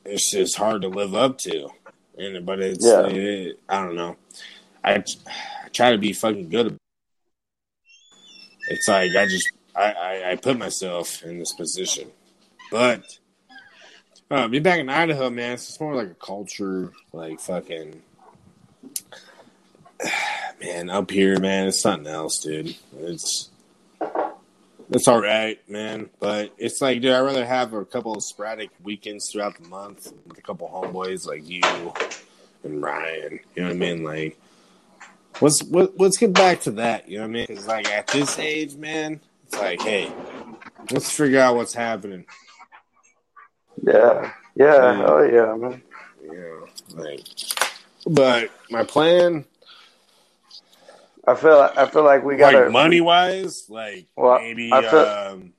it's 0.03 0.31
just 0.31 0.57
hard 0.57 0.81
to 0.81 0.89
live 0.89 1.15
up 1.15 1.37
to. 1.39 1.69
And 2.17 2.45
but 2.45 2.59
it's, 2.59 2.85
Yeah. 2.85 3.05
it, 3.07 3.59
I 3.69 3.85
don't 3.85 3.95
know. 3.95 4.17
I, 4.85 4.95
I 4.95 5.69
try 5.73 5.91
to 5.91 5.97
be 5.97 6.13
fucking 6.13 6.49
good. 6.49 6.77
It's 8.69 8.87
like 8.87 9.15
I 9.15 9.25
just, 9.25 9.51
I, 9.75 9.91
I, 9.91 10.31
I 10.31 10.35
put 10.35 10.57
myself 10.57 11.23
in 11.23 11.39
this 11.39 11.53
position, 11.53 12.09
but. 12.71 13.03
Uh, 14.31 14.47
be 14.47 14.57
back 14.57 14.79
in 14.79 14.89
Idaho, 14.89 15.29
man. 15.29 15.53
It's 15.53 15.79
more 15.79 15.93
like 15.93 16.09
a 16.09 16.15
culture, 16.15 16.91
like 17.13 17.39
fucking 17.39 18.01
man, 20.61 20.89
up 20.89 21.11
here, 21.11 21.39
man, 21.39 21.67
it's 21.67 21.81
something 21.81 22.11
else, 22.11 22.39
dude. 22.39 22.75
It's 22.97 23.49
it's 24.91 25.07
all 25.07 25.21
right, 25.21 25.57
man, 25.67 26.09
but 26.19 26.53
it's 26.57 26.79
like, 26.81 27.01
dude, 27.01 27.11
I'd 27.11 27.21
rather 27.21 27.45
have 27.45 27.73
a 27.73 27.85
couple 27.85 28.13
of 28.13 28.23
sporadic 28.23 28.69
weekends 28.83 29.31
throughout 29.31 29.57
the 29.59 29.67
month 29.67 30.13
with 30.27 30.37
a 30.37 30.41
couple 30.41 30.69
homeboys 30.69 31.27
like 31.27 31.47
you 31.47 31.61
and 32.63 32.81
Ryan. 32.81 33.39
You 33.55 33.63
know 33.63 33.69
what 33.69 33.75
I 33.75 33.77
mean? 33.77 34.03
Like, 34.03 34.39
let's 35.41 35.63
let, 35.69 35.99
let's 35.99 36.17
get 36.17 36.33
back 36.33 36.61
to 36.61 36.71
that. 36.71 37.07
You 37.09 37.17
know 37.17 37.23
what 37.23 37.29
I 37.29 37.33
mean? 37.33 37.45
Because 37.47 37.67
like 37.67 37.89
at 37.89 38.07
this 38.07 38.37
age, 38.39 38.75
man, 38.75 39.19
it's 39.45 39.57
like, 39.57 39.81
hey, 39.81 40.11
let's 40.91 41.11
figure 41.11 41.39
out 41.39 41.55
what's 41.55 41.73
happening. 41.73 42.25
Yeah, 43.83 44.31
yeah, 44.55 45.05
oh 45.07 45.21
yeah, 45.23 45.55
man. 45.55 45.81
Know, 46.23 46.67
like, 46.95 47.21
but 48.07 48.49
my 48.69 48.83
plan. 48.83 49.45
I 51.27 51.33
feel 51.33 51.71
I 51.75 51.87
feel 51.87 52.03
like 52.03 52.23
we 52.23 52.35
gotta 52.35 52.61
like 52.61 52.71
money 52.71 53.01
wise, 53.01 53.65
like 53.67 54.07
Well, 54.15 54.39
maybe 54.39 54.71
I 54.71 54.81
feel- 54.81 54.99
um, 54.99 55.53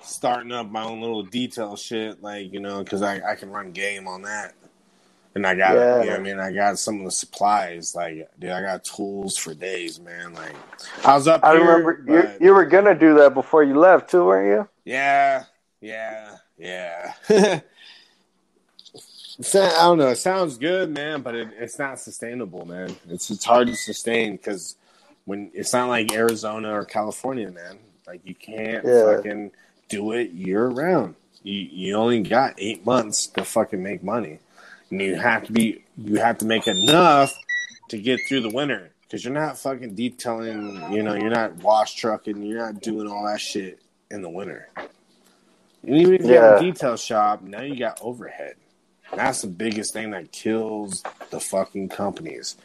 starting 0.00 0.50
up 0.52 0.70
my 0.70 0.82
own 0.82 1.00
little 1.00 1.22
detail 1.24 1.76
shit, 1.76 2.22
like 2.22 2.52
you 2.52 2.60
know, 2.60 2.82
because 2.82 3.02
I, 3.02 3.20
I 3.32 3.34
can 3.34 3.50
run 3.50 3.72
game 3.72 4.08
on 4.08 4.22
that, 4.22 4.54
and 5.36 5.46
I 5.46 5.54
got 5.54 5.74
Yeah. 5.76 6.02
you 6.02 6.10
know 6.10 6.16
I 6.16 6.18
mean 6.18 6.40
I 6.40 6.50
got 6.50 6.78
some 6.80 6.98
of 6.98 7.04
the 7.04 7.10
supplies, 7.12 7.94
like 7.94 8.28
dude, 8.40 8.50
I 8.50 8.60
got 8.62 8.82
tools 8.84 9.36
for 9.36 9.54
days, 9.54 10.00
man. 10.00 10.34
Like 10.34 10.56
I 11.04 11.14
was 11.14 11.28
up. 11.28 11.44
I 11.44 11.52
here, 11.52 11.60
remember 11.60 12.02
you 12.12 12.22
but- 12.22 12.40
you 12.40 12.52
were 12.52 12.64
gonna 12.64 12.94
do 12.98 13.14
that 13.18 13.34
before 13.34 13.62
you 13.62 13.78
left 13.78 14.10
too, 14.10 14.24
weren't 14.24 14.48
you? 14.48 14.68
yeah, 14.92 15.44
yeah, 15.80 16.36
yeah. 16.58 17.12
I 19.54 19.82
don't 19.82 19.98
know. 19.98 20.08
It 20.08 20.16
sounds 20.16 20.56
good, 20.56 20.90
man, 20.90 21.20
but 21.20 21.34
it, 21.34 21.48
it's 21.58 21.78
not 21.78 22.00
sustainable, 22.00 22.64
man. 22.64 22.96
It's 23.08 23.30
it's 23.30 23.44
hard 23.44 23.66
to 23.68 23.76
sustain 23.76 24.36
because 24.36 24.76
when 25.26 25.50
it's 25.52 25.72
not 25.74 25.88
like 25.88 26.12
Arizona 26.12 26.72
or 26.72 26.84
California, 26.84 27.50
man. 27.50 27.78
Like 28.06 28.20
you 28.24 28.34
can't 28.34 28.84
Yeah. 28.86 29.16
fucking 29.16 29.50
do 29.88 30.12
it 30.12 30.30
year 30.30 30.66
round. 30.68 31.16
You 31.42 31.54
you 31.54 31.94
only 31.96 32.22
got 32.22 32.54
eight 32.56 32.86
months 32.86 33.26
to 33.28 33.44
fucking 33.44 33.82
make 33.82 34.02
money, 34.02 34.38
and 34.90 35.00
you 35.00 35.16
have 35.16 35.44
to 35.44 35.52
be 35.52 35.84
you 35.96 36.16
have 36.16 36.38
to 36.38 36.46
make 36.46 36.66
enough 36.66 37.36
to 37.88 37.98
get 37.98 38.20
through 38.28 38.40
the 38.40 38.50
winter 38.50 38.90
because 39.02 39.24
you're 39.24 39.34
not 39.34 39.58
fucking 39.58 39.94
detailing. 39.94 40.92
You 40.92 41.02
know, 41.02 41.14
you're 41.14 41.30
not 41.30 41.56
wash 41.56 41.94
trucking. 41.94 42.42
You're 42.42 42.58
not 42.58 42.82
doing 42.82 43.08
all 43.08 43.24
that 43.26 43.40
shit 43.40 43.80
in 44.10 44.22
the 44.22 44.28
winter. 44.28 44.68
And 45.82 45.96
even 45.96 46.14
if 46.14 46.24
you 46.24 46.34
have 46.34 46.58
a 46.58 46.60
detail 46.60 46.96
shop, 46.96 47.42
now 47.42 47.62
you 47.62 47.76
got 47.76 47.98
overhead. 48.02 48.56
That's 49.14 49.42
the 49.42 49.48
biggest 49.48 49.92
thing 49.92 50.10
that 50.10 50.32
kills 50.32 51.02
the 51.30 51.38
fucking 51.38 51.90
companies 51.90 52.56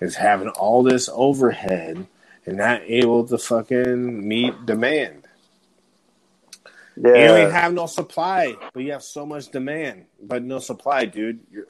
is 0.00 0.16
having 0.16 0.48
all 0.48 0.82
this 0.82 1.08
overhead 1.12 2.06
and 2.46 2.56
not 2.58 2.82
able 2.82 3.26
to 3.28 3.38
fucking 3.38 4.26
meet 4.26 4.66
demand. 4.66 5.23
You 6.96 7.02
don't 7.02 7.40
even 7.40 7.50
have 7.50 7.72
no 7.72 7.86
supply, 7.86 8.54
but 8.72 8.82
you 8.82 8.92
have 8.92 9.02
so 9.02 9.26
much 9.26 9.48
demand, 9.50 10.06
but 10.22 10.42
no 10.42 10.60
supply, 10.60 11.06
dude. 11.06 11.40
You're, 11.50 11.66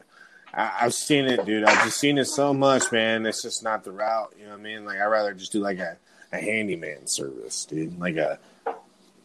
I, 0.53 0.79
I've 0.83 0.95
seen 0.95 1.25
it, 1.25 1.45
dude. 1.45 1.65
I've 1.65 1.85
just 1.85 1.99
seen 1.99 2.19
it 2.19 2.27
so 2.27 2.53
much, 2.53 2.93
man. 2.93 3.27
It's 3.27 3.43
just 3.43 3.63
not 3.63 3.85
the 3.85 3.93
route. 3.93 4.35
You 4.39 4.45
know 4.45 4.51
what 4.51 4.61
I 4.61 4.63
mean? 4.63 4.85
Like 4.85 4.99
I'd 4.99 5.07
rather 5.07 5.35
just 5.35 5.53
do 5.53 5.61
like 5.61 5.79
a, 5.79 5.97
a 6.33 6.39
handyman 6.39 7.07
service, 7.07 7.65
dude. 7.65 7.99
Like 7.99 8.17
a 8.17 8.39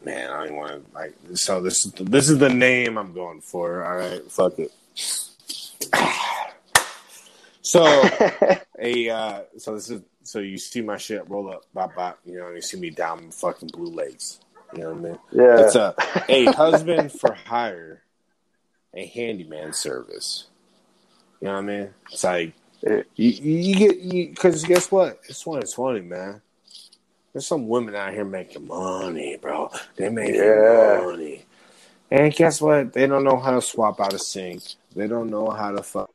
man. 0.04 0.32
I 0.32 0.48
don't 0.48 0.56
want 0.56 0.72
to 0.72 0.96
like. 0.96 1.16
So 1.34 1.62
this 1.62 1.86
is 1.86 1.92
the, 1.92 2.04
this 2.06 2.30
is 2.30 2.38
the 2.38 2.50
name 2.50 2.98
I'm 2.98 3.14
going 3.14 3.42
for. 3.42 3.84
All 3.84 3.98
right, 3.98 4.32
fuck 4.32 4.60
it. 4.60 4.72
So 7.62 7.84
a 8.80 9.10
uh, 9.10 9.42
so 9.58 9.76
this 9.76 9.92
is 9.92 10.02
so 10.24 10.40
you 10.40 10.58
see 10.58 10.82
my 10.82 10.98
shit 10.98 11.30
roll 11.30 11.52
up, 11.52 11.66
bop 11.72 11.96
bop. 11.96 12.20
You 12.26 12.40
know, 12.40 12.48
and 12.48 12.56
you 12.56 12.64
see 12.64 12.80
me 12.80 12.90
down 12.90 13.20
in 13.20 13.32
fucking 13.32 13.70
Blue 13.72 13.92
Lakes. 13.94 14.40
You 14.74 14.80
know 14.80 14.94
what 14.94 14.98
I 14.98 15.02
mean? 15.02 15.20
yeah. 15.32 15.60
It's 15.66 15.76
a 15.76 15.96
a 16.30 16.46
husband 16.54 17.12
for 17.12 17.34
hire, 17.34 18.04
a 18.94 19.06
handyman 19.06 19.74
service. 19.74 20.46
You 21.42 21.48
know 21.48 21.54
what 21.56 21.60
I 21.60 21.66
mean? 21.66 21.90
It's 22.12 22.24
like 22.24 22.54
you, 22.84 23.04
you 23.16 23.76
get 23.76 24.30
because 24.30 24.64
guess 24.64 24.92
what? 24.92 25.20
It's 25.28 25.42
2020, 25.44 26.02
man. 26.02 26.42
There's 27.34 27.46
some 27.48 27.68
women 27.68 27.96
out 27.96 28.14
here 28.14 28.26
making 28.26 28.68
money, 28.68 29.38
bro. 29.38 29.72
They 29.96 30.10
making 30.10 30.36
Yeah. 30.36 31.02
money, 31.06 31.46
and 32.12 32.34
guess 32.34 32.62
what? 32.62 32.94
They 32.94 33.08
don't 33.08 33.24
know 33.24 33.38
how 33.38 33.52
to 33.52 33.62
swap 33.62 34.00
out 34.00 34.14
a 34.14 34.20
sink. 34.20 34.64
They 34.96 35.08
don't 35.08 35.30
know 35.30 35.50
how 35.50 35.72
to 35.72 35.84
fuck 35.84 36.12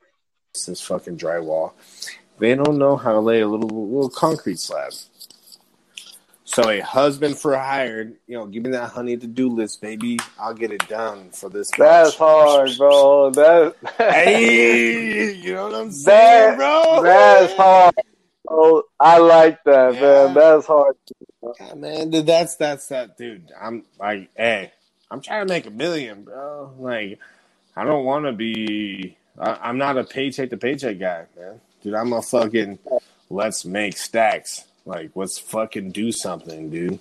this 0.66 0.80
fucking 0.80 1.16
drywall. 1.16 1.72
They 2.38 2.54
don't 2.54 2.78
know 2.78 2.96
how 2.96 3.12
to 3.12 3.20
lay 3.20 3.40
a 3.40 3.48
little 3.48 3.68
little 3.68 4.10
concrete 4.10 4.58
slab. 4.58 4.92
So 6.54 6.70
a 6.70 6.78
husband 6.80 7.36
for 7.36 7.56
hired, 7.56 8.14
you 8.28 8.38
know, 8.38 8.46
give 8.46 8.62
me 8.62 8.70
that 8.70 8.90
honey 8.90 9.16
to 9.16 9.26
do 9.26 9.48
list, 9.48 9.80
baby. 9.82 10.18
I'll 10.38 10.54
get 10.54 10.70
it 10.70 10.86
done 10.88 11.30
for 11.30 11.48
this. 11.50 11.68
That's 11.76 12.10
much. 12.10 12.16
hard, 12.18 12.70
bro. 12.78 13.30
That 13.30 13.74
Hey, 13.98 15.32
you 15.34 15.54
know 15.54 15.64
what 15.64 15.74
I'm 15.74 15.90
saying, 15.90 16.56
That- 16.56 16.56
bro? 16.58 17.02
that's 17.02 17.52
hard. 17.54 17.94
Oh, 18.48 18.84
I 19.00 19.18
like 19.18 19.64
that, 19.64 19.94
Yeah. 19.94 20.00
man. 20.26 20.34
That's 20.34 20.66
hard. 20.66 20.96
Yeah, 21.60 21.74
man, 21.74 22.10
dude, 22.10 22.26
that's 22.26 22.54
that's 22.56 22.86
that, 22.88 23.16
dude. 23.16 23.50
I'm 23.60 23.84
like, 23.98 24.30
hey, 24.36 24.70
I'm 25.10 25.20
trying 25.20 25.46
to 25.46 25.52
make 25.52 25.66
a 25.66 25.70
million, 25.70 26.22
bro. 26.22 26.72
Like, 26.78 27.18
I 27.74 27.84
don't 27.84 28.04
want 28.04 28.26
to 28.26 28.32
be. 28.32 29.16
I, 29.38 29.58
I'm 29.60 29.78
not 29.78 29.98
a 29.98 30.04
paycheck 30.04 30.50
to 30.50 30.56
paycheck 30.56 30.98
guy, 31.00 31.24
man. 31.36 31.60
Dude, 31.82 31.94
I'm 31.94 32.12
a 32.12 32.22
fucking. 32.22 32.78
Let's 33.28 33.64
make 33.64 33.96
stacks. 33.96 34.64
Like, 34.86 35.10
let's 35.14 35.38
fucking 35.38 35.92
do 35.92 36.12
something, 36.12 36.70
dude. 36.70 36.98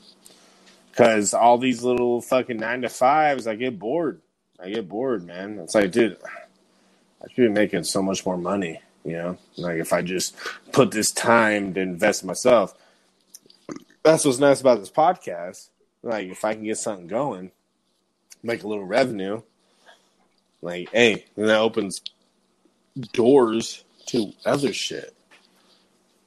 Because 0.90 1.34
all 1.34 1.58
these 1.58 1.84
little 1.84 2.22
fucking 2.22 2.58
nine 2.58 2.82
to 2.84 2.90
fives, 2.90 3.48
I 3.48 3.56
get 3.56 3.80
bored. 3.80 4.22
I 4.60 4.70
get 4.70 4.88
bored, 4.88 5.26
man. 5.26 5.60
It's 5.60 5.76
like, 5.76 5.92
dude, 5.92 6.18
I 6.24 7.28
should 7.28 7.48
be 7.48 7.50
making 7.50 7.84
so 7.84 8.02
much 8.02 8.26
more 8.26 8.38
money. 8.38 8.80
You 9.04 9.14
know, 9.14 9.38
like 9.58 9.80
if 9.80 9.92
I 9.92 10.02
just 10.02 10.36
put 10.72 10.92
this 10.92 11.12
time 11.12 11.74
to 11.74 11.82
invest 11.82 12.24
in 12.24 12.28
myself. 12.28 12.74
That's 14.04 14.24
what's 14.24 14.40
nice 14.40 14.62
about 14.62 14.80
this 14.80 14.92
podcast. 14.92 15.70
Like, 16.04 16.28
if 16.28 16.46
I 16.46 16.54
can 16.54 16.64
get 16.64 16.78
something 16.78 17.08
going, 17.08 17.52
make 18.44 18.64
a 18.64 18.68
little 18.68 18.86
revenue, 18.86 19.42
like, 20.62 20.90
hey, 20.92 21.26
then 21.36 21.48
that 21.48 21.60
opens 21.60 22.02
doors 23.14 23.84
to 24.08 24.34
other 24.46 24.74
shit. 24.74 25.14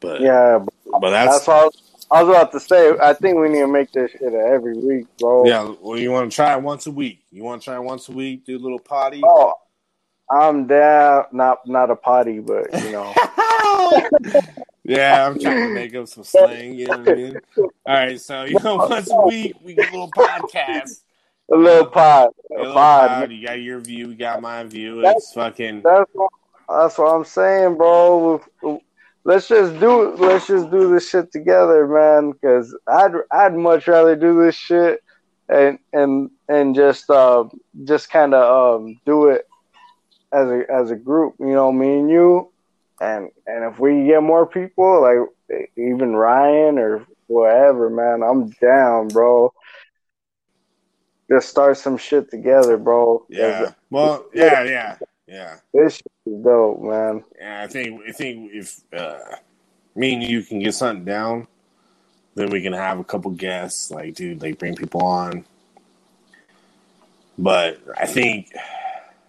But 0.01 0.20
Yeah, 0.20 0.64
but 1.01 1.10
that's, 1.10 1.32
that's 1.39 1.47
what 1.48 1.56
I 1.56 1.64
was, 1.64 1.82
I 2.10 2.23
was 2.23 2.36
about 2.36 2.52
to 2.52 2.60
say. 2.60 2.93
I 3.02 3.12
think 3.14 3.39
we 3.39 3.48
need 3.48 3.60
to 3.60 3.66
make 3.66 3.90
this 3.93 4.10
shit 4.12 4.23
every 4.35 4.77
week, 4.78 5.06
bro. 5.18 5.44
yeah. 5.47 5.74
Well, 5.81 5.98
you 5.98 6.10
want 6.12 6.31
to 6.31 6.35
try 6.36 6.55
it 6.56 6.62
once 6.62 6.86
a 6.86 6.90
week? 6.90 7.23
You 7.31 7.43
want 7.44 7.62
to 7.62 7.64
try 7.66 7.77
it 7.77 7.82
once 7.82 8.09
a 8.09 8.12
week? 8.12 8.44
Do 8.44 8.56
a 8.56 8.60
little 8.60 8.78
potty. 8.78 9.23
Oh, 9.24 9.55
I'm 10.31 10.66
down. 10.66 11.24
Not 11.32 11.66
not 11.66 11.90
a 11.90 11.97
potty, 11.97 12.39
but 12.40 12.73
you 12.85 12.93
know. 12.93 13.12
yeah, 14.85 15.27
I'm 15.27 15.39
trying 15.39 15.68
to 15.68 15.74
make 15.74 15.94
up 15.94 16.09
some 16.09 16.24
slang. 16.24 16.74
You 16.74 16.86
know 16.86 16.98
what 16.98 17.09
I 17.09 17.14
mean? 17.14 17.39
All 17.56 17.70
right, 17.86 18.20
so 18.20 18.44
you 18.44 18.59
know, 18.62 18.77
once 18.89 19.10
a 19.10 19.20
week 19.27 19.55
we 19.62 19.74
get 19.74 19.89
a 19.89 19.93
little 19.93 20.10
podcast. 20.10 21.02
A 21.52 21.56
little 21.56 21.86
pod. 21.86 22.31
A 22.51 22.55
A 22.55 22.59
little 22.59 22.73
pod. 22.74 23.09
pod. 23.09 23.32
You 23.32 23.47
got 23.47 23.60
your 23.60 23.78
view, 23.81 24.09
we 24.09 24.14
got 24.16 24.40
my 24.43 24.64
view. 24.64 24.97
That's- 24.97 25.23
It's 25.24 25.32
fucking 25.32 25.82
That's 25.82 26.10
what, 26.12 26.31
that's 26.68 26.98
what 26.98 27.14
I'm 27.14 27.24
saying, 27.24 27.77
bro. 27.77 28.43
Let's 29.27 29.48
just 29.48 29.81
do 29.81 30.15
let's 30.15 30.47
just 30.47 30.70
do 30.70 30.89
this 30.89 31.11
shit 31.11 31.32
together, 31.32 31.85
man. 31.89 32.31
Because 32.31 32.77
I'd 32.86 33.12
I'd 33.32 33.55
much 33.55 33.89
rather 33.89 34.15
do 34.15 34.40
this 34.40 34.55
shit 34.55 35.03
and 35.48 35.81
and 35.93 36.31
and 36.48 36.77
just 36.77 37.11
uh 37.11 37.44
just 37.85 38.09
kind 38.09 38.35
of 38.35 38.85
um 38.85 39.01
do 39.05 39.31
it 39.31 39.48
as 40.32 40.48
a 40.48 40.62
as 40.70 40.90
a 40.93 40.97
group. 40.97 41.35
You 41.40 41.55
know, 41.55 41.73
me 41.73 41.98
and 41.98 42.09
you, 42.09 42.53
and 43.01 43.31
and 43.48 43.65
if 43.65 43.81
we 43.81 44.07
get 44.07 44.23
more 44.23 44.47
people, 44.47 45.03
like 45.03 45.69
even 45.77 46.15
Ryan 46.15 46.78
or 46.78 47.05
whatever, 47.27 47.90
man, 47.90 48.23
I'm 48.23 48.51
down, 48.51 49.09
bro. 49.09 49.53
Just 51.28 51.48
start 51.48 51.77
some 51.78 51.97
shit 51.97 52.31
together, 52.31 52.77
bro. 52.77 53.27
yeah. 53.28 53.73
Well, 53.90 54.27
yeah, 54.32 54.62
yeah, 54.62 54.97
yeah. 55.27 55.57
This 55.73 55.97
shit 55.97 56.12
is 56.27 56.44
dope, 56.44 56.82
man. 56.82 57.24
Yeah, 57.39 57.62
I 57.62 57.66
think 57.66 58.03
I 58.09 58.12
think 58.12 58.51
if 58.53 58.81
uh, 58.93 59.36
me 59.94 60.15
and 60.15 60.23
you 60.23 60.43
can 60.43 60.61
get 60.61 60.74
something 60.74 61.05
down, 61.05 61.47
then 62.35 62.51
we 62.51 62.62
can 62.62 62.73
have 62.73 62.98
a 62.98 63.05
couple 63.05 63.31
guests. 63.32 63.90
Like, 63.90 64.15
dude, 64.15 64.43
like 64.43 64.59
bring 64.59 64.77
people 64.77 65.03
on. 65.03 65.44
But 67.39 67.81
I 67.97 68.07
think, 68.07 68.51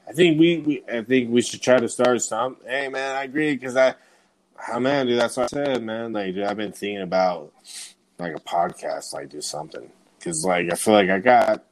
I 0.07 0.13
think 0.13 0.39
we, 0.39 0.59
we 0.59 0.83
I 0.91 1.03
think 1.03 1.29
we 1.29 1.41
should 1.41 1.61
try 1.61 1.77
to 1.77 1.89
start 1.89 2.21
some. 2.21 2.57
Hey, 2.65 2.87
man, 2.89 3.15
I 3.15 3.23
agree 3.23 3.53
because 3.55 3.75
I, 3.75 3.95
oh, 4.71 4.79
man, 4.79 5.07
dude, 5.07 5.19
that's 5.19 5.35
what 5.35 5.51
I 5.53 5.63
said, 5.63 5.83
man. 5.83 6.13
Like, 6.13 6.33
dude, 6.33 6.43
I've 6.43 6.57
been 6.57 6.71
thinking 6.71 7.01
about 7.01 7.51
like 8.19 8.35
a 8.35 8.39
podcast, 8.39 9.13
like 9.13 9.29
do 9.29 9.41
something 9.41 9.89
because, 10.17 10.45
like, 10.45 10.71
I 10.71 10.75
feel 10.75 10.93
like 10.93 11.09
I 11.09 11.19
got, 11.19 11.63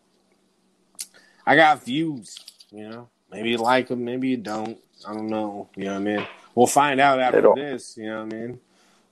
I 1.46 1.56
got 1.56 1.86
views, 1.86 2.38
you 2.72 2.90
know. 2.90 3.10
Maybe 3.32 3.50
you 3.52 3.58
like 3.58 3.88
them, 3.88 4.06
maybe 4.06 4.30
you 4.30 4.38
don't. 4.38 4.78
I 5.08 5.14
don't 5.14 5.28
know. 5.28 5.70
You 5.76 5.86
know 5.86 5.94
what 5.94 6.00
I 6.00 6.04
mean? 6.04 6.28
We'll 6.54 6.68
find 6.68 7.00
out 7.00 7.20
after 7.20 7.54
this. 7.56 7.98
You 7.98 8.08
know 8.10 8.24
what 8.24 8.34
I 8.34 8.38
mean? 8.38 8.60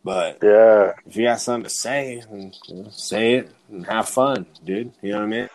But 0.03 0.39
Yeah. 0.41 0.93
if 1.05 1.15
you 1.15 1.25
got 1.25 1.39
something 1.41 1.63
to 1.65 1.69
say, 1.69 2.23
then, 2.29 2.53
you 2.67 2.75
know, 2.83 2.89
say 2.89 3.35
it 3.35 3.51
and 3.69 3.85
have 3.85 4.09
fun, 4.09 4.45
dude. 4.63 4.91
You 5.01 5.11
know 5.13 5.19
what 5.19 5.23
I 5.25 5.27
mean? 5.27 5.49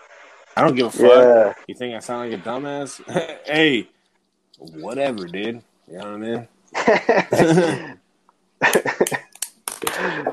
I 0.57 0.63
don't 0.63 0.75
give 0.75 0.87
a 0.87 0.91
fuck. 0.91 1.03
Yeah. 1.11 1.55
You 1.67 1.75
think 1.75 1.95
I 1.95 2.01
sound 2.01 2.31
like 2.31 2.41
a 2.41 2.43
dumbass? 2.43 3.01
hey, 3.47 3.89
whatever, 4.59 5.27
dude. 5.27 5.63
You 5.91 5.99
know 5.99 6.19
what 6.19 6.23
I 6.77 7.95
mean? 7.95 7.99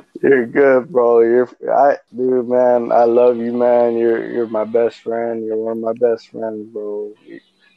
You're 0.22 0.46
good, 0.48 0.92
bro. 0.92 1.20
You're 1.22 1.50
I 1.72 1.98
dude, 2.16 2.48
man. 2.50 2.92
I 2.92 3.04
love 3.04 3.38
you, 3.38 3.54
man. 3.54 3.96
You're 3.98 4.28
you're 4.32 4.48
my 4.48 4.64
best 4.64 5.00
friend. 5.02 5.46
You're 5.46 5.58
one 5.58 5.78
of 5.78 5.84
my 5.84 5.94
best 5.94 6.30
friends, 6.30 6.68
bro. 6.74 7.14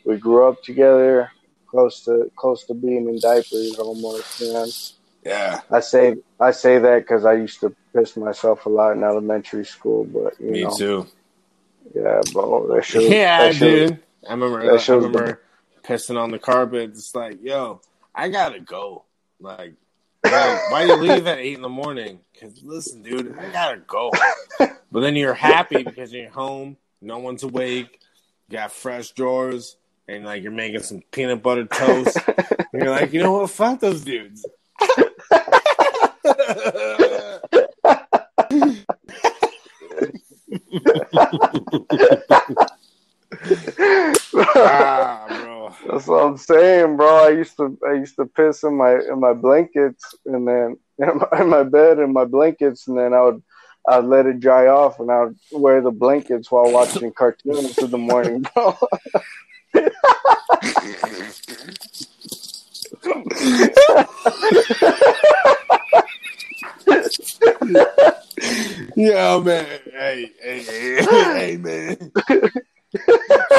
We, 0.09 0.14
we 0.14 0.20
grew 0.20 0.48
up 0.48 0.62
together, 0.62 1.30
close 1.66 2.05
to 2.05 2.30
close 2.36 2.64
to 2.64 2.74
being 2.74 3.09
in 3.09 3.18
diapers 3.20 3.76
almost, 3.78 4.40
man. 4.43 4.68
yeah, 5.24 5.60
I 5.70 5.80
say 5.80 6.16
I 6.40 6.51
say 6.51 6.78
that 6.78 7.01
because 7.01 7.24
I 7.24 7.35
used 7.35 7.60
to 7.60 7.74
piss 7.94 8.16
myself 8.16 8.66
a 8.66 8.68
lot 8.68 8.93
in 8.93 9.02
elementary 9.02 9.64
school, 9.64 10.05
but 10.05 10.40
you 10.40 10.51
me 10.51 10.64
know, 10.64 10.70
too. 10.76 11.06
yeah, 11.94 12.20
bro. 12.32 12.66
Oh, 12.70 12.74
that 12.74 12.85
shit, 12.85 13.10
Yeah, 13.10 13.44
that 13.44 13.55
shit, 13.55 13.89
dude. 13.89 14.02
I 14.28 14.32
remember. 14.32 14.64
that 14.64 14.74
I 14.74 14.78
shit 14.78 14.97
was 14.97 15.05
remember 15.06 15.43
pissing 15.82 16.18
on 16.18 16.30
the 16.30 16.39
carpet. 16.39 16.90
It's 16.90 17.14
like, 17.14 17.39
yo, 17.43 17.80
I 18.14 18.28
gotta 18.28 18.60
go. 18.60 19.05
Like, 19.40 19.74
why, 20.22 20.66
why 20.70 20.85
you 20.85 20.97
leave 20.97 21.26
at 21.26 21.39
eight 21.39 21.55
in 21.55 21.62
the 21.62 21.68
morning? 21.68 22.20
Because 22.32 22.62
listen, 22.62 23.02
dude, 23.02 23.36
I 23.39 23.51
gotta 23.52 23.78
go. 23.86 24.10
But 24.90 25.01
then 25.01 25.16
you're 25.16 25.35
happy 25.35 25.82
because 25.82 26.12
you're 26.14 26.30
home. 26.30 26.78
No 27.02 27.18
one's 27.18 27.43
awake. 27.43 28.01
You 28.48 28.56
got 28.56 28.72
fresh 28.72 29.10
drawers, 29.10 29.76
and 30.09 30.24
like 30.24 30.43
you're 30.43 30.51
making 30.52 30.82
some 30.82 31.02
peanut 31.12 31.43
butter 31.43 31.66
toast. 31.66 32.16
and 32.26 32.66
you're 32.82 32.90
like, 32.90 33.12
you 33.12 33.22
know 33.22 33.32
what? 33.32 33.51
Fuck 33.51 33.80
those 33.80 34.02
dudes. 34.02 34.44
ah, 44.56 45.26
bro. 45.28 45.74
That's 45.86 46.06
what 46.06 46.24
I'm 46.24 46.36
saying, 46.39 46.97
bro. 46.97 47.26
I 47.26 47.28
used 47.30 47.56
to 47.59 47.78
I 47.86 47.93
used 47.94 48.16
to 48.16 48.24
piss 48.26 48.64
in 48.64 48.76
my 48.76 48.94
in 48.94 49.20
my 49.20 49.35
blankets 49.35 50.14
and 50.24 50.48
then 50.48 50.78
in 50.98 51.18
my, 51.18 51.40
in 51.40 51.48
my 51.48 51.62
bed 51.62 51.98
in 51.98 52.12
my 52.12 52.24
blankets 52.24 52.89
and 52.89 52.98
then 52.98 53.12
I 53.12 53.20
would 53.22 53.43
I'd 53.86 54.05
let 54.05 54.26
it 54.26 54.40
dry 54.40 54.66
off 54.66 55.01
and 55.01 55.10
I 55.10 55.24
would 55.24 55.36
wear 55.52 55.80
the 55.80 55.90
blankets 55.90 56.51
while 56.51 56.70
watching 56.70 57.12
cartoons 57.12 57.78
in 57.78 57.90
the 57.90 57.98
morning, 57.98 58.47
bro. 58.55 58.76
Yo, 68.96 69.40
man. 69.42 69.66
Hey, 69.92 70.32
hey, 70.42 70.62
hey, 70.62 71.05
hey, 71.05 71.56
man. 71.59 72.12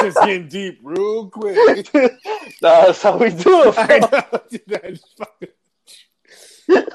Just 0.00 0.16
getting 0.20 0.48
deep 0.48 0.80
real 0.82 1.28
quick. 1.28 1.88
nah, 1.94 2.86
that's 2.86 3.02
how 3.02 3.16
we 3.16 3.30
do 3.30 3.64
it. 3.68 3.74
I 3.78 3.98
know, 3.98 4.40
dude, 4.50 4.84
I 4.84 4.90
just 4.90 5.18
fucking- 5.18 5.48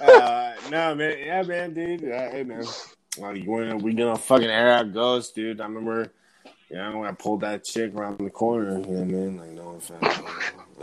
uh, 0.01 0.53
no, 0.69 0.95
man. 0.95 1.17
Yeah, 1.19 1.41
man, 1.43 1.73
dude. 1.73 2.03
Uh, 2.11 2.29
hey, 2.31 2.43
man. 2.43 2.65
Well, 3.17 3.33
we 3.33 3.93
gonna 3.93 4.17
fucking 4.17 4.49
air 4.49 4.71
out 4.71 4.93
ghosts, 4.93 5.31
dude. 5.33 5.61
I 5.61 5.65
remember, 5.65 6.11
when 6.75 7.05
I 7.05 7.11
pulled 7.11 7.41
that 7.41 7.63
chick 7.63 7.93
around 7.95 8.19
the 8.19 8.29
corner. 8.29 8.79
You 8.79 8.85
know 8.85 8.89
what 8.89 9.01
I 9.01 9.05
mean? 9.05 9.37
Like, 9.37 9.51
no 9.51 9.69
offense. 9.75 10.03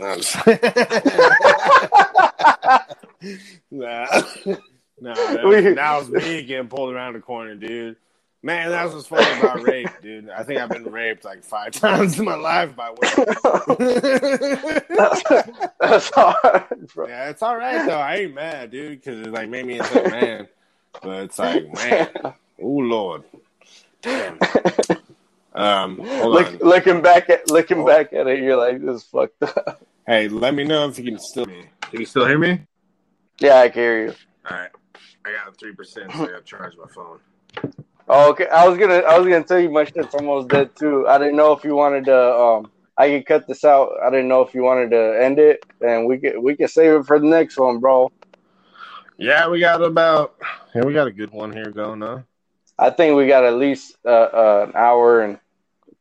I'm 0.01 0.21
just- 0.21 0.35
nah. 3.71 4.07
No, 5.01 5.13
that 5.15 5.43
was, 5.43 5.75
that 5.75 5.97
was 5.97 6.09
me 6.11 6.43
getting 6.43 6.69
pulled 6.69 6.93
around 6.93 7.13
the 7.13 7.19
corner, 7.19 7.55
dude. 7.55 7.97
Man, 8.41 8.69
that's 8.69 8.93
what's 8.93 9.07
funny 9.07 9.39
about 9.39 9.61
rape, 9.61 9.89
dude. 10.01 10.29
I 10.29 10.43
think 10.43 10.61
I've 10.61 10.69
been 10.69 10.89
raped 10.89 11.25
like 11.25 11.43
five 11.43 11.71
times 11.79 12.17
in 12.19 12.23
my 12.25 12.35
life 12.35 12.73
by 12.73 12.89
women. 12.91 13.25
that's 15.79 16.09
hard, 16.11 16.87
bro. 16.93 17.07
yeah, 17.07 17.29
it's 17.29 17.41
all 17.41 17.57
right 17.57 17.85
though. 17.85 17.97
I 17.99 18.15
ain't 18.17 18.33
mad, 18.33 18.71
dude, 18.71 19.01
because 19.01 19.27
it 19.27 19.33
like 19.33 19.49
made 19.49 19.65
me 19.65 19.79
into 19.79 20.05
a 20.05 20.09
man. 20.09 20.47
But 21.01 21.23
it's 21.23 21.39
like, 21.39 21.73
man, 21.73 22.09
oh 22.61 22.67
lord, 22.67 23.23
damn. 24.01 24.37
Um, 25.55 25.97
hold 25.99 26.33
Look, 26.33 26.47
on. 26.47 26.57
looking 26.57 27.01
back 27.01 27.29
at 27.29 27.49
looking 27.49 27.79
Oh. 27.79 27.85
back 27.85 28.11
at 28.13 28.27
it, 28.27 28.39
you're 28.39 28.57
like, 28.57 28.81
this 28.81 28.97
is 28.97 29.03
fucked 29.03 29.41
up. 29.43 29.81
Hey, 30.07 30.27
let 30.27 30.53
me 30.53 30.63
know 30.63 30.87
if 30.87 30.97
you 30.97 31.05
can 31.05 31.19
still 31.19 31.45
me. 31.45 31.65
Can 31.81 31.99
you 31.99 32.05
still 32.05 32.25
hear 32.25 32.39
me? 32.39 32.61
Yeah, 33.39 33.57
I 33.59 33.69
can 33.69 33.81
hear 33.81 34.05
you. 34.05 34.13
All 34.49 34.57
right, 34.57 34.69
I 35.25 35.31
got 35.31 35.57
three 35.59 35.73
percent, 35.73 36.11
so 36.11 36.23
I 36.23 36.31
got 36.31 36.37
to 36.39 36.43
charge 36.43 36.73
my 36.77 36.87
phone. 36.93 37.19
Oh, 38.09 38.29
okay. 38.31 38.47
I 38.47 38.67
was 38.67 38.77
gonna 38.77 38.95
I 38.95 39.17
was 39.17 39.27
gonna 39.27 39.43
tell 39.43 39.59
you 39.59 39.69
my 39.69 39.85
shit's 39.85 40.13
almost 40.15 40.49
dead 40.49 40.75
too. 40.75 41.07
I 41.07 41.17
didn't 41.17 41.35
know 41.37 41.53
if 41.53 41.63
you 41.63 41.75
wanted 41.75 42.05
to 42.05 42.35
um 42.35 42.71
I 42.97 43.09
could 43.09 43.25
cut 43.25 43.47
this 43.47 43.63
out. 43.63 43.91
I 44.05 44.09
didn't 44.09 44.27
know 44.27 44.41
if 44.41 44.53
you 44.53 44.61
wanted 44.63 44.89
to 44.91 45.23
end 45.23 45.39
it 45.39 45.63
and 45.81 46.05
we 46.07 46.17
could 46.17 46.37
we 46.39 46.55
could 46.57 46.69
save 46.69 46.99
it 46.99 47.05
for 47.05 47.17
the 47.19 47.25
next 47.27 47.57
one, 47.57 47.79
bro. 47.79 48.11
Yeah, 49.17 49.47
we 49.47 49.59
got 49.61 49.81
about. 49.81 50.35
Yeah, 50.75 50.83
we 50.83 50.93
got 50.93 51.07
a 51.07 51.11
good 51.11 51.31
one 51.31 51.53
here 51.53 51.71
going, 51.71 52.01
huh? 52.01 52.19
I 52.77 52.89
think 52.89 53.15
we 53.15 53.27
got 53.27 53.45
at 53.45 53.53
least 53.53 53.95
uh, 54.05 54.09
uh, 54.09 54.65
an 54.67 54.75
hour 54.75 55.21
and 55.21 55.39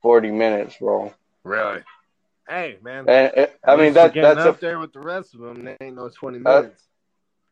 forty 0.03 0.31
minutes, 0.31 0.77
bro. 0.79 1.13
Really? 1.45 1.81
Hey, 2.49 2.77
man. 2.83 3.09
And 3.09 3.49
I 3.65 3.77
mean 3.77 3.95
that 3.95 4.13
that's 4.15 4.41
a, 4.41 4.51
up 4.51 4.61
there 4.61 4.79
with 4.79 4.93
the 4.93 5.01
rest 5.01 5.35
of 5.35 5.41
them. 5.41 5.65
There 5.65 5.77
ain't 5.81 5.97
no 5.97 6.09
twenty 6.09 6.39
minutes. 6.39 6.83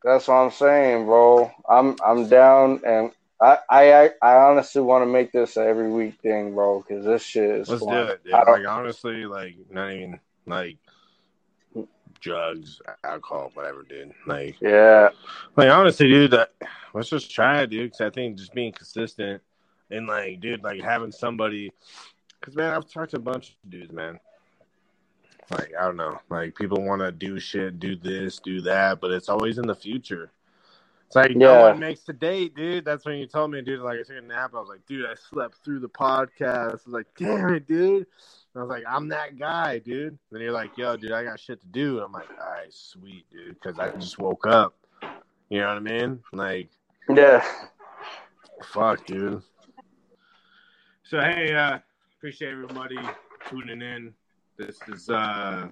that's 0.03 0.27
what 0.27 0.35
I'm 0.35 0.51
saying, 0.51 1.05
bro. 1.05 1.51
I'm 1.67 1.95
I'm 2.05 2.27
down 2.27 2.81
and 2.85 3.11
I 3.41 3.57
I 3.69 4.09
I 4.21 4.35
honestly 4.35 4.81
want 4.81 5.01
to 5.03 5.07
make 5.07 5.31
this 5.31 5.57
an 5.57 5.65
every 5.67 5.89
week 5.89 6.19
thing, 6.21 6.53
bro, 6.53 6.81
because 6.81 7.05
this 7.05 7.23
shit 7.23 7.49
is. 7.49 7.69
Let's 7.69 7.83
fun. 7.83 7.93
do 7.93 8.11
it. 8.11 8.23
Dude. 8.23 8.33
I 8.33 8.43
don't- 8.43 8.61
Like 8.63 8.67
honestly, 8.67 9.25
like 9.25 9.55
not 9.69 9.91
even 9.91 10.19
like 10.45 10.77
drugs, 12.19 12.79
alcohol, 13.03 13.49
whatever, 13.55 13.83
dude. 13.83 14.13
Like, 14.27 14.57
Yeah, 14.61 15.09
like 15.55 15.69
honestly, 15.71 16.07
dude. 16.07 16.31
That, 16.31 16.51
let's 16.93 17.09
just 17.09 17.31
try 17.31 17.61
it, 17.61 17.71
dude. 17.71 17.91
Because 17.91 18.01
I 18.01 18.09
think 18.11 18.37
just 18.37 18.53
being 18.53 18.71
consistent 18.71 19.41
and 19.89 20.05
like, 20.07 20.39
dude, 20.39 20.63
like 20.63 20.81
having 20.81 21.11
somebody. 21.11 21.71
Because 22.41 22.55
man, 22.55 22.73
I've 22.73 22.89
talked 22.91 23.11
to 23.11 23.17
a 23.17 23.21
bunch 23.21 23.55
of 23.63 23.69
dudes, 23.69 23.93
man. 23.93 24.19
Like 25.51 25.71
I 25.79 25.85
don't 25.85 25.97
know, 25.97 26.19
like 26.29 26.55
people 26.55 26.83
want 26.83 27.01
to 27.01 27.11
do 27.11 27.39
shit, 27.39 27.79
do 27.79 27.95
this, 27.95 28.39
do 28.39 28.61
that, 28.61 28.99
but 28.99 29.11
it's 29.11 29.29
always 29.29 29.57
in 29.57 29.67
the 29.67 29.75
future. 29.75 30.31
It's 31.07 31.15
like 31.15 31.35
no 31.35 31.53
Yeah. 31.53 31.61
one 31.71 31.79
makes 31.79 32.01
the 32.01 32.13
date, 32.13 32.55
dude. 32.55 32.85
That's 32.85 33.05
when 33.05 33.17
you 33.17 33.27
told 33.27 33.51
me, 33.51 33.61
dude. 33.61 33.81
Like 33.81 33.99
I 33.99 34.03
took 34.03 34.17
a 34.17 34.21
nap. 34.21 34.51
I 34.55 34.59
was 34.59 34.69
like, 34.69 34.85
dude, 34.87 35.05
I 35.05 35.13
slept 35.15 35.57
through 35.63 35.79
the 35.81 35.89
podcast. 35.89 36.69
I 36.69 36.73
was 36.73 36.87
like, 36.87 37.07
damn 37.17 37.53
it, 37.53 37.67
dude. 37.67 38.07
And 38.53 38.55
I 38.55 38.59
was 38.61 38.69
like, 38.69 38.83
I'm 38.87 39.09
that 39.09 39.37
guy, 39.37 39.79
dude. 39.79 40.17
Then 40.31 40.41
you're 40.41 40.53
like, 40.53 40.77
yo, 40.77 40.95
dude, 40.95 41.11
I 41.11 41.25
got 41.25 41.39
shit 41.39 41.59
to 41.59 41.67
do. 41.67 41.99
I'm 41.99 42.13
like, 42.13 42.29
all 42.29 42.49
right, 42.51 42.71
sweet, 42.73 43.25
dude, 43.29 43.55
because 43.55 43.77
I 43.77 43.91
just 43.91 44.19
woke 44.19 44.47
up. 44.47 44.73
You 45.49 45.59
know 45.59 45.67
what 45.67 45.77
I 45.77 45.79
mean? 45.81 46.19
Like, 46.31 46.69
yeah. 47.13 47.45
fuck, 48.63 49.05
dude. 49.05 49.41
So 51.03 51.19
hey, 51.19 51.53
uh, 51.53 51.79
appreciate 52.21 52.51
everybody 52.51 52.99
tuning 53.49 53.81
in. 53.81 54.13
This 54.55 54.77
is 54.93 55.09
uh 55.09 55.69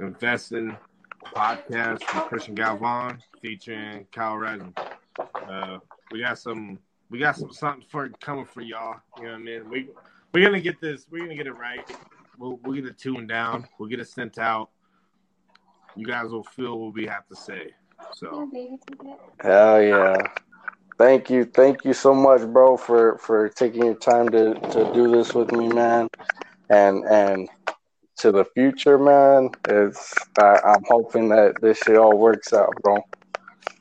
Investing 0.00 0.76
Podcast 1.24 2.02
from 2.02 2.22
Christian 2.22 2.56
Galvan 2.56 3.22
featuring 3.40 4.04
Kyle 4.10 4.34
Rison. 4.34 4.76
Uh 5.48 5.78
we 6.10 6.22
got 6.22 6.40
some 6.40 6.80
we 7.08 7.20
got 7.20 7.36
some 7.36 7.52
something 7.52 7.86
for 7.88 8.08
coming 8.20 8.46
for 8.46 8.62
y'all. 8.62 8.96
You 9.18 9.26
know 9.26 9.30
what 9.30 9.38
I 9.38 9.42
mean? 9.44 9.70
We 9.70 9.88
we're 10.34 10.44
gonna 10.44 10.60
get 10.60 10.80
this, 10.80 11.06
we're 11.08 11.20
gonna 11.20 11.36
get 11.36 11.46
it 11.46 11.56
right. 11.56 11.88
We'll 12.36 12.58
we'll 12.64 12.74
get 12.74 12.86
it 12.86 12.98
tuned 12.98 13.28
down, 13.28 13.68
we'll 13.78 13.88
get 13.88 14.00
it 14.00 14.08
sent 14.08 14.38
out. 14.38 14.70
You 15.94 16.04
guys 16.04 16.30
will 16.32 16.42
feel 16.42 16.80
what 16.80 16.94
we 16.94 17.06
have 17.06 17.28
to 17.28 17.36
say. 17.36 17.70
So 18.12 18.50
Hell 19.38 19.80
yeah. 19.80 20.16
Thank 20.98 21.28
you. 21.28 21.44
Thank 21.44 21.84
you 21.84 21.92
so 21.92 22.14
much, 22.14 22.42
bro, 22.46 22.76
for, 22.76 23.18
for 23.18 23.48
taking 23.50 23.84
your 23.84 23.94
time 23.94 24.30
to, 24.30 24.54
to 24.54 24.90
do 24.94 25.10
this 25.10 25.34
with 25.34 25.52
me, 25.52 25.68
man. 25.68 26.08
And 26.68 27.04
and 27.04 27.48
to 28.18 28.32
the 28.32 28.44
future, 28.44 28.98
man, 28.98 29.50
it's 29.68 30.14
I, 30.38 30.58
I'm 30.64 30.82
hoping 30.88 31.28
that 31.28 31.60
this 31.60 31.78
shit 31.78 31.96
all 31.96 32.16
works 32.16 32.52
out, 32.52 32.74
bro. 32.82 32.98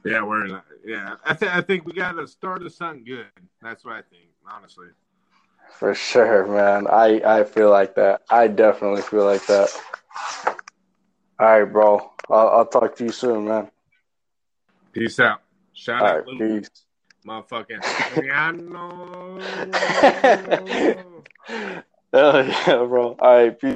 Yeah, 0.04 0.24
we're 0.24 0.46
in. 0.46 0.62
Yeah, 0.86 1.16
I 1.26 1.34
think 1.34 1.56
I 1.56 1.62
think 1.62 1.86
we 1.86 1.94
got 1.94 2.12
to 2.12 2.28
start 2.28 2.62
of 2.62 2.72
something 2.74 3.06
good. 3.06 3.28
That's 3.62 3.84
what 3.84 3.96
I 3.96 4.02
think, 4.02 4.30
honestly. 4.48 4.88
For 5.72 5.96
sure, 5.96 6.46
man. 6.46 6.86
I, 6.88 7.22
I 7.40 7.44
feel 7.44 7.72
like 7.72 7.96
that. 7.96 8.22
I 8.30 8.48
definitely 8.48 9.02
feel 9.02 9.26
like 9.26 9.46
that. 9.48 9.70
All 11.40 11.60
right, 11.60 11.66
bro. 11.66 12.12
I'll, 12.30 12.50
I'll 12.50 12.66
talk 12.68 12.96
to 12.98 13.04
you 13.04 13.12
soon, 13.12 13.46
man. 13.48 13.72
Peace 14.92 15.20
out. 15.20 15.42
Shout 15.74 16.02
All 16.02 16.08
out, 16.08 16.26
right, 16.28 16.38
peace. 16.38 16.85
Motherfucking 17.26 17.82
Rihanna. 18.14 18.86
Hell 22.14 22.46
yeah, 22.48 22.86
bro. 22.86 23.16
All 23.20 23.36
right, 23.36 23.60
peace. 23.60 23.74